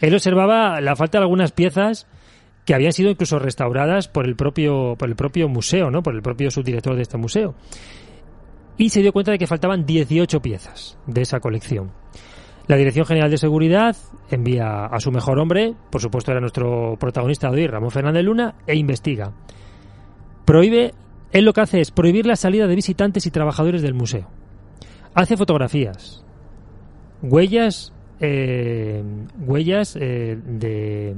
Él 0.00 0.14
observaba 0.14 0.80
la 0.80 0.96
falta 0.96 1.18
de 1.18 1.24
algunas 1.24 1.52
piezas 1.52 2.06
que 2.64 2.74
habían 2.74 2.92
sido 2.92 3.10
incluso 3.10 3.38
restauradas 3.38 4.08
por 4.08 4.26
el 4.26 4.36
propio 4.36 4.94
por 4.98 5.08
el 5.08 5.16
propio 5.16 5.48
museo, 5.48 5.90
¿no? 5.90 6.02
Por 6.02 6.14
el 6.14 6.22
propio 6.22 6.50
subdirector 6.50 6.96
de 6.96 7.02
este 7.02 7.16
museo. 7.16 7.54
Y 8.76 8.90
se 8.90 9.02
dio 9.02 9.12
cuenta 9.12 9.32
de 9.32 9.38
que 9.38 9.46
faltaban 9.46 9.84
18 9.84 10.40
piezas 10.40 10.98
de 11.06 11.22
esa 11.22 11.40
colección. 11.40 11.92
La 12.68 12.76
Dirección 12.76 13.06
General 13.06 13.30
de 13.30 13.38
Seguridad 13.38 13.96
envía 14.30 14.84
a 14.84 15.00
su 15.00 15.10
mejor 15.10 15.38
hombre, 15.38 15.74
por 15.90 16.02
supuesto 16.02 16.30
era 16.30 16.40
nuestro 16.40 16.96
protagonista 17.00 17.50
de 17.50 17.62
hoy, 17.62 17.66
Ramón 17.66 17.90
Fernández 17.90 18.22
Luna, 18.22 18.54
e 18.66 18.76
investiga 18.76 19.32
prohíbe, 20.48 20.94
él 21.30 21.44
lo 21.44 21.52
que 21.52 21.60
hace 21.60 21.78
es 21.78 21.90
prohibir 21.90 22.24
la 22.24 22.34
salida 22.34 22.66
de 22.66 22.74
visitantes 22.74 23.26
y 23.26 23.30
trabajadores 23.30 23.82
del 23.82 23.92
museo. 23.92 24.30
Hace 25.12 25.36
fotografías, 25.36 26.24
huellas, 27.20 27.92
eh, 28.18 29.02
huellas 29.40 29.94
eh, 30.00 30.38
de, 30.42 31.14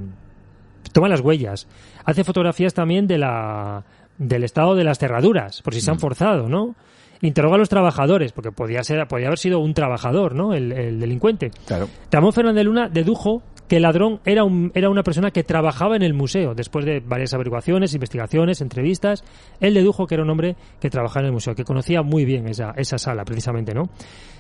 toma 0.91 1.09
las 1.09 1.21
huellas, 1.21 1.69
hace 2.05 2.25
fotografías 2.25 2.75
también 2.75 3.07
de 3.07 3.19
la 3.19 3.85
del 4.19 4.43
estado 4.43 4.75
de 4.75 4.83
las 4.83 4.99
cerraduras, 4.99 5.63
por 5.63 5.75
si 5.75 5.81
se 5.81 5.93
han 5.93 5.99
mm. 5.99 6.01
forzado, 6.01 6.49
¿no? 6.49 6.75
interroga 7.23 7.57
a 7.57 7.59
los 7.59 7.69
trabajadores, 7.69 8.33
porque 8.33 8.51
podía 8.51 8.83
ser, 8.83 9.07
podía 9.07 9.27
haber 9.27 9.39
sido 9.39 9.61
un 9.61 9.75
trabajador, 9.75 10.35
¿no? 10.35 10.55
El, 10.55 10.99
delincuente. 10.99 11.51
Claro. 11.67 11.89
Ramón 12.11 12.33
Fernández 12.33 12.65
Luna 12.65 12.89
dedujo 12.89 13.43
que 13.71 13.77
el 13.77 13.83
ladrón 13.83 14.19
era, 14.25 14.43
un, 14.43 14.73
era 14.75 14.91
una 14.91 15.05
persona 15.05 15.31
que 15.31 15.45
trabajaba 15.45 15.95
en 15.95 16.03
el 16.03 16.13
museo. 16.13 16.57
Después 16.57 16.85
de 16.85 16.99
varias 16.99 17.35
averiguaciones, 17.35 17.95
investigaciones, 17.95 18.61
entrevistas, 18.61 19.23
él 19.61 19.75
dedujo 19.75 20.09
que 20.09 20.17
era 20.17 20.25
un 20.25 20.31
hombre 20.31 20.57
que 20.81 20.91
trabajaba 20.91 21.21
en 21.21 21.27
el 21.27 21.33
museo, 21.35 21.55
que 21.55 21.63
conocía 21.63 22.03
muy 22.03 22.25
bien 22.25 22.49
esa, 22.49 22.73
esa 22.73 22.99
sala, 22.99 23.25
precisamente, 23.25 23.73
¿no? 23.73 23.89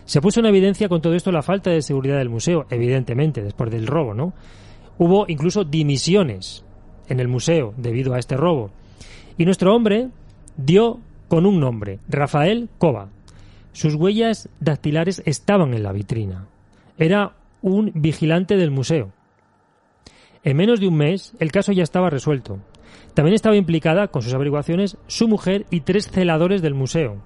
Se 0.05 0.21
puso 0.21 0.41
en 0.41 0.47
evidencia 0.47 0.89
con 0.89 1.01
todo 1.01 1.15
esto 1.15 1.31
la 1.31 1.43
falta 1.43 1.71
de 1.71 1.81
seguridad 1.81 2.19
del 2.19 2.29
museo, 2.29 2.67
evidentemente, 2.71 3.41
después 3.41 3.71
del 3.71 3.87
robo, 3.87 4.15
¿no? 4.15 4.33
Hubo 4.99 5.27
incluso 5.29 5.63
dimisiones 5.63 6.65
en 7.09 7.21
el 7.21 7.29
museo 7.29 7.73
debido 7.77 8.15
a 8.15 8.19
este 8.19 8.37
robo. 8.37 8.73
Y 9.39 9.45
nuestro 9.45 9.77
hombre 9.77 10.09
dio 10.57 10.99
con 11.29 11.47
un 11.47 11.61
nombre, 11.61 12.01
Rafael 12.09 12.69
Cova. 12.79 13.11
Sus 13.71 13.95
huellas 13.95 14.49
dactilares 14.59 15.23
estaban 15.25 15.73
en 15.73 15.85
la 15.85 15.93
vitrina. 15.93 16.49
Era 16.99 17.37
un 17.63 17.93
vigilante 17.95 18.57
del 18.57 18.73
museo. 18.73 19.13
En 20.43 20.57
menos 20.57 20.81
de 20.81 20.89
un 20.89 20.97
mes, 20.97 21.35
el 21.39 21.53
caso 21.53 21.73
ya 21.73 21.83
estaba 21.83 22.09
resuelto. 22.09 22.59
También 23.15 23.35
estaba 23.35 23.57
implicada, 23.57 24.09
con 24.09 24.23
sus 24.23 24.33
averiguaciones, 24.33 24.97
su 25.07 25.29
mujer 25.29 25.67
y 25.71 25.81
tres 25.81 26.11
celadores 26.11 26.63
del 26.63 26.75
museo. 26.75 27.19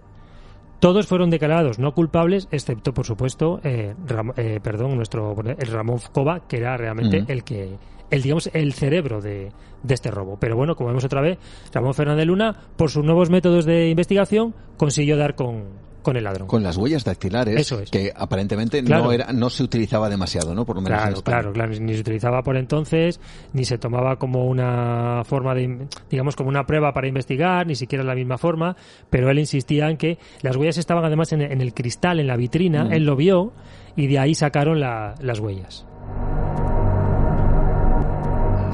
Todos 0.81 1.07
fueron 1.07 1.31
declarados 1.31 1.79
no 1.79 1.95
culpables, 1.95 2.49
excepto, 2.51 2.93
por 2.93 3.07
supuesto, 3.07 3.61
eh, 3.63 3.95
eh, 4.37 4.61
perdón, 4.63 4.97
nuestro 4.97 5.35
el 5.43 5.67
Ramón 5.69 6.01
Cova, 6.13 6.47
que 6.47 6.59
era 6.59 6.77
realmente 6.77 7.25
el 7.29 7.45
que 7.45 7.79
el 8.11 8.23
digamos 8.23 8.51
el 8.53 8.75
cerebro 8.75 9.21
de, 9.21 9.51
de, 9.83 9.95
este 9.95 10.11
robo. 10.11 10.37
Pero 10.39 10.57
bueno, 10.57 10.75
como 10.77 10.89
vemos 10.89 11.05
otra 11.05 11.23
vez, 11.23 11.39
Ramón 11.73 11.95
Fernández 11.95 12.27
Luna, 12.27 12.55
por 12.77 12.91
sus 12.91 13.05
nuevos 13.05 13.31
métodos 13.31 13.65
de 13.65 13.89
investigación, 13.89 14.55
consiguió 14.77 15.17
dar 15.17 15.37
con, 15.37 15.65
con 16.05 16.17
el 16.17 16.23
ladrón. 16.23 16.47
Con 16.47 16.63
las 16.63 16.77
huellas 16.77 17.03
dactilares, 17.03 17.75
que 17.91 18.13
aparentemente 18.15 18.81
no 18.83 19.11
era, 19.11 19.33
no 19.33 19.51
se 19.51 19.65
utilizaba 19.65 20.09
demasiado, 20.09 20.55
¿no? 20.55 20.65
Por 20.65 20.77
lo 20.77 20.83
menos 20.83 21.01
claro, 21.01 21.23
claro, 21.23 21.53
claro, 21.53 21.73
ni 21.81 21.95
se 21.95 22.01
utilizaba 22.01 22.43
por 22.43 22.57
entonces, 22.57 23.19
ni 23.53 23.65
se 23.65 23.79
tomaba 23.79 24.17
como 24.17 24.47
una 24.47 25.23
forma 25.25 25.55
de, 25.55 25.89
digamos, 26.09 26.37
como 26.37 26.51
una 26.51 26.65
prueba 26.65 26.93
para 26.93 27.09
investigar, 27.09 27.67
ni 27.67 27.75
siquiera 27.75 28.05
la 28.05 28.15
misma 28.15 28.39
forma, 28.39 28.77
pero 29.11 29.31
él 29.31 29.41
insistía 29.41 29.91
en 29.91 29.97
que 29.97 30.19
las 30.43 30.55
huellas 30.55 30.79
estaban 30.79 31.05
además 31.05 31.33
en, 31.33 31.41
el 31.43 31.75
cristal, 31.75 32.21
en 32.21 32.29
la 32.29 32.37
vitrina, 32.37 32.85
mm. 32.85 32.93
él 32.93 33.05
lo 33.05 33.17
vio 33.17 33.53
y 33.97 34.07
de 34.07 34.19
ahí 34.21 34.35
sacaron 34.35 34.79
las 34.79 35.41
huellas. 35.41 35.87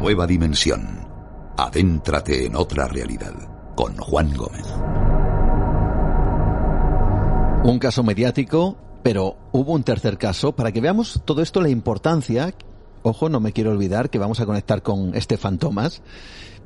Nueva 0.00 0.26
dimensión. 0.26 1.06
Adéntrate 1.56 2.46
en 2.46 2.56
otra 2.56 2.88
realidad. 2.88 3.34
Con 3.76 3.96
Juan 3.96 4.34
Gómez. 4.34 5.19
Un 7.62 7.78
caso 7.78 8.02
mediático, 8.02 8.78
pero 9.02 9.36
hubo 9.52 9.74
un 9.74 9.82
tercer 9.84 10.16
caso. 10.16 10.52
Para 10.52 10.72
que 10.72 10.80
veamos 10.80 11.20
todo 11.26 11.42
esto, 11.42 11.60
la 11.60 11.68
importancia. 11.68 12.54
Ojo, 13.02 13.28
no 13.28 13.38
me 13.38 13.52
quiero 13.52 13.70
olvidar 13.70 14.08
que 14.08 14.18
vamos 14.18 14.40
a 14.40 14.46
conectar 14.46 14.82
con 14.82 15.14
Estefan 15.14 15.58
Tomás. 15.58 16.02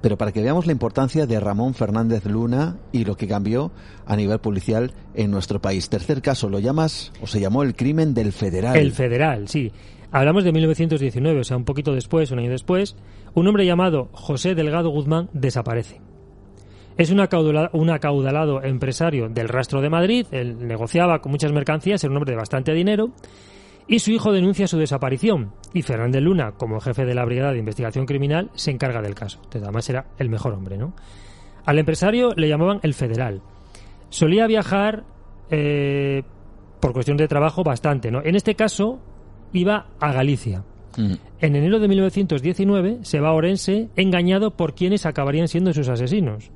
Pero 0.00 0.16
para 0.16 0.30
que 0.30 0.40
veamos 0.40 0.66
la 0.66 0.72
importancia 0.72 1.26
de 1.26 1.40
Ramón 1.40 1.74
Fernández 1.74 2.24
Luna 2.26 2.78
y 2.92 3.04
lo 3.04 3.16
que 3.16 3.26
cambió 3.26 3.72
a 4.06 4.14
nivel 4.14 4.38
policial 4.38 4.92
en 5.14 5.32
nuestro 5.32 5.60
país. 5.60 5.88
Tercer 5.88 6.22
caso, 6.22 6.48
lo 6.48 6.60
llamas 6.60 7.12
o 7.20 7.26
se 7.26 7.40
llamó 7.40 7.64
el 7.64 7.74
crimen 7.74 8.14
del 8.14 8.32
federal. 8.32 8.76
El 8.76 8.92
federal, 8.92 9.48
sí. 9.48 9.72
Hablamos 10.12 10.44
de 10.44 10.52
1919, 10.52 11.40
o 11.40 11.44
sea, 11.44 11.56
un 11.56 11.64
poquito 11.64 11.92
después, 11.92 12.30
un 12.30 12.38
año 12.38 12.50
después, 12.50 12.94
un 13.34 13.48
hombre 13.48 13.66
llamado 13.66 14.10
José 14.12 14.54
Delgado 14.54 14.90
Guzmán 14.90 15.28
desaparece. 15.32 16.00
Es 16.96 17.10
un, 17.10 17.20
acaudalado 17.20 18.62
empresario 18.62 19.28
del 19.28 19.48
rastro 19.48 19.80
de 19.80 19.90
Madrid, 19.90 20.26
él 20.30 20.66
negociaba 20.66 21.20
con 21.20 21.32
muchas 21.32 21.52
mercancías, 21.52 22.04
era 22.04 22.12
un 22.12 22.18
hombre 22.18 22.32
de 22.32 22.36
bastante 22.36 22.72
dinero, 22.72 23.10
y 23.88 23.98
su 23.98 24.12
hijo 24.12 24.32
denuncia 24.32 24.68
su 24.68 24.78
desaparición. 24.78 25.52
Y 25.72 25.82
Fernández 25.82 26.22
Luna, 26.22 26.52
como 26.52 26.80
jefe 26.80 27.04
de 27.04 27.14
la 27.14 27.24
Brigada 27.24 27.52
de 27.52 27.58
Investigación 27.58 28.06
Criminal, 28.06 28.50
se 28.54 28.70
encarga 28.70 29.02
del 29.02 29.14
caso. 29.14 29.40
además 29.52 29.90
era 29.90 30.06
el 30.18 30.30
mejor 30.30 30.54
hombre, 30.54 30.78
¿no? 30.78 30.94
Al 31.66 31.78
empresario 31.78 32.30
le 32.36 32.48
llamaban 32.48 32.78
el 32.82 32.94
federal. 32.94 33.42
Solía 34.08 34.46
viajar 34.46 35.04
eh, 35.50 36.22
por 36.80 36.92
cuestión 36.92 37.16
de 37.16 37.26
trabajo 37.26 37.64
bastante, 37.64 38.10
¿no? 38.10 38.22
En 38.22 38.36
este 38.36 38.54
caso 38.54 39.00
iba 39.52 39.88
a 39.98 40.12
Galicia. 40.12 40.62
Mm. 40.96 41.14
En 41.40 41.56
enero 41.56 41.80
de 41.80 41.88
1919 41.88 42.98
se 43.02 43.20
va 43.20 43.30
a 43.30 43.32
Orense 43.32 43.88
engañado 43.96 44.52
por 44.52 44.74
quienes 44.74 45.06
acabarían 45.06 45.48
siendo 45.48 45.72
sus 45.72 45.88
asesinos. 45.88 46.50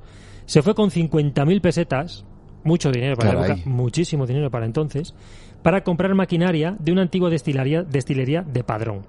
Se 0.49 0.63
fue 0.63 0.73
con 0.73 0.89
50.000 0.89 1.61
pesetas, 1.61 2.25
mucho 2.63 2.89
dinero 2.89 3.15
para 3.15 3.33
la 3.33 3.45
época, 3.45 3.69
muchísimo 3.69 4.25
dinero 4.25 4.49
para 4.49 4.65
entonces, 4.65 5.13
para 5.61 5.83
comprar 5.83 6.15
maquinaria 6.15 6.75
de 6.79 6.91
una 6.91 7.03
antigua 7.03 7.29
destilería, 7.29 7.83
destilería 7.83 8.41
de 8.41 8.63
Padrón. 8.63 9.05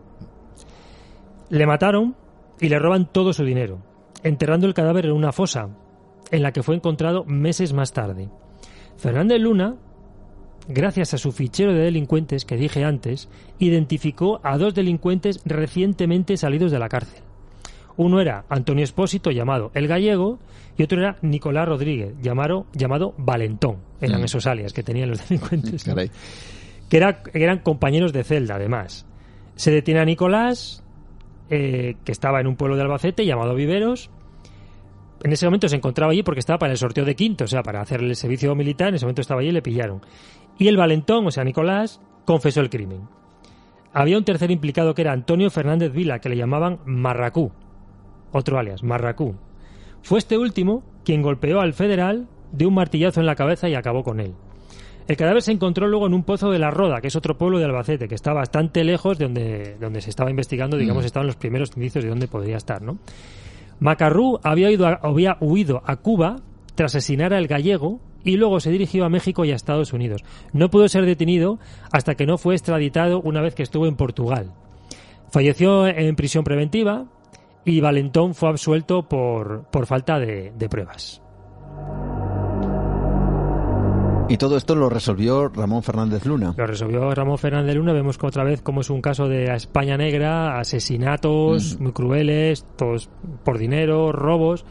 Le 1.49 1.67
mataron 1.67 2.15
y 2.61 2.69
le 2.69 2.79
roban 2.79 3.11
todo 3.11 3.33
su 3.33 3.43
dinero, 3.43 3.79
enterrando 4.23 4.67
el 4.67 4.75
cadáver 4.75 5.07
en 5.07 5.13
una 5.13 5.33
fosa, 5.33 5.71
en 6.31 6.43
la 6.43 6.53
que 6.53 6.63
fue 6.63 6.77
encontrado 6.77 7.25
meses 7.25 7.73
más 7.73 7.95
tarde. 7.95 8.29
Fernández 8.99 9.41
Luna, 9.41 9.77
gracias 10.69 11.15
a 11.15 11.19
su 11.19 11.33
fichero 11.33 11.73
de 11.73 11.85
delincuentes 11.85 12.45
que 12.45 12.59
dije 12.59 12.85
antes, 12.85 13.31
identificó 13.59 14.41
a 14.43 14.59
dos 14.59 14.75
delincuentes 14.75 15.41
recientemente 15.47 16.37
salidos 16.37 16.71
de 16.71 16.79
la 16.81 16.91
cárcel. 16.91 17.23
Uno 18.01 18.19
era 18.19 18.47
Antonio 18.49 18.83
Espósito, 18.83 19.31
llamado 19.31 19.73
El 19.75 19.87
Gallego, 19.87 20.39
y 20.79 20.83
otro 20.83 20.99
era 20.99 21.19
Nicolás 21.21 21.69
Rodríguez, 21.69 22.15
llamado, 22.23 22.65
llamado 22.73 23.13
Valentón. 23.19 23.77
Eran 24.01 24.23
mm. 24.23 24.25
esos 24.25 24.47
alias 24.47 24.73
que 24.73 24.83
tenían 24.83 25.11
los 25.11 25.19
delincuentes. 25.29 25.85
Que, 26.89 26.97
era, 26.97 27.23
eran 27.35 27.59
compañeros 27.59 28.15
de 28.15 28.25
celda, 28.25 28.55
además. 28.55 29.05
Se 29.55 29.71
detiene 29.71 30.01
a 30.01 30.07
Nicolás, 30.07 30.83
eh, 31.51 31.97
que 32.03 32.13
estaba 32.13 32.41
en 32.41 32.47
un 32.47 32.57
pueblo 32.57 32.75
de 32.75 32.83
Albacete 32.85 33.27
llamado 33.27 33.55
Viveros. 33.55 34.09
En 35.23 35.33
ese 35.33 35.45
momento 35.45 35.69
se 35.69 35.77
encontraba 35.77 36.13
allí 36.13 36.23
porque 36.23 36.41
estaba 36.41 36.59
para 36.59 36.73
el 36.73 36.79
sorteo 36.79 37.05
de 37.05 37.15
quinto, 37.15 37.45
o 37.45 37.49
sea, 37.49 37.63
para 37.63 37.83
hacerle 37.83 38.09
el 38.09 38.17
servicio 38.17 38.55
militar. 38.55 38.89
En 38.89 38.95
ese 38.95 39.05
momento 39.05 39.21
estaba 39.21 39.43
allí 39.43 39.51
y 39.51 39.53
le 39.53 39.61
pillaron. 39.61 40.01
Y 40.59 40.69
el 40.69 40.79
Valentón, 40.79 41.27
o 41.27 41.31
sea, 41.31 41.45
Nicolás, 41.45 42.01
confesó 42.25 42.63
el 42.63 42.71
crimen. 42.71 43.03
Había 43.93 44.17
un 44.17 44.25
tercer 44.25 44.51
implicado 44.51 44.95
que 44.95 45.03
era 45.03 45.13
Antonio 45.13 45.51
Fernández 45.51 45.93
Vila, 45.93 46.21
que 46.21 46.31
le 46.31 46.37
llamaban 46.37 46.79
Marracú, 46.87 47.53
otro 48.33 48.59
alias, 48.59 48.83
Marracú. 48.83 49.37
Fue 50.03 50.19
este 50.19 50.39
último 50.39 50.83
quien 51.05 51.23
golpeó 51.23 51.61
al 51.61 51.73
federal 51.73 52.29
de 52.53 52.67
un 52.67 52.75
martillazo 52.75 53.21
en 53.21 53.27
la 53.27 53.37
cabeza 53.37 53.69
y 53.69 53.75
acabó 53.75 54.03
con 54.03 54.21
él. 54.21 54.35
El 55.09 55.17
cadáver 55.17 55.43
se 55.43 55.53
encontró 55.53 55.89
luego 55.89 56.07
en 56.07 56.15
un 56.15 56.23
pozo 56.23 56.51
de 56.51 56.59
la 56.59 56.71
Roda, 56.71 57.01
que 57.01 57.09
es 57.09 57.17
otro 57.17 57.37
pueblo 57.37 57.59
de 57.59 57.65
Albacete, 57.65 58.07
que 58.07 58.15
está 58.15 58.33
bastante 58.33 58.85
lejos 58.85 59.19
de 59.19 59.25
donde, 59.25 59.77
donde 59.81 60.01
se 60.01 60.11
estaba 60.11 60.31
investigando, 60.31 60.77
digamos, 60.77 61.03
mm. 61.03 61.07
estaban 61.07 61.27
los 61.27 61.37
primeros 61.37 61.73
indicios 61.75 62.05
de 62.05 62.11
dónde 62.11 62.29
podría 62.29 62.57
estar, 62.57 62.81
¿no? 62.81 62.99
Macarrú 63.81 64.39
había, 64.43 64.69
había 65.03 65.37
huido 65.41 65.83
a 65.85 65.97
Cuba 65.97 66.37
tras 66.75 66.95
asesinar 66.95 67.35
al 67.35 67.47
gallego 67.47 68.01
y 68.23 68.37
luego 68.37 68.61
se 68.61 68.71
dirigió 68.71 69.05
a 69.05 69.09
México 69.09 69.45
y 69.45 69.53
a 69.53 69.57
Estados 69.57 69.93
Unidos. 69.93 70.23
No 70.53 70.71
pudo 70.71 70.89
ser 70.89 71.07
detenido 71.07 71.59
hasta 71.91 72.15
que 72.15 72.27
no 72.27 72.39
fue 72.39 72.55
extraditado 72.55 73.21
una 73.21 73.41
vez 73.41 73.55
que 73.55 73.63
estuvo 73.63 73.87
en 73.87 73.97
Portugal. 73.97 74.53
Falleció 75.31 75.87
en 75.87 76.15
prisión 76.17 76.45
preventiva, 76.45 77.07
y 77.65 77.81
Valentón 77.81 78.35
fue 78.35 78.49
absuelto 78.49 79.09
por, 79.09 79.65
por 79.71 79.87
falta 79.87 80.19
de, 80.19 80.53
de 80.57 80.69
pruebas. 80.69 81.23
Y 84.29 84.37
todo 84.37 84.57
esto 84.57 84.77
lo 84.77 84.89
resolvió 84.89 85.49
Ramón 85.49 85.83
Fernández 85.83 86.25
Luna. 86.25 86.55
Lo 86.57 86.65
resolvió 86.65 87.13
Ramón 87.13 87.37
Fernández 87.37 87.75
Luna. 87.75 87.93
Vemos 87.93 88.17
que 88.17 88.27
otra 88.27 88.45
vez 88.45 88.63
como 88.63 88.83
es 88.83 88.89
un 88.89 89.03
caso 89.03 89.27
de 89.27 89.53
España 89.53 89.97
negra, 89.97 90.61
asesinatos 90.61 91.81
muy 91.81 91.91
crueles, 91.91 92.65
todos 92.77 93.11
por 93.45 93.59
dinero, 93.59 94.13
robos 94.13 94.65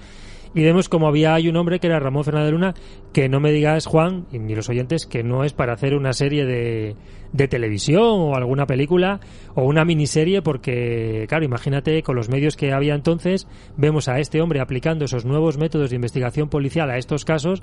y 0.53 0.63
vemos 0.63 0.89
como 0.89 1.07
había 1.07 1.34
hay 1.35 1.47
un 1.47 1.55
hombre 1.57 1.80
que 1.80 1.88
era 1.88 1.99
Ramón 1.99 2.23
Fernández 2.23 2.51
Luna, 2.51 2.73
que 3.13 3.30
no 3.30 3.39
me 3.39 3.51
digas, 3.51 3.85
Juan, 3.85 4.26
y 4.31 4.39
ni 4.39 4.55
los 4.55 4.69
oyentes, 4.69 5.05
que 5.05 5.23
no 5.23 5.43
es 5.43 5.53
para 5.53 5.73
hacer 5.73 5.95
una 5.95 6.13
serie 6.13 6.45
de, 6.45 6.95
de 7.34 7.47
televisión 7.47 8.03
o 8.03 8.35
alguna 8.35 8.65
película 8.65 9.19
o 9.55 9.63
una 9.63 9.85
miniserie, 9.85 10.41
porque, 10.41 11.26
claro, 11.27 11.45
imagínate, 11.45 12.01
con 12.03 12.15
los 12.15 12.30
medios 12.30 12.55
que 12.55 12.73
había 12.73 12.95
entonces, 12.95 13.47
vemos 13.77 14.07
a 14.07 14.19
este 14.19 14.41
hombre 14.41 14.59
aplicando 14.59 15.05
esos 15.05 15.26
nuevos 15.26 15.57
métodos 15.57 15.89
de 15.89 15.95
investigación 15.95 16.49
policial 16.49 16.89
a 16.89 16.97
estos 16.97 17.26
casos, 17.26 17.61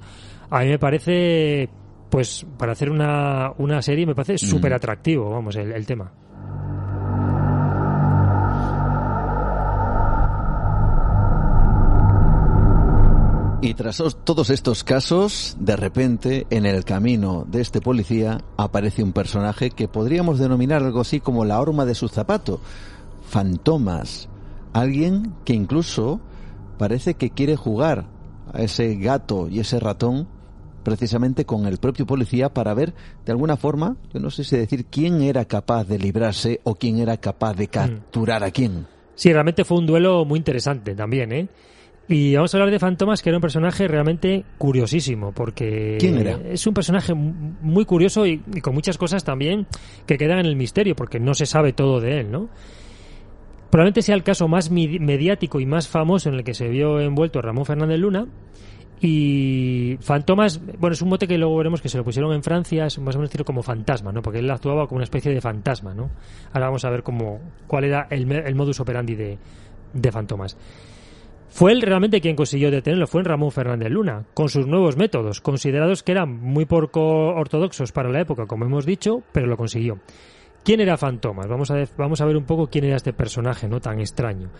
a 0.50 0.60
mí 0.60 0.68
me 0.68 0.78
parece, 0.78 1.68
pues, 2.10 2.46
para 2.58 2.72
hacer 2.72 2.90
una, 2.90 3.52
una 3.58 3.82
serie, 3.82 4.06
me 4.06 4.14
parece 4.14 4.38
súper 4.38 4.72
atractivo, 4.72 5.30
vamos, 5.30 5.56
el, 5.56 5.72
el 5.72 5.86
tema. 5.86 6.12
Y 13.66 13.74
tras 13.74 14.00
todos 14.22 14.50
estos 14.50 14.84
casos, 14.84 15.56
de 15.58 15.74
repente, 15.74 16.46
en 16.50 16.66
el 16.66 16.84
camino 16.84 17.44
de 17.50 17.60
este 17.60 17.80
policía 17.80 18.40
aparece 18.56 19.02
un 19.02 19.12
personaje 19.12 19.70
que 19.70 19.88
podríamos 19.88 20.38
denominar 20.38 20.84
algo 20.84 21.00
así 21.00 21.18
como 21.18 21.44
la 21.44 21.60
horma 21.60 21.84
de 21.84 21.96
su 21.96 22.06
zapato, 22.06 22.60
Fantomas, 23.28 24.28
alguien 24.72 25.34
que 25.44 25.52
incluso 25.52 26.20
parece 26.78 27.14
que 27.14 27.30
quiere 27.30 27.56
jugar 27.56 28.06
a 28.52 28.62
ese 28.62 28.94
gato 28.94 29.48
y 29.48 29.58
ese 29.58 29.80
ratón 29.80 30.28
precisamente 30.84 31.44
con 31.44 31.66
el 31.66 31.78
propio 31.78 32.06
policía 32.06 32.54
para 32.54 32.72
ver 32.72 32.94
de 33.24 33.32
alguna 33.32 33.56
forma, 33.56 33.96
yo 34.14 34.20
no 34.20 34.30
sé 34.30 34.44
si 34.44 34.56
decir 34.56 34.86
quién 34.86 35.22
era 35.22 35.44
capaz 35.44 35.82
de 35.88 35.98
librarse 35.98 36.60
o 36.62 36.76
quién 36.76 37.00
era 37.00 37.16
capaz 37.16 37.54
de 37.54 37.66
capturar 37.66 38.44
a 38.44 38.52
quién. 38.52 38.86
Sí, 39.16 39.32
realmente 39.32 39.64
fue 39.64 39.78
un 39.78 39.86
duelo 39.86 40.24
muy 40.24 40.38
interesante 40.38 40.94
también, 40.94 41.32
¿eh? 41.32 41.48
Y 42.08 42.36
vamos 42.36 42.54
a 42.54 42.58
hablar 42.58 42.70
de 42.70 42.78
Fantomas, 42.78 43.20
que 43.20 43.30
era 43.30 43.38
un 43.38 43.42
personaje 43.42 43.88
realmente 43.88 44.44
curiosísimo, 44.58 45.32
porque 45.32 45.96
¿Quién 45.98 46.18
era? 46.18 46.38
es 46.48 46.64
un 46.66 46.74
personaje 46.74 47.14
muy 47.14 47.84
curioso 47.84 48.24
y, 48.26 48.38
con 48.62 48.74
muchas 48.74 48.96
cosas 48.96 49.24
también 49.24 49.66
que 50.06 50.16
quedan 50.16 50.38
en 50.38 50.46
el 50.46 50.54
misterio, 50.54 50.94
porque 50.94 51.18
no 51.18 51.34
se 51.34 51.46
sabe 51.46 51.72
todo 51.72 52.00
de 52.00 52.20
él, 52.20 52.30
¿no? 52.30 52.48
Probablemente 53.70 54.02
sea 54.02 54.14
el 54.14 54.22
caso 54.22 54.46
más 54.46 54.70
mediático 54.70 55.58
y 55.58 55.66
más 55.66 55.88
famoso 55.88 56.28
en 56.28 56.36
el 56.36 56.44
que 56.44 56.54
se 56.54 56.68
vio 56.68 57.00
envuelto 57.00 57.42
Ramón 57.42 57.66
Fernández 57.66 57.98
Luna. 57.98 58.26
Y 59.00 59.98
Fantomas, 60.00 60.60
bueno, 60.78 60.94
es 60.94 61.02
un 61.02 61.10
mote 61.10 61.26
que 61.26 61.36
luego 61.36 61.56
veremos 61.56 61.82
que 61.82 61.88
se 61.88 61.98
lo 61.98 62.04
pusieron 62.04 62.32
en 62.32 62.42
Francia, 62.42 62.86
es 62.86 62.98
más 63.00 63.16
o 63.16 63.18
menos 63.18 63.30
decirlo 63.30 63.44
como 63.44 63.62
fantasma, 63.62 64.12
¿no? 64.12 64.22
Porque 64.22 64.38
él 64.38 64.50
actuaba 64.50 64.86
como 64.86 64.96
una 64.98 65.04
especie 65.04 65.34
de 65.34 65.40
fantasma, 65.40 65.92
¿no? 65.92 66.08
Ahora 66.52 66.66
vamos 66.66 66.84
a 66.84 66.90
ver 66.90 67.02
cómo, 67.02 67.40
cuál 67.66 67.84
era 67.84 68.06
el, 68.08 68.30
el 68.30 68.54
modus 68.54 68.80
operandi 68.80 69.16
de, 69.16 69.38
de 69.92 70.12
Fantomas. 70.12 70.56
Fue 71.48 71.72
él 71.72 71.80
realmente 71.80 72.20
quien 72.20 72.36
consiguió 72.36 72.70
detenerlo, 72.70 73.06
fue 73.06 73.20
en 73.20 73.26
Ramón 73.26 73.50
Fernández 73.50 73.90
Luna, 73.90 74.24
con 74.34 74.48
sus 74.48 74.66
nuevos 74.66 74.96
métodos, 74.96 75.40
considerados 75.40 76.02
que 76.02 76.12
eran 76.12 76.30
muy 76.40 76.66
poco 76.66 77.28
ortodoxos 77.28 77.92
para 77.92 78.10
la 78.10 78.20
época, 78.20 78.46
como 78.46 78.64
hemos 78.64 78.84
dicho, 78.84 79.22
pero 79.32 79.46
lo 79.46 79.56
consiguió. 79.56 79.98
¿Quién 80.64 80.80
era 80.80 80.96
Fantomas? 80.96 81.46
Vamos 81.46 81.70
a, 81.70 81.84
vamos 81.96 82.20
a 82.20 82.24
ver 82.26 82.36
un 82.36 82.44
poco 82.44 82.66
quién 82.66 82.84
era 82.84 82.96
este 82.96 83.12
personaje, 83.12 83.68
¿no? 83.68 83.80
Tan 83.80 84.00
extraño. 84.00 84.50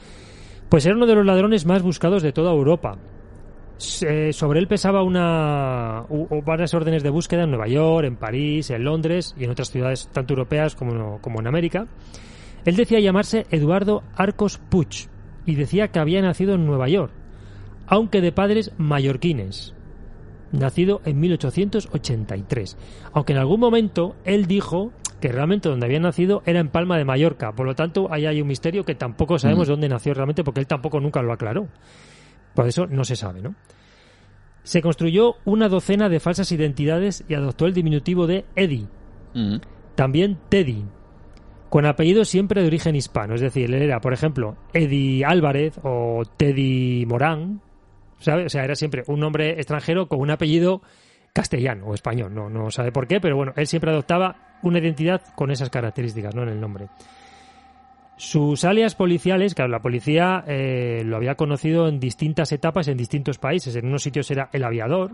Pues 0.69 0.87
era 0.87 0.95
uno 0.95 1.07
de 1.07 1.17
los 1.17 1.27
ladrones 1.27 1.67
más 1.67 1.83
buscados 1.83 2.23
de 2.23 2.33
toda 2.33 2.53
Europa. 2.53 2.97
sobre 3.77 4.61
él 4.61 4.69
pesaba 4.69 5.03
una, 5.03 6.05
varias 6.45 6.73
órdenes 6.75 7.03
de 7.03 7.11
búsqueda 7.11 7.43
en 7.43 7.51
Nueva 7.51 7.67
York, 7.67 8.07
en 8.07 8.17
París, 8.17 8.71
en 8.71 8.85
Londres 8.85 9.35
y 9.37 9.45
en 9.45 9.51
otras 9.51 9.71
ciudades 9.71 10.09
tanto 10.13 10.35
europeas 10.35 10.77
como, 10.77 11.21
como 11.21 11.41
en 11.41 11.49
América. 11.49 11.89
Él 12.65 12.77
decía 12.77 13.01
llamarse 13.01 13.47
Eduardo 13.51 14.03
Arcos 14.15 14.59
Puig 14.59 15.09
y 15.47 15.55
decía 15.55 15.89
que 15.89 15.98
había 15.98 16.20
nacido 16.20 16.55
en 16.55 16.66
Nueva 16.66 16.89
York, 16.89 17.12
aunque 17.86 18.20
de 18.20 18.32
padres 18.32 18.73
mallorquines, 18.77 19.74
nacido 20.52 21.01
en 21.05 21.20
1883. 21.20 22.77
Aunque 23.12 23.32
en 23.32 23.39
algún 23.39 23.60
momento 23.60 24.16
él 24.24 24.47
dijo 24.47 24.93
que 25.20 25.32
realmente 25.32 25.68
donde 25.68 25.86
había 25.86 26.01
nacido 26.01 26.43
era 26.44 26.60
en 26.60 26.68
Palma 26.68 26.98
de 26.98 27.05
Mallorca, 27.05 27.52
por 27.52 27.66
lo 27.66 27.74
tanto 27.74 28.12
ahí 28.12 28.27
hay 28.27 28.43
un 28.43 28.48
misterio 28.48 28.85
que 28.85 28.94
tampoco 28.94 29.39
sabemos 29.39 29.68
dónde 29.68 29.89
nació 29.89 30.12
realmente 30.14 30.44
porque 30.44 30.60
él 30.60 30.66
tampoco 30.66 31.01
nunca 31.01 31.23
lo 31.23 31.32
aclaró. 31.32 31.68
Por 32.55 32.66
eso 32.66 32.86
no 32.86 33.05
se 33.05 33.16
sabe, 33.16 33.43
¿no? 33.43 33.55
Se 34.62 34.82
construyó 34.82 35.36
una 35.44 35.68
docena 35.68 36.09
de 36.09 36.18
falsas 36.20 36.51
identidades 36.51 37.24
y 37.28 37.35
adoptó 37.35 37.66
el 37.66 37.74
diminutivo 37.74 38.27
de 38.27 38.44
Eddie. 38.56 38.89
También 39.94 40.39
Teddy, 40.48 40.85
con 41.68 41.86
apellidos 41.86 42.28
siempre 42.28 42.62
de 42.62 42.68
origen 42.68 42.97
hispano. 42.97 43.34
Es 43.34 43.40
decir, 43.40 43.72
él 43.72 43.82
era, 43.82 44.01
por 44.01 44.12
ejemplo, 44.12 44.56
Eddie 44.72 45.24
Álvarez 45.24 45.78
o 45.82 46.22
Teddy 46.36 47.05
Morán. 47.06 47.60
¿sabe? 48.18 48.47
O 48.47 48.48
sea, 48.48 48.64
era 48.64 48.74
siempre 48.74 49.02
un 49.06 49.20
nombre 49.20 49.51
extranjero 49.51 50.09
con 50.09 50.20
un 50.20 50.30
apellido 50.30 50.82
castellano 51.32 51.86
o 51.86 51.94
español. 51.94 52.34
No, 52.34 52.48
no 52.48 52.70
sabe 52.70 52.93
por 52.93 53.06
qué, 53.06 53.20
pero 53.20 53.36
bueno, 53.36 53.52
él 53.56 53.66
siempre 53.66 53.90
adoptaba 53.90 54.59
una 54.62 54.78
identidad 54.78 55.22
con 55.34 55.51
esas 55.51 55.70
características, 55.70 56.34
¿no? 56.34 56.43
En 56.43 56.48
el 56.48 56.60
nombre. 56.60 56.88
Sus 58.16 58.64
alias 58.64 58.94
policiales, 58.94 59.55
claro, 59.55 59.70
la 59.70 59.82
policía 59.82 60.43
eh, 60.47 61.02
lo 61.05 61.16
había 61.16 61.34
conocido 61.34 61.86
en 61.88 62.01
distintas 62.01 62.51
etapas 62.52 62.88
en 62.88 62.97
distintos 62.97 63.36
países. 63.36 63.76
En 63.76 63.86
unos 63.86 64.02
sitios 64.02 64.30
era 64.30 64.48
el 64.52 64.64
aviador, 64.64 65.12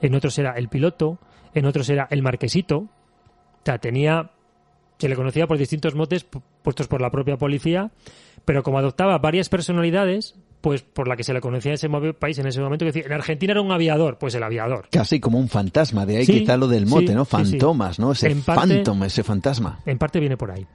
en 0.00 0.14
otros 0.14 0.38
era 0.38 0.52
el 0.52 0.68
piloto, 0.68 1.18
en 1.54 1.64
otros 1.64 1.88
era 1.88 2.06
el 2.10 2.20
marquesito. 2.20 2.76
O 2.76 3.64
sea, 3.64 3.78
tenía 3.78 4.32
se 5.04 5.08
le 5.10 5.16
conocía 5.16 5.46
por 5.46 5.58
distintos 5.58 5.94
motes 5.94 6.24
puestos 6.62 6.88
por 6.88 7.02
la 7.02 7.10
propia 7.10 7.36
policía, 7.36 7.90
pero 8.46 8.62
como 8.62 8.78
adoptaba 8.78 9.18
varias 9.18 9.50
personalidades, 9.50 10.34
pues 10.62 10.80
por 10.80 11.08
la 11.08 11.14
que 11.14 11.24
se 11.24 11.34
le 11.34 11.42
conocía 11.42 11.72
en 11.72 11.74
ese 11.74 11.90
país 12.14 12.38
en 12.38 12.46
ese 12.46 12.62
momento, 12.62 12.90
que 12.90 13.00
en 13.00 13.12
Argentina 13.12 13.52
era 13.52 13.60
un 13.60 13.70
aviador, 13.70 14.16
pues 14.16 14.34
el 14.34 14.42
aviador. 14.42 14.88
Casi 14.90 15.20
como 15.20 15.38
un 15.38 15.50
fantasma, 15.50 16.06
de 16.06 16.16
ahí 16.16 16.24
quizá 16.24 16.56
lo 16.56 16.68
del 16.68 16.86
mote, 16.86 17.14
¿no? 17.14 17.26
Fantomas, 17.26 17.98
¿no? 17.98 18.12
Ese 18.12 18.34
phantom, 18.34 19.02
ese 19.02 19.22
fantasma. 19.22 19.80
En 19.84 19.98
parte 19.98 20.20
viene 20.20 20.38
por 20.38 20.50
ahí. 20.50 20.66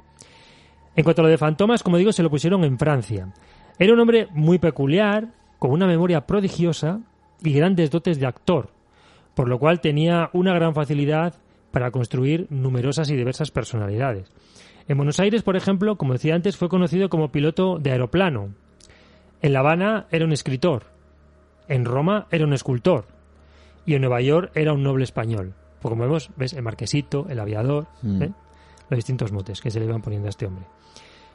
En 0.95 1.03
cuanto 1.03 1.23
a 1.23 1.25
lo 1.25 1.29
de 1.31 1.39
fantomas, 1.39 1.81
como 1.81 1.97
digo, 1.97 2.11
se 2.11 2.21
lo 2.21 2.29
pusieron 2.29 2.63
en 2.63 2.77
Francia. 2.77 3.33
Era 3.79 3.93
un 3.93 3.99
hombre 3.99 4.27
muy 4.29 4.59
peculiar, 4.59 5.29
con 5.57 5.71
una 5.71 5.87
memoria 5.87 6.27
prodigiosa 6.27 6.99
y 7.41 7.51
grandes 7.51 7.89
dotes 7.89 8.19
de 8.19 8.27
actor, 8.27 8.69
por 9.33 9.49
lo 9.49 9.57
cual 9.57 9.81
tenía 9.81 10.29
una 10.33 10.53
gran 10.53 10.75
facilidad 10.75 11.33
para 11.71 11.91
construir 11.91 12.47
numerosas 12.49 13.09
y 13.09 13.15
diversas 13.15 13.51
personalidades. 13.51 14.31
En 14.87 14.97
Buenos 14.97 15.19
Aires, 15.19 15.43
por 15.43 15.55
ejemplo, 15.55 15.97
como 15.97 16.13
decía 16.13 16.33
antes, 16.33 16.57
fue 16.57 16.67
conocido 16.67 17.09
como 17.09 17.31
piloto 17.31 17.77
de 17.77 17.91
aeroplano. 17.91 18.49
En 19.41 19.53
La 19.53 19.59
Habana 19.59 20.07
era 20.11 20.25
un 20.25 20.33
escritor. 20.33 20.85
En 21.67 21.85
Roma 21.85 22.27
era 22.31 22.45
un 22.45 22.53
escultor. 22.53 23.05
Y 23.85 23.93
en 23.93 24.01
Nueva 24.01 24.21
York 24.21 24.51
era 24.55 24.73
un 24.73 24.81
noble 24.81 25.03
español. 25.03 25.53
Pues 25.79 25.91
como 25.91 26.03
vemos, 26.03 26.31
ves 26.35 26.53
el 26.53 26.63
marquesito, 26.63 27.27
el 27.29 27.39
aviador, 27.39 27.87
mm. 28.01 28.23
¿eh? 28.23 28.31
los 28.89 28.97
distintos 28.97 29.31
motes 29.31 29.61
que 29.61 29.69
se 29.69 29.79
le 29.79 29.85
iban 29.85 30.01
poniendo 30.01 30.27
a 30.27 30.31
este 30.31 30.47
hombre. 30.47 30.65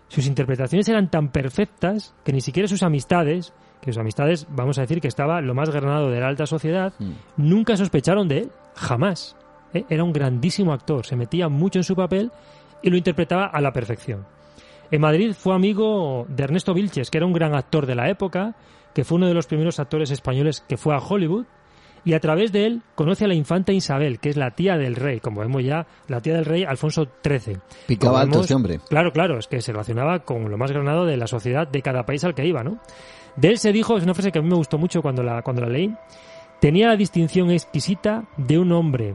Sus 0.08 0.26
interpretaciones 0.26 0.88
eran 0.88 1.10
tan 1.10 1.28
perfectas 1.30 2.14
que 2.24 2.32
ni 2.32 2.40
siquiera 2.40 2.68
sus 2.68 2.82
amistades, 2.82 3.52
que 3.80 3.92
sus 3.92 4.00
amistades, 4.00 4.46
vamos 4.50 4.78
a 4.78 4.82
decir 4.82 5.00
que 5.00 5.08
estaba 5.08 5.40
lo 5.40 5.54
más 5.54 5.70
granado 5.70 6.10
de 6.10 6.20
la 6.20 6.28
alta 6.28 6.46
sociedad, 6.46 6.92
mm. 6.98 7.12
nunca 7.36 7.76
sospecharon 7.76 8.28
de 8.28 8.38
él, 8.38 8.50
jamás. 8.74 9.36
¿Eh? 9.74 9.84
era 9.88 10.04
un 10.04 10.12
grandísimo 10.12 10.72
actor, 10.72 11.04
se 11.04 11.16
metía 11.16 11.48
mucho 11.48 11.78
en 11.78 11.84
su 11.84 11.94
papel 11.94 12.30
y 12.82 12.90
lo 12.90 12.96
interpretaba 12.96 13.46
a 13.46 13.60
la 13.60 13.72
perfección. 13.72 14.26
En 14.90 15.00
Madrid 15.00 15.34
fue 15.36 15.54
amigo 15.54 16.26
de 16.28 16.44
Ernesto 16.44 16.74
Vilches, 16.74 17.10
que 17.10 17.18
era 17.18 17.26
un 17.26 17.32
gran 17.32 17.54
actor 17.54 17.86
de 17.86 17.94
la 17.94 18.08
época, 18.08 18.54
que 18.94 19.04
fue 19.04 19.16
uno 19.16 19.26
de 19.26 19.34
los 19.34 19.46
primeros 19.46 19.80
actores 19.80 20.10
españoles 20.10 20.62
que 20.68 20.76
fue 20.76 20.94
a 20.94 20.98
Hollywood, 20.98 21.46
y 22.04 22.12
a 22.12 22.20
través 22.20 22.52
de 22.52 22.66
él 22.66 22.82
conoce 22.94 23.24
a 23.24 23.28
la 23.28 23.34
infanta 23.34 23.72
Isabel, 23.72 24.20
que 24.20 24.28
es 24.28 24.36
la 24.36 24.50
tía 24.50 24.76
del 24.76 24.94
rey, 24.94 25.20
como 25.20 25.40
vemos 25.40 25.64
ya, 25.64 25.86
la 26.06 26.20
tía 26.20 26.34
del 26.34 26.44
rey 26.44 26.62
Alfonso 26.62 27.08
XIII. 27.24 27.58
Picaba 27.86 28.20
alto 28.20 28.42
este 28.42 28.54
hombre. 28.54 28.78
Claro, 28.88 29.10
claro, 29.12 29.38
es 29.38 29.46
que 29.46 29.62
se 29.62 29.72
relacionaba 29.72 30.20
con 30.20 30.50
lo 30.50 30.58
más 30.58 30.70
granado 30.70 31.06
de 31.06 31.16
la 31.16 31.26
sociedad 31.26 31.66
de 31.66 31.80
cada 31.80 32.04
país 32.04 32.22
al 32.24 32.34
que 32.34 32.46
iba, 32.46 32.62
¿no? 32.62 32.78
De 33.36 33.48
él 33.48 33.58
se 33.58 33.72
dijo, 33.72 33.96
es 33.96 34.04
una 34.04 34.14
frase 34.14 34.30
que 34.30 34.38
a 34.38 34.42
mí 34.42 34.48
me 34.48 34.56
gustó 34.56 34.76
mucho 34.76 35.00
cuando 35.00 35.22
la, 35.22 35.42
cuando 35.42 35.62
la 35.62 35.68
leí, 35.68 35.94
tenía 36.60 36.88
la 36.88 36.96
distinción 36.96 37.50
exquisita 37.50 38.24
de 38.36 38.58
un 38.58 38.70
hombre 38.72 39.14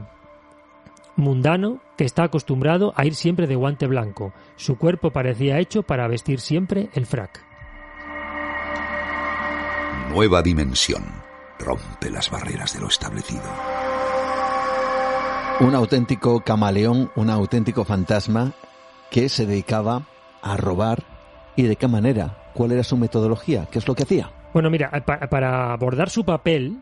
mundano 1.20 1.82
que 1.98 2.06
está 2.06 2.24
acostumbrado 2.24 2.94
a 2.96 3.06
ir 3.06 3.16
siempre 3.16 3.48
de 3.48 3.56
guante 3.56 3.88
blanco. 3.88 4.34
Su 4.56 4.78
cuerpo 4.78 5.12
parecía 5.12 5.60
hecho 5.60 5.84
para 5.84 6.08
vestir 6.08 6.40
siempre 6.40 6.90
el 6.94 7.06
frac. 7.06 7.44
Nueva 10.10 10.42
dimensión. 10.42 11.04
Rompe 11.60 12.10
las 12.10 12.32
barreras 12.32 12.74
de 12.74 12.80
lo 12.80 12.88
establecido. 12.88 13.44
Un 15.60 15.76
auténtico 15.76 16.40
camaleón, 16.40 17.12
un 17.16 17.30
auténtico 17.30 17.84
fantasma 17.84 18.54
que 19.12 19.28
se 19.28 19.46
dedicaba 19.46 20.08
a 20.42 20.56
robar 20.56 21.04
y 21.56 21.64
de 21.64 21.76
qué 21.76 21.88
manera, 21.88 22.52
cuál 22.54 22.72
era 22.72 22.84
su 22.84 22.96
metodología, 22.96 23.68
qué 23.70 23.80
es 23.80 23.88
lo 23.88 23.94
que 23.94 24.04
hacía. 24.04 24.32
Bueno, 24.54 24.70
mira, 24.70 24.90
para 25.06 25.74
abordar 25.74 26.10
su 26.10 26.24
papel, 26.24 26.80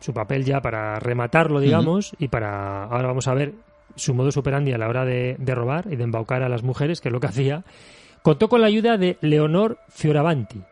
su 0.00 0.12
papel 0.12 0.44
ya 0.44 0.60
para 0.60 0.98
rematarlo, 0.98 1.60
digamos, 1.60 2.14
y 2.18 2.28
para 2.28 2.84
ahora 2.84 3.08
vamos 3.08 3.28
a 3.28 3.34
ver 3.34 3.54
su 3.96 4.14
modo 4.14 4.30
superandi 4.30 4.72
a 4.72 4.78
la 4.78 4.88
hora 4.88 5.04
de, 5.04 5.36
de, 5.38 5.54
robar 5.54 5.86
y 5.90 5.96
de 5.96 6.04
embaucar 6.04 6.42
a 6.42 6.48
las 6.48 6.62
mujeres, 6.62 7.00
que 7.00 7.08
es 7.08 7.12
lo 7.12 7.20
que 7.20 7.26
hacía, 7.26 7.64
contó 8.22 8.48
con 8.48 8.60
la 8.60 8.68
ayuda 8.68 8.96
de 8.96 9.18
Leonor 9.20 9.78
Fioravanti. 9.88 10.62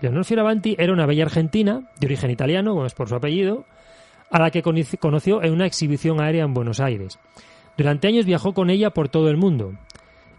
Leonor 0.00 0.24
Fioravanti 0.24 0.76
era 0.78 0.92
una 0.92 1.06
bella 1.06 1.24
argentina, 1.24 1.88
de 1.98 2.06
origen 2.06 2.30
italiano, 2.30 2.74
bueno, 2.74 2.86
es 2.86 2.94
por 2.94 3.08
su 3.08 3.14
apellido, 3.14 3.64
a 4.30 4.38
la 4.38 4.50
que 4.50 4.62
conoció 4.62 5.42
en 5.42 5.52
una 5.52 5.66
exhibición 5.66 6.20
aérea 6.20 6.44
en 6.44 6.52
Buenos 6.52 6.80
Aires. 6.80 7.18
Durante 7.76 8.08
años 8.08 8.26
viajó 8.26 8.54
con 8.54 8.70
ella 8.70 8.90
por 8.90 9.08
todo 9.08 9.28
el 9.30 9.36
mundo 9.36 9.74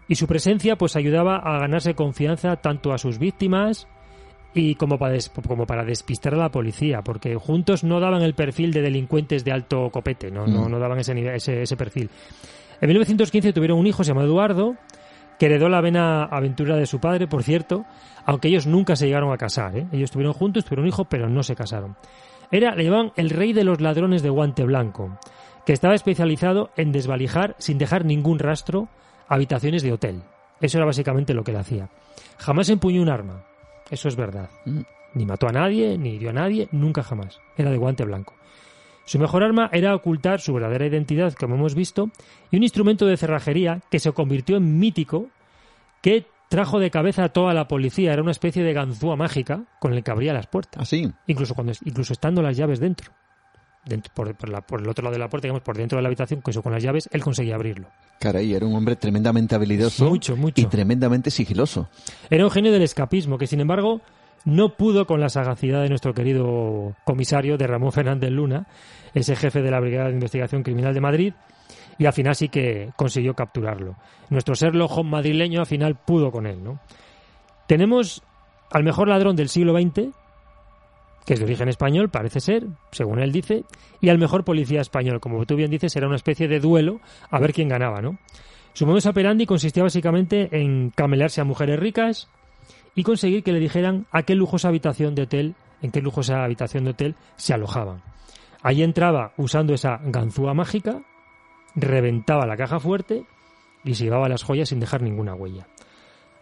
y 0.08 0.16
su 0.16 0.26
presencia 0.26 0.76
pues 0.76 0.96
ayudaba 0.96 1.36
a 1.36 1.58
ganarse 1.58 1.94
confianza 1.94 2.56
tanto 2.56 2.92
a 2.92 2.98
sus 2.98 3.18
víctimas 3.18 3.86
y 4.58 4.74
como 4.74 4.98
para, 4.98 5.16
como 5.46 5.66
para 5.66 5.84
despistar 5.84 6.34
a 6.34 6.38
la 6.38 6.50
policía, 6.50 7.02
porque 7.02 7.36
juntos 7.36 7.84
no 7.84 8.00
daban 8.00 8.22
el 8.22 8.34
perfil 8.34 8.72
de 8.72 8.82
delincuentes 8.82 9.44
de 9.44 9.52
alto 9.52 9.88
copete, 9.90 10.30
no, 10.30 10.46
no, 10.46 10.68
no 10.68 10.78
daban 10.78 10.98
ese, 10.98 11.12
ese, 11.34 11.62
ese 11.62 11.76
perfil. 11.76 12.10
En 12.80 12.88
1915 12.88 13.52
tuvieron 13.52 13.78
un 13.78 13.86
hijo, 13.86 14.04
se 14.04 14.08
llama 14.08 14.24
Eduardo, 14.24 14.76
que 15.38 15.46
heredó 15.46 15.68
la 15.68 15.80
vena 15.80 16.24
aventura 16.24 16.76
de 16.76 16.86
su 16.86 17.00
padre, 17.00 17.26
por 17.26 17.42
cierto, 17.42 17.84
aunque 18.26 18.48
ellos 18.48 18.66
nunca 18.66 18.96
se 18.96 19.06
llegaron 19.06 19.32
a 19.32 19.38
casar. 19.38 19.76
¿eh? 19.76 19.86
Ellos 19.92 20.10
estuvieron 20.10 20.34
juntos, 20.34 20.64
tuvieron 20.64 20.84
un 20.84 20.88
hijo, 20.88 21.04
pero 21.04 21.28
no 21.28 21.42
se 21.42 21.54
casaron. 21.54 21.96
Era, 22.50 22.74
le 22.74 22.84
llamaban 22.84 23.12
el 23.16 23.30
rey 23.30 23.52
de 23.52 23.64
los 23.64 23.80
ladrones 23.80 24.22
de 24.22 24.30
guante 24.30 24.64
blanco, 24.64 25.18
que 25.64 25.72
estaba 25.72 25.94
especializado 25.94 26.70
en 26.76 26.92
desvalijar, 26.92 27.54
sin 27.58 27.78
dejar 27.78 28.04
ningún 28.04 28.38
rastro, 28.38 28.88
habitaciones 29.28 29.82
de 29.82 29.92
hotel. 29.92 30.22
Eso 30.60 30.78
era 30.78 30.86
básicamente 30.86 31.34
lo 31.34 31.44
que 31.44 31.52
él 31.52 31.58
hacía. 31.58 31.90
Jamás 32.38 32.68
empuñó 32.68 33.02
un 33.02 33.10
arma, 33.10 33.44
eso 33.90 34.08
es 34.08 34.16
verdad. 34.16 34.50
Mm. 34.64 34.80
Ni 35.14 35.26
mató 35.26 35.48
a 35.48 35.52
nadie, 35.52 35.96
ni 35.98 36.10
hirió 36.10 36.30
a 36.30 36.34
nadie, 36.34 36.68
nunca 36.70 37.02
jamás. 37.02 37.40
Era 37.56 37.70
de 37.70 37.78
guante 37.78 38.04
blanco. 38.04 38.34
Su 39.04 39.18
mejor 39.18 39.42
arma 39.42 39.70
era 39.72 39.94
ocultar 39.94 40.40
su 40.40 40.52
verdadera 40.52 40.86
identidad, 40.86 41.32
como 41.32 41.54
hemos 41.54 41.74
visto, 41.74 42.10
y 42.50 42.58
un 42.58 42.62
instrumento 42.62 43.06
de 43.06 43.16
cerrajería 43.16 43.80
que 43.90 44.00
se 44.00 44.12
convirtió 44.12 44.58
en 44.58 44.78
mítico, 44.78 45.28
que 46.02 46.26
trajo 46.50 46.78
de 46.78 46.90
cabeza 46.90 47.24
a 47.24 47.28
toda 47.30 47.54
la 47.54 47.68
policía. 47.68 48.12
Era 48.12 48.20
una 48.20 48.32
especie 48.32 48.62
de 48.62 48.74
ganzúa 48.74 49.16
mágica 49.16 49.64
con 49.80 49.94
el 49.94 50.02
que 50.02 50.10
abría 50.10 50.34
las 50.34 50.46
puertas. 50.46 50.82
Así. 50.82 51.06
¿Ah, 51.10 51.18
incluso, 51.26 51.54
cuando, 51.54 51.72
incluso 51.84 52.12
estando 52.12 52.42
las 52.42 52.56
llaves 52.56 52.80
dentro. 52.80 53.12
Dentro 53.88 54.12
por, 54.14 54.34
por, 54.34 54.80
el 54.80 54.88
otro 54.88 55.02
lado 55.02 55.12
de 55.12 55.18
la 55.18 55.28
puerta, 55.28 55.46
digamos, 55.46 55.62
por 55.62 55.76
dentro 55.76 55.96
de 55.96 56.02
la 56.02 56.08
habitación, 56.08 56.42
que 56.42 56.50
eso 56.50 56.62
con 56.62 56.72
las 56.72 56.82
llaves, 56.82 57.08
él 57.12 57.22
conseguía 57.22 57.54
abrirlo. 57.54 57.88
Caray, 58.20 58.54
era 58.54 58.66
un 58.66 58.74
hombre 58.74 58.96
tremendamente 58.96 59.54
habilidoso 59.54 60.08
mucho, 60.08 60.36
mucho. 60.36 60.60
y 60.60 60.66
tremendamente 60.66 61.30
sigiloso. 61.30 61.88
Era 62.30 62.44
un 62.44 62.50
genio 62.50 62.72
del 62.72 62.82
escapismo, 62.82 63.38
que 63.38 63.46
sin 63.46 63.60
embargo 63.60 64.00
no 64.44 64.76
pudo 64.76 65.06
con 65.06 65.20
la 65.20 65.28
sagacidad 65.28 65.82
de 65.82 65.88
nuestro 65.88 66.14
querido 66.14 66.94
comisario 67.04 67.56
de 67.56 67.66
Ramón 67.66 67.92
Fernández 67.92 68.30
Luna, 68.30 68.66
ese 69.14 69.36
jefe 69.36 69.62
de 69.62 69.70
la 69.70 69.80
Brigada 69.80 70.08
de 70.08 70.14
Investigación 70.14 70.62
Criminal 70.62 70.94
de 70.94 71.00
Madrid, 71.00 71.34
y 71.98 72.06
al 72.06 72.12
final 72.12 72.34
sí 72.34 72.48
que 72.48 72.90
consiguió 72.96 73.34
capturarlo. 73.34 73.96
Nuestro 74.30 74.54
Sherlock 74.54 75.02
madrileño 75.04 75.60
al 75.60 75.66
final 75.66 75.96
pudo 75.96 76.30
con 76.30 76.46
él, 76.46 76.62
¿no? 76.62 76.80
Tenemos 77.66 78.22
al 78.70 78.84
mejor 78.84 79.08
ladrón 79.08 79.36
del 79.36 79.48
siglo 79.48 79.78
XX, 79.78 80.08
que 81.28 81.34
es 81.34 81.40
de 81.40 81.44
origen 81.44 81.68
español, 81.68 82.08
parece 82.08 82.40
ser, 82.40 82.66
según 82.90 83.18
él 83.18 83.32
dice, 83.32 83.64
y 84.00 84.08
al 84.08 84.16
mejor 84.16 84.44
policía 84.44 84.80
español. 84.80 85.20
Como 85.20 85.44
tú 85.44 85.56
bien 85.56 85.70
dices, 85.70 85.94
era 85.94 86.06
una 86.06 86.16
especie 86.16 86.48
de 86.48 86.58
duelo 86.58 87.02
a 87.30 87.38
ver 87.38 87.52
quién 87.52 87.68
ganaba, 87.68 88.00
¿no? 88.00 88.16
Su 88.72 88.86
modus 88.86 89.04
operandi 89.04 89.44
consistía 89.44 89.82
básicamente 89.82 90.48
en 90.58 90.88
camelarse 90.88 91.42
a 91.42 91.44
mujeres 91.44 91.78
ricas 91.78 92.30
y 92.94 93.02
conseguir 93.02 93.42
que 93.42 93.52
le 93.52 93.60
dijeran 93.60 94.06
a 94.10 94.22
qué 94.22 94.34
lujosa 94.34 94.68
habitación 94.68 95.14
de 95.14 95.24
hotel, 95.24 95.54
en 95.82 95.90
qué 95.90 96.00
lujosa 96.00 96.44
habitación 96.44 96.84
de 96.84 96.92
hotel 96.92 97.14
se 97.36 97.52
alojaban. 97.52 98.00
Allí 98.62 98.82
entraba 98.82 99.34
usando 99.36 99.74
esa 99.74 100.00
ganzúa 100.02 100.54
mágica, 100.54 101.02
reventaba 101.74 102.46
la 102.46 102.56
caja 102.56 102.80
fuerte 102.80 103.26
y 103.84 103.96
se 103.96 104.04
llevaba 104.04 104.30
las 104.30 104.44
joyas 104.44 104.70
sin 104.70 104.80
dejar 104.80 105.02
ninguna 105.02 105.34
huella. 105.34 105.66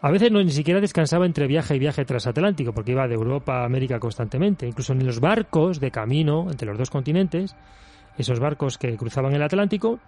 A 0.01 0.11
veces 0.11 0.31
no 0.31 0.43
ni 0.43 0.51
siquiera 0.51 0.81
descansaba 0.81 1.27
entre 1.27 1.47
viaje 1.47 1.75
y 1.75 1.79
viaje 1.79 2.05
transatlántico, 2.05 2.73
porque 2.73 2.93
iba 2.93 3.09
de 3.09 3.15
Europa 3.15 3.63
a 3.63 3.65
América 3.65 3.99
constantemente. 3.99 4.67
Incluso 4.67 4.93
en 4.93 5.05
los 5.07 5.21
barcos 5.21 5.81
de 5.81 5.91
camino 5.91 6.49
entre 6.51 6.69
los 6.69 6.79
dos 6.79 6.91
continentes, 6.91 7.57
esos 8.19 8.39
barcos 8.39 8.79
que 8.79 8.97
cruzaban 8.97 9.35
el 9.35 9.43
Atlántico, 9.43 9.99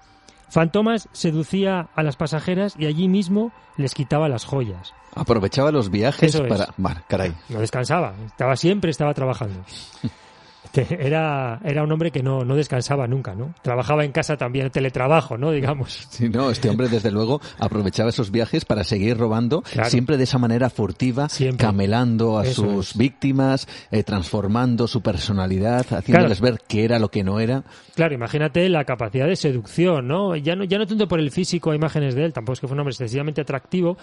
Fantomas 0.51 1.09
seducía 1.13 1.89
a 1.95 2.03
las 2.03 2.17
pasajeras 2.17 2.75
y 2.79 2.87
allí 2.87 3.09
mismo 3.09 3.53
les 3.77 3.95
quitaba 3.95 4.29
las 4.29 4.45
joyas. 4.45 4.95
Aprovechaba 5.15 5.71
los 5.71 5.91
viajes 5.91 6.41
para... 6.41 7.05
caray. 7.07 7.35
No 7.49 7.61
descansaba, 7.61 8.15
estaba 8.27 8.57
siempre, 8.57 8.91
estaba 8.91 9.15
trabajando. 9.15 9.65
era, 10.75 11.61
era 11.65 11.83
un 11.83 11.93
hombre 11.93 12.11
que 12.11 12.23
no, 12.23 12.45
no 12.45 12.55
descansaba 12.55 13.07
nunca, 13.07 13.35
¿no? 13.35 13.55
Trabajaba 13.63 14.05
en 14.05 14.13
casa 14.13 14.37
también, 14.37 14.71
teletrabajo, 14.71 15.37
¿no? 15.37 15.51
Digamos. 15.51 16.09
Sí, 16.19 16.29
no, 16.29 16.51
este 16.51 16.69
hombre 16.69 16.89
desde 16.89 17.13
luego 17.13 17.41
aprovechaba 17.61 18.09
esos 18.09 18.33
viajes 18.33 18.65
para 18.65 18.83
seguir 18.83 19.17
robando, 19.17 19.63
siempre 19.85 20.17
de 20.17 20.25
esa 20.25 20.39
manera 20.39 20.69
furtiva, 20.69 21.29
camelando 21.57 22.39
a 22.39 22.45
sus 22.45 22.97
víctimas, 22.97 23.69
eh, 23.93 24.03
transformando 24.03 24.89
su 24.89 25.01
personalidad, 25.01 25.87
haciéndoles 25.93 26.41
ver 26.41 26.61
qué 26.67 26.85
era 26.85 26.99
lo 26.99 27.11
que 27.11 27.23
no 27.23 27.39
era. 27.39 27.63
Claro, 27.95 28.15
imagínate 28.15 28.69
la 28.69 28.85
capacidad 28.85 29.29
de 29.29 29.37
seducción, 29.37 30.09
¿no? 30.09 30.35
Ya 30.35 30.57
no, 30.57 30.65
ya 30.65 30.79
no 30.79 30.87
tanto 30.87 31.07
por 31.07 31.21
el 31.21 31.31
físico, 31.31 31.73
imágenes 31.73 32.17
de 32.17 32.25
él, 32.25 32.33
tampoco 32.33 32.55
es 32.55 32.61
que 32.61 32.67
fue 32.67 32.75
un 32.75 32.81
hombre 32.81 32.93
excesivamente 32.93 33.41
atractivo, 33.41 33.97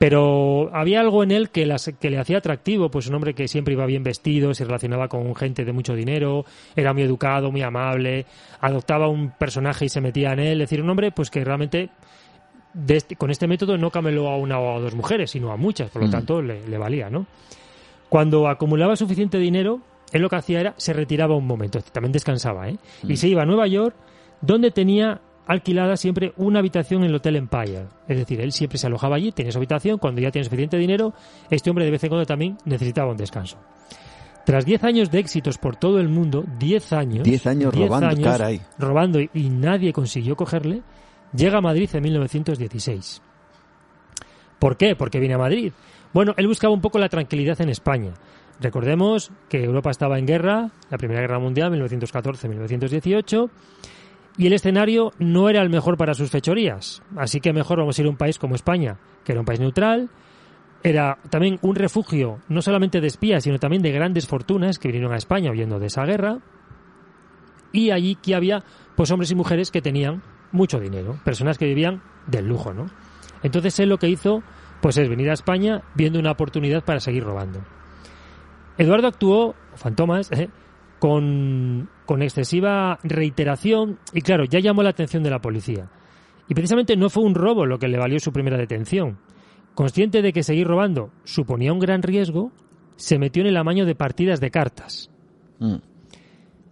pero 0.00 0.70
había 0.72 0.98
algo 0.98 1.22
en 1.22 1.30
él 1.30 1.50
que, 1.50 1.66
las, 1.66 1.92
que 2.00 2.08
le 2.08 2.18
hacía 2.18 2.38
atractivo, 2.38 2.90
pues 2.90 3.06
un 3.08 3.16
hombre 3.16 3.34
que 3.34 3.46
siempre 3.48 3.74
iba 3.74 3.84
bien 3.84 4.02
vestido, 4.02 4.54
se 4.54 4.64
relacionaba 4.64 5.08
con 5.08 5.36
gente 5.36 5.62
de 5.62 5.74
mucho 5.74 5.94
dinero, 5.94 6.46
era 6.74 6.94
muy 6.94 7.02
educado, 7.02 7.52
muy 7.52 7.60
amable, 7.60 8.24
adoptaba 8.62 9.08
un 9.08 9.32
personaje 9.32 9.84
y 9.84 9.88
se 9.90 10.00
metía 10.00 10.32
en 10.32 10.38
él, 10.38 10.62
es 10.62 10.70
decir, 10.70 10.82
un 10.82 10.88
hombre 10.88 11.12
pues 11.12 11.28
que 11.30 11.44
realmente 11.44 11.90
este, 12.88 13.14
con 13.16 13.30
este 13.30 13.46
método 13.46 13.76
no 13.76 13.90
cameló 13.90 14.30
a 14.30 14.38
una 14.38 14.58
o 14.58 14.78
a 14.78 14.80
dos 14.80 14.94
mujeres, 14.94 15.32
sino 15.32 15.52
a 15.52 15.58
muchas, 15.58 15.90
por 15.90 16.00
lo 16.00 16.08
mm. 16.08 16.12
tanto 16.12 16.40
le, 16.40 16.78
valía, 16.78 17.10
¿no? 17.10 17.26
Cuando 18.08 18.48
acumulaba 18.48 18.96
suficiente 18.96 19.36
dinero, 19.36 19.82
él 20.12 20.22
lo 20.22 20.30
que 20.30 20.36
hacía 20.36 20.60
era 20.60 20.74
se 20.78 20.94
retiraba 20.94 21.36
un 21.36 21.46
momento, 21.46 21.78
también 21.92 22.12
descansaba, 22.12 22.70
¿eh? 22.70 22.78
Y 23.02 23.12
mm. 23.12 23.16
se 23.16 23.28
iba 23.28 23.42
a 23.42 23.44
Nueva 23.44 23.66
York, 23.66 23.94
donde 24.40 24.70
tenía 24.70 25.20
alquilada 25.50 25.96
siempre 25.96 26.32
una 26.36 26.60
habitación 26.60 27.02
en 27.02 27.10
el 27.10 27.16
Hotel 27.16 27.34
Empire. 27.34 27.86
Es 28.06 28.16
decir, 28.16 28.40
él 28.40 28.52
siempre 28.52 28.78
se 28.78 28.86
alojaba 28.86 29.16
allí, 29.16 29.32
tenía 29.32 29.50
su 29.50 29.58
habitación, 29.58 29.98
cuando 29.98 30.20
ya 30.20 30.30
tiene 30.30 30.44
suficiente 30.44 30.76
dinero, 30.76 31.12
este 31.50 31.70
hombre 31.70 31.84
de 31.84 31.90
vez 31.90 32.04
en 32.04 32.08
cuando 32.08 32.24
también 32.24 32.56
necesitaba 32.64 33.10
un 33.10 33.16
descanso. 33.16 33.58
Tras 34.46 34.64
10 34.64 34.84
años 34.84 35.10
de 35.10 35.18
éxitos 35.18 35.58
por 35.58 35.74
todo 35.74 35.98
el 35.98 36.08
mundo, 36.08 36.44
10 36.58 36.92
años, 36.92 37.24
10 37.24 37.46
años 37.46 37.74
robando, 37.74 38.22
caray. 38.22 38.60
robando 38.78 39.20
y 39.20 39.50
nadie 39.50 39.92
consiguió 39.92 40.36
cogerle, 40.36 40.82
llega 41.34 41.58
a 41.58 41.60
Madrid 41.60 41.90
en 41.92 42.02
1916. 42.04 43.20
¿Por 44.60 44.76
qué? 44.76 44.94
Porque 44.94 45.18
viene 45.18 45.34
a 45.34 45.38
Madrid. 45.38 45.72
Bueno, 46.12 46.34
él 46.36 46.46
buscaba 46.46 46.72
un 46.72 46.80
poco 46.80 46.98
la 46.98 47.08
tranquilidad 47.08 47.60
en 47.60 47.70
España. 47.70 48.12
Recordemos 48.60 49.32
que 49.48 49.64
Europa 49.64 49.90
estaba 49.90 50.18
en 50.18 50.26
guerra, 50.26 50.70
la 50.90 50.98
Primera 50.98 51.20
Guerra 51.20 51.38
Mundial, 51.38 51.72
1914-1918, 51.72 53.50
y 54.40 54.46
el 54.46 54.54
escenario 54.54 55.12
no 55.18 55.50
era 55.50 55.60
el 55.60 55.68
mejor 55.68 55.98
para 55.98 56.14
sus 56.14 56.30
fechorías. 56.30 57.02
Así 57.14 57.42
que 57.42 57.52
mejor 57.52 57.78
vamos 57.78 57.98
a 57.98 58.00
ir 58.00 58.06
a 58.06 58.10
un 58.10 58.16
país 58.16 58.38
como 58.38 58.54
España, 58.54 58.96
que 59.22 59.32
era 59.32 59.40
un 59.42 59.44
país 59.44 59.60
neutral, 59.60 60.08
era 60.82 61.18
también 61.28 61.58
un 61.60 61.74
refugio 61.74 62.38
no 62.48 62.62
solamente 62.62 63.02
de 63.02 63.06
espías, 63.06 63.44
sino 63.44 63.58
también 63.58 63.82
de 63.82 63.92
grandes 63.92 64.26
fortunas 64.26 64.78
que 64.78 64.88
vinieron 64.88 65.12
a 65.12 65.18
España 65.18 65.50
huyendo 65.50 65.78
de 65.78 65.88
esa 65.88 66.06
guerra. 66.06 66.38
Y 67.70 67.90
allí 67.90 68.14
que 68.14 68.34
había 68.34 68.64
pues 68.96 69.10
hombres 69.10 69.30
y 69.30 69.34
mujeres 69.34 69.70
que 69.70 69.82
tenían 69.82 70.22
mucho 70.52 70.80
dinero, 70.80 71.20
personas 71.22 71.58
que 71.58 71.66
vivían 71.66 72.00
del 72.26 72.46
lujo, 72.46 72.72
¿no? 72.72 72.86
Entonces 73.42 73.78
él 73.78 73.90
lo 73.90 73.98
que 73.98 74.08
hizo 74.08 74.42
pues 74.80 74.96
es 74.96 75.06
venir 75.06 75.28
a 75.28 75.34
España 75.34 75.82
viendo 75.94 76.18
una 76.18 76.30
oportunidad 76.30 76.82
para 76.82 77.00
seguir 77.00 77.24
robando. 77.24 77.60
Eduardo 78.78 79.08
actuó, 79.08 79.54
Fantomas, 79.74 80.32
eh, 80.32 80.48
con, 80.98 81.90
con 82.10 82.22
excesiva 82.22 82.98
reiteración 83.04 84.00
y 84.12 84.22
claro, 84.22 84.42
ya 84.42 84.58
llamó 84.58 84.82
la 84.82 84.90
atención 84.90 85.22
de 85.22 85.30
la 85.30 85.40
policía. 85.40 85.88
Y 86.48 86.54
precisamente 86.54 86.96
no 86.96 87.08
fue 87.08 87.22
un 87.22 87.36
robo 87.36 87.66
lo 87.66 87.78
que 87.78 87.86
le 87.86 87.98
valió 87.98 88.18
su 88.18 88.32
primera 88.32 88.58
detención. 88.58 89.20
Consciente 89.76 90.20
de 90.20 90.32
que 90.32 90.42
seguir 90.42 90.66
robando 90.66 91.12
suponía 91.22 91.72
un 91.72 91.78
gran 91.78 92.02
riesgo, 92.02 92.50
se 92.96 93.20
metió 93.20 93.42
en 93.42 93.46
el 93.46 93.56
amaño 93.56 93.86
de 93.86 93.94
partidas 93.94 94.40
de 94.40 94.50
cartas. 94.50 95.08
Mm. 95.60 95.76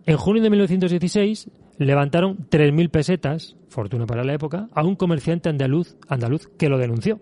En 0.06 0.16
junio 0.16 0.42
de 0.42 0.50
1916 0.50 1.48
levantaron 1.78 2.48
3.000 2.50 2.90
pesetas, 2.90 3.56
fortuna 3.68 4.06
para 4.06 4.24
la 4.24 4.34
época, 4.34 4.68
a 4.72 4.82
un 4.82 4.96
comerciante 4.96 5.50
andaluz, 5.50 5.96
andaluz 6.08 6.48
que 6.58 6.68
lo 6.68 6.78
denunció. 6.78 7.20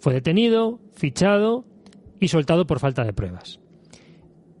Fue 0.00 0.14
detenido, 0.14 0.80
fichado 0.94 1.66
y 2.18 2.28
soltado 2.28 2.66
por 2.66 2.80
falta 2.80 3.04
de 3.04 3.12
pruebas. 3.12 3.60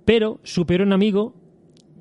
Pero 0.04 0.40
su 0.42 0.66
peor 0.66 0.92
amigo 0.92 1.32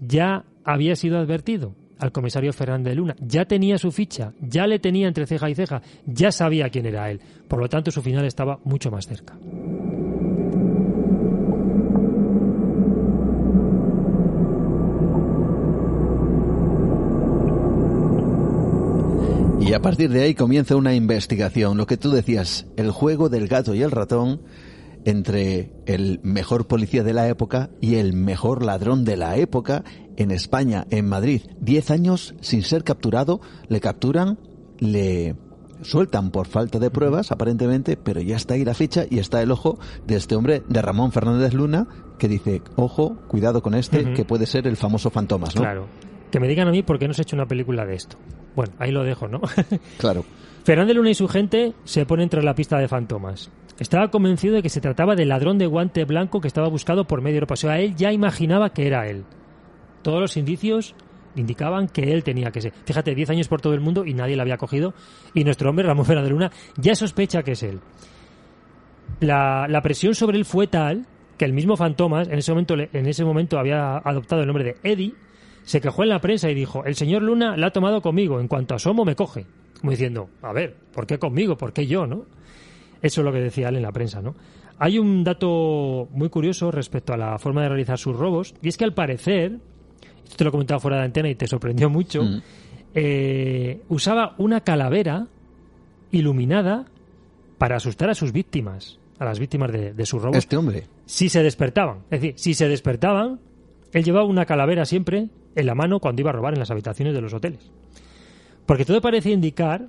ya 0.01 0.43
había 0.65 0.95
sido 0.95 1.17
advertido 1.17 1.75
al 1.99 2.11
comisario 2.11 2.51
Fernández 2.51 2.95
Luna. 2.95 3.15
Ya 3.19 3.45
tenía 3.45 3.77
su 3.77 3.91
ficha, 3.91 4.33
ya 4.41 4.67
le 4.67 4.79
tenía 4.79 5.07
entre 5.07 5.25
ceja 5.25 5.49
y 5.49 5.55
ceja, 5.55 5.81
ya 6.05 6.31
sabía 6.31 6.69
quién 6.69 6.85
era 6.85 7.09
él. 7.09 7.21
Por 7.47 7.59
lo 7.59 7.69
tanto, 7.69 7.91
su 7.91 8.01
final 8.01 8.25
estaba 8.25 8.59
mucho 8.65 8.91
más 8.91 9.07
cerca. 9.07 9.37
Y 19.61 19.73
a 19.73 19.81
partir 19.81 20.11
de 20.11 20.21
ahí 20.21 20.35
comienza 20.35 20.75
una 20.75 20.93
investigación, 20.93 21.77
lo 21.77 21.87
que 21.87 21.97
tú 21.97 22.11
decías, 22.11 22.67
el 22.77 22.91
juego 22.91 23.29
del 23.29 23.47
gato 23.47 23.73
y 23.73 23.81
el 23.81 23.89
ratón 23.89 24.41
entre 25.05 25.71
el 25.85 26.19
mejor 26.23 26.67
policía 26.67 27.03
de 27.03 27.13
la 27.13 27.27
época 27.29 27.69
y 27.79 27.95
el 27.95 28.13
mejor 28.13 28.63
ladrón 28.63 29.05
de 29.05 29.17
la 29.17 29.37
época 29.37 29.83
en 30.17 30.31
España, 30.31 30.85
en 30.89 31.07
Madrid. 31.07 31.41
Diez 31.59 31.91
años 31.91 32.35
sin 32.41 32.63
ser 32.63 32.83
capturado, 32.83 33.41
le 33.67 33.79
capturan, 33.79 34.37
le 34.79 35.35
sueltan 35.81 36.31
por 36.31 36.47
falta 36.47 36.79
de 36.79 36.89
pruebas, 36.89 37.31
aparentemente, 37.31 37.97
pero 37.97 38.21
ya 38.21 38.35
está 38.35 38.55
ahí 38.55 38.65
la 38.65 38.73
ficha 38.73 39.05
y 39.09 39.19
está 39.19 39.41
el 39.41 39.51
ojo 39.51 39.79
de 40.05 40.15
este 40.15 40.35
hombre, 40.35 40.63
de 40.67 40.81
Ramón 40.81 41.11
Fernández 41.11 41.53
Luna, 41.53 41.87
que 42.17 42.27
dice, 42.27 42.61
ojo, 42.75 43.17
cuidado 43.27 43.61
con 43.61 43.75
este, 43.75 44.13
que 44.13 44.25
puede 44.25 44.45
ser 44.45 44.67
el 44.67 44.77
famoso 44.77 45.09
Fantomas, 45.09 45.55
¿no? 45.55 45.61
Claro. 45.61 45.87
Que 46.31 46.39
me 46.39 46.47
digan 46.47 46.67
a 46.67 46.71
mí 46.71 46.83
por 46.83 46.99
qué 46.99 47.07
no 47.07 47.13
se 47.13 47.21
ha 47.21 47.23
hecho 47.23 47.35
una 47.35 47.45
película 47.45 47.85
de 47.85 47.95
esto. 47.95 48.17
Bueno, 48.55 48.73
ahí 48.79 48.91
lo 48.91 49.03
dejo, 49.03 49.27
¿no? 49.27 49.41
claro. 49.97 50.25
Fernández 50.63 50.95
Luna 50.95 51.11
y 51.11 51.15
su 51.15 51.27
gente 51.27 51.73
se 51.83 52.05
ponen 52.05 52.29
tras 52.29 52.43
la 52.43 52.55
pista 52.55 52.77
de 52.79 52.87
Fantomas. 52.87 53.51
Estaba 53.77 54.09
convencido 54.09 54.55
de 54.55 54.63
que 54.63 54.69
se 54.69 54.81
trataba 54.81 55.15
del 55.15 55.29
ladrón 55.29 55.57
de 55.57 55.67
guante 55.67 56.05
blanco 56.05 56.39
que 56.39 56.47
estaba 56.47 56.69
buscado 56.69 57.05
por 57.05 57.21
medio 57.21 57.35
Europa. 57.35 57.53
O 57.55 57.57
sea, 57.57 57.79
él 57.79 57.95
ya 57.95 58.13
imaginaba 58.13 58.71
que 58.71 58.87
era 58.87 59.07
él. 59.07 59.25
Todos 60.05 60.21
los 60.21 60.37
indicios 60.37 60.93
indicaban 61.35 61.87
que 61.87 62.13
él 62.13 62.23
tenía 62.23 62.51
que 62.51 62.61
ser. 62.61 62.73
Fíjate, 62.85 63.15
10 63.15 63.31
años 63.31 63.47
por 63.47 63.59
todo 63.59 63.73
el 63.73 63.79
mundo 63.79 64.05
y 64.05 64.13
nadie 64.13 64.35
le 64.35 64.41
había 64.43 64.55
cogido. 64.55 64.93
Y 65.33 65.43
nuestro 65.43 65.67
hombre, 65.67 65.83
Ramón 65.83 66.05
Fernández 66.05 66.29
Luna, 66.29 66.51
ya 66.77 66.93
sospecha 66.93 67.41
que 67.41 67.53
es 67.53 67.63
él. 67.63 67.79
La, 69.19 69.65
la, 69.67 69.81
presión 69.81 70.13
sobre 70.13 70.37
él 70.37 70.45
fue 70.45 70.67
tal 70.67 71.07
que 71.39 71.45
el 71.45 71.53
mismo 71.53 71.75
Fantomas, 71.75 72.27
en 72.27 72.37
ese, 72.37 72.51
momento, 72.51 72.75
en 72.75 73.05
ese 73.07 73.25
momento 73.25 73.57
había 73.57 73.97
adoptado 73.97 74.41
el 74.41 74.47
nombre 74.47 74.63
de 74.63 74.75
Eddie, 74.83 75.15
se 75.63 75.81
quejó 75.81 76.03
en 76.03 76.09
la 76.09 76.21
prensa 76.21 76.51
y 76.51 76.53
dijo, 76.53 76.85
el 76.85 76.93
señor 76.93 77.23
Luna 77.23 77.57
la 77.57 77.67
ha 77.67 77.71
tomado 77.71 77.99
conmigo, 78.03 78.39
en 78.39 78.47
cuanto 78.47 78.75
asomo 78.75 79.05
me 79.05 79.15
coge. 79.15 79.47
Como 79.81 79.89
diciendo, 79.89 80.29
a 80.43 80.53
ver, 80.53 80.75
¿por 80.93 81.07
qué 81.07 81.17
conmigo? 81.17 81.57
¿Por 81.57 81.73
qué 81.73 81.87
yo? 81.87 82.05
¿no? 82.05 82.25
Eso 83.01 83.21
es 83.21 83.25
lo 83.25 83.33
que 83.33 83.39
decía 83.39 83.69
él 83.69 83.77
en 83.77 83.81
la 83.81 83.91
prensa, 83.91 84.21
¿no? 84.21 84.35
Hay 84.77 84.99
un 84.99 85.23
dato 85.23 86.09
muy 86.11 86.29
curioso 86.29 86.69
respecto 86.69 87.13
a 87.13 87.17
la 87.17 87.39
forma 87.39 87.63
de 87.63 87.69
realizar 87.69 87.97
sus 87.97 88.15
robos, 88.15 88.53
y 88.61 88.67
es 88.67 88.77
que 88.77 88.83
al 88.83 88.93
parecer, 88.93 89.59
te 90.35 90.43
lo 90.43 90.49
he 90.49 90.51
comentado 90.51 90.79
fuera 90.79 90.97
de 90.97 91.03
antena 91.03 91.29
y 91.29 91.35
te 91.35 91.47
sorprendió 91.47 91.89
mucho, 91.89 92.23
mm. 92.23 92.41
eh, 92.93 93.81
usaba 93.89 94.35
una 94.37 94.61
calavera 94.61 95.27
iluminada 96.11 96.85
para 97.57 97.77
asustar 97.77 98.09
a 98.09 98.15
sus 98.15 98.31
víctimas, 98.31 98.99
a 99.19 99.25
las 99.25 99.39
víctimas 99.39 99.71
de, 99.71 99.93
de 99.93 100.05
sus 100.05 100.21
robos. 100.21 100.37
Este 100.37 100.57
hombre. 100.57 100.87
Si 101.05 101.29
se 101.29 101.43
despertaban. 101.43 101.99
Es 102.09 102.21
decir, 102.21 102.33
si 102.37 102.53
se 102.53 102.67
despertaban, 102.67 103.39
él 103.91 104.03
llevaba 104.03 104.25
una 104.25 104.45
calavera 104.45 104.85
siempre 104.85 105.29
en 105.55 105.65
la 105.65 105.75
mano 105.75 105.99
cuando 105.99 106.21
iba 106.21 106.31
a 106.31 106.33
robar 106.33 106.53
en 106.53 106.59
las 106.59 106.71
habitaciones 106.71 107.13
de 107.13 107.21
los 107.21 107.33
hoteles. 107.33 107.71
Porque 108.65 108.85
todo 108.85 109.01
parecía 109.01 109.33
indicar 109.33 109.87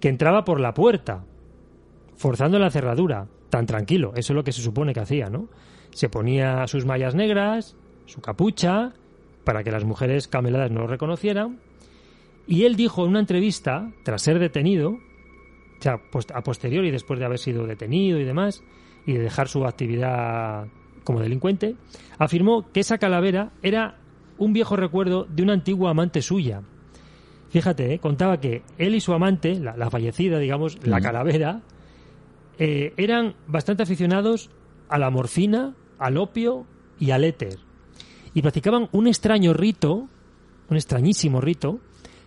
que 0.00 0.08
entraba 0.08 0.44
por 0.44 0.58
la 0.58 0.74
puerta, 0.74 1.24
forzando 2.16 2.58
la 2.58 2.70
cerradura, 2.70 3.28
tan 3.50 3.66
tranquilo. 3.66 4.12
Eso 4.16 4.32
es 4.32 4.36
lo 4.36 4.44
que 4.44 4.52
se 4.52 4.62
supone 4.62 4.92
que 4.92 5.00
hacía, 5.00 5.28
¿no? 5.28 5.48
Se 5.92 6.08
ponía 6.08 6.66
sus 6.66 6.84
mallas 6.84 7.14
negras, 7.14 7.76
su 8.06 8.20
capucha, 8.20 8.94
para 9.44 9.62
que 9.64 9.70
las 9.70 9.84
mujeres 9.84 10.28
cameladas 10.28 10.70
no 10.70 10.80
lo 10.80 10.86
reconocieran. 10.86 11.58
Y 12.46 12.64
él 12.64 12.76
dijo 12.76 13.04
en 13.04 13.10
una 13.10 13.20
entrevista, 13.20 13.92
tras 14.02 14.22
ser 14.22 14.38
detenido, 14.38 14.90
o 14.90 15.82
sea, 15.82 16.00
a 16.34 16.42
posteriori, 16.42 16.90
después 16.90 17.18
de 17.18 17.26
haber 17.26 17.38
sido 17.38 17.66
detenido 17.66 18.18
y 18.18 18.24
demás, 18.24 18.62
y 19.06 19.14
de 19.14 19.20
dejar 19.20 19.48
su 19.48 19.64
actividad 19.64 20.66
como 21.04 21.20
delincuente, 21.20 21.76
afirmó 22.18 22.70
que 22.72 22.80
esa 22.80 22.98
calavera 22.98 23.52
era 23.62 23.98
un 24.38 24.52
viejo 24.52 24.76
recuerdo 24.76 25.24
de 25.24 25.42
una 25.42 25.52
antigua 25.52 25.90
amante 25.90 26.22
suya. 26.22 26.62
Fíjate, 27.50 27.94
¿eh? 27.94 27.98
contaba 27.98 28.40
que 28.40 28.62
él 28.78 28.94
y 28.94 29.00
su 29.00 29.12
amante, 29.12 29.56
la, 29.56 29.90
fallecida, 29.90 30.38
digamos, 30.38 30.78
la 30.86 31.00
calavera, 31.00 31.60
eh, 32.58 32.94
eran 32.96 33.34
bastante 33.46 33.82
aficionados 33.82 34.50
a 34.88 34.98
la 34.98 35.10
morfina, 35.10 35.74
al 35.98 36.16
opio 36.16 36.66
y 36.98 37.10
al 37.10 37.24
éter. 37.24 37.58
Y 38.34 38.42
practicaban 38.42 38.88
un 38.92 39.06
extraño 39.06 39.52
rito, 39.52 40.08
un 40.68 40.76
extrañísimo 40.76 41.40
rito, 41.40 41.80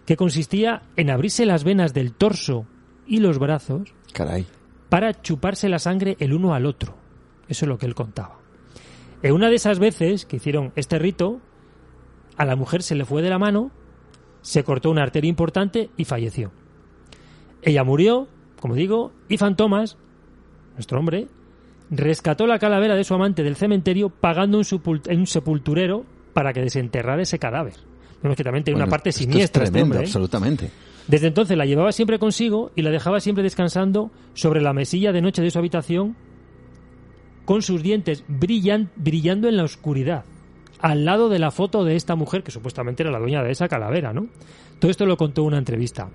que 0.05 0.17
consistía 0.17 0.83
en 0.95 1.09
abrirse 1.09 1.45
las 1.45 1.63
venas 1.63 1.93
del 1.93 2.13
torso 2.13 2.65
y 3.07 3.19
los 3.19 3.39
brazos 3.39 3.93
para 4.89 5.19
chuparse 5.21 5.67
la 5.67 5.79
sangre 5.79 6.15
el 6.19 6.33
uno 6.33 6.53
al 6.53 6.65
otro. 6.65 6.95
Eso 7.47 7.65
es 7.65 7.69
lo 7.69 7.77
que 7.77 7.85
él 7.85 7.95
contaba. 7.95 8.39
En 9.23 9.33
una 9.33 9.49
de 9.49 9.55
esas 9.55 9.79
veces 9.79 10.25
que 10.25 10.37
hicieron 10.37 10.71
este 10.75 10.99
rito, 10.99 11.41
a 12.37 12.45
la 12.45 12.55
mujer 12.55 12.83
se 12.83 12.95
le 12.95 13.05
fue 13.05 13.21
de 13.21 13.29
la 13.29 13.39
mano, 13.39 13.71
se 14.41 14.63
cortó 14.63 14.91
una 14.91 15.01
arteria 15.01 15.29
importante 15.29 15.89
y 15.97 16.05
falleció. 16.05 16.51
Ella 17.63 17.83
murió, 17.83 18.27
como 18.59 18.75
digo, 18.75 19.11
y 19.27 19.37
Fantomas 19.37 19.97
nuestro 20.75 20.99
hombre, 20.99 21.27
rescató 21.89 22.47
la 22.47 22.59
calavera 22.59 22.95
de 22.95 23.03
su 23.03 23.13
amante 23.13 23.43
del 23.43 23.55
cementerio 23.55 24.09
pagando 24.09 24.61
en 24.61 25.19
un 25.19 25.27
sepulturero 25.27 26.05
para 26.33 26.53
que 26.53 26.61
desenterrara 26.61 27.21
ese 27.21 27.39
cadáver. 27.39 27.75
Vemos 28.21 28.37
que 28.37 28.43
también 28.43 28.63
tiene 28.63 28.79
una 28.79 28.89
parte 28.89 29.11
siniestra. 29.11 29.63
Es 29.63 29.71
tremendo, 29.71 29.95
¿eh? 29.95 29.99
absolutamente. 29.99 30.71
Desde 31.07 31.27
entonces 31.27 31.55
la 31.57 31.65
llevaba 31.65 31.91
siempre 31.91 32.17
consigo 32.17 32.71
y 32.75 32.81
la 32.81 32.89
dejaba 32.89 33.19
siempre 33.19 33.43
descansando 33.43 34.11
sobre 34.33 34.61
la 34.61 34.73
mesilla 34.73 35.11
de 35.11 35.21
noche 35.21 35.41
de 35.41 35.51
su 35.51 35.59
habitación 35.59 36.15
con 37.45 37.61
sus 37.61 37.83
dientes 37.83 38.23
brillan, 38.27 38.89
brillando 38.95 39.47
en 39.47 39.57
la 39.57 39.63
oscuridad, 39.63 40.25
al 40.79 41.05
lado 41.05 41.29
de 41.29 41.37
la 41.37 41.51
foto 41.51 41.83
de 41.83 41.95
esta 41.95 42.15
mujer 42.15 42.41
que 42.41 42.51
supuestamente 42.51 43.03
era 43.03 43.11
la 43.11 43.19
dueña 43.19 43.43
de 43.43 43.51
esa 43.51 43.67
calavera, 43.67 44.13
¿no? 44.13 44.27
Todo 44.79 44.89
esto 44.89 45.05
lo 45.05 45.15
contó 45.15 45.41
en 45.41 45.47
una 45.47 45.57
entrevista. 45.59 46.09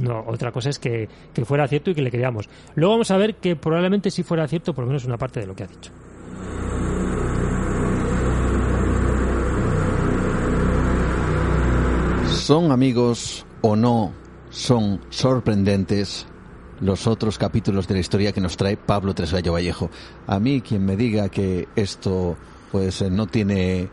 No, 0.00 0.24
otra 0.26 0.52
cosa 0.52 0.68
es 0.70 0.78
que, 0.78 1.08
fuera 1.44 1.66
cierto 1.68 1.90
y 1.90 1.94
que 1.94 2.02
le 2.02 2.10
creamos. 2.10 2.48
Luego 2.74 2.94
vamos 2.94 3.10
a 3.10 3.16
ver 3.16 3.36
que 3.36 3.56
probablemente 3.56 4.10
sí 4.10 4.22
fuera 4.22 4.46
cierto, 4.46 4.74
por 4.74 4.84
lo 4.84 4.88
menos 4.88 5.04
una 5.04 5.16
parte 5.16 5.40
de 5.40 5.46
lo 5.46 5.54
que 5.54 5.64
ha 5.64 5.66
dicho. 5.66 5.90
¿Son 12.26 12.70
amigos 12.70 13.46
o 13.62 13.74
no 13.74 14.12
son 14.50 15.00
sorprendentes 15.10 16.26
los 16.80 17.06
otros 17.06 17.38
capítulos 17.38 17.88
de 17.88 17.94
la 17.94 18.00
historia 18.00 18.32
que 18.32 18.40
nos 18.40 18.56
trae 18.56 18.76
Pablo 18.76 19.14
Tresgallo 19.14 19.54
Vallejo? 19.54 19.90
A 20.26 20.38
mí 20.38 20.60
quien 20.60 20.84
me 20.84 20.96
diga 20.96 21.28
que 21.28 21.68
esto 21.74 22.36
pues 22.70 23.02
no 23.10 23.26
tiene 23.26 23.88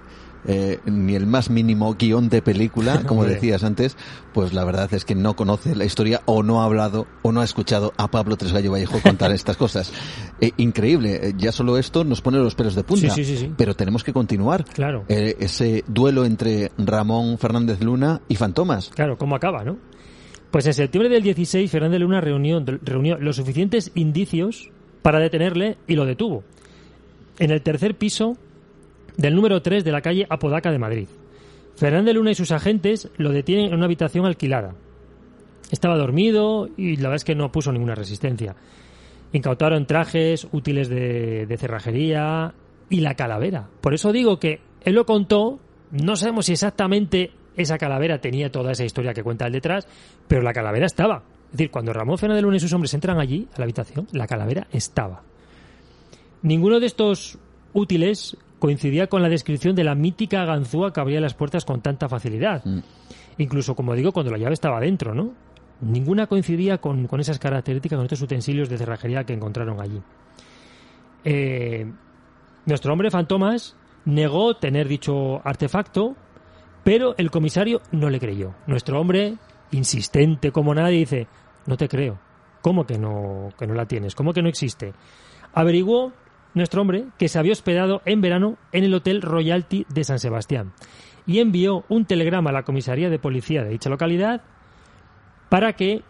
eh, 0.46 0.80
ni 0.86 1.16
el 1.16 1.26
más 1.26 1.50
mínimo 1.50 1.94
guion 1.96 2.30
de 2.30 2.42
película, 2.42 3.04
como 3.08 3.26
decías 3.26 3.64
antes, 3.64 3.98
pues 4.34 4.54
la 4.54 4.64
verdad 4.66 4.94
es 4.94 5.06
que 5.06 5.16
no 5.16 5.36
conoce 5.36 5.76
la 5.76 5.86
historia 5.86 6.22
o 6.26 6.44
no 6.44 6.62
ha 6.62 6.66
hablado 6.66 7.08
o 7.22 7.32
no 7.32 7.42
ha 7.42 7.44
escuchado 7.44 7.94
a 7.98 8.10
Pablo 8.10 8.38
Tresgallo 8.38 8.72
Vallejo 8.72 9.00
contar 9.02 9.32
estas 9.34 9.58
cosas. 9.58 9.94
Eh, 10.40 10.52
increíble, 10.58 11.30
eh, 11.30 11.34
ya 11.38 11.52
solo 11.52 11.78
esto 11.78 12.04
nos 12.04 12.22
pone 12.22 12.38
los 12.38 12.56
pelos 12.56 12.76
de 12.76 12.84
punta, 12.84 13.14
pero 13.58 13.76
tenemos 13.76 14.04
que 14.04 14.14
continuar. 14.14 14.66
Claro. 14.66 15.06
ese 15.08 15.84
duelo 15.88 16.26
entre 16.26 16.72
Ramón 16.78 17.38
Fernández 17.38 17.82
Luna 17.82 18.22
y 18.28 18.36
Fantomas. 18.36 18.90
Claro, 18.90 19.18
¿cómo 19.18 19.36
acaba, 19.36 19.64
no? 19.64 19.78
Pues 20.52 20.68
en 20.68 20.74
septiembre 20.74 21.10
del 21.10 21.24
16 21.24 21.72
Fernández 21.72 22.00
Luna 22.00 22.22
reunió, 22.22 22.64
reunió 22.84 23.18
los 23.18 23.38
suficientes 23.38 23.92
indicios 23.96 24.70
para 25.02 25.20
detenerle 25.20 25.78
y 25.88 25.96
lo 25.96 26.06
detuvo. 26.06 26.44
En 27.40 27.52
el 27.52 27.62
tercer 27.62 27.96
piso 27.98 28.38
del 29.18 29.36
número 29.36 29.62
3 29.62 29.84
de 29.84 29.92
la 29.92 30.02
calle 30.02 30.26
Apodaca 30.30 30.72
de 30.72 30.80
Madrid. 30.80 31.08
Fernández 31.76 32.16
Luna 32.16 32.32
y 32.32 32.36
sus 32.36 32.52
agentes 32.52 33.10
lo 33.18 33.32
detienen 33.32 33.68
en 33.68 33.76
una 33.76 33.86
habitación 33.86 34.26
alquilada. 34.26 34.76
Estaba 35.72 35.98
dormido 35.98 36.70
y 36.78 36.98
la 36.98 37.10
verdad 37.10 37.16
es 37.16 37.24
que 37.24 37.36
no 37.36 37.52
puso 37.52 37.72
ninguna 37.72 37.96
resistencia. 37.96 38.56
Incautaron 39.32 39.88
trajes, 39.88 40.48
útiles 40.52 40.90
de, 40.90 41.48
de 41.48 41.58
cerrajería 41.58 42.54
y 42.90 43.02
la 43.02 43.16
calavera. 43.16 43.68
Por 43.82 43.94
eso 43.94 44.12
digo 44.12 44.40
que 44.40 44.62
él 44.82 44.94
lo 44.94 45.06
contó, 45.06 45.60
no 45.92 46.16
sabemos 46.16 46.46
si 46.46 46.54
exactamente 46.54 47.32
esa 47.56 47.78
calavera 47.78 48.20
tenía 48.20 48.52
toda 48.52 48.72
esa 48.72 48.86
historia 48.86 49.14
que 49.14 49.24
cuenta 49.24 49.48
el 49.48 49.54
detrás, 49.54 49.88
pero 50.28 50.42
la 50.42 50.54
calavera 50.54 50.86
estaba. 50.86 51.24
Es 51.46 51.58
decir, 51.58 51.72
cuando 51.72 51.94
Ramón 51.94 52.18
Fernández 52.18 52.44
Luna 52.44 52.58
y 52.58 52.60
sus 52.60 52.74
hombres 52.74 52.94
entran 52.94 53.20
allí, 53.20 53.48
a 53.54 53.60
la 53.60 53.66
habitación, 53.66 54.08
la 54.12 54.28
calavera 54.28 54.68
estaba. 54.72 55.22
Ninguno 56.42 56.80
de 56.80 56.88
estos 56.88 57.38
útiles 57.74 58.38
coincidía 58.64 59.08
con 59.08 59.22
la 59.22 59.28
descripción 59.28 59.76
de 59.76 59.84
la 59.84 59.94
mítica 59.94 60.46
ganzúa 60.46 60.94
que 60.94 61.02
abría 61.02 61.20
las 61.20 61.34
puertas 61.34 61.66
con 61.66 61.82
tanta 61.82 62.08
facilidad. 62.08 62.64
Mm. 62.64 62.80
Incluso, 63.40 63.76
como 63.76 63.94
digo, 63.94 64.14
cuando 64.14 64.32
la 64.32 64.38
llave 64.38 64.54
estaba 64.54 64.80
dentro, 64.80 65.14
¿no? 65.14 65.34
Ninguna 65.82 66.28
coincidía 66.28 66.78
con, 66.78 67.10
esas 67.20 67.40
características, 67.40 67.98
con 67.98 68.06
estos 68.06 68.22
utensilios 68.22 68.70
de 68.70 68.78
cerrajería 68.78 69.26
que 69.26 69.34
encontraron 69.34 69.82
allí. 69.82 70.02
Eh, 71.26 71.92
nuestro 72.66 72.94
hombre 72.94 73.12
Fantomas 73.12 73.76
negó 74.06 74.56
tener 74.56 74.88
dicho 74.88 75.46
artefacto, 75.46 76.16
pero 76.86 77.16
el 77.18 77.32
comisario 77.32 77.82
no 77.92 78.10
le 78.10 78.22
creyó. 78.22 78.56
Nuestro 78.66 78.98
hombre, 79.02 79.36
insistente 79.72 80.54
como 80.54 80.74
nadie, 80.74 81.00
dice, 81.00 81.28
no 81.66 81.76
te 81.76 81.90
creo. 81.90 82.18
¿Cómo 82.62 82.86
que 82.86 82.98
no, 82.98 83.50
que 83.60 83.68
no 83.68 83.74
la 83.74 83.88
tienes? 83.88 84.16
¿Cómo 84.16 84.32
que 84.32 84.42
no 84.42 84.48
existe? 84.48 84.94
Averiguó 85.54 86.14
nuestro 86.54 86.82
hombre, 86.82 87.06
que 87.18 87.30
se 87.30 87.40
había 87.40 87.54
hospedado 87.54 88.02
en 88.06 88.22
verano 88.22 88.58
en 88.72 88.84
el 88.84 88.94
Hotel 88.94 89.22
Royalty 89.22 89.86
de 89.90 90.04
San 90.04 90.20
Sebastián 90.20 90.74
y 91.26 91.40
envió 91.40 91.86
un 91.90 92.06
telegrama 92.06 92.50
a 92.50 92.54
la 92.54 92.64
comisaría 92.64 93.10
de 93.10 93.20
policía 93.20 93.64
de 93.64 93.70
dicha 93.70 93.90
localidad 93.90 94.42
para 95.50 95.74
que 95.74 96.04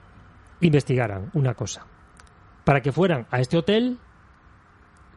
investigaran 0.61 1.29
una 1.33 1.53
cosa. 1.53 1.85
Para 2.63 2.81
que 2.81 2.91
fueran 2.91 3.27
a 3.29 3.39
este 3.39 3.57
hotel, 3.57 3.97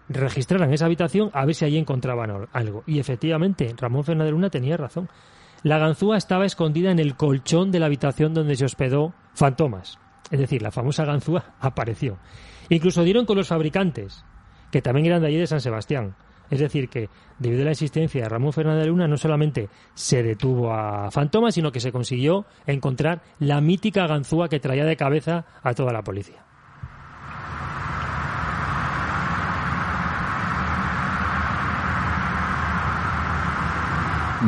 registraran 0.09 0.73
esa 0.73 0.87
habitación 0.87 1.31
a 1.33 1.45
ver 1.45 1.55
si 1.55 1.65
allí 1.65 1.79
encontraban 1.79 2.49
algo. 2.53 2.83
Y 2.87 2.99
efectivamente, 2.99 3.75
Ramón 3.79 4.05
Fernández 4.05 4.33
Luna 4.33 4.51
tenía 4.51 4.77
razón. 4.77 5.09
La 5.63 5.79
ganzúa 5.79 6.17
estaba 6.17 6.45
escondida 6.45 6.91
en 6.91 6.99
el 6.99 7.17
colchón 7.17 7.71
de 7.71 7.81
la 7.81 7.87
habitación 7.87 8.35
donde 8.35 8.57
se 8.57 8.65
hospedó 8.65 9.15
Fantomas. 9.35 9.99
Es 10.31 10.41
decir, 10.41 10.61
la 10.61 10.73
famosa 10.73 11.05
ganzúa 11.05 11.55
apareció. 11.61 12.19
Incluso 12.69 13.05
dieron 13.05 13.27
con 13.27 13.37
los 13.37 13.49
fabricantes, 13.49 14.25
que 14.77 14.83
también 14.83 15.07
eran 15.07 15.23
de 15.23 15.29
allí 15.29 15.39
de 15.39 15.47
San 15.47 15.63
Sebastián. 15.63 16.15
Es 16.51 16.61
decir, 16.61 16.91
que 16.91 17.09
debido 17.39 17.63
a 17.63 17.65
la 17.65 17.71
existencia 17.71 18.23
de 18.23 18.29
Ramón 18.29 18.53
Fernández 18.53 18.87
Luna, 18.87 19.09
no 19.09 19.17
solamente 19.17 19.71
se 19.95 20.23
detuvo 20.23 20.71
a 20.71 21.11
Fantomas, 21.11 21.55
sino 21.55 21.73
que 21.73 21.81
se 21.81 21.93
consiguió 21.93 22.45
encontrar 22.67 23.23
la 23.39 23.63
mítica 23.63 24.07
ganzúa 24.07 24.51
que 24.51 24.61
traía 24.61 24.85
de 24.85 24.99
cabeza 24.99 25.47
a 25.63 25.73
toda 25.73 25.95
la 25.95 26.05
policía. 26.05 26.45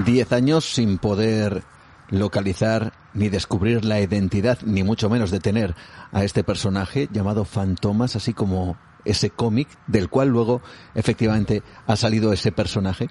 Diez 0.04 0.30
años 0.34 0.66
sin 0.66 0.98
poder 0.98 1.62
localizar 2.10 2.92
ni 3.14 3.30
descubrir 3.30 3.86
la 3.86 3.98
identidad, 3.98 4.58
ni 4.62 4.82
mucho 4.82 5.08
menos 5.08 5.30
detener 5.30 5.74
a 6.12 6.22
este 6.22 6.44
personaje 6.44 7.08
llamado 7.10 7.46
Fantomas, 7.46 8.14
así 8.14 8.34
como 8.34 8.76
ese 9.08 9.30
cómic 9.30 9.68
del 9.86 10.08
cual 10.08 10.28
luego 10.28 10.62
efectivamente 10.94 11.62
ha 11.86 11.96
salido 11.96 12.32
ese 12.32 12.52
personaje. 12.52 13.08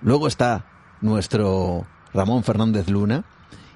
Luego 0.00 0.26
está 0.26 0.66
nuestro 1.00 1.86
Ramón 2.12 2.44
Fernández 2.44 2.88
Luna 2.88 3.24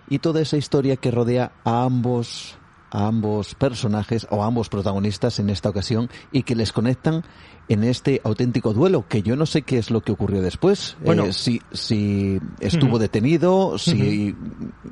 y 0.09 0.19
toda 0.19 0.41
esa 0.41 0.57
historia 0.57 0.97
que 0.97 1.11
rodea 1.11 1.53
a 1.65 1.85
ambos 1.85 2.59
a 2.93 3.07
ambos 3.07 3.55
personajes 3.55 4.27
o 4.29 4.43
a 4.43 4.47
ambos 4.47 4.69
protagonistas 4.69 5.39
en 5.39 5.49
esta 5.49 5.71
ocasión 5.71 6.11
y 6.31 6.43
que 6.43 6.55
les 6.55 6.73
conectan 6.73 7.25
en 7.69 7.85
este 7.85 8.21
auténtico 8.23 8.75
duelo, 8.75 9.07
que 9.09 9.23
yo 9.23 9.35
no 9.35 9.47
sé 9.47 9.63
qué 9.63 9.79
es 9.79 9.91
lo 9.91 10.03
que 10.03 10.13
ocurrió 10.13 10.43
después. 10.43 10.99
Bueno, 11.03 11.25
eh, 11.25 11.33
si, 11.33 11.63
si 11.73 12.39
estuvo 12.61 12.99
detenido, 12.99 13.79
si 13.79 14.37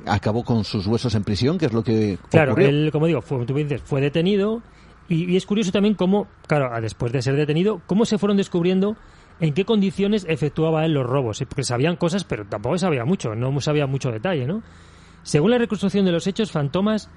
acabó 0.07 0.43
con 0.43 0.63
sus 0.63 0.87
huesos 0.87 1.13
en 1.13 1.23
prisión, 1.23 1.59
que 1.59 1.67
es 1.67 1.73
lo 1.73 1.83
que 1.83 2.17
Claro, 2.31 2.57
él, 2.57 2.89
como 2.91 3.05
digo, 3.05 3.21
fue, 3.21 3.45
tú 3.45 3.53
dices, 3.53 3.81
fue 3.85 4.01
detenido 4.01 4.63
y, 5.13 5.35
es 5.35 5.45
curioso 5.45 5.71
también 5.71 5.95
cómo, 5.95 6.27
claro, 6.47 6.69
después 6.81 7.11
de 7.11 7.21
ser 7.21 7.35
detenido, 7.35 7.81
cómo 7.85 8.05
se 8.05 8.17
fueron 8.17 8.37
descubriendo 8.37 8.95
en 9.39 9.53
qué 9.53 9.65
condiciones 9.65 10.25
efectuaba 10.29 10.85
él 10.85 10.93
los 10.93 11.05
robos, 11.05 11.43
porque 11.47 11.63
sabían 11.63 11.95
cosas, 11.95 12.23
pero 12.23 12.45
tampoco 12.45 12.77
sabía 12.77 13.05
mucho, 13.05 13.35
no 13.35 13.59
sabía 13.59 13.87
mucho 13.87 14.11
detalle, 14.11 14.45
¿no? 14.45 14.61
Según 15.23 15.51
la 15.51 15.57
reconstrucción 15.57 16.05
de 16.05 16.11
los 16.11 16.27
hechos, 16.27 16.51
Fantomas 16.51 17.09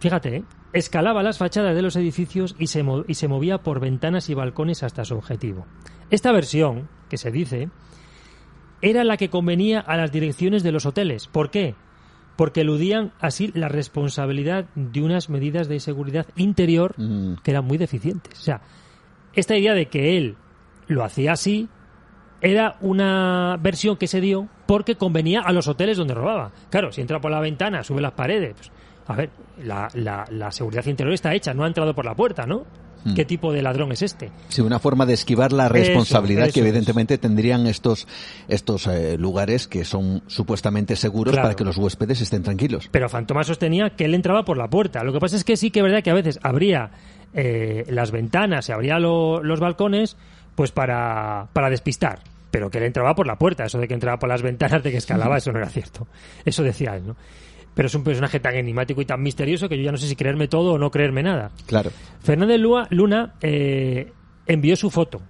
Fíjate, 0.00 0.36
¿eh? 0.36 0.44
escalaba 0.72 1.22
las 1.22 1.38
fachadas 1.38 1.74
de 1.74 1.82
los 1.82 1.96
edificios 1.96 2.54
y 2.58 2.68
se, 2.68 2.84
y 3.08 3.14
se 3.14 3.28
movía 3.28 3.58
por 3.58 3.80
ventanas 3.80 4.30
y 4.30 4.34
balcones 4.34 4.82
hasta 4.82 5.04
su 5.04 5.16
objetivo. 5.16 5.66
Esta 6.10 6.30
versión, 6.30 6.88
que 7.08 7.16
se 7.16 7.32
dice, 7.32 7.68
era 8.80 9.02
la 9.02 9.16
que 9.16 9.28
convenía 9.28 9.80
a 9.80 9.96
las 9.96 10.12
direcciones 10.12 10.62
de 10.62 10.72
los 10.72 10.86
hoteles. 10.86 11.26
¿Por 11.26 11.50
qué? 11.50 11.74
Porque 12.38 12.62
eludían 12.62 13.12
así 13.20 13.50
la 13.52 13.68
responsabilidad 13.68 14.64
de 14.76 15.02
unas 15.02 15.28
medidas 15.28 15.68
de 15.68 15.80
seguridad 15.80 16.24
interior 16.36 16.94
mm. 16.96 17.42
que 17.42 17.50
eran 17.50 17.66
muy 17.66 17.76
deficientes. 17.76 18.38
O 18.38 18.42
sea, 18.42 18.62
esta 19.34 19.58
idea 19.58 19.74
de 19.74 19.86
que 19.86 20.16
él 20.16 20.36
lo 20.86 21.04
hacía 21.04 21.32
así 21.32 21.68
era 22.40 22.76
una 22.80 23.56
versión 23.60 23.96
que 23.96 24.06
se 24.06 24.20
dio 24.20 24.48
porque 24.66 24.94
convenía 24.94 25.40
a 25.40 25.52
los 25.52 25.66
hoteles 25.66 25.96
donde 25.96 26.14
robaba. 26.14 26.52
Claro, 26.70 26.92
si 26.92 27.00
entra 27.00 27.20
por 27.20 27.32
la 27.32 27.40
ventana, 27.40 27.82
sube 27.82 28.00
las 28.00 28.12
paredes, 28.12 28.54
pues, 28.54 28.70
a 29.08 29.16
ver, 29.16 29.30
la, 29.64 29.88
la, 29.94 30.52
seguridad 30.52 30.84
interior 30.84 31.14
está 31.14 31.34
hecha, 31.34 31.54
no 31.54 31.64
ha 31.64 31.66
entrado 31.66 31.94
por 31.94 32.04
la 32.04 32.14
puerta, 32.14 32.46
¿no? 32.46 32.66
Hmm. 33.04 33.14
¿Qué 33.14 33.24
tipo 33.24 33.52
de 33.52 33.62
ladrón 33.62 33.90
es 33.90 34.02
este? 34.02 34.30
Sí, 34.48 34.60
una 34.60 34.78
forma 34.78 35.06
de 35.06 35.14
esquivar 35.14 35.52
la 35.52 35.68
responsabilidad 35.68 36.50
que 36.50 36.60
evidentemente 36.60 37.16
tendrían 37.16 37.66
estos, 37.66 38.06
estos 38.48 38.86
eh, 38.86 39.16
lugares 39.16 39.66
que 39.66 39.84
son 39.86 40.22
supuestamente 40.26 40.94
seguros 40.94 41.34
para 41.34 41.54
que 41.54 41.64
los 41.64 41.78
huéspedes 41.78 42.20
estén 42.20 42.42
tranquilos. 42.42 42.88
Pero 42.90 43.08
Fantoma 43.08 43.44
sostenía 43.44 43.90
que 43.90 44.04
él 44.04 44.14
entraba 44.14 44.44
por 44.44 44.58
la 44.58 44.68
puerta. 44.68 45.02
Lo 45.04 45.12
que 45.12 45.20
pasa 45.20 45.36
es 45.36 45.44
que 45.44 45.56
sí 45.56 45.70
que 45.70 45.80
es 45.80 45.84
verdad 45.84 46.02
que 46.02 46.10
a 46.10 46.14
veces 46.14 46.38
abría 46.42 46.90
eh, 47.34 47.84
las 47.88 48.10
ventanas 48.10 48.64
se 48.64 48.72
abría 48.72 48.98
los 48.98 49.60
balcones 49.60 50.16
pues 50.54 50.70
para, 50.70 51.48
para 51.54 51.70
despistar. 51.70 52.20
Pero 52.50 52.70
que 52.70 52.78
él 52.78 52.84
entraba 52.84 53.14
por 53.14 53.26
la 53.26 53.36
puerta. 53.36 53.64
Eso 53.64 53.78
de 53.78 53.88
que 53.88 53.94
entraba 53.94 54.18
por 54.18 54.28
las 54.28 54.42
ventanas, 54.42 54.82
de 54.82 54.90
que 54.90 54.98
escalaba, 54.98 55.38
eso 55.38 55.52
no 55.52 55.58
era 55.58 55.68
cierto. 55.68 56.06
Eso 56.44 56.62
decía 56.62 56.96
él, 56.96 57.06
¿no? 57.06 57.16
Pero 57.78 57.86
es 57.86 57.94
un 57.94 58.02
personaje 58.02 58.40
tan 58.40 58.56
enigmático 58.56 59.00
y 59.00 59.04
tan 59.04 59.22
misterioso 59.22 59.68
que 59.68 59.76
yo 59.76 59.84
ya 59.84 59.92
no 59.92 59.98
sé 59.98 60.08
si 60.08 60.16
creerme 60.16 60.48
todo 60.48 60.72
o 60.72 60.78
no 60.78 60.90
creerme 60.90 61.22
nada. 61.22 61.52
Claro. 61.64 61.92
Fernández 62.18 62.58
Luna 62.90 63.34
eh, 63.40 64.10
envió 64.48 64.74
su 64.74 64.90
foto. 64.90 65.22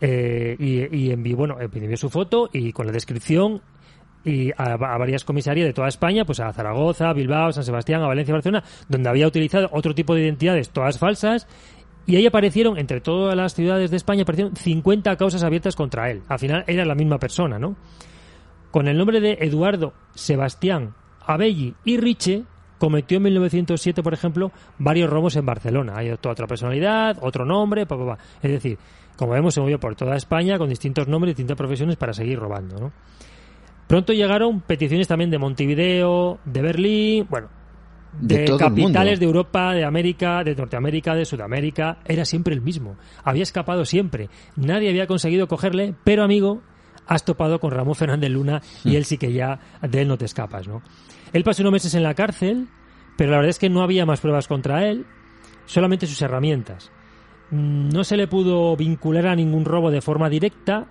Eh, 0.00 0.56
y, 0.58 1.10
envió, 1.10 1.36
bueno, 1.36 1.58
envió 1.60 1.98
su 1.98 2.08
foto 2.08 2.48
y 2.50 2.72
con 2.72 2.86
la 2.86 2.92
descripción 2.92 3.60
y 4.24 4.52
a, 4.56 4.78
varias 4.78 5.22
comisarías 5.24 5.66
de 5.66 5.74
toda 5.74 5.88
España, 5.88 6.24
pues 6.24 6.40
a 6.40 6.50
Zaragoza, 6.50 7.12
Bilbao, 7.12 7.52
San 7.52 7.64
Sebastián, 7.64 8.00
a 8.00 8.06
Valencia, 8.06 8.32
Barcelona, 8.32 8.64
donde 8.88 9.10
había 9.10 9.26
utilizado 9.26 9.68
otro 9.70 9.94
tipo 9.94 10.14
de 10.14 10.22
identidades, 10.22 10.70
todas 10.70 10.98
falsas, 10.98 11.46
y 12.06 12.16
ahí 12.16 12.24
aparecieron, 12.24 12.78
entre 12.78 13.02
todas 13.02 13.36
las 13.36 13.52
ciudades 13.52 13.90
de 13.90 13.98
España, 13.98 14.22
aparecieron 14.22 14.56
50 14.56 15.14
causas 15.16 15.42
abiertas 15.42 15.76
contra 15.76 16.10
él. 16.10 16.22
Al 16.28 16.38
final 16.38 16.64
era 16.66 16.86
la 16.86 16.94
misma 16.94 17.18
persona, 17.18 17.58
¿no? 17.58 17.76
Con 18.70 18.88
el 18.88 18.96
nombre 18.96 19.20
de 19.20 19.36
Eduardo 19.42 19.92
Sebastián 20.14 20.94
Abelli 21.26 21.74
y 21.84 21.96
Riche 21.96 22.44
cometió 22.78 23.18
en 23.18 23.22
1907, 23.24 24.02
por 24.02 24.12
ejemplo, 24.12 24.50
varios 24.78 25.08
robos 25.08 25.36
en 25.36 25.46
Barcelona. 25.46 25.94
Hay 25.96 26.10
otra 26.10 26.46
personalidad, 26.46 27.16
otro 27.20 27.44
nombre, 27.44 27.86
pa, 27.86 27.96
pa, 27.96 28.18
es 28.42 28.50
decir, 28.50 28.78
como 29.16 29.32
vemos, 29.32 29.54
se 29.54 29.60
movió 29.60 29.78
por 29.78 29.94
toda 29.94 30.16
España 30.16 30.58
con 30.58 30.68
distintos 30.68 31.06
nombres, 31.06 31.36
distintas 31.36 31.56
profesiones 31.56 31.96
para 31.96 32.12
seguir 32.12 32.38
robando. 32.38 32.76
¿no? 32.78 32.92
Pronto 33.86 34.12
llegaron 34.12 34.62
peticiones 34.62 35.06
también 35.06 35.30
de 35.30 35.38
Montevideo, 35.38 36.40
de 36.44 36.62
Berlín, 36.62 37.26
bueno, 37.30 37.48
de, 38.18 38.56
capitales 38.58 39.20
de 39.20 39.26
Europa, 39.26 39.74
de 39.74 39.84
América, 39.84 40.42
de 40.42 40.54
Norteamérica, 40.54 41.14
de 41.14 41.24
Sudamérica. 41.24 41.98
Era 42.04 42.24
siempre 42.24 42.54
el 42.54 42.62
mismo. 42.62 42.96
Había 43.22 43.42
escapado 43.42 43.84
siempre. 43.84 44.28
Nadie 44.56 44.88
había 44.88 45.06
conseguido 45.06 45.46
cogerle, 45.46 45.94
pero 46.04 46.24
amigo, 46.24 46.62
has 47.06 47.24
topado 47.24 47.58
con 47.60 47.70
Ramón 47.70 47.94
Fernández 47.94 48.30
Luna 48.30 48.60
y 48.84 48.90
mm. 48.90 48.96
él 48.96 49.04
sí 49.04 49.18
que 49.18 49.32
ya 49.32 49.58
de 49.82 50.02
él 50.02 50.08
no 50.08 50.16
te 50.16 50.24
escapas, 50.24 50.66
¿no? 50.66 50.82
Él 51.32 51.44
pasó 51.44 51.62
unos 51.62 51.72
meses 51.72 51.94
en 51.94 52.02
la 52.02 52.14
cárcel, 52.14 52.68
pero 53.16 53.30
la 53.30 53.38
verdad 53.38 53.50
es 53.50 53.58
que 53.58 53.70
no 53.70 53.82
había 53.82 54.06
más 54.06 54.20
pruebas 54.20 54.48
contra 54.48 54.86
él, 54.86 55.06
solamente 55.66 56.06
sus 56.06 56.20
herramientas. 56.22 56.90
Mm, 57.50 57.90
no 57.90 58.04
se 58.04 58.16
le 58.16 58.26
pudo 58.26 58.76
vincular 58.76 59.26
a 59.26 59.36
ningún 59.36 59.64
robo 59.64 59.90
de 59.90 60.00
forma 60.00 60.28
directa 60.28 60.86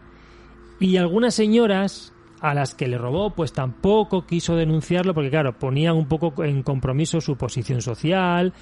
y 0.79 0.97
algunas 0.97 1.33
señoras 1.33 2.13
a 2.39 2.53
las 2.53 2.73
que 2.73 2.87
le 2.87 2.97
robó 2.97 3.31
pues 3.31 3.53
tampoco 3.53 4.25
quiso 4.25 4.55
denunciarlo 4.55 5.13
porque 5.13 5.29
claro, 5.29 5.57
ponían 5.57 5.95
un 5.95 6.07
poco 6.07 6.43
en 6.43 6.63
compromiso 6.63 7.21
su 7.21 7.35
posición 7.35 7.81
social, 7.81 8.53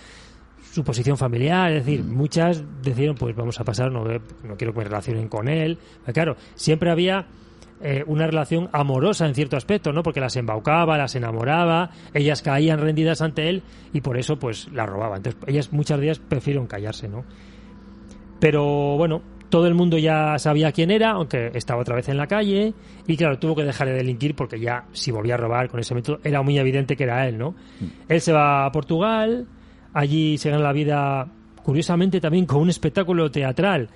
su 0.72 0.84
posición 0.84 1.18
familiar, 1.18 1.72
es 1.72 1.86
decir, 1.86 2.04
mm. 2.04 2.14
muchas 2.14 2.64
decidieron 2.82 3.16
pues 3.16 3.36
vamos 3.36 3.60
a 3.60 3.64
pasar, 3.64 3.92
no, 3.92 4.04
no 4.04 4.58
quiero 4.58 4.74
que 4.74 4.80
me 4.80 4.84
relacionen 4.86 5.28
con 5.28 5.48
él, 5.48 5.78
claro, 6.14 6.36
siempre 6.56 6.92
había 6.92 7.28
eh, 7.82 8.04
una 8.08 8.28
relación 8.28 8.70
amorosa 8.74 9.26
en 9.26 9.34
cierto 9.34 9.56
aspecto, 9.56 9.94
¿no? 9.94 10.04
Porque 10.04 10.20
las 10.20 10.36
embaucaba, 10.36 10.98
las 10.98 11.16
enamoraba, 11.16 11.92
ellas 12.14 12.42
caían 12.42 12.80
rendidas 12.80 13.22
ante 13.22 13.48
él 13.48 13.64
y 13.94 14.02
por 14.02 14.18
eso 14.18 14.38
pues 14.38 14.68
la 14.74 14.86
robaba. 14.86 15.16
Entonces 15.18 15.42
ellas 15.48 15.72
muchas 15.72 16.00
días 16.02 16.20
prefirieron 16.20 16.68
callarse, 16.68 17.08
¿no? 17.08 17.24
Pero 18.40 18.98
bueno, 18.98 19.22
todo 19.50 19.66
el 19.68 19.76
mundo 19.76 19.98
ya 19.98 20.38
sabía 20.40 20.72
quién 20.72 20.92
era, 20.92 21.12
aunque 21.12 21.52
estaba 21.54 21.82
otra 21.82 21.96
vez 21.96 22.10
en 22.10 22.18
la 22.18 22.28
calle 22.28 22.74
y 23.08 23.18
claro, 23.18 23.40
tuvo 23.40 23.56
que 23.56 23.64
dejar 23.64 23.88
de 23.88 23.94
delinquir 23.94 24.36
porque 24.36 24.60
ya 24.60 24.86
si 24.92 25.12
volvía 25.12 25.36
a 25.36 25.38
robar 25.38 25.70
con 25.70 25.80
ese 25.80 25.96
método 25.96 26.20
era 26.24 26.42
muy 26.42 26.58
evidente 26.60 26.96
que 26.96 27.04
era 27.04 27.28
él, 27.28 27.38
¿no? 27.38 27.52
Mm. 27.52 27.86
Él 28.10 28.22
se 28.22 28.34
va 28.34 28.66
a 28.66 28.72
Portugal, 28.72 29.48
allí 29.94 30.38
se 30.38 30.50
gana 30.50 30.64
la 30.64 30.74
vida 30.74 31.28
curiosamente 31.64 32.20
también 32.20 32.46
con 32.46 32.62
un 32.62 32.70
espectáculo 32.70 33.32
teatral 33.32 33.90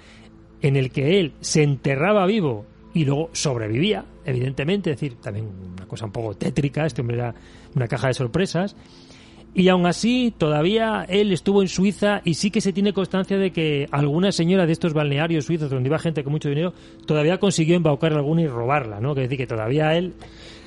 en 0.61 0.75
el 0.75 0.91
que 0.91 1.19
él 1.19 1.33
se 1.41 1.63
enterraba 1.63 2.25
vivo 2.25 2.65
y 2.93 3.05
luego 3.05 3.29
sobrevivía, 3.33 4.05
evidentemente, 4.25 4.91
es 4.91 4.99
decir, 4.99 5.17
también 5.19 5.49
una 5.75 5.87
cosa 5.87 6.05
un 6.05 6.11
poco 6.11 6.35
tétrica, 6.35 6.85
este 6.85 7.01
hombre 7.01 7.17
era 7.17 7.35
una 7.75 7.87
caja 7.87 8.07
de 8.07 8.13
sorpresas. 8.13 8.75
Y 9.55 9.67
aún 9.69 9.85
así, 9.85 10.33
todavía 10.35 11.05
él 11.07 11.31
estuvo 11.31 11.61
en 11.61 11.67
Suiza 11.67 12.21
y 12.23 12.33
sí 12.33 12.49
que 12.49 12.59
se 12.59 12.73
tiene 12.73 12.91
constancia 12.91 13.37
de 13.37 13.51
que 13.51 13.87
alguna 13.91 14.31
señora 14.31 14.65
de 14.65 14.71
estos 14.71 14.93
balnearios 14.93 15.45
suizos 15.45 15.69
donde 15.69 15.89
iba 15.89 15.99
gente 15.99 16.23
con 16.23 16.33
mucho 16.33 16.49
dinero 16.49 16.73
todavía 17.05 17.37
consiguió 17.37 17.75
embaucar 17.75 18.13
alguna 18.13 18.41
y 18.41 18.47
robarla, 18.47 18.99
¿no? 18.99 19.13
Que 19.13 19.21
decir 19.21 19.37
que 19.37 19.45
todavía 19.45 19.95
él 19.95 20.13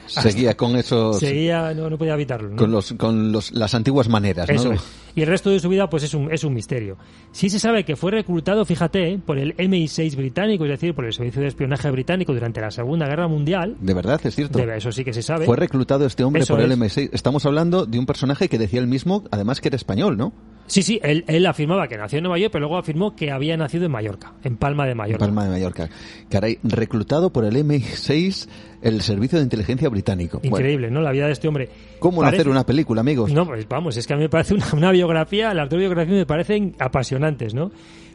Seguía 0.06 0.56
con 0.56 0.76
esos... 0.76 1.18
Seguía, 1.18 1.72
no, 1.74 1.88
no 1.90 1.98
podía 1.98 2.14
evitarlo. 2.14 2.50
¿no? 2.50 2.56
Con, 2.56 2.70
los, 2.70 2.92
con 2.94 3.32
los, 3.32 3.52
las 3.52 3.74
antiguas 3.74 4.08
maneras, 4.08 4.48
Eso 4.48 4.68
¿no? 4.68 4.74
es. 4.74 4.82
Y 5.14 5.22
el 5.22 5.28
resto 5.28 5.48
de 5.50 5.58
su 5.60 5.68
vida, 5.70 5.88
pues 5.88 6.02
es 6.02 6.12
un, 6.14 6.30
es 6.32 6.44
un 6.44 6.52
misterio. 6.52 6.98
Sí 7.32 7.48
se 7.48 7.58
sabe 7.58 7.84
que 7.84 7.96
fue 7.96 8.10
reclutado, 8.10 8.64
fíjate, 8.66 9.18
por 9.24 9.38
el 9.38 9.56
MI6 9.56 10.14
británico, 10.14 10.64
es 10.64 10.70
decir, 10.70 10.94
por 10.94 11.06
el 11.06 11.12
Servicio 11.14 11.40
de 11.40 11.48
Espionaje 11.48 11.90
británico 11.90 12.34
durante 12.34 12.60
la 12.60 12.70
Segunda 12.70 13.06
Guerra 13.06 13.26
Mundial. 13.26 13.76
De 13.80 13.94
verdad, 13.94 14.20
es 14.24 14.34
cierto. 14.34 14.58
De- 14.58 14.76
eso 14.76 14.92
sí 14.92 15.04
que 15.04 15.14
se 15.14 15.22
sabe. 15.22 15.46
Fue 15.46 15.56
reclutado 15.56 16.04
este 16.04 16.22
hombre 16.22 16.42
Eso 16.42 16.54
por 16.54 16.62
el 16.62 16.70
es. 16.70 16.78
M6. 16.78 17.10
Estamos 17.12 17.46
hablando 17.46 17.86
de 17.86 17.98
un 17.98 18.04
personaje 18.04 18.48
que 18.50 18.58
decía 18.58 18.78
él 18.80 18.88
mismo, 18.88 19.24
además 19.30 19.62
que 19.62 19.68
era 19.68 19.76
español, 19.76 20.18
¿no? 20.18 20.34
Sí, 20.66 20.82
sí, 20.82 20.98
él, 21.02 21.24
él 21.28 21.46
afirmaba 21.46 21.86
que 21.86 21.96
nació 21.96 22.18
en 22.18 22.24
Nueva 22.24 22.38
York, 22.38 22.50
pero 22.52 22.62
luego 22.66 22.76
afirmó 22.76 23.14
que 23.14 23.30
había 23.30 23.56
nacido 23.56 23.86
en 23.86 23.92
Mallorca, 23.92 24.34
en 24.42 24.56
Palma 24.56 24.84
de 24.84 24.96
Mallorca. 24.96 25.24
Palma 25.24 25.44
de 25.44 25.50
Mallorca. 25.50 25.88
Caray, 26.28 26.58
reclutado 26.64 27.32
por 27.32 27.44
el 27.44 27.54
M6, 27.56 28.48
el 28.86 29.00
Servicio 29.02 29.38
de 29.38 29.44
Inteligencia 29.44 29.88
Británico. 29.88 30.38
Bueno, 30.38 30.56
Increíble, 30.56 30.90
¿no? 30.90 31.00
La 31.00 31.12
vida 31.12 31.26
de 31.26 31.32
este 31.32 31.48
hombre. 31.48 31.68
¿Cómo 31.98 32.22
no 32.22 32.28
hacer 32.28 32.48
una 32.48 32.64
película, 32.64 33.00
amigos? 33.00 33.32
No, 33.32 33.44
pues 33.44 33.66
vamos, 33.68 33.96
es 33.96 34.06
que 34.06 34.14
a 34.14 34.16
mí 34.16 34.22
me 34.22 34.28
parece 34.28 34.54
una, 34.54 34.66
una 34.72 34.92
biografía, 34.92 35.52
las 35.54 35.68
dos 35.68 35.78
biografías 35.78 36.16
me 36.16 36.26
parecen 36.26 36.74
apasionantes, 36.78 37.54
¿no? 37.54 37.70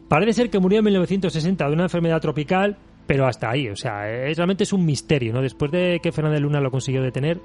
Parece 0.08 0.34
ser 0.34 0.50
que 0.50 0.60
murió 0.60 0.80
en 0.80 0.86
1960 0.86 1.68
de 1.68 1.74
una 1.74 1.84
enfermedad 1.84 2.20
tropical, 2.22 2.78
pero 3.06 3.28
hasta 3.28 3.50
ahí, 3.50 3.68
o 3.70 3.76
sea, 3.76 4.10
es, 4.10 4.38
realmente 4.38 4.64
es 4.64 4.74
un 4.74 4.86
misterio, 4.86 5.34
¿no? 5.34 5.42
Después 5.42 5.72
de 5.72 6.00
que 6.02 6.12
Fernández 6.12 6.42
Luna 6.42 6.60
lo 6.60 6.72
consiguió 6.72 7.02
detener, 7.02 7.40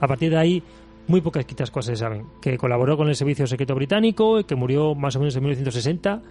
a 0.00 0.06
partir 0.06 0.30
de 0.30 0.38
ahí 0.38 0.62
muy 1.06 1.20
pocas 1.20 1.44
quitas 1.44 1.70
cosas 1.70 1.98
se 1.98 2.04
saben. 2.04 2.26
Que 2.40 2.56
colaboró 2.56 2.96
con 2.96 3.08
el 3.08 3.16
Servicio 3.16 3.46
Secreto 3.46 3.74
Británico, 3.74 4.44
que 4.46 4.54
murió 4.54 4.94
más 4.94 5.16
o 5.16 5.18
menos 5.18 5.34
en 5.36 5.42
1960 5.42 6.22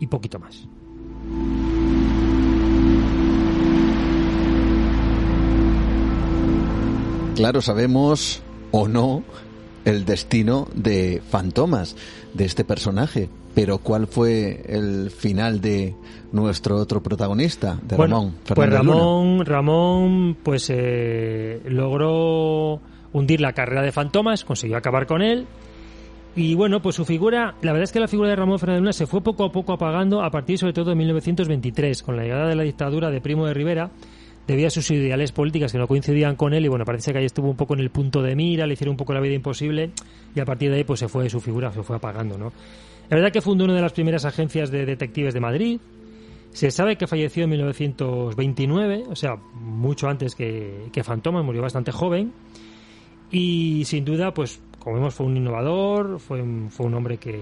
y 0.00 0.06
poquito 0.06 0.38
más. 0.38 0.68
Claro, 7.36 7.60
sabemos 7.60 8.42
o 8.70 8.88
no 8.88 9.22
el 9.84 10.06
destino 10.06 10.68
de 10.74 11.22
Fantomas, 11.28 11.94
de 12.32 12.46
este 12.46 12.64
personaje. 12.64 13.28
Pero 13.54 13.76
¿cuál 13.78 14.06
fue 14.06 14.62
el 14.66 15.10
final 15.10 15.60
de 15.60 15.94
nuestro 16.32 16.76
otro 16.76 17.02
protagonista, 17.02 17.78
de 17.82 17.96
Bueno, 17.96 18.16
Ramón? 18.16 18.34
pues 18.42 18.58
Fernández 18.58 18.84
Luna? 18.84 18.96
Ramón, 18.96 19.46
Ramón, 19.46 20.36
pues 20.42 20.70
eh, 20.70 21.60
logró 21.66 22.80
hundir 23.12 23.42
la 23.42 23.52
carrera 23.52 23.82
de 23.82 23.92
Fantomas, 23.92 24.44
consiguió 24.44 24.78
acabar 24.78 25.06
con 25.06 25.20
él. 25.20 25.46
Y 26.34 26.54
bueno, 26.54 26.80
pues 26.80 26.96
su 26.96 27.04
figura, 27.04 27.54
la 27.60 27.72
verdad 27.72 27.84
es 27.84 27.92
que 27.92 28.00
la 28.00 28.08
figura 28.08 28.30
de 28.30 28.36
Ramón 28.36 28.58
Fernández 28.58 28.80
Luna 28.80 28.92
se 28.94 29.06
fue 29.06 29.22
poco 29.22 29.44
a 29.44 29.52
poco 29.52 29.74
apagando 29.74 30.22
a 30.22 30.30
partir 30.30 30.58
sobre 30.58 30.72
todo 30.72 30.90
de 30.90 30.96
1923, 30.96 32.02
con 32.02 32.16
la 32.16 32.22
llegada 32.22 32.48
de 32.48 32.56
la 32.56 32.62
dictadura 32.62 33.10
de 33.10 33.20
Primo 33.20 33.46
de 33.46 33.52
Rivera, 33.54 33.90
debido 34.46 34.68
a 34.68 34.70
sus 34.70 34.90
ideales 34.90 35.32
políticas 35.32 35.72
que 35.72 35.78
no 35.78 35.88
coincidían 35.88 36.36
con 36.36 36.54
él 36.54 36.64
y 36.64 36.68
bueno, 36.68 36.84
parece 36.84 37.12
que 37.12 37.18
ahí 37.18 37.24
estuvo 37.24 37.50
un 37.50 37.56
poco 37.56 37.74
en 37.74 37.80
el 37.80 37.90
punto 37.90 38.22
de 38.22 38.36
mira, 38.36 38.66
le 38.66 38.74
hicieron 38.74 38.92
un 38.92 38.96
poco 38.96 39.12
la 39.12 39.20
vida 39.20 39.34
imposible 39.34 39.90
y 40.34 40.40
a 40.40 40.44
partir 40.44 40.70
de 40.70 40.76
ahí 40.76 40.84
pues 40.84 41.00
se 41.00 41.08
fue 41.08 41.28
su 41.28 41.40
figura, 41.40 41.72
se 41.72 41.82
fue 41.82 41.96
apagando, 41.96 42.38
¿no? 42.38 42.52
La 43.08 43.16
verdad 43.16 43.32
que 43.32 43.40
fundó 43.40 43.64
una 43.64 43.74
de 43.74 43.82
las 43.82 43.92
primeras 43.92 44.24
agencias 44.24 44.70
de 44.70 44.84
detectives 44.84 45.34
de 45.34 45.40
Madrid, 45.40 45.80
se 46.56 46.70
sabe 46.70 46.96
que 46.96 47.06
falleció 47.06 47.44
en 47.44 47.50
1929, 47.50 49.04
o 49.10 49.14
sea, 49.14 49.36
mucho 49.36 50.08
antes 50.08 50.34
que, 50.34 50.88
que 50.90 51.04
Fantoma, 51.04 51.42
murió 51.42 51.60
bastante 51.60 51.92
joven. 51.92 52.32
Y 53.30 53.84
sin 53.84 54.06
duda, 54.06 54.32
pues, 54.32 54.58
como 54.78 54.96
vemos, 54.96 55.12
fue 55.12 55.26
un 55.26 55.36
innovador, 55.36 56.18
fue 56.18 56.40
un, 56.40 56.70
fue 56.70 56.86
un 56.86 56.94
hombre 56.94 57.18
que, 57.18 57.38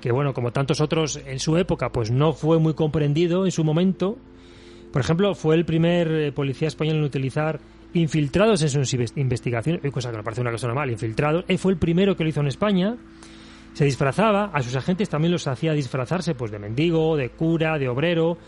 que, 0.00 0.10
bueno, 0.10 0.34
como 0.34 0.50
tantos 0.50 0.80
otros 0.80 1.20
en 1.24 1.38
su 1.38 1.56
época, 1.58 1.92
pues 1.92 2.10
no 2.10 2.32
fue 2.32 2.58
muy 2.58 2.74
comprendido 2.74 3.44
en 3.44 3.52
su 3.52 3.62
momento. 3.62 4.18
Por 4.92 5.00
ejemplo, 5.02 5.34
fue 5.34 5.54
el 5.54 5.64
primer 5.64 6.08
eh, 6.10 6.32
policía 6.32 6.68
español 6.68 6.96
en 6.96 7.02
utilizar 7.04 7.60
infiltrados 7.94 8.62
en 8.62 8.68
sus 8.70 8.92
inves- 8.94 9.12
investigaciones, 9.16 9.84
eh, 9.84 9.90
cosa 9.90 10.10
que 10.10 10.16
me 10.18 10.22
parece 10.22 10.40
una 10.40 10.50
cosa 10.50 10.66
normal, 10.66 10.90
infiltrados. 10.90 11.44
Él 11.48 11.58
fue 11.58 11.72
el 11.72 11.78
primero 11.78 12.16
que 12.16 12.24
lo 12.24 12.30
hizo 12.30 12.40
en 12.40 12.46
España. 12.48 12.96
Se 13.74 13.84
disfrazaba, 13.84 14.50
a 14.52 14.62
sus 14.62 14.74
agentes 14.76 15.08
también 15.08 15.32
los 15.32 15.46
hacía 15.46 15.72
disfrazarse 15.72 16.34
pues 16.34 16.50
de 16.50 16.58
mendigo, 16.58 17.16
de 17.16 17.30
cura, 17.30 17.78
de 17.78 17.88
obrero, 17.88 18.38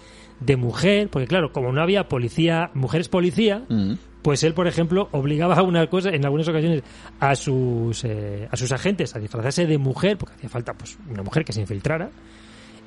de 0.40 0.56
mujer, 0.56 1.08
porque 1.10 1.26
claro, 1.26 1.52
como 1.52 1.72
no 1.72 1.82
había 1.82 2.08
policía, 2.08 2.70
mujeres 2.74 3.08
policía, 3.08 3.62
Mm. 3.68 3.92
pues 4.22 4.42
él, 4.42 4.54
por 4.54 4.66
ejemplo, 4.66 5.08
obligaba 5.12 5.54
a 5.54 5.58
algunas 5.58 5.88
cosas, 5.88 6.14
en 6.14 6.24
algunas 6.24 6.48
ocasiones 6.48 6.82
a 7.20 7.34
sus 7.36 8.02
eh, 8.04 8.48
a 8.50 8.56
sus 8.56 8.72
agentes 8.72 9.14
a 9.14 9.18
disfrazarse 9.18 9.66
de 9.66 9.78
mujer, 9.78 10.16
porque 10.16 10.34
hacía 10.34 10.48
falta 10.48 10.72
pues 10.72 10.98
una 11.08 11.22
mujer 11.22 11.44
que 11.44 11.52
se 11.52 11.60
infiltrara. 11.60 12.10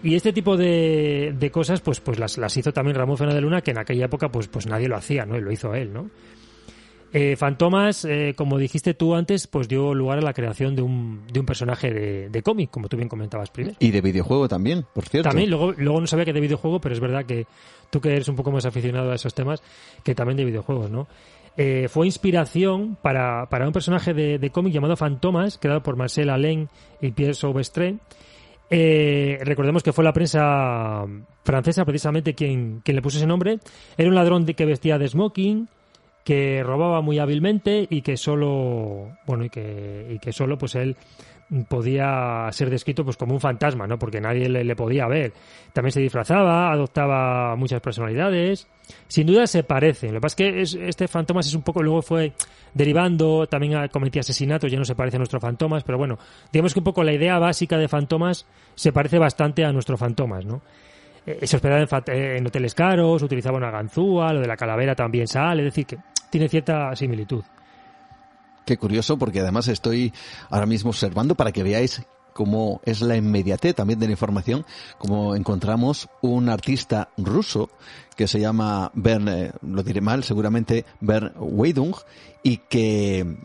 Y 0.03 0.15
este 0.15 0.33
tipo 0.33 0.57
de, 0.57 1.33
de 1.37 1.49
cosas, 1.49 1.79
pues, 1.79 2.01
pues 2.01 2.19
las, 2.19 2.37
las 2.37 2.55
hizo 2.57 2.73
también 2.73 2.97
Ramón 2.97 3.17
Fernández 3.17 3.37
de 3.37 3.41
Luna, 3.41 3.61
que 3.61 3.71
en 3.71 3.77
aquella 3.77 4.05
época, 4.05 4.29
pues, 4.29 4.47
pues 4.49 4.67
nadie 4.67 4.89
lo 4.89 4.97
hacía, 4.97 5.25
¿no? 5.25 5.37
Y 5.37 5.41
lo 5.41 5.51
hizo 5.51 5.73
él, 5.73 5.93
¿no? 5.93 6.09
Eh, 7.15 7.35
Fantomas, 7.35 8.05
eh, 8.05 8.33
como 8.35 8.57
dijiste 8.57 8.95
tú 8.95 9.13
antes, 9.13 9.45
pues 9.45 9.67
dio 9.67 9.93
lugar 9.93 10.17
a 10.17 10.21
la 10.21 10.33
creación 10.33 10.75
de 10.75 10.81
un, 10.81 11.27
de 11.31 11.39
un 11.39 11.45
personaje 11.45 11.93
de, 11.93 12.29
de 12.29 12.41
cómic, 12.41 12.71
como 12.71 12.89
tú 12.89 12.97
bien 12.97 13.07
comentabas 13.07 13.51
primero. 13.51 13.75
Y 13.79 13.91
de 13.91 14.01
videojuego 14.01 14.49
también, 14.49 14.83
por 14.93 15.05
cierto. 15.07 15.29
También, 15.29 15.51
luego, 15.51 15.73
luego 15.73 16.01
no 16.01 16.07
sabía 16.07 16.25
que 16.25 16.33
de 16.33 16.41
videojuego, 16.41 16.81
pero 16.81 16.95
es 16.95 16.99
verdad 16.99 17.23
que 17.23 17.45
tú 17.91 18.01
que 18.01 18.09
eres 18.09 18.27
un 18.29 18.35
poco 18.35 18.51
más 18.51 18.65
aficionado 18.65 19.11
a 19.11 19.15
esos 19.15 19.35
temas, 19.35 19.61
que 20.03 20.15
también 20.15 20.37
de 20.37 20.45
videojuegos, 20.45 20.89
¿no? 20.89 21.07
Eh, 21.55 21.87
fue 21.87 22.07
inspiración 22.07 22.97
para, 22.99 23.47
para 23.47 23.67
un 23.67 23.73
personaje 23.73 24.15
de, 24.15 24.39
de 24.39 24.49
cómic 24.49 24.73
llamado 24.73 24.97
Fantomas, 24.97 25.59
creado 25.59 25.83
por 25.83 25.95
Marcel 25.95 26.31
Alain 26.31 26.67
y 26.99 27.11
Pierre 27.11 27.35
Saubestre. 27.35 27.97
Eh, 28.75 29.37
recordemos 29.43 29.83
que 29.83 29.93
fue 29.93 30.03
la 30.03 30.13
prensa 30.13 31.05
francesa 31.43 31.85
precisamente 31.85 32.33
quien, 32.33 32.81
quien 32.83 32.95
le 32.95 33.03
puso 33.03 33.17
ese 33.17 33.27
nombre. 33.27 33.59
Era 33.95 34.09
un 34.09 34.15
ladrón 34.15 34.47
de, 34.47 34.55
que 34.55 34.65
vestía 34.65 34.97
de 34.97 35.07
smoking, 35.07 35.67
que 36.23 36.63
robaba 36.63 37.01
muy 37.01 37.19
hábilmente 37.19 37.85
y 37.87 38.01
que 38.01 38.17
solo, 38.17 39.15
bueno, 39.27 39.45
y 39.45 39.51
que, 39.51 40.07
y 40.09 40.17
que 40.17 40.33
solo 40.33 40.57
pues 40.57 40.73
él 40.73 40.97
podía 41.69 42.47
ser 42.51 42.71
descrito 42.71 43.03
pues 43.03 43.15
como 43.15 43.35
un 43.35 43.39
fantasma, 43.39 43.85
¿no? 43.85 43.99
Porque 43.99 44.19
nadie 44.19 44.49
le, 44.49 44.63
le 44.63 44.75
podía 44.75 45.05
ver. 45.05 45.33
También 45.71 45.91
se 45.91 45.99
disfrazaba, 45.99 46.71
adoptaba 46.71 47.55
muchas 47.55 47.79
personalidades. 47.79 48.67
Sin 49.07 49.27
duda 49.27 49.47
se 49.47 49.63
parecen. 49.63 50.09
Lo 50.13 50.19
que 50.19 50.21
pasa 50.21 50.33
es 50.33 50.35
que 50.35 50.61
es- 50.61 50.73
este 50.75 51.07
Fantomas 51.07 51.47
es 51.47 51.53
un 51.53 51.61
poco, 51.61 51.81
luego 51.83 52.01
fue 52.01 52.33
derivando, 52.73 53.47
también 53.47 53.87
cometía 53.89 54.21
asesinatos, 54.21 54.71
ya 54.71 54.79
no 54.79 54.85
se 54.85 54.95
parece 54.95 55.17
a 55.17 55.19
nuestro 55.19 55.39
Fantomas, 55.39 55.83
pero 55.83 55.97
bueno, 55.97 56.17
digamos 56.51 56.73
que 56.73 56.79
un 56.79 56.83
poco 56.83 57.03
la 57.03 57.13
idea 57.13 57.37
básica 57.39 57.77
de 57.77 57.87
Fantomas 57.87 58.45
se 58.75 58.91
parece 58.91 59.19
bastante 59.19 59.63
a 59.63 59.71
nuestro 59.71 59.97
Fantomas, 59.97 60.45
¿no? 60.45 60.61
Eh, 61.25 61.45
se 61.47 61.55
hospedaba 61.55 61.81
en, 61.81 61.87
eh, 62.13 62.37
en 62.37 62.47
hoteles 62.47 62.75
caros, 62.75 63.21
utilizaba 63.21 63.57
una 63.57 63.71
ganzúa, 63.71 64.33
lo 64.33 64.41
de 64.41 64.47
la 64.47 64.57
calavera 64.57 64.95
también 64.95 65.27
sale, 65.27 65.61
es 65.61 65.73
decir, 65.73 65.85
que 65.85 65.97
tiene 66.29 66.49
cierta 66.49 66.95
similitud. 66.95 67.43
Qué 68.65 68.77
curioso, 68.77 69.17
porque 69.17 69.41
además 69.41 69.67
estoy 69.67 70.13
ahora 70.49 70.65
mismo 70.65 70.89
observando 70.89 71.35
para 71.35 71.51
que 71.51 71.63
veáis 71.63 72.01
cómo 72.33 72.81
es 72.83 73.01
la 73.01 73.15
inmediatez 73.15 73.75
también 73.75 73.99
de 73.99 74.07
la 74.07 74.13
información, 74.13 74.65
como 74.97 75.35
encontramos 75.35 76.09
un 76.21 76.49
artista 76.49 77.09
ruso 77.17 77.69
que 78.15 78.27
se 78.27 78.39
llama 78.39 78.91
Bern, 78.93 79.27
eh, 79.27 79.51
lo 79.61 79.83
diré 79.83 80.01
mal, 80.01 80.23
seguramente 80.23 80.85
Bern 81.01 81.33
Weidung, 81.37 81.95
y 82.43 82.57
que 82.57 83.37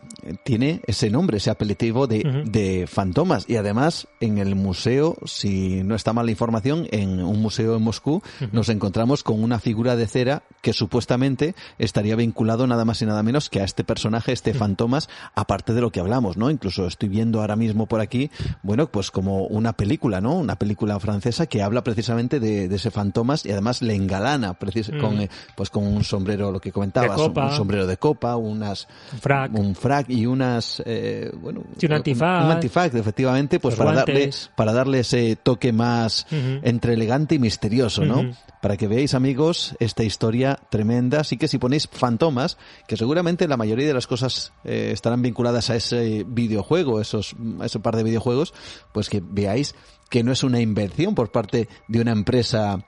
tiene 0.43 0.81
ese 0.85 1.09
nombre, 1.09 1.37
ese 1.37 1.49
apelativo 1.49 2.05
de, 2.05 2.43
de 2.45 2.85
fantomas. 2.85 3.45
Y 3.49 3.55
además, 3.55 4.07
en 4.19 4.37
el 4.37 4.55
museo, 4.55 5.15
si 5.25 5.83
no 5.83 5.95
está 5.95 6.11
mal 6.11 6.25
la 6.25 6.31
información, 6.31 6.85
en 6.91 7.23
un 7.23 7.41
museo 7.41 7.77
en 7.77 7.81
Moscú, 7.81 8.21
nos 8.51 8.67
encontramos 8.67 9.23
con 9.23 9.41
una 9.41 9.59
figura 9.59 9.95
de 9.95 10.05
cera 10.05 10.43
que 10.61 10.73
supuestamente 10.73 11.55
estaría 11.77 12.17
vinculado 12.17 12.67
nada 12.67 12.83
más 12.83 13.01
y 13.01 13.05
nada 13.05 13.23
menos 13.23 13.49
que 13.49 13.61
a 13.61 13.63
este 13.63 13.85
personaje, 13.85 14.33
este 14.33 14.53
fantomas, 14.53 15.07
aparte 15.33 15.73
de 15.73 15.79
lo 15.79 15.91
que 15.91 16.01
hablamos, 16.01 16.35
¿no? 16.35 16.51
Incluso 16.51 16.85
estoy 16.85 17.07
viendo 17.07 17.39
ahora 17.39 17.55
mismo 17.55 17.85
por 17.85 18.01
aquí, 18.01 18.29
bueno, 18.63 18.91
pues 18.91 19.11
como 19.11 19.45
una 19.45 19.73
película, 19.73 20.19
¿no? 20.19 20.33
Una 20.33 20.57
película 20.57 20.99
francesa 20.99 21.45
que 21.45 21.61
habla 21.63 21.85
precisamente 21.85 22.41
de, 22.41 22.67
de 22.67 22.75
ese 22.75 22.91
fantomas 22.91 23.45
y 23.45 23.51
además 23.51 23.81
le 23.81 23.95
engalana 23.95 24.55
precis- 24.59 24.91
Mm. 24.93 24.99
con, 24.99 25.19
eh, 25.21 25.29
pues 25.55 25.69
con 25.69 25.85
un 25.85 26.03
sombrero, 26.03 26.51
lo 26.51 26.59
que 26.59 26.71
comentabas, 26.71 27.11
copa. 27.15 27.45
un 27.45 27.51
sombrero 27.55 27.87
de 27.87 27.97
copa, 27.97 28.35
unas, 28.35 28.87
Un 29.13 29.19
frac. 29.19 29.53
un 29.57 29.75
frac 29.75 30.09
y 30.09 30.25
unas, 30.25 30.81
eh, 30.85 31.31
bueno, 31.41 31.63
Sí, 31.77 31.85
un 31.85 31.93
antifaz. 31.93 32.45
un 32.45 32.51
antifaz, 32.51 32.93
efectivamente, 32.93 33.59
pues 33.59 33.75
para 33.75 33.93
darle, 33.93 34.29
para 34.55 34.73
darle 34.73 34.99
ese 34.99 35.35
toque 35.35 35.71
más 35.71 36.27
entre 36.31 36.93
elegante 36.93 37.35
y 37.35 37.39
misterioso, 37.39 38.03
¿no? 38.05 38.31
Para 38.61 38.75
que 38.75 38.87
veáis, 38.87 39.13
amigos, 39.13 39.75
esta 39.79 40.03
historia 40.03 40.59
tremenda. 40.69 41.21
Así 41.21 41.37
que 41.37 41.47
si 41.47 41.57
ponéis 41.57 41.87
fantomas, 41.89 42.57
que 42.87 42.97
seguramente 42.97 43.47
la 43.47 43.55
mayoría 43.55 43.87
de 43.87 43.93
las 43.93 44.05
cosas 44.07 44.51
eh, 44.65 44.89
estarán 44.91 45.21
vinculadas 45.21 45.69
a 45.69 45.75
ese 45.77 46.25
videojuego, 46.27 46.99
esos, 46.99 47.35
a 47.61 47.65
ese 47.65 47.79
par 47.79 47.95
de 47.95 48.03
videojuegos, 48.03 48.53
pues 48.91 49.09
que 49.09 49.21
veáis 49.23 49.75
que 50.09 50.23
no 50.23 50.31
es 50.31 50.43
una 50.43 50.59
invención 50.59 51.15
por 51.15 51.31
parte 51.31 51.69
de 51.87 52.01
una 52.01 52.11
empresa 52.11 52.83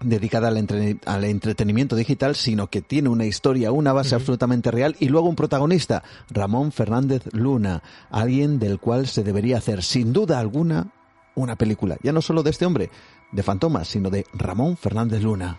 dedicada 0.00 0.48
al, 0.48 1.24
entretenimiento 1.24 1.96
digital, 1.96 2.36
sino 2.36 2.68
que 2.68 2.82
tiene 2.82 3.08
una 3.08 3.26
historia, 3.26 3.72
una 3.72 3.92
base 3.92 4.14
absolutamente 4.14 4.70
real 4.70 4.96
y 5.00 5.08
luego 5.08 5.28
un 5.28 5.36
protagonista, 5.36 6.02
Ramón 6.30 6.72
Fernández 6.72 7.22
Luna, 7.32 7.82
alguien 8.10 8.58
del 8.58 8.78
cual 8.78 9.06
se 9.06 9.24
debería 9.24 9.58
hacer 9.58 9.82
sin 9.82 10.12
duda 10.12 10.38
alguna 10.38 10.92
una 11.34 11.56
película, 11.56 11.96
ya 12.02 12.12
no 12.12 12.22
solo 12.22 12.42
de 12.42 12.50
este 12.50 12.66
hombre, 12.66 12.90
de 13.32 13.42
Fantomas, 13.42 13.88
sino 13.88 14.10
de 14.10 14.24
Ramón 14.34 14.76
Fernández 14.76 15.22
Luna. 15.22 15.58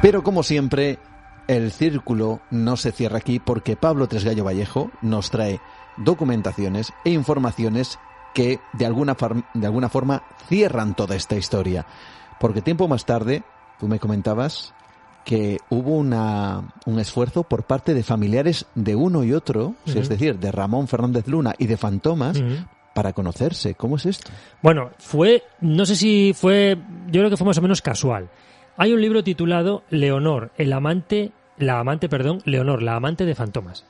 Pero 0.00 0.22
como 0.22 0.44
siempre, 0.44 0.98
el 1.48 1.72
círculo 1.72 2.40
no 2.50 2.76
se 2.76 2.92
cierra 2.92 3.18
aquí 3.18 3.40
porque 3.40 3.74
Pablo 3.74 4.06
Tresgallo 4.06 4.44
Vallejo 4.44 4.90
nos 5.02 5.30
trae 5.30 5.60
documentaciones 5.96 6.92
e 7.04 7.10
informaciones 7.10 7.98
que 8.34 8.60
de 8.74 8.86
alguna, 8.86 9.16
de 9.54 9.66
alguna 9.66 9.88
forma 9.88 10.22
cierran 10.48 10.94
toda 10.94 11.16
esta 11.16 11.34
historia. 11.34 11.86
Porque 12.38 12.62
tiempo 12.62 12.86
más 12.86 13.04
tarde, 13.04 13.42
tú 13.80 13.88
me 13.88 13.98
comentabas 13.98 14.74
que 15.24 15.58
hubo 15.68 15.96
una, 15.96 16.72
un 16.86 16.98
esfuerzo 17.00 17.42
por 17.42 17.64
parte 17.64 17.94
de 17.94 18.02
familiares 18.02 18.66
de 18.74 18.94
uno 18.94 19.24
y 19.24 19.32
otro, 19.32 19.74
es 19.84 20.08
decir, 20.08 20.38
de 20.38 20.52
Ramón 20.52 20.88
Fernández 20.88 21.26
Luna 21.26 21.54
y 21.58 21.66
de 21.66 21.76
Fantomas, 21.76 22.40
para 22.94 23.12
conocerse. 23.12 23.74
¿Cómo 23.74 23.96
es 23.96 24.06
esto? 24.06 24.30
Bueno, 24.62 24.90
fue, 24.98 25.42
no 25.60 25.84
sé 25.84 25.96
si 25.96 26.32
fue, 26.34 26.78
yo 27.06 27.20
creo 27.20 27.30
que 27.30 27.36
fue 27.36 27.46
más 27.46 27.58
o 27.58 27.62
menos 27.62 27.82
casual. 27.82 28.30
Hay 28.76 28.92
un 28.92 29.00
libro 29.00 29.22
titulado 29.24 29.82
Leonor, 29.90 30.52
el 30.56 30.72
amante, 30.72 31.32
la 31.58 31.78
amante, 31.78 32.08
perdón, 32.08 32.40
Leonor, 32.44 32.82
la 32.82 32.96
amante 32.96 33.24
de 33.24 33.34
Fantomas. 33.34 33.84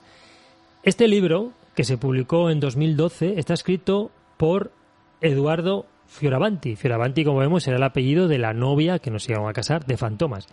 Este 0.82 1.08
libro, 1.08 1.52
que 1.74 1.84
se 1.84 1.98
publicó 1.98 2.50
en 2.50 2.60
2012, 2.60 3.38
está 3.38 3.54
escrito 3.54 4.10
por 4.36 4.72
Eduardo 5.20 5.86
Fioravanti. 6.06 6.76
Fioravanti, 6.76 7.24
como 7.24 7.38
vemos, 7.38 7.66
era 7.66 7.76
el 7.76 7.82
apellido 7.82 8.28
de 8.28 8.38
la 8.38 8.52
novia 8.52 8.98
que 8.98 9.10
nos 9.10 9.28
iban 9.28 9.46
a 9.46 9.52
casar 9.52 9.84
de 9.86 9.96
Fantomas. 9.96 10.46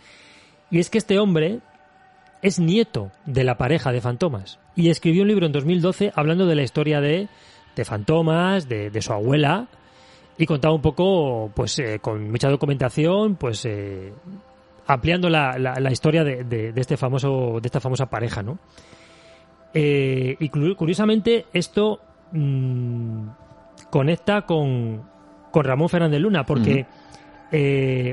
Y 0.70 0.78
es 0.78 0.90
que 0.90 0.98
este 0.98 1.18
hombre 1.18 1.60
es 2.42 2.58
nieto 2.58 3.10
de 3.24 3.44
la 3.44 3.56
pareja 3.56 3.92
de 3.92 4.00
Fantomas 4.00 4.58
y 4.74 4.90
escribió 4.90 5.22
un 5.22 5.28
libro 5.28 5.46
en 5.46 5.52
2012 5.52 6.12
hablando 6.14 6.46
de 6.46 6.54
la 6.54 6.62
historia 6.62 7.00
de 7.00 7.28
de 7.76 7.84
Fantomas, 7.84 8.68
de, 8.68 8.90
de 8.90 9.02
su 9.02 9.12
abuela, 9.12 9.68
y 10.38 10.46
contaba 10.46 10.74
un 10.74 10.82
poco, 10.82 11.52
pues 11.54 11.78
eh, 11.78 11.98
con 12.00 12.30
mucha 12.30 12.48
documentación, 12.48 13.36
pues 13.36 13.64
eh, 13.66 14.12
ampliando 14.86 15.28
la, 15.28 15.58
la, 15.58 15.92
historia 15.92 16.24
de, 16.24 16.44
de, 16.44 16.72
este 16.76 16.96
famoso, 16.96 17.58
de 17.60 17.66
esta 17.66 17.80
famosa 17.80 18.06
pareja, 18.06 18.42
¿no? 18.42 18.58
Eh, 19.74 20.36
y 20.38 20.48
curiosamente 20.48 21.46
esto 21.52 22.00
mmm, 22.32 23.28
conecta 23.90 24.42
con, 24.42 25.02
con 25.50 25.64
Ramón 25.64 25.88
Fernández 25.88 26.20
Luna, 26.20 26.46
porque 26.46 26.86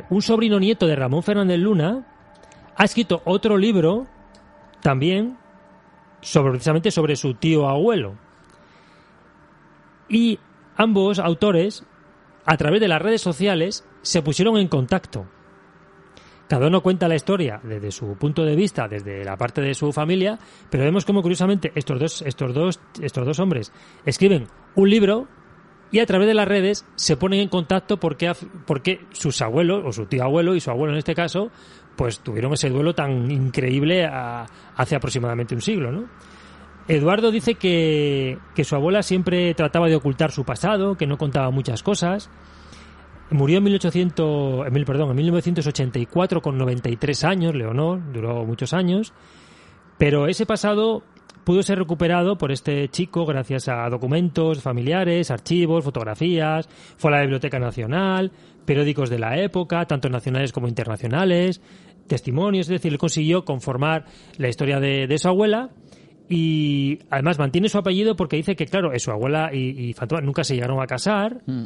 un 0.10 0.22
sobrino 0.22 0.60
nieto 0.60 0.88
de 0.88 0.95
Ramón 0.95 1.24
Fernández 1.24 1.60
Luna 1.60 2.06
ha 2.76 2.84
escrito 2.84 3.22
otro 3.26 3.58
libro 3.58 4.08
también 4.82 5.38
sobre 6.22 6.52
precisamente 6.52 6.91
sobre 6.91 7.16
su 7.16 7.36
tío 7.36 7.68
abuelo. 7.68 8.16
Y 10.10 10.40
ambos 10.76 11.20
autores, 11.20 11.86
a 12.45 12.58
través 12.58 12.82
de 12.82 12.88
las 12.88 13.02
redes 13.02 13.22
sociales, 13.22 13.86
se 14.02 14.22
pusieron 14.22 14.58
en 14.58 14.68
contacto. 14.68 15.28
Cada 16.48 16.68
uno 16.68 16.82
cuenta 16.82 17.07
la 17.07 17.15
historia 17.15 17.60
desde 17.64 17.91
su 17.91 18.15
punto 18.15 18.44
de 18.44 18.56
vista, 18.56 18.88
desde 18.88 19.24
la 19.24 19.38
parte 19.38 19.61
de 19.61 19.74
su 19.74 19.91
familia, 19.91 20.38
pero 20.70 20.84
vemos 20.84 21.06
cómo 21.06 21.22
curiosamente 21.22 21.72
estos 21.76 21.99
dos, 21.99 22.22
estos 22.22 22.53
dos, 22.53 22.80
estos 23.02 23.26
dos 23.26 23.40
hombres 23.40 23.72
escriben 24.06 24.48
un 24.76 24.90
libro 24.90 25.28
y 25.91 25.99
a 25.99 26.06
través 26.06 26.28
de 26.28 26.34
las 26.34 26.48
redes 26.48 26.86
se 26.95 27.18
ponen 27.18 27.40
en 27.40 27.49
contacto 27.49 27.98
porque, 27.98 28.32
porque 28.65 29.06
sus 29.11 29.41
abuelos, 29.41 29.84
o 29.86 29.91
su 29.91 30.06
tío 30.07 30.24
abuelo 30.24 30.56
y 30.56 30.60
su 30.60 30.72
abuelo 30.72 30.94
en 30.94 30.99
este 30.99 31.14
caso, 31.15 31.52
pues 31.95 32.20
tuvieron 32.20 32.53
ese 32.53 32.70
duelo 32.70 32.95
tan 32.95 33.30
increíble 33.30 34.06
hace 34.06 34.95
aproximadamente 34.95 35.56
un 35.56 35.61
siglo, 35.61 35.91
¿no? 35.91 36.10
Eduardo 36.88 37.32
dice 37.32 37.56
que, 37.56 38.38
su 38.64 38.76
abuela 38.76 39.03
siempre 39.03 39.53
trataba 39.53 39.88
de 39.88 39.95
ocultar 39.95 40.32
su 40.32 40.44
pasado, 40.44 40.95
que 40.95 41.07
no 41.07 41.18
contaba 41.18 41.49
muchas 41.49 41.82
cosas. 41.82 42.30
Murió 43.34 43.57
en, 43.57 43.64
1800, 43.64 44.68
en, 44.68 44.85
perdón, 44.85 45.10
en 45.10 45.15
1984 45.15 46.41
con 46.41 46.57
93 46.57 47.23
años, 47.23 47.55
Leonor, 47.55 48.14
duró 48.14 48.45
muchos 48.45 48.73
años, 48.73 49.11
pero 49.97 50.27
ese 50.27 50.45
pasado 50.45 51.03
pudo 51.43 51.64
ser 51.64 51.80
recuperado 51.80 52.38
por 52.38 52.51
este 52.51 52.88
chico 52.89 53.26
gracias 53.26 53.68
a 53.68 53.89
documentos 53.89 54.61
familiares, 54.61 55.31
archivos, 55.31 55.84
fotografías, 55.84 56.69
fue 56.97 57.11
a 57.11 57.15
la 57.15 57.22
Biblioteca 57.22 57.57
Nacional, 57.60 58.31
periódicos 58.65 59.10
de 59.10 59.19
la 59.19 59.38
época, 59.39 59.85
tanto 59.85 60.10
nacionales 60.10 60.51
como 60.51 60.68
internacionales, 60.68 61.60
testimonios, 62.07 62.68
es 62.68 62.73
decir, 62.73 62.91
él 62.91 62.99
consiguió 62.99 63.43
conformar 63.45 64.05
la 64.38 64.47
historia 64.47 64.80
de, 64.80 65.07
de 65.07 65.18
su 65.18 65.27
abuela 65.27 65.72
y 66.30 66.99
además 67.10 67.38
mantiene 67.38 67.69
su 67.69 67.77
apellido 67.77 68.15
porque 68.15 68.38
dice 68.38 68.55
que, 68.55 68.65
claro, 68.65 68.91
su 68.97 69.11
abuela 69.11 69.49
y, 69.53 69.89
y 69.89 69.95
nunca 70.23 70.43
se 70.43 70.55
llegaron 70.55 70.81
a 70.81 70.88
casar. 70.88 71.41
Mm. 71.45 71.64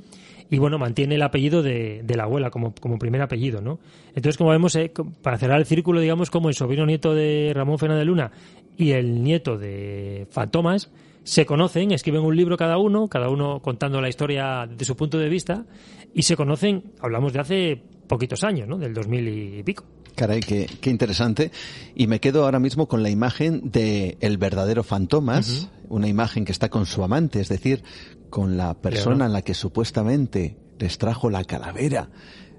Y 0.49 0.57
bueno, 0.59 0.77
mantiene 0.77 1.15
el 1.15 1.21
apellido 1.21 1.61
de, 1.61 2.03
la 2.07 2.23
abuela 2.23 2.49
como, 2.49 2.73
como, 2.73 2.97
primer 2.97 3.21
apellido, 3.21 3.61
¿no? 3.61 3.79
Entonces, 4.09 4.37
como 4.37 4.51
vemos, 4.51 4.75
eh, 4.75 4.91
para 5.21 5.37
cerrar 5.37 5.59
el 5.59 5.65
círculo, 5.65 5.99
digamos, 5.99 6.29
como 6.29 6.47
el 6.49 6.55
sobrino 6.55 6.85
nieto 6.85 7.13
de 7.13 7.51
Ramón 7.53 7.77
Fernández 7.77 8.01
de 8.01 8.05
Luna 8.05 8.31
y 8.77 8.91
el 8.91 9.23
nieto 9.23 9.57
de 9.57 10.27
Fantomas 10.31 10.89
se 11.23 11.45
conocen, 11.45 11.91
escriben 11.91 12.21
un 12.21 12.37
libro 12.37 12.55
cada 12.55 12.77
uno, 12.77 13.09
cada 13.09 13.27
uno 13.27 13.59
contando 13.61 13.99
la 13.99 14.07
historia 14.07 14.65
de 14.65 14.85
su 14.85 14.95
punto 14.95 15.17
de 15.17 15.27
vista, 15.27 15.65
y 16.13 16.21
se 16.21 16.37
conocen, 16.37 16.83
hablamos 17.01 17.33
de 17.33 17.39
hace 17.39 17.81
poquitos 18.07 18.43
años, 18.43 18.67
¿no? 18.67 18.77
Del 18.77 18.93
2000 18.93 19.27
y 19.59 19.63
pico. 19.63 19.83
Caray, 20.15 20.39
qué, 20.39 20.67
qué, 20.81 20.89
interesante. 20.89 21.51
Y 21.95 22.07
me 22.07 22.19
quedo 22.19 22.45
ahora 22.45 22.59
mismo 22.59 22.87
con 22.87 23.03
la 23.03 23.09
imagen 23.09 23.69
de 23.69 24.17
el 24.19 24.37
verdadero 24.37 24.83
Fantomas, 24.83 25.69
una 25.89 26.07
imagen 26.07 26.43
que 26.43 26.51
está 26.51 26.69
con 26.69 26.87
su 26.87 27.03
amante, 27.03 27.39
es 27.39 27.49
decir, 27.49 27.83
con 28.29 28.57
la 28.57 28.73
persona 28.73 29.27
en 29.27 29.33
la 29.33 29.43
que 29.43 29.53
supuestamente 29.53 30.57
les 30.79 30.97
trajo 30.97 31.29
la 31.29 31.43
calavera 31.43 32.09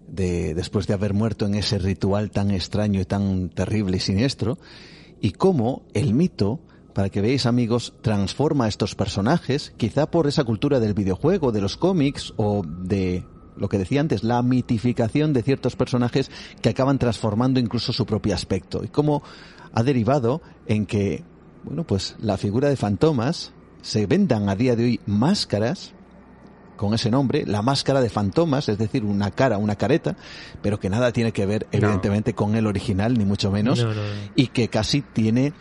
de, 0.07 0.55
después 0.55 0.87
de 0.87 0.95
haber 0.95 1.15
muerto 1.15 1.47
en 1.47 1.57
ese 1.57 1.79
ritual 1.79 2.31
tan 2.31 2.53
extraño 2.53 3.01
y 3.01 3.05
tan 3.05 3.51
terrible 3.51 3.97
y 3.97 4.01
siniestro, 4.01 4.59
y 5.21 5.33
cómo 5.33 5.85
el 5.95 6.15
mito 6.15 6.61
para 6.99 7.11
que 7.11 7.21
veáis 7.21 7.47
amigos, 7.47 7.95
transforma 8.03 8.65
a 8.65 8.69
estos 8.69 8.97
personajes, 8.97 9.73
quizá 9.77 10.11
por 10.11 10.27
esa 10.27 10.43
cultura 10.43 10.81
del 10.81 10.95
videojuego, 10.95 11.53
de 11.53 11.61
los 11.61 11.77
cómics 11.77 12.35
o 12.37 12.65
de 12.67 13.25
lo 13.59 13.69
que 13.69 13.79
decía 13.79 14.01
antes, 14.01 14.25
la 14.25 14.43
mitificación 14.43 15.33
de 15.33 15.43
ciertos 15.43 15.77
personajes 15.77 16.31
que 16.63 16.71
acaban 16.71 16.99
transformando 16.99 17.61
incluso 17.61 17.93
su 17.93 18.07
propio 18.07 18.35
aspecto. 18.35 18.85
Y 18.85 18.89
cómo 18.89 19.23
ha 19.73 19.83
derivado 19.83 20.41
en 20.67 20.87
que, 20.87 21.25
bueno, 21.65 21.85
pues 21.85 22.17
la 22.21 22.37
figura 22.37 22.69
de 22.69 22.77
Fantomas 22.77 23.53
se 23.83 24.07
vendan 24.07 24.49
a 24.49 24.57
día 24.57 24.77
de 24.77 24.85
hoy 24.85 25.01
máscaras 25.07 25.95
con 26.79 26.95
ese 26.95 27.11
nombre, 27.11 27.45
la 27.45 27.61
máscara 27.61 28.01
de 28.01 28.09
fantomas, 28.09 28.69
es 28.69 28.79
decir, 28.79 29.05
una 29.05 29.31
cara, 29.33 29.59
una 29.59 29.77
careta, 29.77 30.17
pero 30.63 30.79
que 30.81 30.89
nada 30.89 31.13
tiene 31.13 31.33
que 31.33 31.45
ver, 31.45 31.67
evidentemente, 31.73 32.35
con 32.35 32.55
el 32.55 32.67
original, 32.67 33.19
ni 33.19 33.27
mucho 33.27 33.51
menos, 33.51 33.85
y 34.35 34.47
que 34.47 34.69
casi 34.69 35.03
tiene 35.03 35.53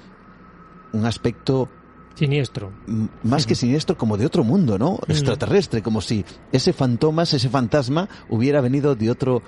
un 0.94 1.06
aspecto 1.06 1.70
Siniestro. 2.18 2.72
Más 3.22 3.46
que 3.46 3.54
siniestro, 3.54 3.96
como 3.96 4.18
de 4.18 4.26
otro 4.26 4.44
mundo, 4.44 4.80
¿no? 4.80 4.94
Mm. 5.08 5.12
Extraterrestre, 5.12 5.84
como 5.84 6.02
si 6.02 6.26
ese 6.52 6.74
fantomas, 6.74 7.32
ese 7.36 7.48
fantasma, 7.48 8.10
hubiera 8.28 8.60
venido 8.60 8.96
de 8.96 9.12
otro, 9.12 9.44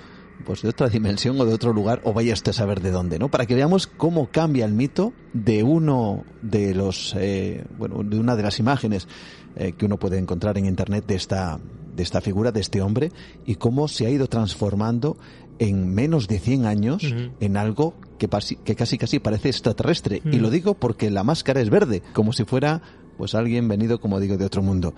pues 0.46 0.62
de 0.62 0.68
otra 0.68 0.88
dimensión 0.88 1.40
o 1.40 1.44
de 1.44 1.52
otro 1.52 1.72
lugar, 1.72 2.00
o 2.04 2.12
vaya 2.12 2.32
usted 2.32 2.50
a 2.50 2.54
saber 2.54 2.80
de 2.80 2.92
dónde, 2.92 3.18
¿no? 3.18 3.28
Para 3.28 3.46
que 3.46 3.56
veamos 3.56 3.88
cómo 3.88 4.28
cambia 4.30 4.66
el 4.66 4.72
mito 4.72 5.12
de 5.32 5.64
uno 5.64 6.24
de 6.42 6.72
los, 6.72 7.16
eh, 7.18 7.64
bueno, 7.76 8.04
de 8.04 8.20
una 8.20 8.36
de 8.36 8.42
las 8.44 8.60
imágenes 8.60 9.08
eh, 9.56 9.72
que 9.72 9.86
uno 9.86 9.98
puede 9.98 10.18
encontrar 10.18 10.56
en 10.56 10.66
internet 10.66 11.04
de 11.08 11.16
esta, 11.16 11.58
de 11.96 12.02
esta 12.04 12.20
figura, 12.20 12.52
de 12.52 12.60
este 12.60 12.82
hombre, 12.82 13.10
y 13.46 13.56
cómo 13.56 13.88
se 13.88 14.06
ha 14.06 14.10
ido 14.10 14.28
transformando 14.28 15.16
en 15.60 15.94
menos 15.94 16.26
de 16.26 16.40
100 16.40 16.64
años 16.64 17.14
en 17.38 17.56
algo 17.56 17.94
que, 18.18 18.28
que, 18.64 18.74
casi 18.74 18.98
casi 18.98 19.18
parece 19.20 19.50
extraterrestre. 19.50 20.22
Y 20.24 20.38
lo 20.38 20.50
digo 20.50 20.74
porque 20.74 21.10
la 21.10 21.22
máscara 21.22 21.60
es 21.60 21.70
verde, 21.70 22.02
como 22.14 22.32
si 22.32 22.44
fuera 22.44 22.82
pues 23.18 23.34
alguien 23.34 23.68
venido, 23.68 24.00
como 24.00 24.18
digo, 24.18 24.38
de 24.38 24.46
otro 24.46 24.62
mundo. 24.62 24.94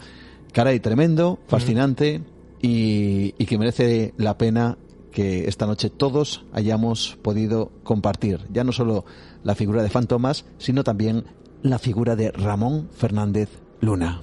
Caray, 0.53 0.79
tremendo, 0.79 1.41
fascinante 1.49 2.23
y, 2.63 3.35
y 3.37 3.47
que 3.47 3.59
merece 3.59 4.15
la 4.17 4.39
pena 4.39 4.79
que 5.11 5.49
esta 5.49 5.67
noche 5.67 5.91
todos 5.91 6.45
hayamos 6.53 7.19
podido 7.23 7.73
compartir, 7.83 8.41
ya 8.51 8.65
no 8.65 8.73
solo 8.73 9.05
la 9.43 9.57
figura 9.57 9.83
de 9.83 9.91
Fantomas, 9.91 10.47
sino 10.59 10.85
también 10.85 11.25
la 11.63 11.79
figura 11.79 12.17
de 12.17 12.31
Ramón 12.31 12.89
Fernández 12.93 13.51
Luna. 13.81 14.23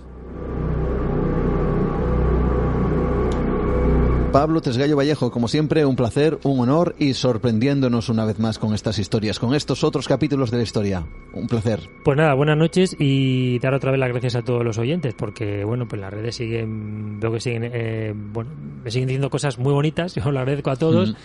Pablo 4.32 4.62
Tesgallo 4.62 4.96
Vallejo, 4.96 5.32
como 5.32 5.48
siempre, 5.48 5.86
un 5.86 5.96
placer, 5.96 6.38
un 6.44 6.60
honor 6.60 6.96
y 7.00 7.16
sorprendiéndonos 7.16 8.10
una 8.10 8.26
vez 8.26 8.38
más 8.38 8.60
con 8.60 8.76
estas 8.76 9.00
historias, 9.00 9.40
con 9.40 9.56
estos 9.56 9.84
otros 9.84 10.08
capítulos 10.08 10.52
de 10.52 10.58
la 10.58 10.64
historia. 10.64 11.04
Un 11.34 11.48
placer. 11.48 11.80
Pues 12.04 12.16
nada, 12.16 12.36
buenas 12.36 12.56
noches 12.56 12.96
y 13.00 13.58
dar 13.58 13.74
otra 13.74 13.90
vez 13.90 14.00
las 14.00 14.10
gracias 14.10 14.36
a 14.36 14.44
todos 14.44 14.64
los 14.64 14.78
oyentes, 14.78 15.16
porque 15.16 15.64
bueno, 15.64 15.88
pues 15.88 16.00
las 16.00 16.14
redes 16.14 16.36
siguen, 16.36 17.20
veo 17.20 17.32
que 17.32 17.40
siguen, 17.40 17.72
eh, 17.74 18.14
bueno, 18.16 18.52
me 18.84 18.92
siguen 18.92 19.08
diciendo 19.08 19.32
cosas 19.32 19.58
muy 19.58 19.74
bonitas, 19.74 20.14
yo 20.24 20.32
lo 20.32 20.40
agradezco 20.40 20.70
a 20.70 20.76
todos 20.76 21.16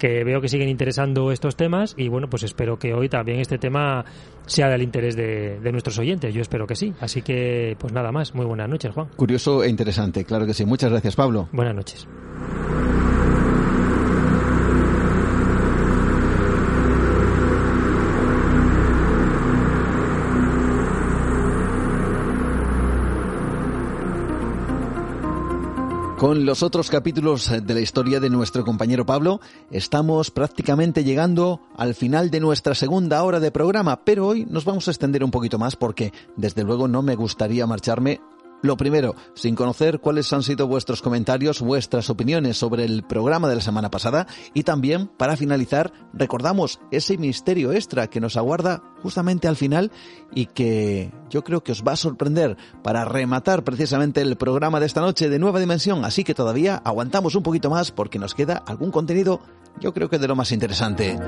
que 0.00 0.24
veo 0.24 0.40
que 0.40 0.48
siguen 0.48 0.70
interesando 0.70 1.30
estos 1.30 1.56
temas 1.56 1.94
y 1.96 2.08
bueno, 2.08 2.28
pues 2.28 2.42
espero 2.42 2.78
que 2.78 2.94
hoy 2.94 3.10
también 3.10 3.38
este 3.38 3.58
tema 3.58 4.04
sea 4.46 4.68
del 4.70 4.82
interés 4.82 5.14
de, 5.14 5.60
nuestros 5.70 5.98
oyentes. 5.98 6.34
Yo 6.34 6.40
espero 6.40 6.66
que 6.66 6.74
sí. 6.74 6.94
Así 7.00 7.20
que, 7.20 7.76
pues 7.78 7.92
nada 7.92 8.10
más. 8.10 8.34
Muy 8.34 8.46
buenas 8.46 8.68
noches, 8.68 8.92
Juan. 8.92 9.08
Curioso 9.14 9.62
e 9.62 9.68
interesante, 9.68 10.24
claro 10.24 10.46
que 10.46 10.54
sí. 10.54 10.64
Muchas 10.64 10.90
gracias, 10.90 11.14
Pablo. 11.14 11.48
Buenas 11.52 11.74
noches. 11.74 12.08
Con 26.20 26.44
los 26.44 26.62
otros 26.62 26.90
capítulos 26.90 27.50
de 27.50 27.72
la 27.72 27.80
historia 27.80 28.20
de 28.20 28.28
nuestro 28.28 28.62
compañero 28.62 29.06
Pablo, 29.06 29.40
estamos 29.70 30.30
prácticamente 30.30 31.02
llegando 31.02 31.62
al 31.78 31.94
final 31.94 32.30
de 32.30 32.40
nuestra 32.40 32.74
segunda 32.74 33.24
hora 33.24 33.40
de 33.40 33.50
programa, 33.50 34.04
pero 34.04 34.26
hoy 34.26 34.44
nos 34.44 34.66
vamos 34.66 34.86
a 34.86 34.90
extender 34.90 35.24
un 35.24 35.30
poquito 35.30 35.58
más 35.58 35.76
porque, 35.76 36.12
desde 36.36 36.62
luego, 36.62 36.88
no 36.88 37.00
me 37.00 37.14
gustaría 37.14 37.66
marcharme 37.66 38.20
lo 38.62 38.76
primero, 38.76 39.14
sin 39.34 39.54
conocer 39.54 40.00
cuáles 40.00 40.32
han 40.32 40.42
sido 40.42 40.66
vuestros 40.66 41.02
comentarios, 41.02 41.60
vuestras 41.60 42.10
opiniones 42.10 42.58
sobre 42.58 42.84
el 42.84 43.02
programa 43.02 43.48
de 43.48 43.56
la 43.56 43.60
semana 43.60 43.90
pasada 43.90 44.26
y 44.54 44.62
también, 44.62 45.06
para 45.06 45.36
finalizar, 45.36 45.92
recordamos 46.12 46.80
ese 46.90 47.18
misterio 47.18 47.72
extra 47.72 48.08
que 48.08 48.20
nos 48.20 48.36
aguarda 48.36 48.82
justamente 49.02 49.48
al 49.48 49.56
final 49.56 49.90
y 50.34 50.46
que 50.46 51.12
yo 51.30 51.42
creo 51.42 51.62
que 51.62 51.72
os 51.72 51.82
va 51.82 51.92
a 51.92 51.96
sorprender 51.96 52.56
para 52.82 53.04
rematar 53.04 53.64
precisamente 53.64 54.20
el 54.20 54.36
programa 54.36 54.80
de 54.80 54.86
esta 54.86 55.00
noche 55.00 55.28
de 55.28 55.38
Nueva 55.38 55.60
Dimensión. 55.60 56.04
Así 56.04 56.24
que 56.24 56.34
todavía 56.34 56.76
aguantamos 56.84 57.34
un 57.34 57.42
poquito 57.42 57.70
más 57.70 57.90
porque 57.90 58.18
nos 58.18 58.34
queda 58.34 58.62
algún 58.66 58.90
contenido 58.90 59.40
yo 59.78 59.94
creo 59.94 60.08
que 60.08 60.18
de 60.18 60.28
lo 60.28 60.36
más 60.36 60.52
interesante. 60.52 61.18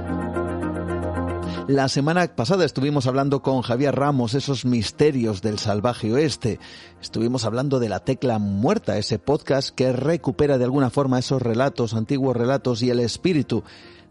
La 1.69 1.89
semana 1.89 2.27
pasada 2.27 2.65
estuvimos 2.65 3.07
hablando 3.07 3.41
con 3.41 3.63
Javier 3.63 3.95
Ramos, 3.95 4.35
esos 4.35 4.65
misterios 4.65 5.43
del 5.43 5.61
salvaje 5.61 6.13
oeste. 6.13 6.59
Estuvimos 7.01 7.45
hablando 7.45 7.79
de 7.79 7.89
La 7.89 8.01
Tecla 8.01 8.41
Muerta, 8.41 8.99
ese 8.99 9.21
podcast 9.21 9.71
que 9.71 9.93
recupera 9.93 10.59
de 10.59 10.65
alguna 10.65 10.91
forma 10.91 11.21
esos 11.21 11.41
relatos, 11.41 11.95
antiguos 11.95 12.37
relatos 12.37 12.83
y 12.83 12.91
el 12.91 12.99
espíritu 12.99 13.63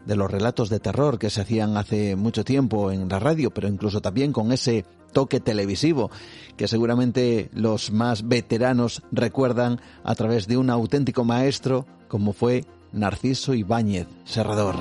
de 0.06 0.16
los 0.16 0.32
relatos 0.32 0.70
de 0.70 0.80
terror 0.80 1.20
que 1.20 1.30
se 1.30 1.42
hacían 1.42 1.76
hace 1.76 2.16
mucho 2.16 2.46
tiempo 2.46 2.90
en 2.90 3.10
la 3.10 3.20
radio, 3.20 3.52
pero 3.52 3.68
incluso 3.68 4.02
también 4.02 4.32
con 4.32 4.54
ese 4.54 4.86
toque 5.12 5.42
televisivo 5.42 6.10
que 6.56 6.70
seguramente 6.70 7.50
los 7.54 7.92
más 7.92 8.28
veteranos 8.30 9.04
recuerdan 9.12 9.82
a 10.06 10.16
través 10.16 10.48
de 10.48 10.56
un 10.56 10.70
auténtico 10.70 11.26
maestro 11.26 11.86
como 12.08 12.32
fue 12.32 12.66
Narciso 12.94 13.54
Ibáñez 13.54 14.08
Serrador. 14.24 14.76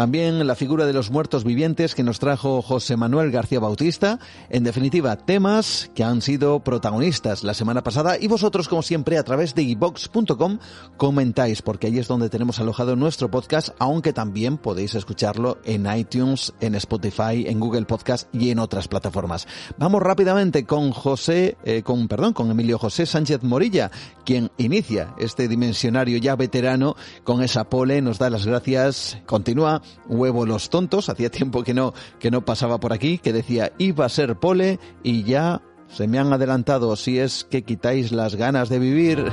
También 0.00 0.46
la 0.46 0.54
figura 0.54 0.86
de 0.86 0.94
los 0.94 1.10
muertos 1.10 1.44
vivientes 1.44 1.94
que 1.94 2.02
nos 2.02 2.18
trajo 2.18 2.62
José 2.62 2.96
Manuel 2.96 3.30
García 3.30 3.60
Bautista. 3.60 4.18
En 4.48 4.64
definitiva, 4.64 5.14
temas 5.16 5.90
que 5.94 6.04
han 6.04 6.22
sido 6.22 6.60
protagonistas 6.60 7.44
la 7.44 7.52
semana 7.52 7.82
pasada 7.82 8.16
y 8.18 8.26
vosotros, 8.26 8.66
como 8.66 8.80
siempre, 8.80 9.18
a 9.18 9.24
través 9.24 9.54
de 9.54 9.60
ibox.com 9.60 10.58
comentáis, 10.96 11.60
porque 11.60 11.88
ahí 11.88 11.98
es 11.98 12.08
donde 12.08 12.30
tenemos 12.30 12.60
alojado 12.60 12.96
nuestro 12.96 13.30
podcast, 13.30 13.74
aunque 13.78 14.14
también 14.14 14.56
podéis 14.56 14.94
escucharlo 14.94 15.58
en 15.66 15.86
iTunes, 15.94 16.54
en 16.62 16.76
Spotify, 16.76 17.44
en 17.46 17.60
Google 17.60 17.84
Podcast 17.84 18.34
y 18.34 18.48
en 18.48 18.58
otras 18.58 18.88
plataformas. 18.88 19.46
Vamos 19.76 20.02
rápidamente 20.02 20.64
con 20.64 20.92
José, 20.92 21.58
eh, 21.62 21.82
con, 21.82 22.08
perdón, 22.08 22.32
con 22.32 22.50
Emilio 22.50 22.78
José 22.78 23.04
Sánchez 23.04 23.42
Morilla, 23.42 23.90
quien 24.24 24.50
inicia 24.56 25.14
este 25.18 25.46
dimensionario 25.46 26.16
ya 26.16 26.36
veterano 26.36 26.96
con 27.22 27.42
esa 27.42 27.64
pole, 27.64 28.00
nos 28.00 28.18
da 28.18 28.30
las 28.30 28.46
gracias, 28.46 29.18
continúa 29.26 29.82
Huevo 30.06 30.46
los 30.46 30.70
tontos, 30.70 31.08
hacía 31.08 31.30
tiempo 31.30 31.62
que 31.62 31.74
no, 31.74 31.94
que 32.18 32.30
no 32.30 32.44
pasaba 32.44 32.78
por 32.78 32.92
aquí, 32.92 33.18
que 33.18 33.32
decía 33.32 33.72
iba 33.78 34.04
a 34.04 34.08
ser 34.08 34.36
pole 34.36 34.78
y 35.02 35.24
ya 35.24 35.62
se 35.88 36.06
me 36.06 36.18
han 36.18 36.32
adelantado 36.32 36.94
si 36.96 37.18
es 37.18 37.44
que 37.44 37.62
quitáis 37.62 38.12
las 38.12 38.36
ganas 38.36 38.68
de 38.68 38.78
vivir. 38.78 39.30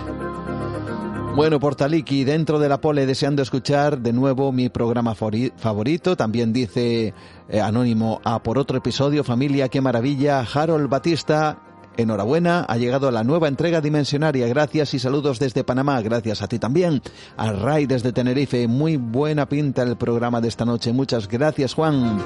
Bueno, 1.38 1.59
Portaliki, 1.59 2.23
dentro 2.23 2.57
de 2.57 2.67
la 2.67 2.81
pole 2.81 3.05
deseando 3.05 3.43
escuchar 3.43 3.99
de 3.99 4.11
nuevo 4.11 4.51
mi 4.51 4.69
programa 4.69 5.13
favorito. 5.13 6.17
También 6.17 6.51
dice 6.51 7.13
eh, 7.47 7.61
Anónimo 7.61 8.19
a 8.23 8.41
por 8.41 8.57
otro 8.57 8.79
episodio, 8.79 9.23
familia, 9.23 9.69
qué 9.69 9.79
maravilla. 9.79 10.39
Harold 10.39 10.89
Batista, 10.89 11.59
Enhorabuena, 11.98 12.65
ha 12.68 12.78
llegado 12.78 13.10
la 13.11 13.24
nueva 13.24 13.48
entrega 13.48 13.82
dimensionaria. 13.82 14.48
Gracias 14.48 14.94
y 14.94 14.99
saludos 14.99 15.40
desde 15.40 15.64
Panamá. 15.64 15.99
Gracias 16.02 16.41
a 16.41 16.48
ti 16.48 16.60
también. 16.60 17.02
A 17.36 17.52
Ray 17.52 17.88
desde 17.88 18.14
Tenerife. 18.14 18.68
Muy 18.68 18.98
buena 18.98 19.49
pinta 19.49 19.82
el 19.82 19.98
programa 19.98 20.40
de 20.40 20.48
esta 20.48 20.64
noche. 20.64 20.94
Muchas 20.94 21.28
gracias, 21.28 21.74
Juan. 21.74 22.19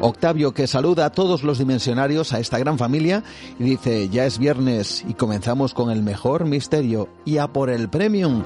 Octavio 0.00 0.52
que 0.52 0.66
saluda 0.66 1.06
a 1.06 1.10
todos 1.10 1.42
los 1.42 1.58
dimensionarios, 1.58 2.32
a 2.34 2.38
esta 2.38 2.58
gran 2.58 2.78
familia, 2.78 3.24
y 3.58 3.64
dice, 3.64 4.08
ya 4.10 4.26
es 4.26 4.38
viernes 4.38 5.04
y 5.08 5.14
comenzamos 5.14 5.72
con 5.72 5.90
el 5.90 6.02
mejor 6.02 6.44
misterio 6.44 7.08
y 7.24 7.38
a 7.38 7.48
por 7.48 7.70
el 7.70 7.88
premium. 7.88 8.42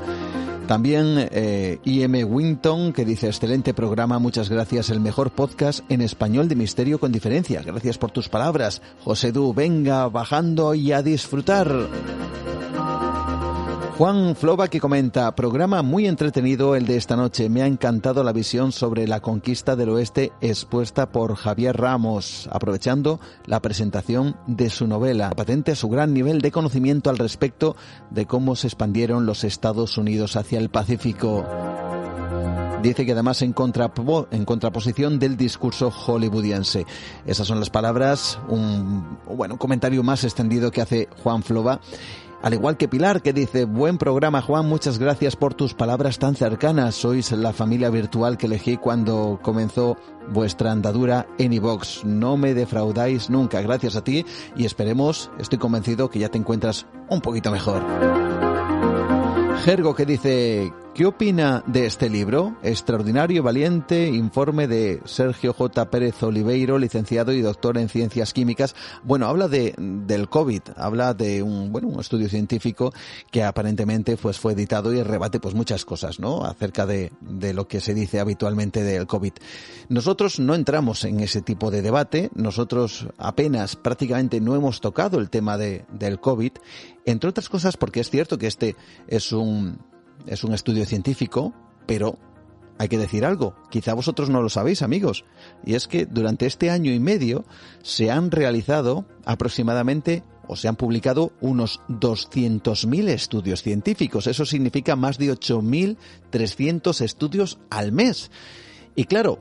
También 0.71 1.29
eh, 1.33 1.81
IM 1.83 2.33
Winton, 2.33 2.93
que 2.93 3.05
dice, 3.05 3.27
excelente 3.27 3.75
programa, 3.75 4.21
muchas 4.21 4.49
gracias, 4.49 4.91
el 4.91 5.01
mejor 5.01 5.33
podcast 5.33 5.81
en 5.91 6.01
español 6.01 6.47
de 6.47 6.55
misterio 6.55 7.01
con 7.01 7.11
diferencia. 7.11 7.61
Gracias 7.61 7.99
por 7.99 8.13
tus 8.13 8.29
palabras. 8.29 8.81
José 9.03 9.33
Du, 9.33 9.53
venga, 9.53 10.07
bajando 10.07 10.77
y 10.77 10.93
a 10.93 11.03
disfrutar. 11.03 11.89
Juan 14.01 14.35
Flova 14.35 14.68
que 14.68 14.81
comenta, 14.81 15.36
programa 15.36 15.82
muy 15.82 16.06
entretenido 16.06 16.74
el 16.74 16.86
de 16.86 16.97
esta 16.97 17.16
noche. 17.16 17.51
Me 17.51 17.60
ha 17.60 17.66
encantado 17.66 18.24
la 18.24 18.32
visión 18.32 18.72
sobre 18.72 19.06
la 19.06 19.20
conquista 19.20 19.77
del 19.77 19.90
oeste 19.90 20.32
expuesta 20.40 21.12
por 21.12 21.35
Javier 21.35 21.77
Ramos, 21.77 22.48
aprovechando 22.51 23.20
la 23.44 23.60
presentación 23.60 24.39
de 24.47 24.70
su 24.70 24.86
novela, 24.86 25.28
patente 25.36 25.77
su 25.77 25.90
gran 25.90 26.14
nivel 26.14 26.40
de 26.40 26.51
conocimiento 26.51 27.10
al 27.10 27.18
respecto 27.18 27.77
de 28.09 28.24
cómo 28.24 28.56
se 28.56 28.68
expandieron 28.68 29.27
los 29.27 29.44
Estados 29.44 29.98
Unidos 29.98 30.35
hacia 30.36 30.60
el 30.60 30.70
Pacífico. 30.70 31.44
Dice 32.82 33.05
que 33.05 33.12
además 33.12 33.43
en, 33.43 33.55
en 34.31 34.44
contraposición 34.47 35.18
del 35.18 35.36
discurso 35.36 35.90
hollywoodiense. 35.90 36.86
Esas 37.27 37.47
son 37.47 37.60
las 37.60 37.68
palabras, 37.68 38.39
un, 38.48 39.18
bueno, 39.27 39.55
un 39.55 39.59
comentario 39.59 40.02
más 40.02 40.24
extendido 40.24 40.70
que 40.70 40.81
hace 40.81 41.06
Juan 41.22 41.43
Flova 41.43 41.82
al 42.43 42.55
igual 42.55 42.79
que 42.79 42.89
Pilar, 42.89 43.21
que 43.21 43.35
dice, 43.35 43.65
buen 43.65 43.99
programa 43.99 44.41
Juan, 44.41 44.67
muchas 44.67 44.99
gracias 44.99 45.37
por 45.37 45.53
tus 45.53 45.75
palabras 45.75 46.19
tan 46.19 46.35
cercanas. 46.35 46.95
Sois 46.95 47.33
la 47.33 47.53
familia 47.53 47.91
virtual 47.91 48.39
que 48.39 48.47
elegí 48.47 48.79
cuando 48.79 49.39
comenzó 49.43 49.99
vuestra 50.33 50.73
andadura 50.73 51.27
en 51.39 51.53
iVox. 51.53 52.05
No 52.05 52.39
me 52.39 52.55
defraudáis 52.55 53.29
nunca. 53.29 53.61
Gracias 53.61 53.95
a 53.95 54.05
ti 54.05 54.25
y 54.57 54.65
esperemos, 54.65 55.31
estoy 55.39 55.59
convencido 55.59 56.09
que 56.09 56.19
ya 56.19 56.31
te 56.31 56.39
encuentras 56.39 56.87
un 57.11 57.21
poquito 57.21 57.51
mejor. 57.51 57.85
Gergo 59.65 59.95
que 59.95 60.07
dice, 60.07 60.73
¿qué 60.95 61.07
opina 61.07 61.62
de 61.67 61.87
este 61.87 62.09
libro? 62.09 62.57
Extraordinario, 62.62 63.43
valiente, 63.43 64.09
informe 64.09 64.67
de 64.67 65.01
Sergio 65.05 65.53
J. 65.53 65.91
Pérez 65.91 66.23
Oliveiro, 66.23 66.79
licenciado 66.79 67.33
y 67.33 67.41
doctor 67.41 67.79
en 67.79 67.89
ciencias 67.89 68.33
químicas. 68.33 68.75
Bueno, 69.03 69.27
habla 69.27 69.49
de, 69.49 69.75
del 69.79 70.29
COVID, 70.29 70.62
habla 70.77 71.15
de 71.15 71.43
un, 71.43 71.73
bueno, 71.73 71.89
un 71.89 72.01
estudio 72.01 72.29
científico 72.29 72.93
que 73.31 73.45
aparentemente 73.45 74.17
pues, 74.17 74.39
fue 74.39 74.53
editado 74.53 74.93
y 74.93 75.03
rebate 75.03 75.41
pues 75.41 75.55
muchas 75.55 75.85
cosas, 75.85 76.21
¿no? 76.21 76.45
Acerca 76.45 76.87
de, 76.87 77.12
de 77.21 77.55
lo 77.55 77.69
que 77.69 77.81
se 77.81 77.95
dice 77.95 78.21
habitualmente 78.21 78.83
del 78.83 79.07
COVID. 79.07 79.33
Nosotros 79.89 80.41
no 80.41 80.55
entramos 80.55 81.05
en 81.05 81.21
ese 81.21 81.43
tipo 81.43 81.71
de 81.71 81.83
debate, 81.83 82.31
nosotros 82.35 83.07
apenas 83.19 83.77
prácticamente 83.77 84.41
no 84.41 84.55
hemos 84.55 84.81
tocado 84.81 85.19
el 85.19 85.31
tema 85.31 85.57
de, 85.57 85.85
del 85.93 86.21
COVID 86.21 86.53
entre 87.07 87.31
otras 87.31 87.49
cosas 87.49 87.77
porque 87.77 88.01
es 88.01 88.11
cierto 88.11 88.39
que 88.39 88.47
este 88.47 88.77
es 89.09 89.33
un, 89.33 89.79
es 90.27 90.45
un 90.45 90.55
estudio 90.55 90.85
científico, 90.87 91.55
pero 91.87 92.19
hay 92.79 92.89
que 92.89 92.99
decir 92.99 93.27
algo, 93.27 93.55
quizá 93.71 93.93
vosotros 93.93 94.31
no 94.31 94.41
lo 94.41 94.49
sabéis 94.49 94.81
amigos, 94.81 95.25
y 95.67 95.75
es 95.75 95.87
que 95.87 96.07
durante 96.07 96.47
este 96.47 96.71
año 96.71 96.93
y 96.93 96.99
medio 96.99 97.45
se 97.83 98.11
han 98.11 98.31
realizado 98.31 99.05
aproximadamente 99.27 100.23
o 100.47 100.57
se 100.57 100.67
han 100.67 100.77
publicado 100.77 101.33
unos 101.41 101.81
200.000 101.89 103.09
estudios 103.09 103.63
científicos, 103.63 104.27
eso 104.27 104.47
significa 104.47 104.97
más 104.97 105.19
de 105.19 105.31
8.300 105.33 107.03
estudios 107.03 107.59
al 107.69 107.93
mes. 107.93 108.31
Y 108.97 109.05
claro, 109.05 109.41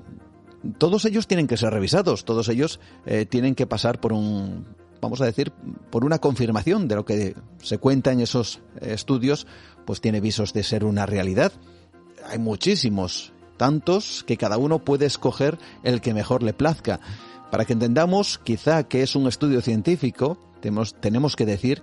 todos 0.77 1.05
ellos 1.05 1.25
tienen 1.25 1.47
que 1.47 1.57
ser 1.57 1.71
revisados, 1.71 2.25
todos 2.25 2.49
ellos 2.49 2.79
eh, 3.05 3.25
tienen 3.25 3.55
que 3.55 3.65
pasar 3.65 3.99
por 3.99 4.13
un, 4.13 4.65
vamos 5.01 5.21
a 5.21 5.25
decir, 5.25 5.51
por 5.89 6.05
una 6.05 6.19
confirmación 6.19 6.87
de 6.87 6.95
lo 6.95 7.05
que 7.05 7.35
se 7.61 7.77
cuenta 7.77 8.11
en 8.11 8.19
esos 8.19 8.61
estudios, 8.81 9.47
pues 9.89 10.01
tiene 10.01 10.21
visos 10.21 10.53
de 10.53 10.61
ser 10.61 10.85
una 10.85 11.07
realidad. 11.07 11.51
Hay 12.27 12.37
muchísimos, 12.37 13.33
tantos 13.57 14.23
que 14.23 14.37
cada 14.37 14.59
uno 14.59 14.77
puede 14.85 15.07
escoger 15.07 15.57
el 15.81 15.99
que 15.99 16.13
mejor 16.13 16.43
le 16.43 16.53
plazca. 16.53 16.99
Para 17.49 17.65
que 17.65 17.73
entendamos 17.73 18.37
quizá 18.37 18.83
que 18.83 19.01
es 19.01 19.15
un 19.15 19.27
estudio 19.27 19.61
científico, 19.61 20.37
tenemos, 20.61 20.93
tenemos 20.93 21.35
que 21.35 21.47
decir 21.47 21.81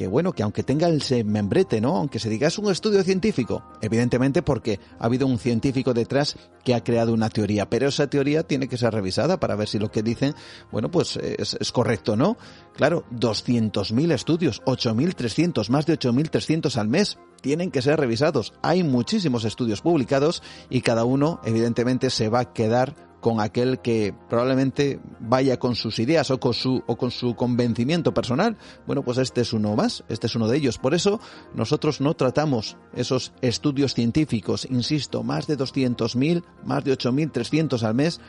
que 0.00 0.06
bueno, 0.06 0.32
que 0.32 0.42
aunque 0.42 0.62
tenga 0.62 0.88
el 0.88 1.02
membrete, 1.26 1.78
¿no? 1.78 1.94
Aunque 1.98 2.18
se 2.18 2.30
diga 2.30 2.48
es 2.48 2.56
un 2.56 2.70
estudio 2.70 3.04
científico, 3.04 3.62
evidentemente 3.82 4.40
porque 4.40 4.80
ha 4.98 5.04
habido 5.04 5.26
un 5.26 5.38
científico 5.38 5.92
detrás 5.92 6.38
que 6.64 6.74
ha 6.74 6.82
creado 6.82 7.12
una 7.12 7.28
teoría, 7.28 7.68
pero 7.68 7.88
esa 7.88 8.06
teoría 8.06 8.42
tiene 8.42 8.66
que 8.66 8.78
ser 8.78 8.94
revisada 8.94 9.38
para 9.38 9.56
ver 9.56 9.68
si 9.68 9.78
lo 9.78 9.90
que 9.90 10.02
dicen, 10.02 10.34
bueno, 10.72 10.90
pues 10.90 11.18
es, 11.18 11.54
es 11.60 11.70
correcto, 11.70 12.16
¿no? 12.16 12.38
Claro, 12.74 13.04
200.000 13.12 14.12
estudios, 14.12 14.62
8.300, 14.62 15.68
más 15.68 15.84
de 15.84 15.98
8.300 15.98 16.78
al 16.78 16.88
mes, 16.88 17.18
tienen 17.42 17.70
que 17.70 17.82
ser 17.82 18.00
revisados. 18.00 18.54
Hay 18.62 18.82
muchísimos 18.82 19.44
estudios 19.44 19.82
publicados 19.82 20.42
y 20.70 20.80
cada 20.80 21.04
uno, 21.04 21.42
evidentemente, 21.44 22.08
se 22.08 22.30
va 22.30 22.40
a 22.40 22.52
quedar 22.54 23.09
con 23.20 23.40
aquel 23.40 23.80
que 23.80 24.14
probablemente 24.28 25.00
vaya 25.20 25.58
con 25.58 25.74
sus 25.74 25.98
ideas 25.98 26.30
o 26.30 26.40
con 26.40 26.54
su, 26.54 26.82
o 26.86 26.96
con 26.96 27.10
su 27.10 27.34
convencimiento 27.34 28.14
personal. 28.14 28.56
Bueno, 28.86 29.02
pues 29.02 29.18
este 29.18 29.42
es 29.42 29.52
uno 29.52 29.76
más, 29.76 30.04
este 30.08 30.26
es 30.26 30.34
uno 30.34 30.48
de 30.48 30.56
ellos. 30.56 30.78
Por 30.78 30.94
eso 30.94 31.20
nosotros 31.54 32.00
no 32.00 32.14
tratamos 32.14 32.76
esos 32.94 33.32
estudios 33.40 33.94
científicos, 33.94 34.66
insisto, 34.70 35.22
más 35.22 35.46
de 35.46 35.58
200.000, 35.58 36.44
más 36.64 36.84
de 36.84 36.96
8.300 36.96 37.82
al 37.82 37.94
mes, 37.94 38.20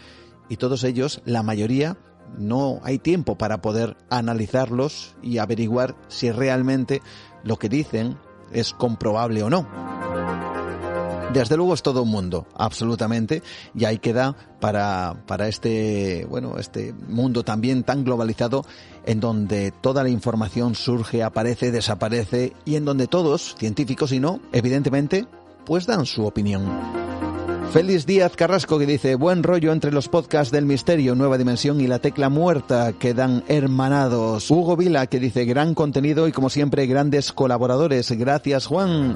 y 0.50 0.58
todos 0.58 0.84
ellos, 0.84 1.22
la 1.26 1.44
mayoría, 1.44 1.98
no 2.38 2.80
hay 2.84 3.00
tiempo 3.00 3.38
para 3.38 3.62
poder 3.62 3.98
analizarlos 4.10 5.16
y 5.22 5.38
averiguar 5.38 5.96
si 6.08 6.32
realmente 6.32 7.02
lo 7.44 7.58
que 7.58 7.70
dicen 7.70 8.18
es 8.52 8.74
comprobable 8.74 9.44
o 9.44 9.50
no. 9.50 10.51
Desde 11.34 11.56
luego 11.56 11.74
es 11.74 11.82
todo 11.82 12.04
un 12.04 12.10
mundo, 12.10 12.46
absolutamente, 12.56 13.42
y 13.74 13.86
ahí 13.86 14.00
queda 14.00 14.36
para, 14.60 15.24
para 15.28 15.48
este, 15.48 16.26
bueno, 16.30 16.58
este 16.58 16.94
mundo 17.08 17.44
también 17.44 17.84
tan 17.84 18.04
globalizado 18.04 18.66
en 19.06 19.22
donde 19.22 19.72
toda 19.72 20.04
la 20.04 20.10
información 20.10 20.76
surge, 20.76 21.24
aparece, 21.24 21.72
desaparece 21.72 22.52
y 22.66 22.76
en 22.76 22.84
donde 22.84 23.08
todos, 23.08 23.56
científicos 23.58 24.12
y 24.12 24.20
no, 24.20 24.42
evidentemente, 24.52 25.26
pues 25.66 25.88
dan 25.88 26.06
su 26.06 26.26
opinión. 26.26 27.11
Félix 27.72 28.06
Díaz 28.06 28.36
Carrasco 28.36 28.78
que 28.78 28.86
dice, 28.86 29.16
buen 29.16 29.44
rollo 29.44 29.72
entre 29.72 29.94
los 29.94 30.10
podcasts 30.10 30.52
del 30.52 30.66
misterio, 30.66 31.16
nueva 31.16 31.38
dimensión 31.38 31.80
y 31.80 31.88
la 31.88 32.00
tecla 32.00 32.28
muerta 32.28 32.92
quedan 32.92 33.46
hermanados. 33.48 34.52
Hugo 34.52 34.76
Vila 34.76 35.08
que 35.08 35.22
dice, 35.22 35.46
gran 35.46 35.74
contenido 35.74 36.28
y 36.28 36.34
como 36.34 36.50
siempre 36.50 36.86
grandes 36.86 37.32
colaboradores. 37.32 38.12
Gracias 38.12 38.66
Juan. 38.66 39.16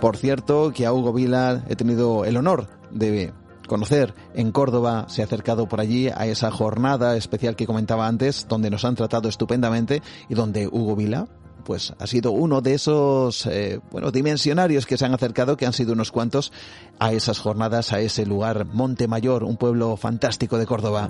Por 0.00 0.16
cierto 0.16 0.72
que 0.74 0.86
a 0.86 0.94
Hugo 0.94 1.12
Vila 1.12 1.62
he 1.68 1.76
tenido 1.76 2.24
el 2.24 2.38
honor 2.38 2.68
de 2.90 3.34
conocer 3.66 4.14
en 4.34 4.50
Córdoba, 4.50 5.04
se 5.08 5.20
ha 5.20 5.26
acercado 5.26 5.68
por 5.68 5.82
allí 5.82 6.08
a 6.08 6.24
esa 6.24 6.50
jornada 6.50 7.18
especial 7.18 7.54
que 7.54 7.66
comentaba 7.66 8.08
antes, 8.08 8.46
donde 8.48 8.70
nos 8.70 8.86
han 8.86 8.94
tratado 8.94 9.28
estupendamente 9.28 10.02
y 10.30 10.34
donde 10.34 10.68
Hugo 10.68 10.96
Vila, 10.96 11.28
pues 11.60 11.92
ha 11.98 12.06
sido 12.06 12.32
uno 12.32 12.60
de 12.60 12.74
esos 12.74 13.46
eh, 13.46 13.80
bueno 13.90 14.10
dimensionarios 14.10 14.86
que 14.86 14.96
se 14.96 15.04
han 15.04 15.14
acercado, 15.14 15.56
que 15.56 15.66
han 15.66 15.72
sido 15.72 15.92
unos 15.92 16.12
cuantos, 16.12 16.52
a 16.98 17.12
esas 17.12 17.38
jornadas, 17.38 17.92
a 17.92 18.00
ese 18.00 18.26
lugar, 18.26 18.66
Montemayor, 18.66 19.44
un 19.44 19.56
pueblo 19.56 19.96
fantástico 19.96 20.58
de 20.58 20.66
Córdoba. 20.66 21.08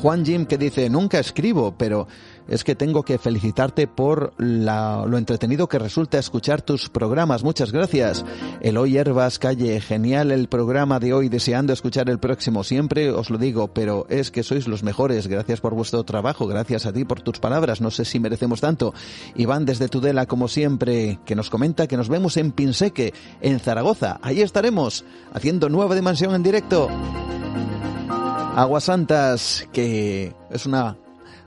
Juan 0.00 0.24
Jim 0.26 0.46
que 0.46 0.58
dice, 0.58 0.90
nunca 0.90 1.20
escribo, 1.20 1.76
pero 1.78 2.08
es 2.48 2.64
que 2.64 2.74
tengo 2.74 3.02
que 3.04 3.18
felicitarte 3.18 3.86
por 3.86 4.32
lo 4.38 5.18
entretenido 5.18 5.68
que 5.68 5.78
resulta 5.78 6.18
escuchar 6.18 6.62
tus 6.62 6.88
programas. 6.88 7.44
Muchas 7.44 7.72
gracias. 7.72 8.24
Eloy 8.60 8.96
Herbas 8.96 9.38
Calle, 9.38 9.80
genial 9.80 10.30
el 10.30 10.48
programa 10.48 10.98
de 10.98 11.12
hoy, 11.12 11.28
deseando 11.28 11.72
escuchar 11.72 12.08
el 12.10 12.18
próximo. 12.18 12.64
Siempre 12.64 13.10
os 13.10 13.30
lo 13.30 13.38
digo, 13.38 13.68
pero 13.68 14.06
es 14.08 14.30
que 14.30 14.42
sois 14.42 14.68
los 14.68 14.82
mejores. 14.82 15.26
Gracias 15.26 15.60
por 15.60 15.74
vuestro 15.74 16.04
trabajo, 16.04 16.46
gracias 16.46 16.86
a 16.86 16.92
ti 16.92 17.04
por 17.04 17.20
tus 17.20 17.38
palabras. 17.38 17.80
No 17.80 17.90
sé 17.90 18.04
si 18.04 18.20
merecemos 18.20 18.60
tanto. 18.60 18.94
Iván 19.34 19.64
desde 19.64 19.88
Tudela, 19.88 20.26
como 20.26 20.48
siempre, 20.48 21.18
que 21.24 21.34
nos 21.34 21.50
comenta 21.50 21.86
que 21.86 21.96
nos 21.96 22.08
vemos 22.08 22.36
en 22.36 22.52
Pinseque, 22.52 23.14
en 23.40 23.60
Zaragoza. 23.60 24.18
Ahí 24.22 24.40
estaremos, 24.40 25.04
haciendo 25.32 25.68
nueva 25.68 25.94
dimensión 25.94 26.34
en 26.34 26.42
directo. 26.42 26.88
Aguas 28.54 28.84
Santas, 28.84 29.66
que 29.72 30.34
es 30.50 30.66
una 30.66 30.96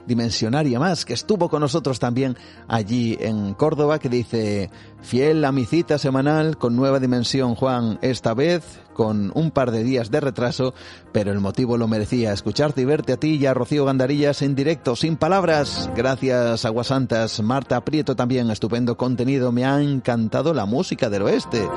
dimensionaria 0.08 0.80
más, 0.80 1.06
que 1.06 1.14
estuvo 1.14 1.50
con 1.50 1.62
nosotros 1.62 2.00
también 2.00 2.38
allí 2.68 3.18
en 3.20 3.54
Córdoba, 3.54 4.00
que 4.00 4.10
dice, 4.10 4.70
fiel 5.02 5.44
a 5.46 5.52
mi 5.52 5.66
cita 5.66 5.98
semanal 5.98 6.58
con 6.58 6.76
nueva 6.76 7.00
dimensión, 7.00 7.56
Juan, 7.56 8.00
esta 8.02 8.34
vez 8.34 8.82
con 8.94 9.32
un 9.36 9.52
par 9.52 9.72
de 9.72 9.84
días 9.84 10.10
de 10.10 10.22
retraso, 10.22 10.74
pero 11.12 11.32
el 11.32 11.40
motivo 11.40 11.78
lo 11.78 11.88
merecía, 11.88 12.32
escucharte 12.32 12.82
y 12.82 12.86
verte 12.86 13.14
a 13.14 13.18
ti 13.18 13.36
y 13.36 13.46
a 13.46 13.54
Rocío 13.54 13.86
Gandarillas 13.86 14.42
en 14.42 14.56
directo, 14.56 14.96
sin 14.96 15.18
palabras. 15.18 15.90
Gracias, 15.96 16.66
Aguasantas. 16.66 17.42
Marta 17.42 17.84
Prieto 17.84 18.16
también, 18.16 18.50
estupendo 18.50 18.96
contenido, 18.98 19.52
me 19.52 19.66
ha 19.66 19.82
encantado 19.82 20.54
la 20.54 20.66
música 20.66 21.10
del 21.10 21.24
oeste. 21.24 21.68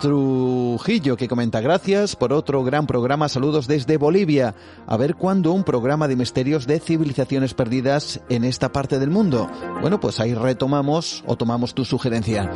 Trujillo 0.00 1.16
que 1.16 1.28
comenta 1.28 1.60
gracias 1.60 2.14
por 2.14 2.32
otro 2.32 2.62
gran 2.62 2.86
programa. 2.86 3.28
Saludos 3.28 3.66
desde 3.66 3.96
Bolivia. 3.96 4.54
A 4.86 4.96
ver 4.96 5.16
cuándo 5.16 5.52
un 5.52 5.64
programa 5.64 6.06
de 6.06 6.16
misterios 6.16 6.66
de 6.66 6.78
civilizaciones 6.78 7.54
perdidas 7.54 8.20
en 8.28 8.44
esta 8.44 8.70
parte 8.70 8.98
del 8.98 9.10
mundo. 9.10 9.50
Bueno, 9.80 9.98
pues 9.98 10.20
ahí 10.20 10.34
retomamos 10.34 11.24
o 11.26 11.36
tomamos 11.36 11.74
tu 11.74 11.84
sugerencia. 11.84 12.50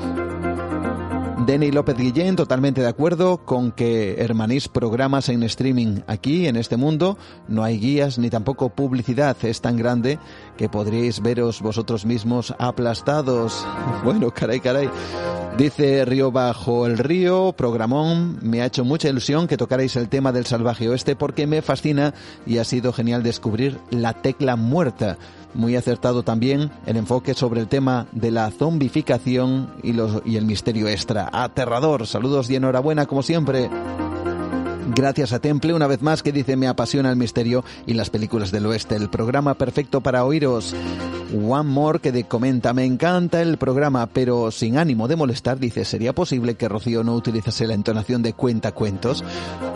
Denny 1.47 1.73
López 1.73 1.97
Guillén, 1.97 2.36
totalmente 2.36 2.82
de 2.82 2.86
acuerdo 2.86 3.39
con 3.39 3.73
que 3.73 4.14
hermanís 4.19 4.69
programas 4.69 5.28
en 5.28 5.43
streaming 5.43 6.01
aquí, 6.06 6.47
en 6.47 6.55
este 6.55 6.77
mundo. 6.77 7.19
No 7.48 7.64
hay 7.64 7.81
guías 7.81 8.16
ni 8.19 8.31
tampoco 8.31 8.69
publicidad. 8.69 9.36
Es 9.43 9.60
tan 9.60 9.77
grande 9.77 10.20
que 10.56 10.69
podríais 10.69 11.20
veros 11.20 11.60
vosotros 11.60 12.06
mismos 12.06 12.55
aplastados. 12.59 13.66
Bueno, 14.05 14.32
caray, 14.32 14.59
caray. 14.59 14.90
Dice 15.56 16.05
Río 16.05 16.32
Bajo 16.32 16.86
el 16.86 16.98
Río, 16.98 17.52
programón, 17.52 18.39
me 18.43 18.62
ha 18.62 18.66
hecho 18.66 18.85
mucha 18.85 19.09
ilusión 19.09 19.47
que 19.47 19.56
tocarais 19.56 19.94
el 19.97 20.09
tema 20.09 20.32
del 20.32 20.47
salvaje 20.47 20.89
oeste 20.89 21.14
porque 21.14 21.47
me 21.47 21.62
fascina 21.62 22.14
y 22.47 22.59
ha 22.59 22.64
sido 22.64 22.93
genial 22.93 23.23
descubrir 23.23 23.78
la 23.90 24.14
tecla 24.14 24.56
muerta. 24.56 25.19
Muy 25.55 25.77
acertado 25.77 26.23
también 26.23 26.70
el 26.87 26.97
enfoque 26.97 27.35
sobre 27.35 27.61
el 27.61 27.69
tema 27.69 28.07
de 28.12 28.31
la 28.31 28.51
zombificación 28.51 29.70
y, 29.83 30.37
el 30.37 30.45
misterio 30.47 30.89
extra. 30.89 31.29
Aterrador. 31.33 32.07
Saludos 32.07 32.49
y 32.51 32.57
enhorabuena 32.57 33.07
como 33.07 33.23
siempre. 33.23 33.69
Gracias 34.94 35.32
a 35.32 35.39
Temple, 35.39 35.73
una 35.73 35.86
vez 35.86 36.02
más, 36.02 36.23
que 36.23 36.32
dice 36.32 36.55
me 36.55 36.69
apasiona 36.69 37.09
el 37.09 37.16
misterio 37.16 37.64
y 37.86 37.94
las 37.94 38.10
películas 38.10 38.51
del 38.51 38.66
oeste. 38.66 38.94
El 38.94 39.09
programa 39.09 39.55
perfecto 39.55 40.02
para 40.02 40.27
oíros. 40.27 40.74
One 41.32 41.70
More 41.70 41.98
que 41.98 42.12
de 42.12 42.24
comenta 42.24 42.74
me 42.74 42.85
encanta 42.85 43.40
el 43.40 43.56
programa, 43.56 44.06
pero 44.06 44.51
sin 44.51 44.77
ánimo 44.77 45.09
de 45.09 45.16
molestar, 45.16 45.59
dice, 45.59 45.86
¿sería 45.86 46.14
posible 46.14 46.56
que 46.56 46.69
Rocío 46.69 47.02
no 47.05 47.14
utilizase 47.14 47.66
la 47.66 47.73
entonación 47.73 48.23
de 48.23 48.35
cuenta 48.35 48.73
cuentos? 48.73 49.24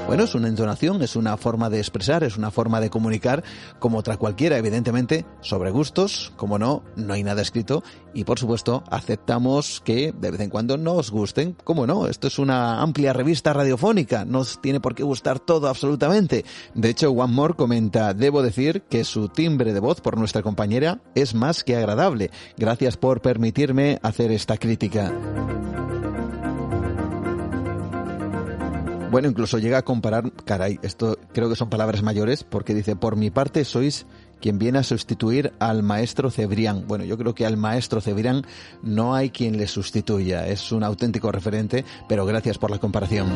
Bueno, 0.06 0.24
es 0.24 0.34
una 0.34 0.48
entonación, 0.48 1.00
es 1.00 1.16
una 1.16 1.38
forma 1.38 1.70
de 1.70 1.78
expresar, 1.78 2.22
es 2.22 2.36
una 2.36 2.50
forma 2.50 2.82
de 2.82 2.90
comunicar, 2.90 3.42
como 3.78 3.96
otra 3.96 4.18
cualquiera, 4.18 4.58
evidentemente, 4.58 5.24
sobre 5.40 5.70
gustos, 5.70 6.34
como 6.36 6.58
no, 6.58 6.82
no 6.94 7.14
hay 7.14 7.22
nada 7.22 7.40
escrito, 7.40 7.82
y 8.16 8.24
por 8.24 8.38
supuesto, 8.38 8.82
aceptamos 8.90 9.82
que 9.84 10.10
de 10.18 10.30
vez 10.30 10.40
en 10.40 10.48
cuando 10.48 10.78
nos 10.78 11.10
gusten, 11.10 11.54
como 11.64 11.86
no, 11.86 12.08
esto 12.08 12.28
es 12.28 12.38
una 12.38 12.80
amplia 12.80 13.12
revista 13.12 13.52
radiofónica, 13.52 14.24
no 14.24 14.42
tiene 14.62 14.80
por 14.80 14.94
qué 14.94 15.02
gustar 15.02 15.38
todo 15.38 15.68
absolutamente. 15.68 16.46
De 16.74 16.88
hecho, 16.88 17.10
One 17.10 17.34
More 17.34 17.54
comenta, 17.54 18.14
debo 18.14 18.42
decir 18.42 18.84
que 18.88 19.04
su 19.04 19.28
timbre 19.28 19.74
de 19.74 19.80
voz 19.80 20.00
por 20.00 20.16
nuestra 20.16 20.42
compañera 20.42 21.00
es 21.14 21.34
más 21.34 21.62
que 21.62 21.76
agradable. 21.76 22.30
Gracias 22.56 22.96
por 22.96 23.20
permitirme 23.20 23.98
hacer 24.02 24.32
esta 24.32 24.56
crítica. 24.56 25.12
Bueno, 29.10 29.28
incluso 29.28 29.58
llega 29.58 29.78
a 29.78 29.84
comparar, 29.84 30.32
caray, 30.44 30.78
esto 30.82 31.18
creo 31.32 31.48
que 31.48 31.56
son 31.56 31.70
palabras 31.70 32.02
mayores, 32.02 32.44
porque 32.44 32.74
dice, 32.74 32.96
por 32.96 33.16
mi 33.16 33.30
parte 33.30 33.64
sois 33.64 34.06
quien 34.40 34.58
viene 34.58 34.78
a 34.78 34.82
sustituir 34.82 35.52
al 35.58 35.82
maestro 35.82 36.30
Cebrián. 36.30 36.86
Bueno, 36.86 37.04
yo 37.04 37.16
creo 37.18 37.34
que 37.34 37.46
al 37.46 37.56
maestro 37.56 38.00
Cebrián 38.00 38.44
no 38.82 39.14
hay 39.14 39.30
quien 39.30 39.56
le 39.56 39.66
sustituya, 39.66 40.46
es 40.46 40.72
un 40.72 40.84
auténtico 40.84 41.32
referente, 41.32 41.84
pero 42.08 42.26
gracias 42.26 42.58
por 42.58 42.70
la 42.70 42.78
comparación. 42.78 43.28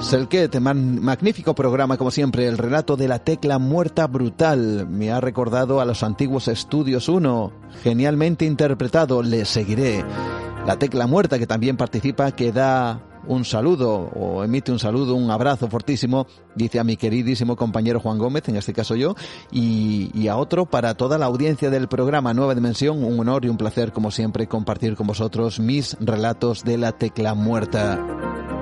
Selket, 0.00 0.60
magnífico 0.60 1.54
programa 1.54 1.96
como 1.96 2.10
siempre, 2.10 2.46
el 2.46 2.58
relato 2.58 2.96
de 2.96 3.08
la 3.08 3.18
tecla 3.18 3.58
muerta 3.58 4.06
brutal. 4.06 4.86
Me 4.88 5.10
ha 5.10 5.20
recordado 5.20 5.80
a 5.80 5.84
los 5.84 6.02
antiguos 6.02 6.48
estudios 6.48 7.08
1, 7.08 7.52
genialmente 7.82 8.44
interpretado, 8.44 9.22
le 9.22 9.44
seguiré. 9.44 10.04
La 10.66 10.78
tecla 10.78 11.06
muerta 11.06 11.38
que 11.38 11.46
también 11.46 11.76
participa, 11.76 12.32
que 12.32 12.52
da 12.52 13.00
un 13.28 13.44
saludo 13.44 14.10
o 14.14 14.44
emite 14.44 14.72
un 14.72 14.78
saludo, 14.78 15.14
un 15.14 15.30
abrazo 15.30 15.68
fortísimo, 15.68 16.26
dice 16.54 16.78
a 16.78 16.84
mi 16.84 16.96
queridísimo 16.96 17.56
compañero 17.56 18.00
Juan 18.00 18.18
Gómez, 18.18 18.48
en 18.48 18.56
este 18.56 18.72
caso 18.72 18.96
yo, 18.96 19.14
y, 19.50 20.26
a 20.28 20.36
otro 20.36 20.66
para 20.66 20.94
toda 20.94 21.18
la 21.18 21.26
audiencia 21.26 21.70
del 21.70 21.86
programa 21.86 22.34
Nueva 22.34 22.54
Dimensión, 22.54 23.04
un 23.04 23.20
honor 23.20 23.44
y 23.44 23.48
un 23.48 23.56
placer 23.56 23.92
como 23.92 24.10
siempre 24.10 24.48
compartir 24.48 24.96
con 24.96 25.06
vosotros 25.06 25.60
mis 25.60 25.96
relatos 26.00 26.64
de 26.64 26.78
la 26.78 26.92
tecla 26.92 27.34
muerta. 27.34 28.55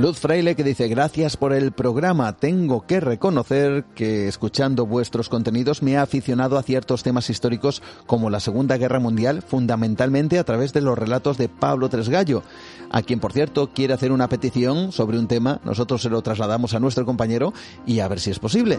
Luz 0.00 0.18
Fraile 0.18 0.56
que 0.56 0.64
dice 0.64 0.88
gracias 0.88 1.36
por 1.36 1.52
el 1.52 1.72
programa. 1.72 2.32
Tengo 2.34 2.86
que 2.86 3.00
reconocer 3.00 3.84
que 3.94 4.28
escuchando 4.28 4.86
vuestros 4.86 5.28
contenidos 5.28 5.82
me 5.82 5.98
ha 5.98 6.02
aficionado 6.02 6.56
a 6.56 6.62
ciertos 6.62 7.02
temas 7.02 7.28
históricos 7.28 7.82
como 8.06 8.30
la 8.30 8.40
Segunda 8.40 8.78
Guerra 8.78 8.98
Mundial, 8.98 9.42
fundamentalmente 9.42 10.38
a 10.38 10.44
través 10.44 10.72
de 10.72 10.80
los 10.80 10.98
relatos 10.98 11.36
de 11.36 11.50
Pablo 11.50 11.90
Tresgallo, 11.90 12.42
a 12.90 13.02
quien 13.02 13.20
por 13.20 13.34
cierto 13.34 13.74
quiere 13.74 13.92
hacer 13.92 14.10
una 14.10 14.30
petición 14.30 14.90
sobre 14.90 15.18
un 15.18 15.28
tema. 15.28 15.60
Nosotros 15.64 16.00
se 16.00 16.08
lo 16.08 16.22
trasladamos 16.22 16.72
a 16.72 16.80
nuestro 16.80 17.04
compañero 17.04 17.52
y 17.84 18.00
a 18.00 18.08
ver 18.08 18.20
si 18.20 18.30
es 18.30 18.38
posible. 18.38 18.78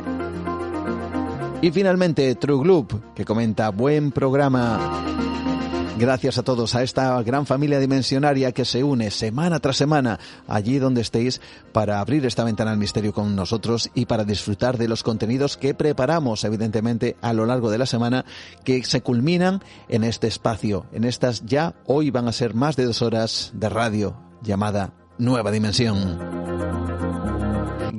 Y 1.61 1.69
finalmente 1.69 2.33
True 2.33 2.63
Gloop 2.63 3.13
que 3.13 3.25
comenta 3.25 3.69
buen 3.69 4.11
programa. 4.11 5.39
Gracias 6.01 6.39
a 6.39 6.41
todos, 6.41 6.73
a 6.73 6.81
esta 6.81 7.21
gran 7.21 7.45
familia 7.45 7.79
dimensionaria 7.79 8.53
que 8.53 8.65
se 8.65 8.83
une 8.83 9.11
semana 9.11 9.59
tras 9.59 9.77
semana 9.77 10.19
allí 10.47 10.79
donde 10.79 11.01
estéis 11.01 11.41
para 11.73 11.99
abrir 11.99 12.25
esta 12.25 12.43
ventana 12.43 12.71
al 12.71 12.79
misterio 12.79 13.13
con 13.13 13.35
nosotros 13.35 13.91
y 13.93 14.07
para 14.07 14.23
disfrutar 14.23 14.79
de 14.79 14.87
los 14.87 15.03
contenidos 15.03 15.57
que 15.57 15.75
preparamos 15.75 16.43
evidentemente 16.43 17.17
a 17.21 17.33
lo 17.33 17.45
largo 17.45 17.69
de 17.69 17.77
la 17.77 17.85
semana 17.85 18.25
que 18.63 18.83
se 18.83 19.03
culminan 19.03 19.61
en 19.89 20.03
este 20.03 20.25
espacio, 20.25 20.87
en 20.91 21.03
estas 21.03 21.45
ya 21.45 21.75
hoy 21.85 22.09
van 22.09 22.27
a 22.27 22.31
ser 22.31 22.55
más 22.55 22.75
de 22.75 22.85
dos 22.85 23.03
horas 23.03 23.51
de 23.53 23.69
radio 23.69 24.17
llamada 24.41 24.95
Nueva 25.19 25.51
Dimensión. 25.51 26.40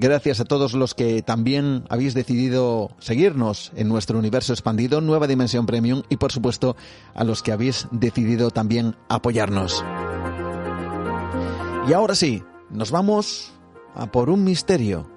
Gracias 0.02 0.40
a 0.40 0.44
todos 0.44 0.74
los 0.74 0.94
que 0.94 1.22
también 1.22 1.84
habéis 1.88 2.12
decidido 2.12 2.90
seguirnos 2.98 3.70
en 3.76 3.88
nuestro 3.88 4.18
universo 4.18 4.52
expandido, 4.52 5.00
Nueva 5.00 5.28
Dimensión 5.28 5.64
Premium, 5.64 6.02
y 6.08 6.16
por 6.16 6.32
supuesto 6.32 6.74
a 7.14 7.22
los 7.22 7.40
que 7.40 7.52
habéis 7.52 7.86
decidido 7.92 8.50
también 8.50 8.96
apoyarnos. 9.08 9.84
Y 11.88 11.92
ahora 11.92 12.16
sí, 12.16 12.42
nos 12.68 12.90
vamos 12.90 13.52
a 13.94 14.10
por 14.10 14.28
un 14.28 14.42
misterio. 14.42 15.08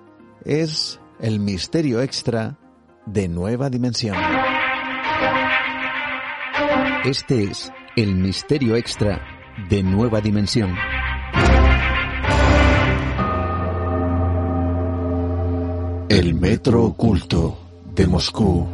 Es 0.44 1.00
el 1.20 1.40
misterio 1.40 2.04
extra 2.04 2.60
de 3.08 3.28
Nueva 3.28 3.72
Dimensión. 3.72 4.16
Este 7.06 7.46
es 7.46 7.72
el 7.96 8.14
misterio 8.14 8.76
extra 8.76 9.20
de 9.68 9.82
Nueva 9.82 10.22
Dimensión. 10.22 10.76
El 16.16 16.34
metro 16.34 16.86
oculto 16.86 17.58
de 17.94 18.08
Moscú. 18.08 18.66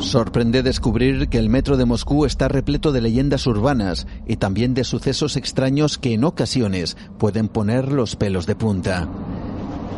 Sorprende 0.00 0.64
descubrir 0.64 1.28
que 1.28 1.38
el 1.38 1.48
metro 1.48 1.76
de 1.76 1.84
Moscú 1.84 2.24
está 2.24 2.48
repleto 2.48 2.90
de 2.90 3.00
leyendas 3.00 3.46
urbanas 3.46 4.08
y 4.26 4.38
también 4.38 4.74
de 4.74 4.82
sucesos 4.82 5.36
extraños 5.36 5.98
que 5.98 6.14
en 6.14 6.24
ocasiones 6.24 6.96
pueden 7.16 7.46
poner 7.46 7.92
los 7.92 8.16
pelos 8.16 8.46
de 8.46 8.56
punta. 8.56 9.08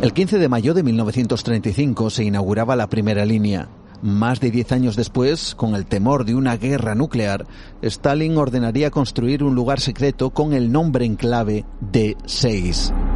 El 0.02 0.12
15 0.12 0.36
de 0.36 0.50
mayo 0.50 0.74
de 0.74 0.82
1935 0.82 2.10
se 2.10 2.24
inauguraba 2.24 2.76
la 2.76 2.90
primera 2.90 3.24
línea. 3.24 3.70
Más 4.02 4.38
de 4.38 4.50
diez 4.50 4.70
años 4.70 4.96
después, 4.96 5.54
con 5.54 5.74
el 5.74 5.86
temor 5.86 6.26
de 6.26 6.34
una 6.34 6.58
guerra 6.58 6.94
nuclear, 6.94 7.46
Stalin 7.80 8.36
ordenaría 8.36 8.90
construir 8.90 9.42
un 9.42 9.54
lugar 9.54 9.80
secreto 9.80 10.28
con 10.28 10.52
el 10.52 10.70
nombre 10.70 11.06
en 11.06 11.16
clave 11.16 11.64
D6. 11.80 13.15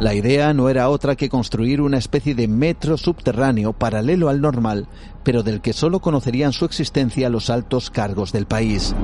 La 0.00 0.14
idea 0.14 0.54
no 0.54 0.70
era 0.70 0.88
otra 0.88 1.14
que 1.14 1.28
construir 1.28 1.82
una 1.82 1.98
especie 1.98 2.34
de 2.34 2.48
metro 2.48 2.96
subterráneo 2.96 3.74
paralelo 3.74 4.30
al 4.30 4.40
normal, 4.40 4.88
pero 5.22 5.42
del 5.42 5.60
que 5.60 5.74
solo 5.74 6.00
conocerían 6.00 6.54
su 6.54 6.64
existencia 6.64 7.28
los 7.28 7.50
altos 7.50 7.90
cargos 7.90 8.32
del 8.32 8.46
país. 8.46 8.94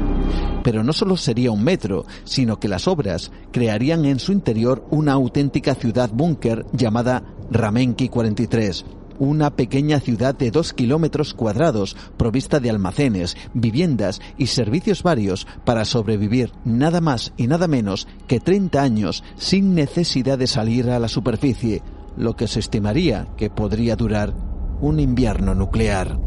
Pero 0.64 0.82
no 0.82 0.94
solo 0.94 1.18
sería 1.18 1.50
un 1.50 1.62
metro, 1.62 2.06
sino 2.24 2.58
que 2.58 2.68
las 2.68 2.88
obras 2.88 3.30
crearían 3.52 4.06
en 4.06 4.18
su 4.18 4.32
interior 4.32 4.86
una 4.90 5.12
auténtica 5.12 5.74
ciudad 5.74 6.08
búnker 6.10 6.64
llamada 6.72 7.22
Ramenki 7.50 8.08
43 8.08 8.86
una 9.18 9.50
pequeña 9.50 10.00
ciudad 10.00 10.34
de 10.34 10.50
dos 10.50 10.72
kilómetros 10.72 11.34
cuadrados, 11.34 11.96
provista 12.16 12.60
de 12.60 12.70
almacenes, 12.70 13.36
viviendas 13.54 14.20
y 14.38 14.46
servicios 14.46 15.02
varios 15.02 15.46
para 15.64 15.84
sobrevivir 15.84 16.52
nada 16.64 17.00
más 17.00 17.32
y 17.36 17.46
nada 17.46 17.68
menos 17.68 18.06
que 18.26 18.40
30 18.40 18.82
años 18.82 19.24
sin 19.36 19.74
necesidad 19.74 20.38
de 20.38 20.46
salir 20.46 20.90
a 20.90 20.98
la 20.98 21.08
superficie, 21.08 21.82
lo 22.16 22.36
que 22.36 22.48
se 22.48 22.60
estimaría 22.60 23.28
que 23.36 23.50
podría 23.50 23.96
durar 23.96 24.34
un 24.80 25.00
invierno 25.00 25.54
nuclear. 25.54 26.18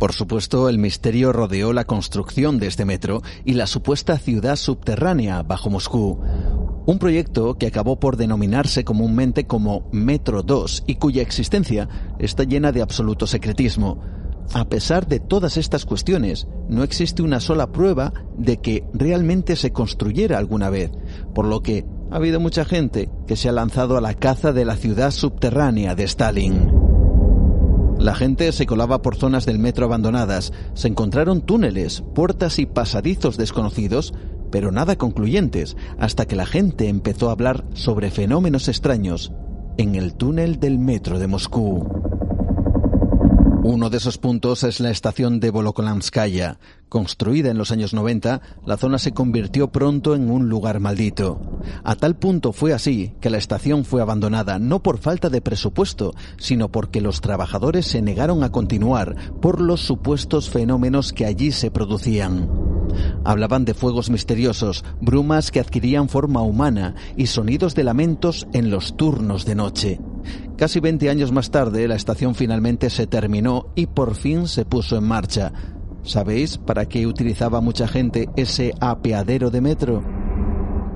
Por 0.00 0.14
supuesto, 0.14 0.70
el 0.70 0.78
misterio 0.78 1.30
rodeó 1.30 1.74
la 1.74 1.84
construcción 1.84 2.58
de 2.58 2.68
este 2.68 2.86
metro 2.86 3.20
y 3.44 3.52
la 3.52 3.66
supuesta 3.66 4.16
ciudad 4.16 4.56
subterránea 4.56 5.42
bajo 5.42 5.68
Moscú. 5.68 6.18
Un 6.86 6.98
proyecto 6.98 7.58
que 7.58 7.66
acabó 7.66 8.00
por 8.00 8.16
denominarse 8.16 8.84
comúnmente 8.84 9.46
como 9.46 9.88
Metro 9.92 10.42
2 10.42 10.84
y 10.86 10.94
cuya 10.96 11.22
existencia 11.22 11.88
está 12.18 12.44
llena 12.44 12.72
de 12.72 12.82
absoluto 12.82 13.26
secretismo. 13.26 13.98
A 14.52 14.64
pesar 14.68 15.06
de 15.06 15.20
todas 15.20 15.56
estas 15.56 15.84
cuestiones, 15.84 16.48
no 16.68 16.82
existe 16.82 17.22
una 17.22 17.38
sola 17.38 17.70
prueba 17.70 18.12
de 18.36 18.56
que 18.56 18.84
realmente 18.92 19.54
se 19.54 19.72
construyera 19.72 20.38
alguna 20.38 20.70
vez, 20.70 20.90
por 21.34 21.44
lo 21.44 21.62
que 21.62 21.84
ha 22.10 22.16
habido 22.16 22.40
mucha 22.40 22.64
gente 22.64 23.08
que 23.28 23.36
se 23.36 23.48
ha 23.48 23.52
lanzado 23.52 23.96
a 23.96 24.00
la 24.00 24.14
caza 24.14 24.52
de 24.52 24.64
la 24.64 24.76
ciudad 24.76 25.12
subterránea 25.12 25.94
de 25.94 26.04
Stalin. 26.04 26.90
La 28.00 28.14
gente 28.14 28.50
se 28.52 28.64
colaba 28.66 29.02
por 29.02 29.14
zonas 29.14 29.44
del 29.44 29.58
metro 29.58 29.84
abandonadas, 29.84 30.52
se 30.72 30.88
encontraron 30.88 31.42
túneles, 31.42 32.02
puertas 32.14 32.58
y 32.58 32.64
pasadizos 32.64 33.36
desconocidos, 33.36 34.14
pero 34.50 34.72
nada 34.72 34.96
concluyentes, 34.96 35.76
hasta 35.98 36.26
que 36.26 36.36
la 36.36 36.46
gente 36.46 36.88
empezó 36.88 37.28
a 37.28 37.32
hablar 37.32 37.64
sobre 37.74 38.10
fenómenos 38.10 38.68
extraños 38.68 39.32
en 39.76 39.94
el 39.94 40.14
túnel 40.14 40.60
del 40.60 40.78
metro 40.78 41.18
de 41.18 41.26
Moscú. 41.26 41.86
Uno 43.62 43.90
de 43.90 43.98
esos 43.98 44.18
puntos 44.18 44.64
es 44.64 44.80
la 44.80 44.90
estación 44.90 45.38
de 45.38 45.50
Volokolamskaya. 45.50 46.58
Construida 46.90 47.52
en 47.52 47.56
los 47.56 47.70
años 47.70 47.94
90, 47.94 48.40
la 48.66 48.76
zona 48.76 48.98
se 48.98 49.12
convirtió 49.12 49.68
pronto 49.68 50.16
en 50.16 50.28
un 50.28 50.48
lugar 50.48 50.80
maldito. 50.80 51.40
A 51.84 51.94
tal 51.94 52.16
punto 52.16 52.52
fue 52.52 52.72
así 52.72 53.12
que 53.20 53.30
la 53.30 53.38
estación 53.38 53.84
fue 53.84 54.02
abandonada 54.02 54.58
no 54.58 54.82
por 54.82 54.98
falta 54.98 55.30
de 55.30 55.40
presupuesto, 55.40 56.14
sino 56.36 56.72
porque 56.72 57.00
los 57.00 57.20
trabajadores 57.20 57.86
se 57.86 58.02
negaron 58.02 58.42
a 58.42 58.50
continuar 58.50 59.14
por 59.40 59.60
los 59.60 59.82
supuestos 59.82 60.50
fenómenos 60.50 61.12
que 61.12 61.26
allí 61.26 61.52
se 61.52 61.70
producían. 61.70 62.50
Hablaban 63.24 63.64
de 63.64 63.74
fuegos 63.74 64.10
misteriosos, 64.10 64.84
brumas 65.00 65.52
que 65.52 65.60
adquirían 65.60 66.08
forma 66.08 66.42
humana 66.42 66.96
y 67.16 67.28
sonidos 67.28 67.76
de 67.76 67.84
lamentos 67.84 68.48
en 68.52 68.68
los 68.68 68.96
turnos 68.96 69.44
de 69.44 69.54
noche. 69.54 70.00
Casi 70.56 70.80
20 70.80 71.08
años 71.08 71.30
más 71.30 71.52
tarde, 71.52 71.86
la 71.86 71.94
estación 71.94 72.34
finalmente 72.34 72.90
se 72.90 73.06
terminó 73.06 73.68
y 73.76 73.86
por 73.86 74.16
fin 74.16 74.48
se 74.48 74.64
puso 74.64 74.96
en 74.96 75.04
marcha. 75.04 75.52
¿Sabéis 76.02 76.58
para 76.58 76.86
qué 76.86 77.06
utilizaba 77.06 77.60
mucha 77.60 77.86
gente 77.86 78.28
ese 78.36 78.72
apeadero 78.80 79.50
de 79.50 79.60
metro? 79.60 80.02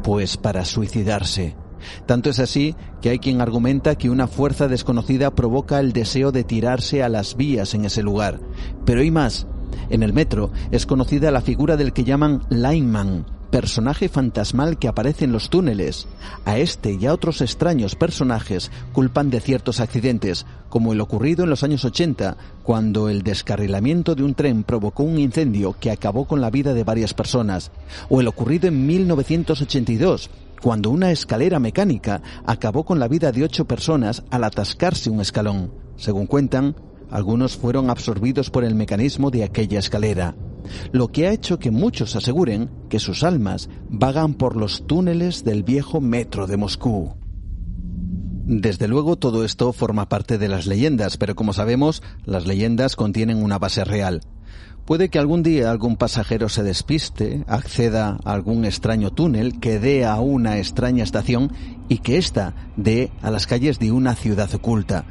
Pues 0.02 0.36
para 0.36 0.64
suicidarse. 0.64 1.56
Tanto 2.06 2.30
es 2.30 2.38
así 2.38 2.74
que 3.02 3.10
hay 3.10 3.18
quien 3.18 3.40
argumenta 3.40 3.96
que 3.96 4.10
una 4.10 4.26
fuerza 4.26 4.68
desconocida 4.68 5.34
provoca 5.34 5.80
el 5.80 5.92
deseo 5.92 6.32
de 6.32 6.44
tirarse 6.44 7.02
a 7.02 7.08
las 7.08 7.36
vías 7.36 7.74
en 7.74 7.84
ese 7.84 8.02
lugar. 8.02 8.40
Pero 8.84 9.00
hay 9.00 9.10
más. 9.10 9.46
En 9.90 10.02
el 10.02 10.12
metro 10.12 10.50
es 10.70 10.86
conocida 10.86 11.30
la 11.30 11.40
figura 11.40 11.76
del 11.76 11.92
que 11.92 12.04
llaman 12.04 12.42
lineman, 12.48 13.26
personaje 13.54 14.08
fantasmal 14.08 14.80
que 14.80 14.88
aparece 14.88 15.24
en 15.24 15.30
los 15.30 15.48
túneles. 15.48 16.08
A 16.44 16.58
este 16.58 16.98
y 17.00 17.06
a 17.06 17.14
otros 17.14 17.40
extraños 17.40 17.94
personajes 17.94 18.72
culpan 18.92 19.30
de 19.30 19.38
ciertos 19.38 19.78
accidentes, 19.78 20.44
como 20.68 20.92
el 20.92 21.00
ocurrido 21.00 21.44
en 21.44 21.50
los 21.50 21.62
años 21.62 21.84
80, 21.84 22.36
cuando 22.64 23.08
el 23.08 23.22
descarrilamiento 23.22 24.16
de 24.16 24.24
un 24.24 24.34
tren 24.34 24.64
provocó 24.64 25.04
un 25.04 25.20
incendio 25.20 25.76
que 25.78 25.92
acabó 25.92 26.24
con 26.24 26.40
la 26.40 26.50
vida 26.50 26.74
de 26.74 26.82
varias 26.82 27.14
personas, 27.14 27.70
o 28.08 28.20
el 28.20 28.26
ocurrido 28.26 28.66
en 28.66 28.88
1982, 28.88 30.30
cuando 30.60 30.90
una 30.90 31.12
escalera 31.12 31.60
mecánica 31.60 32.22
acabó 32.46 32.84
con 32.84 32.98
la 32.98 33.06
vida 33.06 33.30
de 33.30 33.44
ocho 33.44 33.66
personas 33.66 34.24
al 34.32 34.42
atascarse 34.42 35.10
un 35.10 35.20
escalón. 35.20 35.70
Según 35.94 36.26
cuentan, 36.26 36.74
algunos 37.14 37.56
fueron 37.56 37.88
absorbidos 37.88 38.50
por 38.50 38.64
el 38.64 38.74
mecanismo 38.74 39.30
de 39.30 39.44
aquella 39.44 39.78
escalera 39.78 40.34
lo 40.92 41.08
que 41.08 41.26
ha 41.26 41.32
hecho 41.32 41.58
que 41.58 41.70
muchos 41.70 42.16
aseguren 42.16 42.70
que 42.88 42.98
sus 42.98 43.22
almas 43.22 43.68
vagan 43.88 44.34
por 44.34 44.56
los 44.56 44.86
túneles 44.86 45.44
del 45.44 45.62
viejo 45.62 46.00
metro 46.00 46.46
de 46.46 46.56
Moscú. 46.56 47.14
Desde 48.46 48.88
luego 48.88 49.16
todo 49.16 49.44
esto 49.44 49.72
forma 49.72 50.08
parte 50.08 50.36
de 50.36 50.48
las 50.48 50.66
leyendas, 50.66 51.16
pero 51.16 51.34
como 51.34 51.52
sabemos, 51.52 52.02
las 52.24 52.46
leyendas 52.46 52.94
contienen 52.94 53.42
una 53.42 53.58
base 53.58 53.84
real. 53.84 54.20
Puede 54.84 55.08
que 55.08 55.18
algún 55.18 55.42
día 55.42 55.70
algún 55.70 55.96
pasajero 55.96 56.50
se 56.50 56.62
despiste, 56.62 57.42
acceda 57.48 58.18
a 58.22 58.34
algún 58.34 58.66
extraño 58.66 59.10
túnel 59.10 59.58
que 59.58 59.78
dé 59.78 60.04
a 60.04 60.20
una 60.20 60.58
extraña 60.58 61.04
estación 61.04 61.52
y 61.88 61.98
que 61.98 62.18
ésta 62.18 62.54
dé 62.76 63.10
a 63.22 63.30
las 63.30 63.46
calles 63.46 63.78
de 63.78 63.92
una 63.92 64.14
ciudad 64.14 64.54
oculta. 64.54 65.06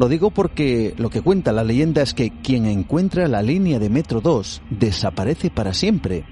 Lo 0.00 0.08
digo 0.08 0.30
porque 0.30 0.94
lo 0.96 1.10
que 1.10 1.20
cuenta 1.20 1.52
la 1.52 1.62
leyenda 1.62 2.00
es 2.00 2.14
que 2.14 2.30
quien 2.30 2.64
encuentra 2.64 3.28
la 3.28 3.42
línea 3.42 3.78
de 3.78 3.90
Metro 3.90 4.22
2 4.22 4.62
desaparece 4.70 5.50
para 5.50 5.74
siempre. 5.74 6.24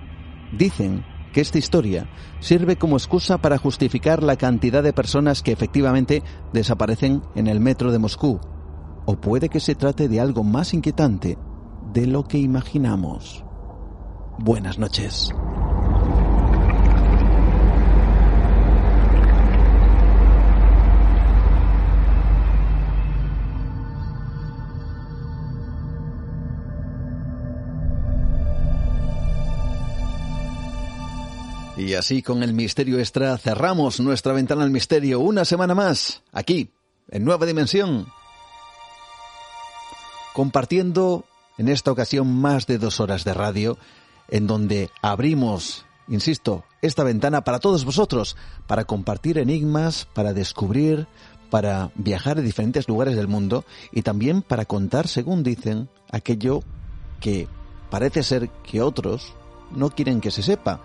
Dicen 0.56 1.04
que 1.34 1.42
esta 1.42 1.58
historia 1.58 2.08
sirve 2.40 2.76
como 2.76 2.96
excusa 2.96 3.36
para 3.36 3.58
justificar 3.58 4.22
la 4.22 4.36
cantidad 4.36 4.82
de 4.82 4.94
personas 4.94 5.42
que 5.42 5.52
efectivamente 5.52 6.22
desaparecen 6.54 7.20
en 7.34 7.46
el 7.46 7.60
metro 7.60 7.92
de 7.92 7.98
Moscú. 7.98 8.40
O 9.04 9.20
puede 9.20 9.50
que 9.50 9.60
se 9.60 9.74
trate 9.74 10.08
de 10.08 10.18
algo 10.18 10.44
más 10.44 10.72
inquietante 10.72 11.36
de 11.92 12.06
lo 12.06 12.24
que 12.24 12.38
imaginamos. 12.38 13.44
Buenas 14.38 14.78
noches. 14.78 15.28
Y 31.78 31.94
así 31.94 32.22
con 32.22 32.42
el 32.42 32.54
misterio 32.54 32.98
extra 32.98 33.38
cerramos 33.38 34.00
nuestra 34.00 34.32
ventana 34.32 34.64
al 34.64 34.70
misterio 34.70 35.20
una 35.20 35.44
semana 35.44 35.76
más, 35.76 36.24
aquí, 36.32 36.72
en 37.08 37.24
Nueva 37.24 37.46
Dimensión, 37.46 38.08
compartiendo 40.34 41.24
en 41.56 41.68
esta 41.68 41.92
ocasión 41.92 42.34
más 42.34 42.66
de 42.66 42.78
dos 42.78 42.98
horas 42.98 43.22
de 43.22 43.32
radio, 43.32 43.78
en 44.26 44.48
donde 44.48 44.90
abrimos, 45.02 45.86
insisto, 46.08 46.64
esta 46.82 47.04
ventana 47.04 47.44
para 47.44 47.60
todos 47.60 47.84
vosotros, 47.84 48.36
para 48.66 48.84
compartir 48.84 49.38
enigmas, 49.38 50.08
para 50.14 50.32
descubrir, 50.32 51.06
para 51.48 51.92
viajar 51.94 52.38
a 52.38 52.42
diferentes 52.42 52.88
lugares 52.88 53.14
del 53.14 53.28
mundo 53.28 53.64
y 53.92 54.02
también 54.02 54.42
para 54.42 54.64
contar, 54.64 55.06
según 55.06 55.44
dicen, 55.44 55.88
aquello 56.10 56.64
que 57.20 57.46
parece 57.88 58.24
ser 58.24 58.48
que 58.64 58.82
otros 58.82 59.32
no 59.70 59.90
quieren 59.90 60.20
que 60.20 60.32
se 60.32 60.42
sepa. 60.42 60.80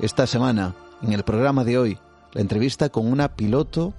Esta 0.00 0.26
semana, 0.26 0.76
en 1.02 1.12
el 1.12 1.24
programa 1.24 1.64
de 1.64 1.76
hoy, 1.76 1.98
la 2.32 2.40
entrevista 2.40 2.88
con 2.88 3.10
una 3.10 3.34
piloto 3.34 3.94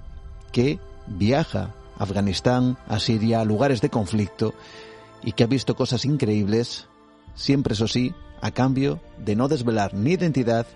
que 0.50 0.78
viaja 1.06 1.74
a 1.98 2.02
Afganistán, 2.04 2.78
a 2.88 2.98
Siria, 2.98 3.40
a 3.40 3.44
lugares 3.44 3.82
de 3.82 3.90
conflicto 3.90 4.54
y 5.22 5.32
que 5.32 5.44
ha 5.44 5.46
visto 5.46 5.76
cosas 5.76 6.06
increíbles, 6.06 6.88
siempre 7.34 7.74
eso 7.74 7.86
sí, 7.86 8.14
a 8.40 8.50
cambio 8.50 9.00
de 9.18 9.36
no 9.36 9.48
desvelar 9.48 9.92
ni 9.92 10.12
identidad, 10.12 10.66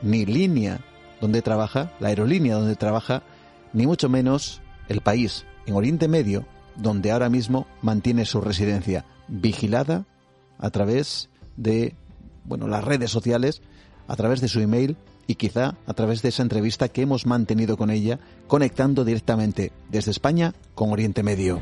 ni 0.00 0.24
línea 0.24 0.80
donde 1.20 1.42
trabaja, 1.42 1.92
la 2.00 2.08
aerolínea 2.08 2.54
donde 2.54 2.76
trabaja, 2.76 3.22
ni 3.74 3.86
mucho 3.86 4.08
menos 4.08 4.62
el 4.88 5.02
país 5.02 5.44
en 5.66 5.74
Oriente 5.74 6.08
Medio 6.08 6.46
donde 6.76 7.12
ahora 7.12 7.28
mismo 7.28 7.66
mantiene 7.82 8.24
su 8.24 8.40
residencia, 8.40 9.04
vigilada 9.28 10.06
a 10.58 10.70
través 10.70 11.28
de 11.56 11.94
bueno, 12.44 12.66
las 12.66 12.82
redes 12.82 13.10
sociales, 13.10 13.60
a 14.10 14.16
través 14.16 14.40
de 14.40 14.48
su 14.48 14.58
email 14.60 14.96
y 15.28 15.36
quizá 15.36 15.76
a 15.86 15.94
través 15.94 16.20
de 16.20 16.30
esa 16.30 16.42
entrevista 16.42 16.88
que 16.88 17.02
hemos 17.02 17.26
mantenido 17.26 17.76
con 17.76 17.90
ella, 17.90 18.18
conectando 18.48 19.04
directamente 19.04 19.70
desde 19.88 20.10
España 20.10 20.52
con 20.74 20.90
Oriente 20.90 21.22
Medio. 21.22 21.60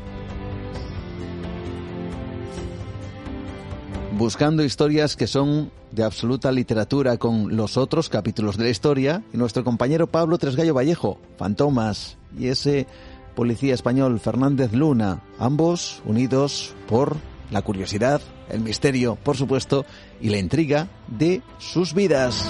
Buscando 4.17 4.63
historias 4.63 5.15
que 5.15 5.27
son 5.27 5.71
de 5.91 6.03
absoluta 6.03 6.51
literatura 6.51 7.17
con 7.17 7.55
los 7.55 7.77
otros 7.77 8.09
capítulos 8.09 8.57
de 8.57 8.63
la 8.63 8.69
historia, 8.71 9.23
y 9.31 9.37
nuestro 9.37 9.63
compañero 9.63 10.07
Pablo 10.07 10.39
Tresgallo 10.39 10.73
Vallejo, 10.73 11.19
Fantomas, 11.37 12.17
y 12.37 12.47
ese 12.47 12.87
policía 13.35 13.75
español 13.75 14.19
Fernández 14.19 14.73
Luna, 14.73 15.21
ambos 15.37 16.01
unidos 16.03 16.73
por 16.87 17.17
la 17.51 17.61
curiosidad, 17.61 18.21
el 18.49 18.61
misterio, 18.61 19.15
por 19.15 19.37
supuesto, 19.37 19.85
y 20.21 20.29
la 20.29 20.37
intriga 20.37 20.87
de 21.07 21.41
sus 21.57 21.93
vidas. 21.93 22.49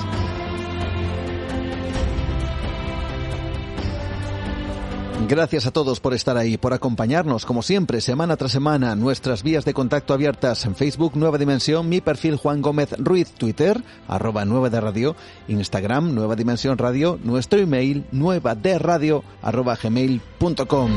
Gracias 5.27 5.67
a 5.67 5.71
todos 5.71 5.99
por 5.99 6.13
estar 6.13 6.38
ahí, 6.38 6.57
por 6.57 6.73
acompañarnos, 6.73 7.45
como 7.45 7.61
siempre, 7.61 7.99
semana 7.99 8.38
tras 8.38 8.53
semana, 8.53 8.95
nuestras 8.95 9.43
vías 9.43 9.65
de 9.65 9.73
contacto 9.73 10.13
abiertas 10.13 10.65
en 10.65 10.76
Facebook 10.76 11.11
Nueva 11.15 11.38
Dimensión, 11.38 11.89
mi 11.89 11.99
perfil 11.99 12.38
Juan 12.38 12.61
Gómez 12.61 12.95
Ruiz, 12.97 13.31
Twitter, 13.34 13.84
arroba 14.07 14.45
Nueva 14.45 14.69
de 14.69 14.80
Radio, 14.80 15.15
Instagram 15.47 16.15
Nueva 16.15 16.35
Dimensión 16.35 16.77
Radio, 16.77 17.19
nuestro 17.21 17.59
email 17.59 18.05
nueva 18.11 18.55
de 18.55 18.80
radio 18.80 19.23
arroba 19.41 19.77
gmail.com. 19.81 20.91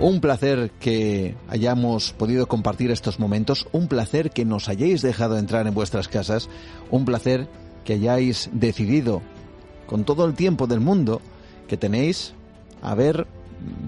Un 0.00 0.20
placer 0.20 0.70
que 0.78 1.34
hayamos 1.48 2.12
podido 2.12 2.46
compartir 2.46 2.92
estos 2.92 3.18
momentos, 3.18 3.66
un 3.72 3.88
placer 3.88 4.30
que 4.30 4.44
nos 4.44 4.68
hayáis 4.68 5.02
dejado 5.02 5.36
entrar 5.38 5.66
en 5.66 5.74
vuestras 5.74 6.06
casas, 6.06 6.48
un 6.92 7.04
placer 7.04 7.48
que 7.84 7.94
hayáis 7.94 8.48
decidido, 8.52 9.22
con 9.88 10.04
todo 10.04 10.24
el 10.24 10.34
tiempo 10.34 10.68
del 10.68 10.78
mundo 10.78 11.20
que 11.66 11.76
tenéis, 11.76 12.32
haber 12.80 13.26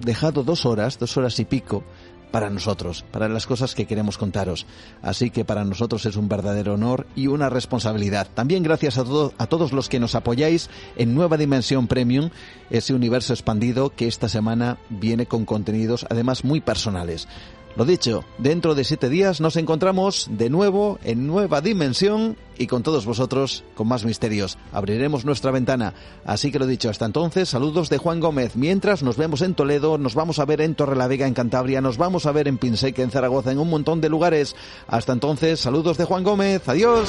dejado 0.05 0.43
dos 0.43 0.67
horas, 0.67 0.99
dos 0.99 1.17
horas 1.17 1.39
y 1.39 1.45
pico, 1.45 1.85
para 2.31 2.51
nosotros, 2.51 3.05
para 3.11 3.29
las 3.29 3.47
cosas 3.47 3.75
que 3.75 3.87
queremos 3.87 4.19
contaros. 4.19 4.67
Así 5.03 5.31
que 5.31 5.45
para 5.45 5.65
nosotros 5.65 6.07
es 6.07 6.17
un 6.17 6.29
verdadero 6.29 6.75
honor 6.75 7.07
y 7.15 7.27
una 7.27 7.49
responsabilidad. 7.49 8.29
También 8.33 8.63
gracias 8.63 8.99
a, 8.99 9.03
a 9.39 9.47
todos 9.47 9.73
los 9.73 9.89
que 9.89 10.01
nos 10.01 10.15
apoyáis 10.15 10.71
en 10.97 11.15
Nueva 11.15 11.37
Dimensión 11.37 11.87
Premium, 11.87 12.31
ese 12.71 12.95
universo 12.95 13.33
expandido 13.33 13.91
que 13.91 14.07
esta 14.07 14.29
semana 14.29 14.79
viene 14.89 15.27
con 15.27 15.45
contenidos 15.45 16.07
además 16.09 16.45
muy 16.45 16.61
personales. 16.61 17.29
Lo 17.77 17.85
dicho, 17.85 18.25
dentro 18.39 18.75
de 18.75 18.85
siete 18.85 19.09
días 19.09 19.41
nos 19.41 19.57
encontramos 19.57 20.29
de 20.31 20.51
nuevo 20.51 20.99
en 21.05 21.27
nueva 21.27 21.61
dimensión 21.61 22.37
y 22.59 22.67
con 22.67 22.83
todos 22.83 23.07
vosotros 23.07 23.65
con 23.75 23.89
más 23.89 24.05
misterios. 24.05 24.59
Abriremos 24.73 25.25
nuestra 25.25 25.51
ventana. 25.51 25.95
Así 26.25 26.51
que 26.51 26.59
lo 26.59 26.67
dicho, 26.67 26.91
hasta 26.91 27.07
entonces, 27.07 27.49
saludos 27.49 27.89
de 27.89 27.99
Juan 27.99 28.21
Gómez. 28.21 28.57
Mientras 28.57 29.03
nos 29.03 29.17
vemos 29.17 29.41
en 29.41 29.55
Toledo, 29.55 29.99
nos 29.99 30.15
vamos 30.15 30.41
a 30.41 30.45
ver 30.45 30.61
en 30.61 30.75
Torrelavega, 30.75 31.27
en 31.27 31.35
Cantabria, 31.35 31.81
nos 31.81 31.97
vamos 31.97 32.27
a 32.27 32.33
ver 32.33 32.49
en 32.49 32.59
Pinseque, 32.59 33.03
en 33.03 33.11
Zaragoza, 33.11 33.53
en 33.53 33.59
un 33.59 33.71
montón 33.71 34.01
de 34.01 34.09
lugares. 34.09 34.57
Hasta 34.89 35.13
entonces, 35.13 35.61
saludos 35.61 35.97
de 35.97 36.05
Juan 36.05 36.25
Gómez. 36.25 36.69
Adiós. 36.69 37.09